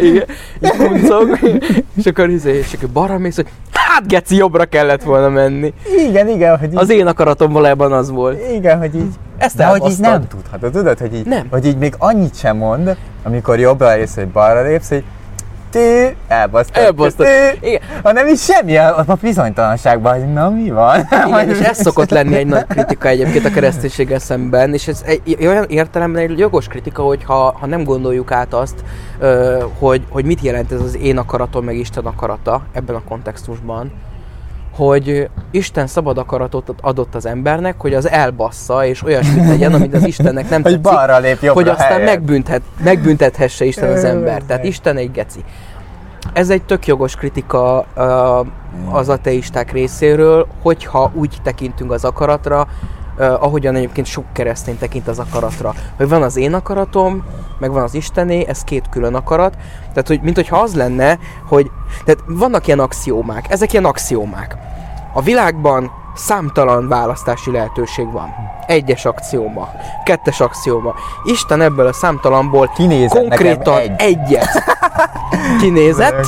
Igen. 0.00 0.24
Így 0.62 0.76
kuncog. 0.76 1.38
És 1.96 2.06
akkor, 2.06 2.30
izé, 2.30 2.58
és 2.58 2.72
akkor 2.72 2.88
balra 2.88 3.18
mész, 3.18 3.36
hogy 3.36 3.48
hát 3.72 4.06
geci, 4.06 4.36
jobbra 4.36 4.64
kellett 4.64 5.02
volna 5.02 5.28
menni. 5.28 5.74
Igen, 6.08 6.28
igen, 6.28 6.58
hogy 6.58 6.72
így, 6.72 6.78
Az 6.78 6.90
én 6.90 7.06
akaratom 7.06 7.52
valójában 7.52 7.92
az 7.92 8.10
volt. 8.10 8.50
Igen, 8.52 8.78
hogy 8.78 8.94
így, 8.94 9.12
Ezt 9.42 9.56
de 9.56 9.64
hogy 9.64 9.90
így 9.90 9.98
nem 9.98 10.28
tudhatod, 10.28 10.72
tudod, 10.72 10.98
hogy 10.98 11.14
így, 11.14 11.26
Nem. 11.26 11.46
hogy 11.50 11.66
így 11.66 11.76
még 11.76 11.94
annyit 11.98 12.36
sem 12.36 12.56
mond, 12.56 12.96
amikor 13.22 13.58
jobbra 13.58 13.94
lépsz, 13.94 14.14
vagy 14.14 14.28
balra 14.28 14.62
lépsz, 14.62 14.88
hogy 14.88 15.04
ti, 15.70 16.16
elbasztad. 16.28 16.82
Elbasztad. 16.84 17.26
Ti, 17.26 17.66
Igen. 17.66 17.80
hanem 18.02 18.26
is 18.26 18.42
semmi 18.42 18.76
a, 18.76 19.04
a 19.06 19.16
bizonytalanságban, 19.20 20.18
hogy 20.18 20.32
na 20.32 20.50
mi 20.50 20.70
van. 20.70 21.08
Igen, 21.26 21.48
és 21.48 21.60
ez 21.60 21.80
szokott 21.80 22.10
lenni 22.10 22.34
egy 22.34 22.46
nagy 22.46 22.66
kritika 22.66 23.08
egyébként 23.08 23.44
a 23.44 23.50
kereszténységgel 23.50 24.18
szemben, 24.18 24.72
és 24.72 24.88
ez 24.88 25.02
egy 25.04 25.46
olyan 25.46 25.64
értelemben 25.68 26.22
egy 26.22 26.38
jogos 26.38 26.66
kritika, 26.66 27.02
hogy 27.02 27.24
ha, 27.24 27.56
ha 27.58 27.66
nem 27.66 27.84
gondoljuk 27.84 28.32
át 28.32 28.54
azt, 28.54 28.84
hogy, 29.78 30.02
hogy 30.08 30.24
mit 30.24 30.40
jelent 30.40 30.72
ez 30.72 30.80
az 30.80 30.96
én 30.96 31.18
akaratom, 31.18 31.64
meg 31.64 31.76
Isten 31.76 32.04
akarata 32.04 32.62
ebben 32.72 32.96
a 32.96 33.02
kontextusban, 33.08 33.92
hogy 34.74 35.28
Isten 35.50 35.86
szabad 35.86 36.18
akaratot 36.18 36.74
adott 36.80 37.14
az 37.14 37.26
embernek, 37.26 37.80
hogy 37.80 37.94
az 37.94 38.08
elbassza, 38.08 38.86
és 38.86 39.04
olyasmit 39.04 39.46
tegyen, 39.46 39.74
amit 39.74 39.94
az 39.94 40.06
Istennek 40.06 40.50
nem 40.50 40.62
hogy 40.62 40.80
tetszik, 40.80 40.96
balra 40.96 41.18
lép 41.18 41.42
jobbra 41.42 41.52
hogy 41.52 41.68
aztán 41.68 41.88
helyett. 41.88 42.06
megbüntet, 42.06 42.62
megbüntethesse 42.84 43.64
Isten 43.64 43.92
az 43.92 44.04
Ö, 44.04 44.06
ember. 44.06 44.42
Tehát. 44.42 44.64
Isten 44.64 44.96
egy 44.96 45.10
geci. 45.10 45.44
Ez 46.32 46.50
egy 46.50 46.62
tök 46.62 46.86
jogos 46.86 47.14
kritika 47.14 47.78
az 48.90 49.08
ateisták 49.08 49.72
részéről, 49.72 50.46
hogyha 50.62 51.10
úgy 51.14 51.36
tekintünk 51.42 51.92
az 51.92 52.04
akaratra, 52.04 52.68
uh, 53.18 53.42
ahogyan 53.42 53.74
egyébként 53.74 54.06
sok 54.06 54.24
keresztény 54.32 54.78
tekint 54.78 55.08
az 55.08 55.18
akaratra. 55.18 55.74
Hogy 55.96 56.08
van 56.08 56.22
az 56.22 56.36
én 56.36 56.54
akaratom, 56.54 57.24
meg 57.58 57.72
van 57.72 57.82
az 57.82 57.94
Istené, 57.94 58.46
ez 58.48 58.64
két 58.64 58.88
külön 58.90 59.14
akarat. 59.14 59.56
Tehát, 59.92 60.08
hogy, 60.08 60.20
mint 60.20 60.36
hogyha 60.36 60.56
az 60.58 60.74
lenne, 60.74 61.18
hogy 61.48 61.70
tehát 62.04 62.20
vannak 62.26 62.66
ilyen 62.66 62.78
axiómák, 62.78 63.50
ezek 63.50 63.72
ilyen 63.72 63.84
axiómák. 63.84 64.56
A 65.12 65.22
világban 65.22 65.90
számtalan 66.14 66.88
választási 66.88 67.50
lehetőség 67.50 68.12
van. 68.12 68.34
Egyes 68.66 69.04
akcióma, 69.04 69.68
kettes 70.04 70.40
akcióma. 70.40 70.94
Isten 71.24 71.60
ebből 71.60 71.86
a 71.86 71.92
számtalanból 71.92 72.70
Kinézett 72.74 73.18
konkrétan 73.18 73.78
egy. 73.78 73.92
egyet 73.96 74.48
kinézett, 75.60 76.26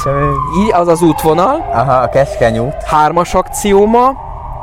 így 0.59 0.73
az 0.73 0.89
az 0.89 1.03
útvonal, 1.03 1.71
Aha, 1.73 1.93
a 1.93 2.09
keskeny 2.09 2.59
út. 2.59 2.83
hármas 2.83 3.35
akcióma, 3.35 4.13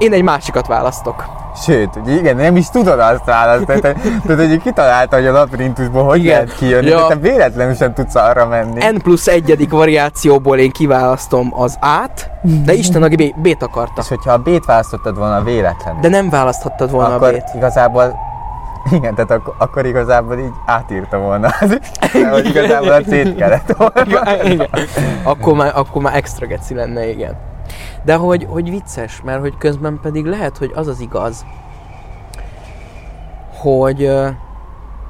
én 0.02 0.14
egy 0.14 0.24
másikat 0.24 0.68
választok. 0.68 1.26
Sőt, 1.56 1.96
ugye 1.96 2.14
igen, 2.14 2.36
nem 2.36 2.56
is 2.56 2.70
tudod 2.70 3.00
azt 3.00 3.26
választani. 3.26 3.80
Tehát, 3.80 3.98
tehát 4.26 4.42
így 4.52 4.62
kitalálta, 4.62 5.16
hogy 5.16 5.26
a 5.26 5.32
labirintusból 5.32 6.04
hogy 6.04 6.20
Igen. 6.20 6.34
lehet 6.34 6.56
kijönni, 6.58 6.88
Ja. 6.90 7.08
te 7.08 7.16
véletlenül 7.16 7.74
sem 7.76 7.94
tudsz 7.94 8.16
arra 8.16 8.46
menni. 8.48 8.86
N 8.92 9.02
plusz 9.02 9.28
egyedik 9.28 9.72
variációból 9.72 10.58
én 10.58 10.72
kiválasztom 10.72 11.54
az 11.56 11.78
át, 11.80 12.32
de 12.66 12.74
Isten 12.74 13.04
a 13.04 13.08
B- 13.08 13.36
B-t 13.42 13.64
akarta. 13.64 14.02
És 14.02 14.08
hogyha 14.08 14.32
a 14.32 14.38
B-t 14.38 14.66
választottad 14.66 15.18
volna 15.18 15.44
véletlenül, 15.44 16.02
De 16.02 16.10
nem 16.10 16.30
választhattad 16.30 16.92
volna 16.92 17.16
akkor 17.16 17.28
a 17.28 17.32
B-t. 17.32 17.56
igazából 17.56 18.16
igen, 18.92 19.16
tehát 19.16 19.32
ak- 19.32 19.56
akkor 19.58 19.86
igazából 19.86 20.38
így 20.40 20.52
átírta 20.66 21.18
volna 21.18 21.50
igazából 22.44 22.92
a 22.92 23.02
C-t 23.02 23.36
kellett 23.36 23.74
volna. 23.78 24.44
Igen. 24.44 24.68
Akkor 25.24 25.54
már, 25.54 25.72
akkor 25.76 26.02
már 26.02 26.16
extra 26.16 26.46
geci 26.46 26.74
lenne, 26.74 27.10
igen. 27.10 27.38
De 28.04 28.16
hogy, 28.16 28.48
hogy 28.50 28.70
vicces, 28.70 29.22
mert 29.22 29.40
hogy 29.40 29.58
közben 29.58 30.00
pedig 30.02 30.26
lehet, 30.26 30.58
hogy 30.58 30.72
az 30.76 30.88
az 30.88 31.00
igaz, 31.00 31.46
hogy 33.58 34.12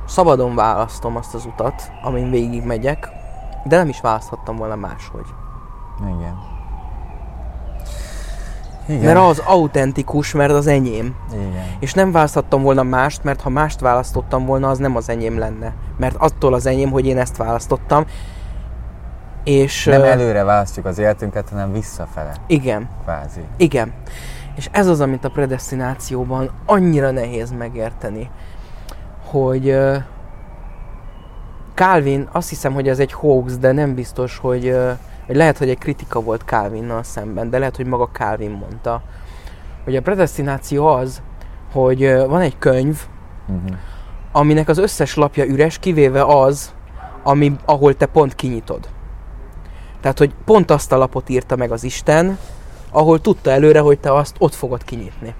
szabadon 0.07 0.55
választom 0.55 1.15
azt 1.15 1.33
az 1.33 1.45
utat, 1.45 1.91
amin 2.01 2.29
végig 2.29 2.63
megyek, 2.63 3.09
de 3.63 3.77
nem 3.77 3.89
is 3.89 4.01
választhattam 4.01 4.55
volna 4.55 4.75
máshogy. 4.75 5.25
Igen. 5.99 6.49
Igen. 8.87 9.03
Mert 9.03 9.17
az 9.17 9.41
autentikus, 9.45 10.31
mert 10.31 10.51
az 10.51 10.67
enyém. 10.67 11.15
Igen. 11.33 11.65
És 11.79 11.93
nem 11.93 12.11
választhattam 12.11 12.61
volna 12.61 12.83
mást, 12.83 13.23
mert 13.23 13.41
ha 13.41 13.49
mást 13.49 13.79
választottam 13.79 14.45
volna, 14.45 14.69
az 14.69 14.77
nem 14.77 14.95
az 14.95 15.09
enyém 15.09 15.37
lenne. 15.37 15.73
Mert 15.97 16.15
attól 16.15 16.53
az 16.53 16.65
enyém, 16.65 16.91
hogy 16.91 17.05
én 17.05 17.17
ezt 17.17 17.37
választottam. 17.37 18.05
És 19.43 19.85
Nem 19.85 20.03
előre 20.03 20.43
választjuk 20.43 20.85
az 20.85 20.97
életünket, 20.97 21.49
hanem 21.49 21.71
visszafele, 21.71 22.31
igen, 22.47 22.89
kvázi. 23.03 23.41
igen. 23.57 23.93
És 24.55 24.69
ez 24.71 24.87
az, 24.87 25.01
amit 25.01 25.25
a 25.25 25.29
predestinációban 25.29 26.49
annyira 26.65 27.11
nehéz 27.11 27.51
megérteni, 27.51 28.29
hogy 29.25 29.77
Calvin, 31.73 32.27
azt 32.31 32.49
hiszem, 32.49 32.73
hogy 32.73 32.87
ez 32.87 32.99
egy 32.99 33.13
hoax, 33.13 33.57
de 33.57 33.71
nem 33.71 33.95
biztos, 33.95 34.37
hogy, 34.37 34.71
vagy 35.27 35.35
lehet, 35.35 35.57
hogy 35.57 35.69
egy 35.69 35.77
kritika 35.77 36.21
volt 36.21 36.41
Calvinnal 36.45 37.03
szemben, 37.03 37.49
de 37.49 37.57
lehet, 37.57 37.75
hogy 37.75 37.85
maga 37.85 38.09
Calvin 38.13 38.51
mondta, 38.51 39.01
hogy 39.83 39.95
a 39.95 40.01
predestináció 40.01 40.87
az, 40.87 41.21
hogy 41.71 42.15
van 42.27 42.41
egy 42.41 42.57
könyv, 42.57 43.01
Uh-huh. 43.47 43.77
aminek 44.31 44.67
az 44.69 44.77
összes 44.77 45.15
lapja 45.15 45.45
üres, 45.45 45.79
kivéve 45.79 46.23
az, 46.23 46.73
ami, 47.23 47.55
ahol 47.65 47.95
te 47.95 48.05
pont 48.05 48.35
kinyitod. 48.35 48.87
Tehát, 50.01 50.17
hogy 50.17 50.33
pont 50.45 50.71
azt 50.71 50.91
a 50.91 50.97
lapot 50.97 51.29
írta 51.29 51.55
meg 51.55 51.71
az 51.71 51.83
Isten, 51.83 52.37
ahol 52.91 53.21
tudta 53.21 53.51
előre, 53.51 53.79
hogy 53.79 53.99
te 53.99 54.13
azt 54.13 54.35
ott 54.39 54.53
fogod 54.53 54.83
kinyitni. 54.83 55.33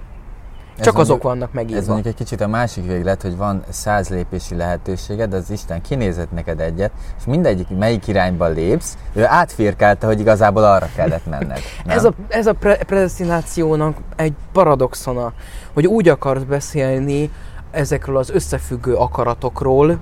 Ez 0.78 0.88
Csak 0.88 0.98
azok 0.98 1.24
mondjuk- 1.24 1.24
vannak 1.32 1.50
Ez 1.50 1.56
megírva. 1.56 1.94
mondjuk 1.94 2.08
egy 2.08 2.24
kicsit 2.26 2.42
a 2.42 2.48
másik 2.48 2.86
véglet, 2.86 3.22
hogy 3.22 3.38
van 3.38 3.64
száz 3.70 4.10
lépési 4.10 4.56
lehetőséged, 4.56 5.30
de 5.30 5.36
az 5.38 5.50
Isten 5.50 5.82
kinézett 5.82 6.32
neked 6.32 6.60
egyet, 6.60 6.92
és 7.18 7.26
mindegyik, 7.26 7.68
melyik 7.78 8.08
irányba 8.08 8.48
lépsz, 8.48 8.98
ő 9.14 9.26
átfirkálta, 9.26 10.08
hogy 10.08 10.20
igazából 10.20 10.64
arra 10.64 10.88
kellett 10.96 11.26
menned. 11.26 11.60
Nem? 11.86 11.98
Ez 11.98 12.04
a, 12.04 12.14
ez 12.28 12.48
a 12.48 12.54
pre- 12.54 12.84
predestinációnak 12.84 13.98
egy 14.16 14.34
paradoxona, 14.52 15.34
hogy 15.74 15.88
úgy 15.88 16.08
akarsz 16.10 16.44
beszélni 16.44 17.32
ezekről 17.72 18.18
az 18.18 18.30
összefüggő 18.30 18.96
akaratokról, 18.96 19.98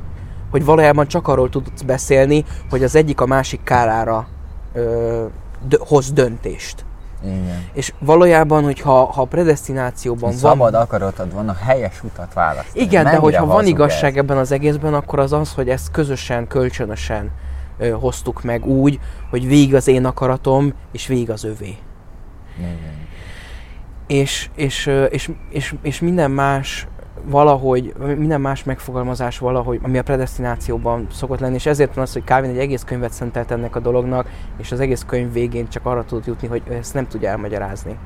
hogy 0.52 0.66
valójában 0.66 1.08
csak 1.08 1.28
arról 1.28 1.50
tudsz 1.50 1.82
beszélni, 1.82 2.46
hogy 2.70 2.84
az 2.84 2.96
egyik 2.96 3.22
a 3.22 3.26
másik 3.26 3.64
kárára 3.64 4.28
ö, 4.74 5.26
dö- 5.68 5.88
hoz 5.88 6.12
döntést. 6.12 6.86
Igen. 7.24 7.64
És 7.74 7.94
valójában, 8.00 8.64
hogyha 8.64 9.04
ha 9.06 9.24
predestinációban 9.26 10.30
Hogy 10.32 10.42
van... 10.42 10.52
szabad 10.52 10.74
akaratod 10.74 11.34
van 11.34 11.50
a 11.50 11.54
helyes 11.54 12.04
utat 12.04 12.34
választani. 12.34 12.84
Igen, 12.84 13.04
de 13.04 13.10
Mennyire 13.10 13.18
hogyha 13.22 13.46
van 13.46 13.66
igazság 13.66 14.12
ez? 14.12 14.18
ebben 14.24 14.38
az 14.38 14.52
egészben, 14.52 14.94
akkor 14.94 15.20
az 15.20 15.34
az, 15.34 15.54
hogy 15.54 15.70
ezt 15.70 15.92
közösen, 15.92 16.48
kölcsönösen 16.48 17.32
ö, 17.78 17.90
hoztuk 17.90 18.44
meg 18.44 18.66
úgy, 18.66 19.00
hogy 19.30 19.48
végig 19.48 19.76
az 19.76 19.88
én 19.88 20.06
akaratom, 20.06 20.74
és 20.92 21.08
végig 21.08 21.30
az 21.30 21.44
övé. 21.44 21.78
Igen. 22.58 22.78
és, 24.08 24.50
és, 24.56 24.92
és, 25.10 25.32
és, 25.50 25.76
és 25.82 26.00
minden 26.00 26.32
más 26.32 26.88
valahogy, 27.26 27.94
minden 28.18 28.42
más 28.42 28.64
megfogalmazás 28.64 29.38
valahogy, 29.38 29.80
ami 29.84 29.98
a 29.98 30.04
predestinációban 30.04 31.08
szokott 31.12 31.40
lenni, 31.40 31.56
és 31.56 31.66
ezért 31.66 31.94
van 31.94 32.04
az, 32.04 32.14
hogy 32.14 32.24
Calvin 32.26 32.50
egy 32.50 32.58
egész 32.58 32.84
könyvet 32.84 33.12
szentelt 33.12 33.52
ennek 33.52 33.76
a 33.76 33.80
dolognak, 33.80 34.28
és 34.58 34.72
az 34.72 34.80
egész 34.80 35.04
könyv 35.08 35.34
végén 35.34 35.68
csak 35.70 35.86
arra 35.86 36.04
tudott 36.04 36.26
jutni, 36.26 36.48
hogy 36.48 36.62
ezt 36.70 36.94
nem 36.94 37.08
tudja 37.08 37.30
elmagyarázni, 37.30 37.98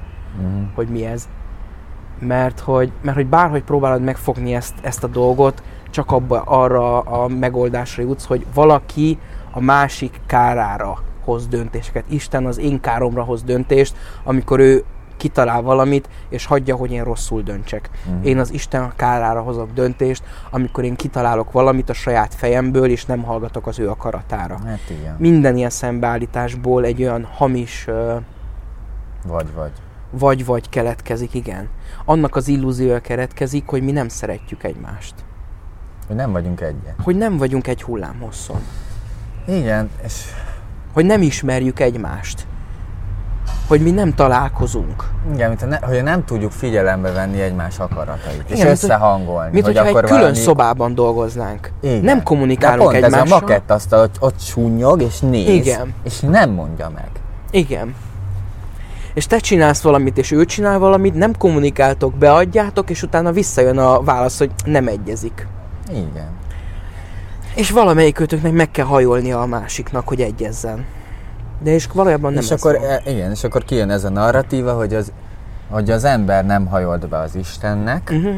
Mhm. 0.42 0.64
hogy 0.76 0.88
mi 0.88 1.06
ez. 1.06 1.28
Mert 2.20 2.60
hogy, 2.60 2.92
mert 3.02 3.18
hogy 3.18 3.28
bárhogy 3.28 3.64
próbálod 3.64 4.02
megfogni 4.04 4.56
ezt, 4.56 4.74
ezt 4.82 5.04
a 5.04 5.08
dolgot, 5.08 5.64
csak 5.90 6.12
abba, 6.12 6.42
arra 6.42 7.00
a 7.00 7.28
megoldásra 7.28 8.04
jutsz, 8.04 8.26
hogy 8.26 8.46
valaki 8.54 9.20
a 9.52 9.60
másik 9.62 10.22
kárára 10.26 10.98
hoz 11.24 11.48
döntéseket. 11.48 12.04
Isten 12.10 12.46
az 12.46 12.58
én 12.60 12.80
káromra 12.80 13.24
hoz 13.24 13.44
döntést, 13.44 13.96
amikor 14.24 14.60
ő 14.60 14.84
kitalál 15.24 15.62
valamit, 15.62 16.10
és 16.30 16.46
hagyja, 16.46 16.76
hogy 16.76 16.92
én 16.92 17.04
rosszul 17.04 17.42
döntsek. 17.42 17.90
Mhm. 18.06 18.26
Én 18.26 18.40
az 18.40 18.54
Isten 18.54 18.92
kárára 18.96 19.42
hozok 19.42 19.72
döntést, 19.74 20.24
amikor 20.50 20.84
én 20.84 20.96
kitalálok 20.96 21.52
valamit 21.52 21.90
a 21.90 21.94
saját 21.94 22.34
fejemből, 22.34 22.90
és 22.90 23.06
nem 23.06 23.24
hallgatok 23.24 23.68
az 23.68 23.80
ő 23.80 23.90
akaratára. 23.90 24.60
Hát 24.66 24.80
igen. 24.90 25.16
Minden 25.18 25.58
ilyen 25.58 25.70
szembeállításból 25.70 26.86
egy 26.86 27.02
olyan 27.02 27.24
hamis 27.24 27.88
ö, 27.88 28.16
Vagy, 29.28 29.54
vagy. 29.56 29.72
vagy-vagy 30.12 30.70
keletkezik, 30.70 31.34
igen. 31.34 31.70
Annak 32.06 32.36
az 32.36 32.48
illúziója 32.48 33.00
keletkezik, 33.00 33.68
hogy 33.68 33.84
mi 33.84 33.92
nem 33.92 34.08
szeretjük 34.08 34.64
egymást. 34.64 35.14
Hogy 36.08 36.16
nem 36.16 36.32
vagyunk 36.32 36.62
egyet. 36.62 36.96
Hogy 37.04 37.16
nem 37.18 37.38
vagyunk 37.38 37.68
egy 37.68 37.84
hullámhosszon. 37.84 38.62
Igen, 39.48 39.90
és 40.06 40.26
Hogy 40.94 41.06
nem 41.06 41.22
ismerjük 41.22 41.80
egymást. 41.80 42.48
Hogy 43.68 43.82
mi 43.82 43.92
nem 43.92 44.14
találkozunk. 44.14 45.04
igen, 45.34 45.50
mint 45.50 45.68
ne, 45.68 45.78
hogy 45.82 46.04
nem 46.04 46.26
tudjuk 46.26 46.52
figyelembe 46.52 47.12
venni 47.12 47.42
egymás 47.42 47.80
akaratait, 47.80 48.44
és 48.46 48.54
Igen, 48.54 48.62
hogy- 48.62 48.72
összehangolni. 48.72 49.50
Mint 49.52 49.66
hogy 49.66 49.78
egy 49.78 49.88
akkor 49.88 50.04
külön 50.04 50.20
valami... 50.20 50.36
szobában 50.38 50.96
dolgoznánk. 50.96 51.72
Igen. 51.82 52.02
Nem 52.04 52.24
kommunikálunk 52.24 52.92
De 52.92 53.00
pont 53.00 53.04
ez 53.06 53.14
a 53.14 53.16
egymással. 53.16 53.40
makett 53.40 53.72
asztal, 53.72 54.00
hogy 54.00 54.10
ott 54.20 54.40
súnyog 54.42 55.02
és 55.02 55.20
néz, 55.20 55.48
Igen. 55.50 55.94
és 56.04 56.20
nem 56.20 56.50
mondja 56.50 56.90
meg. 56.96 57.10
Igen. 57.52 57.96
És 59.14 59.28
te 59.28 59.38
csinálsz 59.38 59.82
valamit, 59.82 60.18
és 60.18 60.32
ő 60.32 60.46
csinál 60.46 60.80
valamit, 60.80 61.14
nem 61.14 61.38
kommunikáltok, 61.38 62.14
beadjátok, 62.14 62.90
és 62.90 63.04
utána 63.04 63.32
visszajön 63.32 63.78
a 63.78 64.02
válasz, 64.02 64.38
hogy 64.38 64.52
nem 64.66 64.88
egyezik. 64.88 65.48
Igen. 65.90 66.30
És 67.56 67.72
valamelyikőtöknek 67.72 68.52
meg 68.52 68.72
kell 68.72 68.86
hajolnia 68.86 69.42
a 69.42 69.46
másiknak, 69.46 70.08
hogy 70.08 70.22
egyezzen. 70.22 70.86
De 71.60 71.72
és 71.72 71.88
valójában 71.88 72.34
nem 72.34 72.44
és 72.44 72.52
akkor, 72.52 72.78
van. 72.80 72.90
e, 72.90 73.02
igen, 73.06 73.32
és 73.32 73.44
akkor 73.44 73.64
kijön 73.64 73.90
ez 73.90 74.04
a 74.04 74.10
narratíva, 74.10 74.74
hogy 74.76 74.94
az, 74.94 75.12
hogy 75.70 75.92
az 75.92 76.04
ember 76.04 76.46
nem 76.46 76.66
hajolt 76.66 77.08
be 77.10 77.18
az 77.18 77.36
Istennek, 77.36 78.10
Uh-huh. 78.12 78.36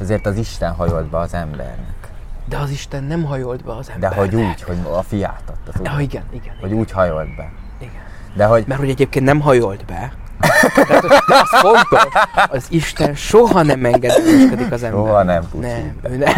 ezért 0.00 0.26
az 0.26 0.36
Isten 0.36 0.72
hajolt 0.72 1.10
be 1.10 1.18
az 1.18 1.34
embernek. 1.34 2.08
De 2.48 2.56
az 2.58 2.70
Isten 2.70 3.04
nem 3.04 3.24
hajolt 3.24 3.64
be 3.64 3.72
az 3.76 3.86
De 3.86 3.92
embernek. 3.92 4.18
hogy 4.18 4.34
úgy, 4.34 4.62
hogy 4.62 4.76
a 4.92 5.02
fiát 5.02 5.42
adta? 5.46 5.80
Ja, 5.92 6.00
igen, 6.00 6.22
igen, 6.32 6.54
Hogy 6.60 6.72
úgy 6.72 6.90
hajolt 6.90 7.36
be. 7.36 7.50
igen. 7.78 7.92
De 8.34 8.44
hogy 8.44 8.64
Mert 8.66 8.80
hogy 8.80 8.88
egyébként 8.88 9.24
nem 9.24 9.40
hajolt 9.40 9.84
be. 9.84 10.12
De, 10.40 11.00
de 11.00 11.20
az 11.28 11.60
fontos, 11.60 12.02
az 12.48 12.66
Isten 12.68 13.14
soha 13.14 13.62
nem 13.62 13.84
engedelmeskedik 13.84 14.72
az 14.72 14.82
ember. 14.82 15.00
Soha 15.00 15.22
nem 15.22 15.42
puszít 15.50 16.02
Nem, 16.02 16.18
nem. 16.18 16.32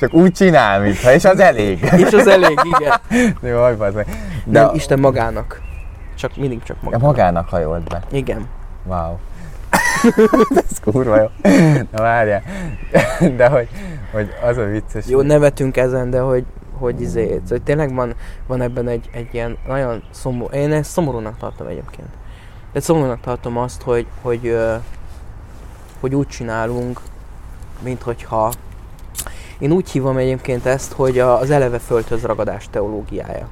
csak 0.00 0.14
úgy 0.14 0.32
csinál, 0.32 0.80
mintha, 0.80 1.12
és 1.12 1.24
az 1.24 1.40
elég. 1.40 1.92
És 1.96 2.12
az 2.12 2.26
elég, 2.26 2.58
igen. 2.62 3.00
Meg. 3.94 4.06
De 4.44 4.60
nem, 4.60 4.74
Isten 4.74 4.98
magának. 4.98 5.60
Csak 6.14 6.36
mindig 6.36 6.62
csak 6.62 6.76
magának. 6.82 7.06
magának 7.06 7.48
hajolt 7.48 7.88
be. 7.88 8.02
Igen. 8.10 8.46
Wow. 8.84 9.16
Ez 10.70 10.80
kurva 10.82 11.16
jó. 11.16 11.26
Na 11.90 12.02
várjál. 12.02 12.42
De 13.36 13.48
hogy, 13.48 13.68
hogy 14.12 14.28
az 14.42 14.56
a 14.56 14.64
vicces. 14.64 15.04
Jó, 15.06 15.20
nevetünk 15.20 15.76
ezen, 15.76 16.10
de 16.10 16.20
hogy, 16.20 16.44
hogy 16.78 17.00
izé, 17.00 17.40
hogy 17.48 17.62
tényleg 17.62 17.94
van, 17.94 18.14
van 18.46 18.60
ebben 18.60 18.88
egy, 18.88 19.08
egy 19.12 19.28
ilyen 19.32 19.56
nagyon 19.66 20.02
szomorú, 20.10 20.54
én 20.54 20.72
ezt 20.72 20.90
szomorúnak 20.90 21.38
tartom 21.38 21.66
egyébként. 21.66 22.08
De 22.72 22.80
szomorúnak 22.80 23.20
tartom 23.20 23.56
azt, 23.56 23.82
hogy, 23.82 24.06
hogy, 24.22 24.56
hogy 26.00 26.14
úgy 26.14 26.26
csinálunk, 26.26 27.00
mint 27.82 28.02
hogyha 28.02 28.52
én 29.58 29.72
úgy 29.72 29.90
hívom 29.90 30.16
egyébként 30.16 30.66
ezt, 30.66 30.92
hogy 30.92 31.18
az 31.18 31.50
eleve 31.50 31.78
földhöz 31.78 32.22
ragadás 32.22 32.68
teológiája. 32.70 33.48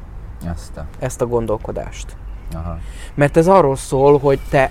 Azt 0.54 0.76
a... 0.76 0.86
Ezt 0.98 1.20
a 1.20 1.26
gondolkodást. 1.26 2.16
Aha. 2.52 2.78
Mert 3.14 3.36
ez 3.36 3.48
arról 3.48 3.76
szól, 3.76 4.18
hogy 4.18 4.40
te 4.50 4.70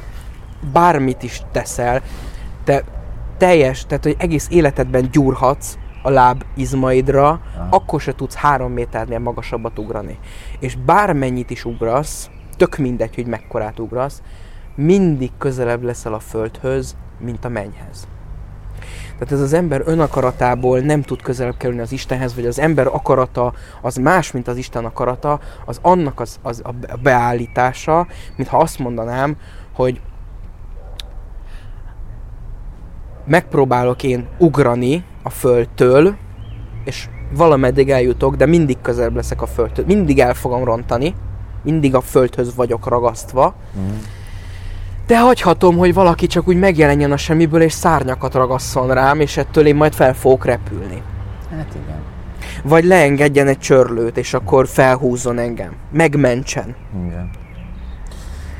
bármit 0.71 1.23
is 1.23 1.41
teszel, 1.51 2.01
te 2.63 2.83
teljes, 3.37 3.85
tehát 3.85 4.03
hogy 4.03 4.15
egész 4.17 4.47
életedben 4.49 5.09
gyúrhatsz 5.11 5.77
a 6.03 6.09
láb 6.09 6.43
izmaidra, 6.55 7.27
Aha. 7.27 7.67
akkor 7.69 8.01
se 8.01 8.15
tudsz 8.15 8.35
három 8.35 8.71
méternél 8.71 9.19
magasabbat 9.19 9.79
ugrani. 9.79 10.19
És 10.59 10.75
bármennyit 10.75 11.49
is 11.49 11.65
ugrasz, 11.65 12.29
tök 12.57 12.77
mindegy, 12.77 13.15
hogy 13.15 13.27
mekkorát 13.27 13.79
ugrasz, 13.79 14.21
mindig 14.75 15.31
közelebb 15.37 15.83
leszel 15.83 16.13
a 16.13 16.19
földhöz, 16.19 16.95
mint 17.19 17.45
a 17.45 17.49
mennyhez. 17.49 18.07
Tehát 19.13 19.31
ez 19.31 19.41
az 19.41 19.53
ember 19.53 19.81
önakaratából 19.85 20.79
nem 20.79 21.01
tud 21.01 21.21
közelebb 21.21 21.57
kerülni 21.57 21.81
az 21.81 21.91
Istenhez, 21.91 22.35
vagy 22.35 22.45
az 22.45 22.59
ember 22.59 22.87
akarata 22.87 23.53
az 23.81 23.95
más, 23.95 24.31
mint 24.31 24.47
az 24.47 24.57
Isten 24.57 24.85
akarata, 24.85 25.39
az 25.65 25.79
annak 25.81 26.19
az, 26.19 26.39
az 26.41 26.61
a 26.63 26.71
be- 26.71 26.95
beállítása, 27.01 28.07
mintha 28.35 28.57
azt 28.57 28.79
mondanám, 28.79 29.37
hogy 29.73 30.01
megpróbálok 33.25 34.03
én 34.03 34.27
ugrani 34.37 35.05
a 35.23 35.29
földtől, 35.29 36.15
és 36.85 37.07
valameddig 37.35 37.89
eljutok, 37.89 38.35
de 38.35 38.45
mindig 38.45 38.77
közelebb 38.81 39.15
leszek 39.15 39.41
a 39.41 39.45
földtől. 39.45 39.85
Mindig 39.85 40.19
el 40.19 40.33
fogom 40.33 40.63
rontani, 40.63 41.15
mindig 41.63 41.95
a 41.95 42.01
földhöz 42.01 42.55
vagyok 42.55 42.87
ragasztva, 42.87 43.55
Mhm. 43.75 43.93
de 45.07 45.19
hagyhatom, 45.19 45.77
hogy 45.77 45.93
valaki 45.93 46.27
csak 46.27 46.47
úgy 46.47 46.59
megjelenjen 46.59 47.11
a 47.11 47.17
semmiből, 47.17 47.61
és 47.61 47.73
szárnyakat 47.73 48.33
ragasszon 48.33 48.93
rám, 48.93 49.19
és 49.19 49.37
ettől 49.37 49.65
én 49.65 49.75
majd 49.75 49.93
fel 49.93 50.13
fogok 50.13 50.45
repülni. 50.45 51.01
Hát 51.57 51.67
igen. 51.83 51.97
Vagy 52.63 52.83
leengedjen 52.83 53.47
egy 53.47 53.59
csörlőt, 53.59 54.17
és 54.17 54.33
akkor 54.33 54.67
felhúzzon 54.67 55.37
engem. 55.39 55.71
Megmentsen. 55.91 56.75
Igen. 57.07 57.29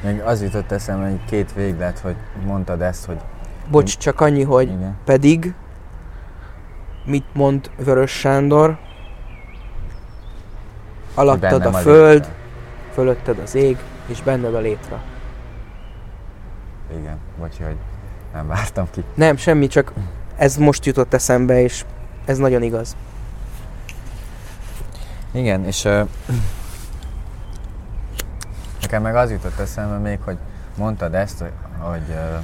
Még 0.04 0.22
az 0.26 0.42
jutott 0.42 0.72
eszembe, 0.72 1.10
hogy 1.10 1.20
két 1.30 1.54
véglet, 1.54 2.00
hogy 2.00 2.16
mondtad 2.46 2.82
ezt, 2.82 3.06
hogy 3.06 3.18
Bocs, 3.72 3.98
csak 3.98 4.22
annyi, 4.22 4.44
hogy 4.44 4.68
igen. 4.68 4.96
pedig 5.06 5.54
mit 7.06 7.26
mond 7.34 7.70
Vörös 7.78 8.12
Sándor? 8.12 8.78
Alattad 11.14 11.54
a 11.54 11.58
bennem 11.58 11.82
föld, 11.82 12.14
létre. 12.14 12.34
fölötted 12.94 13.40
az 13.40 13.56
ég, 13.56 13.78
és 14.08 14.22
benned 14.22 14.56
a 14.56 14.60
létre. 14.60 15.02
Igen, 17.00 17.18
vagy 17.38 17.58
hogy 17.58 17.76
nem 18.34 18.48
vártam 18.48 18.88
ki. 18.92 19.04
Nem, 19.14 19.38
semmi, 19.38 19.68
csak 19.68 19.94
ez 20.36 20.58
most 20.58 20.86
jutott 20.86 21.14
eszembe, 21.14 21.62
és 21.62 21.86
ez 22.26 22.38
nagyon 22.38 22.62
igaz. 22.62 22.96
Igen, 25.32 25.66
és 25.66 25.84
uh, 25.86 26.08
nekem 28.82 29.02
meg 29.02 29.16
az 29.16 29.32
jutott 29.32 29.60
eszembe 29.60 29.98
még, 29.98 30.20
hogy 30.24 30.38
mondtad 30.78 31.14
ezt, 31.14 31.44
hogy, 31.80 32.04
ö, 32.10 32.38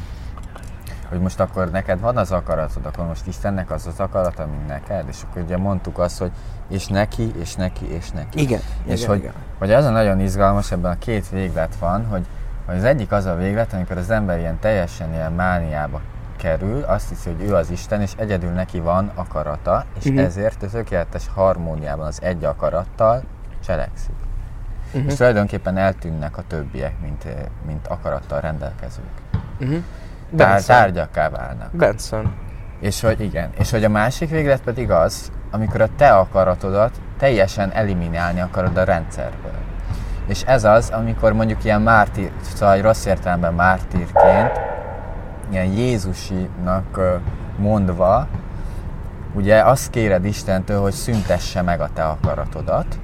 hogy 1.10 1.20
most 1.20 1.40
akkor 1.40 1.70
neked 1.72 2.00
van 2.00 2.18
az 2.18 2.32
akaratod, 2.32 2.86
akkor 2.86 3.06
most 3.06 3.28
Istennek 3.28 3.72
az 3.72 3.88
az 3.88 4.00
akarat, 4.00 4.40
ami 4.40 4.58
neked, 4.68 5.08
és 5.08 5.22
akkor 5.30 5.42
ugye 5.42 5.58
mondtuk 5.58 5.98
azt, 5.98 6.20
hogy 6.20 6.32
és 6.70 6.88
neki, 6.88 7.32
és 7.40 7.56
neki, 7.56 7.92
és 7.92 8.10
neki. 8.12 8.40
Igen, 8.42 8.60
És 8.86 8.98
igen, 8.98 9.10
hogy, 9.10 9.18
igen. 9.20 9.34
hogy 9.58 9.72
az 9.72 9.86
a 9.86 9.90
nagyon 9.90 10.20
izgalmas, 10.20 10.72
ebben 10.72 10.92
a 10.92 10.98
két 10.98 11.30
véglet 11.30 11.76
van, 11.76 12.06
hogy, 12.06 12.26
hogy 12.66 12.78
az 12.78 12.84
egyik 12.84 13.12
az 13.12 13.26
a 13.26 13.36
véglet, 13.36 13.74
amikor 13.74 13.98
az 13.98 14.10
ember 14.10 14.40
ilyen 14.40 14.60
teljesen 14.60 15.14
ilyen 15.14 15.32
mániába 15.32 16.02
kerül, 16.38 16.84
azt 16.84 17.10
hiszi, 17.10 17.30
hogy 17.30 17.48
ő 17.48 17.56
az 17.56 17.70
Isten, 17.70 18.02
és 18.02 18.12
egyedül 18.18 18.52
neki 18.52 18.80
van 18.80 19.12
akarata, 19.16 19.86
és 19.98 20.04
Mhm. 20.04 20.14
uh-huh. 20.14 20.28
ezért 20.28 20.70
tökéletes 20.72 21.28
harmóniában 21.34 22.06
az 22.06 22.20
egy 22.22 22.44
akarattal 22.44 23.24
cselekszik. 23.66 24.16
Mhm. 24.16 24.96
Uh-huh. 24.98 25.12
És 25.12 25.18
tulajdonképpen 25.18 25.78
eltűnnek 25.78 26.38
a 26.38 26.44
többiek, 26.48 26.94
mint, 27.02 27.26
mint 27.66 27.88
akarattal 27.88 28.40
rendelkezők. 28.40 29.12
Uh-huh. 29.60 29.84
Tár, 30.38 30.64
tárgyakká 30.64 31.30
válnak. 31.30 31.72
Benson. 31.72 32.34
És 32.80 33.02
hogy 33.02 33.22
igen, 33.22 33.50
és 33.58 33.72
hogy 33.72 33.84
a 33.84 33.90
másik 33.90 34.30
véglet 34.30 34.62
pedig 34.62 34.92
az, 34.92 35.32
amikor 35.52 35.82
a 35.82 35.88
te 35.98 36.12
akaratodat 36.12 36.92
teljesen 37.18 37.72
eliminálni 37.72 38.40
akarod 38.40 38.78
a 38.78 38.84
rendszerből. 38.84 39.58
És 40.28 40.42
ez 40.42 40.64
az, 40.64 40.90
amikor 40.90 41.34
mondjuk 41.34 41.64
ilyen 41.64 41.82
mártír, 41.82 42.32
szóval 42.42 42.82
rossz 42.82 43.06
értelemben 43.06 43.54
mártírként, 43.54 44.60
ilyen 45.50 45.66
Jézusinak 45.66 47.00
mondva, 47.58 48.28
ugye 49.34 49.62
azt 49.62 49.90
kéred 49.90 50.26
Istentől, 50.26 50.82
hogy 50.82 50.92
szüntesse 50.92 51.62
meg 51.62 51.82
a 51.82 51.90
te 51.94 52.04
akaratodat, 52.04 53.00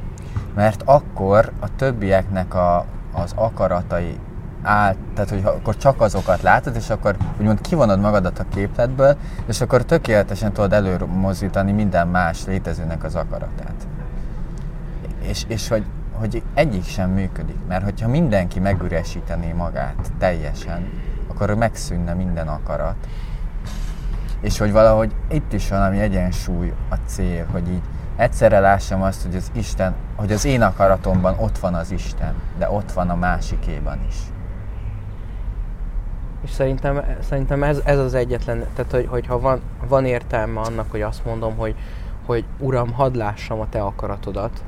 mert 0.55 0.81
akkor 0.85 1.51
a 1.59 1.75
többieknek 1.75 2.53
a, 2.53 2.85
az 3.13 3.31
akaratai 3.35 4.19
áll, 4.65 4.95
tehát 5.13 5.29
hogy 5.29 5.41
akkor 5.43 5.77
csak 5.77 6.01
azokat 6.01 6.41
látod, 6.41 6.75
és 6.75 6.89
akkor 6.89 7.15
úgymond 7.39 7.61
kivonod 7.61 7.99
magadat 7.99 8.39
a 8.39 8.45
képletből, 8.49 9.17
és 9.45 9.61
akkor 9.61 9.83
tökéletesen 9.83 10.53
tudod 10.53 10.73
előmozdítani 10.73 11.71
minden 11.71 12.07
más 12.07 12.45
létezőnek 12.45 13.03
az 13.03 13.15
akaratát. 13.15 13.87
És, 15.21 15.43
és 15.47 15.67
hogy, 15.67 15.85
hogy 16.11 16.43
egyik 16.53 16.85
sem 16.85 17.09
működik, 17.09 17.57
mert 17.67 17.83
hogyha 17.83 18.07
mindenki 18.07 18.59
megüresítené 18.59 19.51
magát 19.51 20.11
teljesen, 20.19 20.89
akkor 21.27 21.53
megszűnne 21.53 22.13
minden 22.13 22.47
akarat. 22.47 22.95
És 24.41 24.57
hogy 24.57 24.71
valahogy 24.71 25.15
itt 25.29 25.53
is 25.53 25.69
valami 25.69 25.99
egyensúly 25.99 26.73
a 26.89 26.95
cél, 27.05 27.45
hogy 27.51 27.67
így 27.69 27.81
egyszerre 28.15 28.59
lássam 28.59 29.01
azt, 29.01 29.21
hogy 29.21 29.35
az 29.35 29.51
Isten, 29.53 29.95
hogy 30.15 30.31
az 30.31 30.45
én 30.45 30.61
akaratomban 30.61 31.35
ott 31.39 31.57
van 31.57 31.73
az 31.73 31.91
Isten, 31.91 32.33
de 32.57 32.69
ott 32.69 32.91
van 32.91 33.09
a 33.09 33.15
másikéban 33.15 33.99
is. 34.07 34.15
És 36.45 36.51
szerintem, 36.51 37.01
szerintem 37.29 37.63
ez, 37.63 37.81
ez 37.83 37.97
az 37.97 38.13
egyetlen, 38.13 38.65
tehát 38.75 38.91
hogy, 38.91 39.07
hogyha 39.09 39.39
van, 39.39 39.61
van 39.87 40.05
értelme 40.05 40.59
annak, 40.59 40.91
hogy 40.91 41.01
azt 41.01 41.25
mondom, 41.25 41.55
hogy, 41.55 41.75
hogy 42.25 42.45
Uram, 42.59 42.93
hadd 42.93 43.17
lássam 43.17 43.59
a 43.59 43.69
Te 43.69 43.81
akaratodat, 43.81 44.63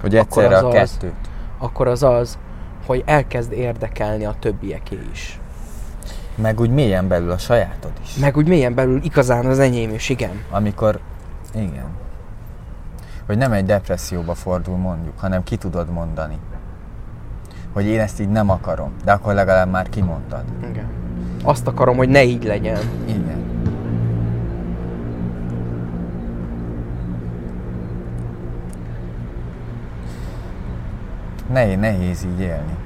Hogy 0.00 0.16
Akkor 0.16 0.42
egyszerre 0.42 0.56
az 0.56 0.62
a 0.62 0.66
az. 0.68 0.74
kettőt. 0.74 1.14
akkor 1.58 1.86
az 1.88 2.02
az, 2.02 2.38
hogy 2.86 3.02
elkezd 3.06 3.52
érdekelni 3.52 4.24
a 4.24 4.34
többieké 4.38 4.98
is. 5.12 5.40
Meg 6.34 6.60
úgy 6.60 6.70
mélyen 6.70 7.08
belül 7.08 7.30
a 7.30 7.38
sajátod 7.38 7.92
is. 8.02 8.14
Meg 8.16 8.36
úgy 8.36 8.48
mélyen 8.48 8.74
belül 8.74 9.00
igazán 9.02 9.46
az 9.46 9.58
enyém 9.58 9.94
is, 9.94 10.08
igen. 10.08 10.42
Amikor, 10.50 10.98
igen, 11.54 11.86
hogy 13.26 13.36
nem 13.36 13.52
egy 13.52 13.64
depresszióba 13.64 14.34
fordul 14.34 14.76
mondjuk, 14.76 15.18
hanem 15.18 15.42
ki 15.42 15.56
tudod 15.56 15.90
mondani. 15.90 16.38
Hogy 17.74 17.86
én 17.86 18.00
ezt 18.00 18.20
így 18.20 18.28
nem 18.28 18.50
akarom, 18.50 18.92
de 19.04 19.12
akkor 19.12 19.34
legalább 19.34 19.70
már 19.70 19.88
kimondtad. 19.88 20.44
igen. 20.70 20.86
Azt 21.44 21.66
akarom, 21.66 21.96
hogy 21.96 22.08
ne 22.08 22.22
így 22.24 22.44
legyen. 22.44 22.78
Igen. 23.06 23.42
Nehéz, 31.52 31.78
nehéz 31.78 32.24
így 32.24 32.40
élni. 32.40 32.76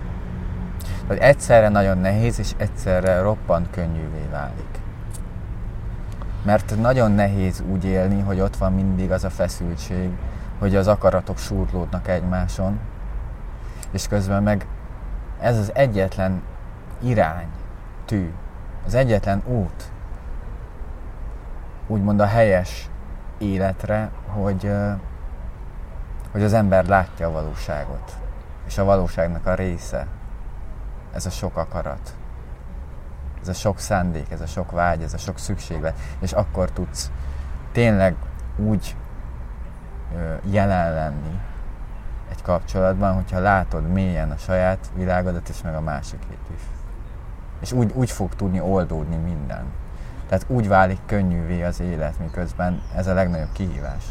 Hogy 1.07 1.19
egyszerre 1.19 1.69
nagyon 1.69 1.99
nehéz, 1.99 2.39
és 2.39 2.53
egyszerre 2.57 3.21
roppant 3.21 3.71
könnyűvé 3.71 4.29
válik. 4.31 4.81
Mert 6.45 6.81
nagyon 6.81 7.13
nehéz 7.13 7.63
úgy 7.73 7.85
élni, 7.85 8.21
hogy 8.21 8.41
ott 8.41 8.57
van 8.57 8.73
mindig 8.73 9.11
az 9.11 9.25
a 9.25 9.31
feszültség, 9.31 10.11
hogy 10.59 10.77
az 10.77 10.89
akaratok 10.89 11.39
súrlódnak 11.39 12.09
egymáson, 12.09 12.79
és 13.91 14.09
közben 14.09 14.43
meg 14.43 14.67
ez 15.41 15.59
az 15.59 15.75
egyetlen 15.75 16.43
irány, 17.01 17.49
tű, 18.05 18.33
az 18.87 18.95
egyetlen 18.95 19.43
út, 19.47 19.93
úgymond 21.87 22.21
a 22.21 22.27
helyes 22.27 22.91
életre, 23.39 24.11
hogy, 24.27 24.73
hogy 26.33 26.43
az 26.43 26.53
ember 26.53 26.87
látja 26.87 27.27
a 27.27 27.33
valóságot. 27.33 28.17
És 28.67 28.79
a 28.79 28.85
valóságnak 28.85 29.47
a 29.47 29.55
része 29.55 30.07
ez 31.13 31.27
a 31.27 31.31
sok 31.31 31.57
akarat. 31.57 32.17
Ez 33.41 33.49
a 33.49 33.53
sok 33.53 33.79
szándék, 33.79 34.31
ez 34.31 34.41
a 34.41 34.47
sok 34.47 34.71
vágy, 34.71 35.03
ez 35.03 35.15
a 35.15 35.19
sok 35.19 35.39
szükséglet. 35.39 35.99
És 36.19 36.33
akkor 36.33 36.71
tudsz 36.71 37.11
tényleg 37.73 38.15
úgy 38.57 38.97
jelen 40.51 40.95
lenni 40.95 41.41
egy 42.31 42.43
kapcsolatban, 42.43 43.15
hogyha 43.15 43.41
látod 43.41 43.89
mélyen 43.89 44.31
a 44.31 44.37
saját 44.37 44.91
világodat, 44.95 45.49
és 45.49 45.63
meg 45.63 45.75
a 45.75 45.81
másikét 45.81 46.39
is. 46.55 46.61
És 47.61 47.73
úgy, 47.73 47.91
úgy 47.95 48.11
fog 48.11 48.35
tudni 48.35 48.61
oldódni 48.61 49.17
minden. 49.17 49.65
Tehát 50.29 50.45
úgy 50.49 50.69
válik 50.69 50.99
könnyűvé 51.07 51.63
az 51.63 51.81
élet, 51.81 52.19
miközben 52.19 52.83
ez 52.97 53.07
a 53.07 53.15
legnagyobb 53.15 53.53
kihívás. 53.53 54.05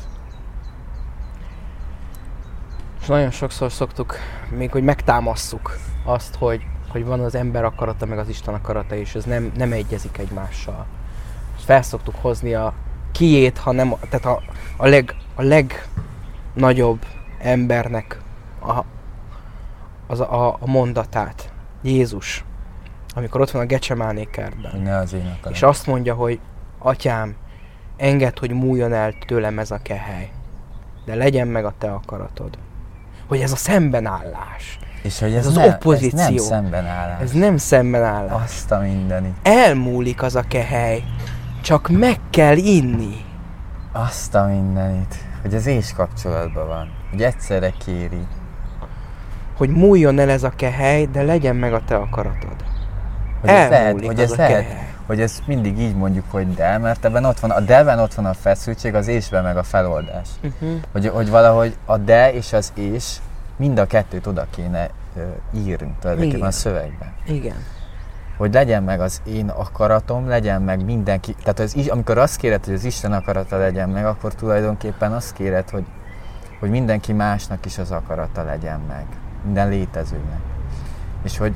És 3.01 3.07
nagyon 3.07 3.31
sokszor 3.31 3.71
szoktuk, 3.71 4.15
még 4.49 4.71
hogy 4.71 4.83
megtámasszuk 4.83 5.77
azt, 6.05 6.35
hogy, 6.35 6.61
hogy 6.89 7.05
van 7.05 7.19
az 7.19 7.35
ember 7.35 7.63
akarata, 7.63 8.05
meg 8.05 8.17
az 8.17 8.29
Isten 8.29 8.53
akarata, 8.53 8.95
és 8.95 9.15
ez 9.15 9.23
nem, 9.23 9.51
nem 9.55 9.71
egyezik 9.71 10.17
egymással. 10.17 10.85
És 11.57 11.63
fel 11.63 11.81
szoktuk 11.81 12.15
hozni 12.21 12.53
a 12.53 12.73
kiét, 13.11 13.57
ha 13.57 13.71
nem, 13.71 13.93
tehát 14.09 14.25
a, 14.25 14.41
a, 14.77 14.87
leg, 14.87 15.15
a 15.35 15.41
legnagyobb 15.41 17.05
embernek 17.39 18.21
a, 18.61 18.79
az 20.07 20.19
a, 20.19 20.53
a 20.53 20.65
mondatát. 20.65 21.51
Jézus, 21.81 22.45
amikor 23.15 23.41
ott 23.41 23.51
van 23.51 23.61
a 23.61 23.65
Gecsemáné 23.65 24.23
kertben. 24.23 24.81
Ne 24.81 24.97
az 24.97 25.13
én 25.13 25.25
akarom. 25.37 25.53
És 25.53 25.61
azt 25.61 25.87
mondja, 25.87 26.13
hogy 26.13 26.39
atyám, 26.79 27.35
engedd, 27.97 28.39
hogy 28.39 28.51
múljon 28.51 28.93
el 28.93 29.13
tőlem 29.27 29.59
ez 29.59 29.71
a 29.71 29.79
kehely, 29.81 30.29
de 31.05 31.15
legyen 31.15 31.47
meg 31.47 31.65
a 31.65 31.73
te 31.77 31.91
akaratod. 31.91 32.57
Hogy 33.27 33.39
ez 33.41 33.51
a 33.51 33.55
szembenállás. 33.55 34.79
és 35.03 35.19
hogy 35.19 35.33
ez 35.33 35.37
ez, 35.37 35.45
az 35.45 35.53
nem, 35.55 35.63
Ez 35.69 35.73
opozíció. 35.73 36.19
nem 36.19 36.37
szembenállás. 36.37 37.21
Ez 37.21 37.31
nem 37.31 37.57
szembenállás. 37.57 38.43
Azt 38.43 38.71
a 38.71 38.79
mindenit. 38.79 39.35
Elmúlik 39.43 40.21
az 40.21 40.35
a 40.35 40.41
kehely, 40.41 41.03
csak 41.61 41.89
meg 41.89 42.19
kell 42.29 42.57
inni. 42.57 43.25
Azt 43.91 44.35
a 44.35 44.45
mindenit. 44.45 45.15
Hogy 45.41 45.55
az 45.55 45.65
és 45.65 45.93
kapcsolatban 45.93 46.67
van. 46.67 46.91
Hogy 47.09 47.21
egyszerre 47.21 47.73
kéri. 47.85 48.27
Hogy 49.57 49.69
múljon 49.69 50.19
el 50.19 50.29
ez 50.29 50.43
a 50.43 50.49
kehely, 50.49 51.05
de 51.05 51.21
legyen 51.21 51.55
meg 51.55 51.73
a 51.73 51.81
te 51.85 51.95
akaratod. 51.95 52.55
Hogy 53.41 53.49
ez 53.49 53.69
lehet, 53.69 54.05
hogy 54.05 54.19
ez 54.19 54.35
lehet, 54.35 54.65
hogy 55.05 55.21
ez 55.21 55.39
mindig 55.45 55.79
így 55.79 55.95
mondjuk, 55.95 56.25
hogy 56.31 56.53
de, 56.53 56.77
mert 56.77 57.05
ebben 57.05 57.25
ott 57.25 57.39
van, 57.39 57.49
a 57.49 57.59
delben 57.59 57.99
ott 57.99 58.13
van 58.13 58.25
a 58.25 58.33
feszültség, 58.33 58.95
az 58.95 59.07
ésben 59.07 59.43
meg 59.43 59.57
a 59.57 59.63
feloldás. 59.63 60.29
Uh-huh. 60.43 60.79
Hogy, 60.91 61.07
hogy 61.07 61.29
valahogy 61.29 61.77
a 61.85 61.97
de 61.97 62.33
és 62.33 62.53
az 62.53 62.71
és 62.75 63.15
mind 63.57 63.79
a 63.79 63.85
kettőt 63.85 64.27
oda 64.27 64.45
kéne 64.49 64.89
ö, 65.15 65.21
írni 65.53 65.95
tulajdonképpen 65.99 66.37
Igen. 66.37 66.49
a 66.49 66.51
szövegben. 66.51 67.13
Igen. 67.25 67.55
Hogy 68.37 68.53
legyen 68.53 68.83
meg 68.83 68.99
az 68.99 69.21
én 69.25 69.49
akaratom, 69.49 70.27
legyen 70.27 70.61
meg 70.61 70.85
mindenki, 70.85 71.35
tehát 71.43 71.59
az, 71.59 71.75
amikor 71.89 72.17
azt 72.17 72.37
kéred, 72.37 72.65
hogy 72.65 72.73
az 72.73 72.83
Isten 72.83 73.13
akarata 73.13 73.57
legyen 73.57 73.89
meg, 73.89 74.05
akkor 74.05 74.33
tulajdonképpen 74.33 75.13
azt 75.13 75.33
kéred, 75.33 75.69
hogy, 75.69 75.85
hogy 76.59 76.69
mindenki 76.69 77.13
másnak 77.13 77.65
is 77.65 77.77
az 77.77 77.91
akarata 77.91 78.43
legyen 78.43 78.79
meg. 78.87 79.05
Minden 79.43 79.69
létezőnek. 79.69 80.41
És 81.23 81.37
hogy 81.37 81.53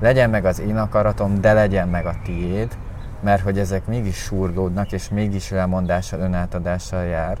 legyen 0.00 0.30
meg 0.30 0.44
az 0.44 0.60
én 0.60 0.76
akaratom, 0.76 1.40
de 1.40 1.52
legyen 1.52 1.88
meg 1.88 2.06
a 2.06 2.14
tiéd, 2.24 2.76
mert 3.20 3.42
hogy 3.42 3.58
ezek 3.58 3.86
mégis 3.86 4.16
súrlódnak, 4.16 4.92
és 4.92 5.08
mégis 5.08 5.50
lemondással, 5.50 6.20
önátadással 6.20 7.04
jár, 7.04 7.38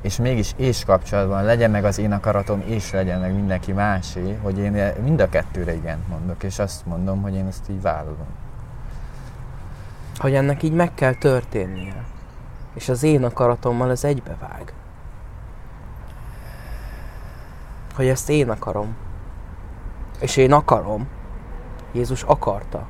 és 0.00 0.16
mégis 0.16 0.52
és 0.56 0.84
kapcsolatban 0.84 1.44
legyen 1.44 1.70
meg 1.70 1.84
az 1.84 1.98
én 1.98 2.12
akaratom, 2.12 2.62
és 2.66 2.92
legyen 2.92 3.20
meg 3.20 3.34
mindenki 3.34 3.72
másé, 3.72 4.38
hogy 4.42 4.58
én 4.58 4.92
mind 5.02 5.20
a 5.20 5.28
kettőre 5.28 5.74
igent 5.74 6.08
mondok, 6.08 6.42
és 6.42 6.58
azt 6.58 6.86
mondom, 6.86 7.22
hogy 7.22 7.34
én 7.34 7.46
ezt 7.46 7.70
így 7.70 7.82
vállalom. 7.82 8.26
Hogy 10.18 10.34
ennek 10.34 10.62
így 10.62 10.72
meg 10.72 10.94
kell 10.94 11.14
történnie. 11.14 12.04
És 12.74 12.88
az 12.88 13.02
én 13.02 13.24
akaratommal 13.24 13.90
ez 13.90 14.04
egybevág. 14.04 14.72
Hogy 17.94 18.06
ezt 18.06 18.30
én 18.30 18.50
akarom. 18.50 18.94
És 20.20 20.36
én 20.36 20.52
akarom. 20.52 21.06
Jézus 21.92 22.22
akarta. 22.22 22.86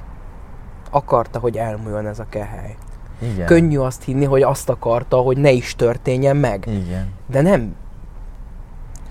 Akarta, 0.90 1.38
hogy 1.38 1.56
elmúljon 1.56 2.06
ez 2.06 2.18
a 2.18 2.26
kehely. 2.28 2.76
Igen. 3.18 3.46
Könnyű 3.46 3.78
azt 3.78 4.02
hinni, 4.02 4.24
hogy 4.24 4.42
azt 4.42 4.68
akarta, 4.68 5.16
hogy 5.16 5.36
ne 5.36 5.50
is 5.50 5.74
történjen 5.76 6.36
meg. 6.36 6.64
Igen. 6.66 7.12
De 7.26 7.40
nem. 7.42 7.74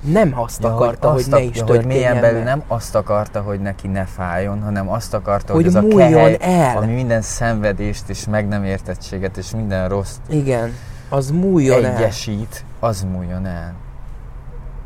Nem 0.01 0.39
azt 0.39 0.63
akarta, 0.63 1.09
hogy, 1.11 1.19
azt 1.19 1.29
ne 1.29 1.35
ak- 1.37 1.45
is 1.49 1.57
ja, 1.57 1.63
történjen 1.63 1.91
hogy 1.91 1.95
mélyen 1.97 2.21
belül 2.21 2.37
meg. 2.37 2.47
nem 2.47 2.63
azt 2.67 2.95
akarta, 2.95 3.41
hogy 3.41 3.59
neki 3.59 3.87
ne 3.87 4.05
fájjon, 4.05 4.61
hanem 4.63 4.89
azt 4.89 5.13
akarta, 5.13 5.53
Hogy 5.53 5.65
hogy, 5.65 5.75
ez 5.75 5.83
a 5.83 5.87
kehely, 5.87 6.37
el. 6.39 6.77
ami 6.77 6.93
minden 6.93 7.21
szenvedést 7.21 8.09
és 8.09 8.25
meg 8.27 8.47
nem 8.47 8.63
értettséget 8.63 9.37
és 9.37 9.51
minden 9.51 9.89
rossz 9.89 10.15
Igen, 10.29 10.73
az 11.09 11.31
múljon 11.31 11.85
el. 11.85 11.95
egyesít, 11.95 12.65
az 12.79 13.03
múljon 13.11 13.45
el. 13.45 13.73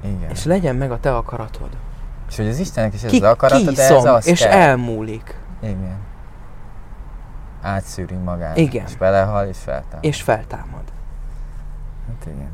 Igen. 0.08 0.30
És 0.30 0.44
legyen 0.44 0.76
meg 0.76 0.92
a 0.92 1.00
te 1.00 1.16
akaratod. 1.16 1.70
és 2.30 2.36
hogy 2.38 2.48
az 2.48 2.60
Istennek 2.60 2.94
is 2.94 3.04
ez 3.04 3.12
Ki, 3.12 3.18
az 3.18 3.24
akarata, 3.30 3.72
de 3.72 3.84
ez 3.84 4.04
az 4.06 4.28
és 4.28 4.40
kell. 4.40 4.52
elmúlik. 4.52 5.40
Igen. 5.62 5.98
Átszűri 7.62 8.16
magát. 8.16 8.58
Igen. 8.58 8.86
És 8.86 8.96
belehal 8.96 9.46
és 9.48 9.58
feltámad. 9.58 10.04
És 10.04 10.22
feltámad. 10.22 10.84
Hát 12.08 12.26
igen. 12.26 12.52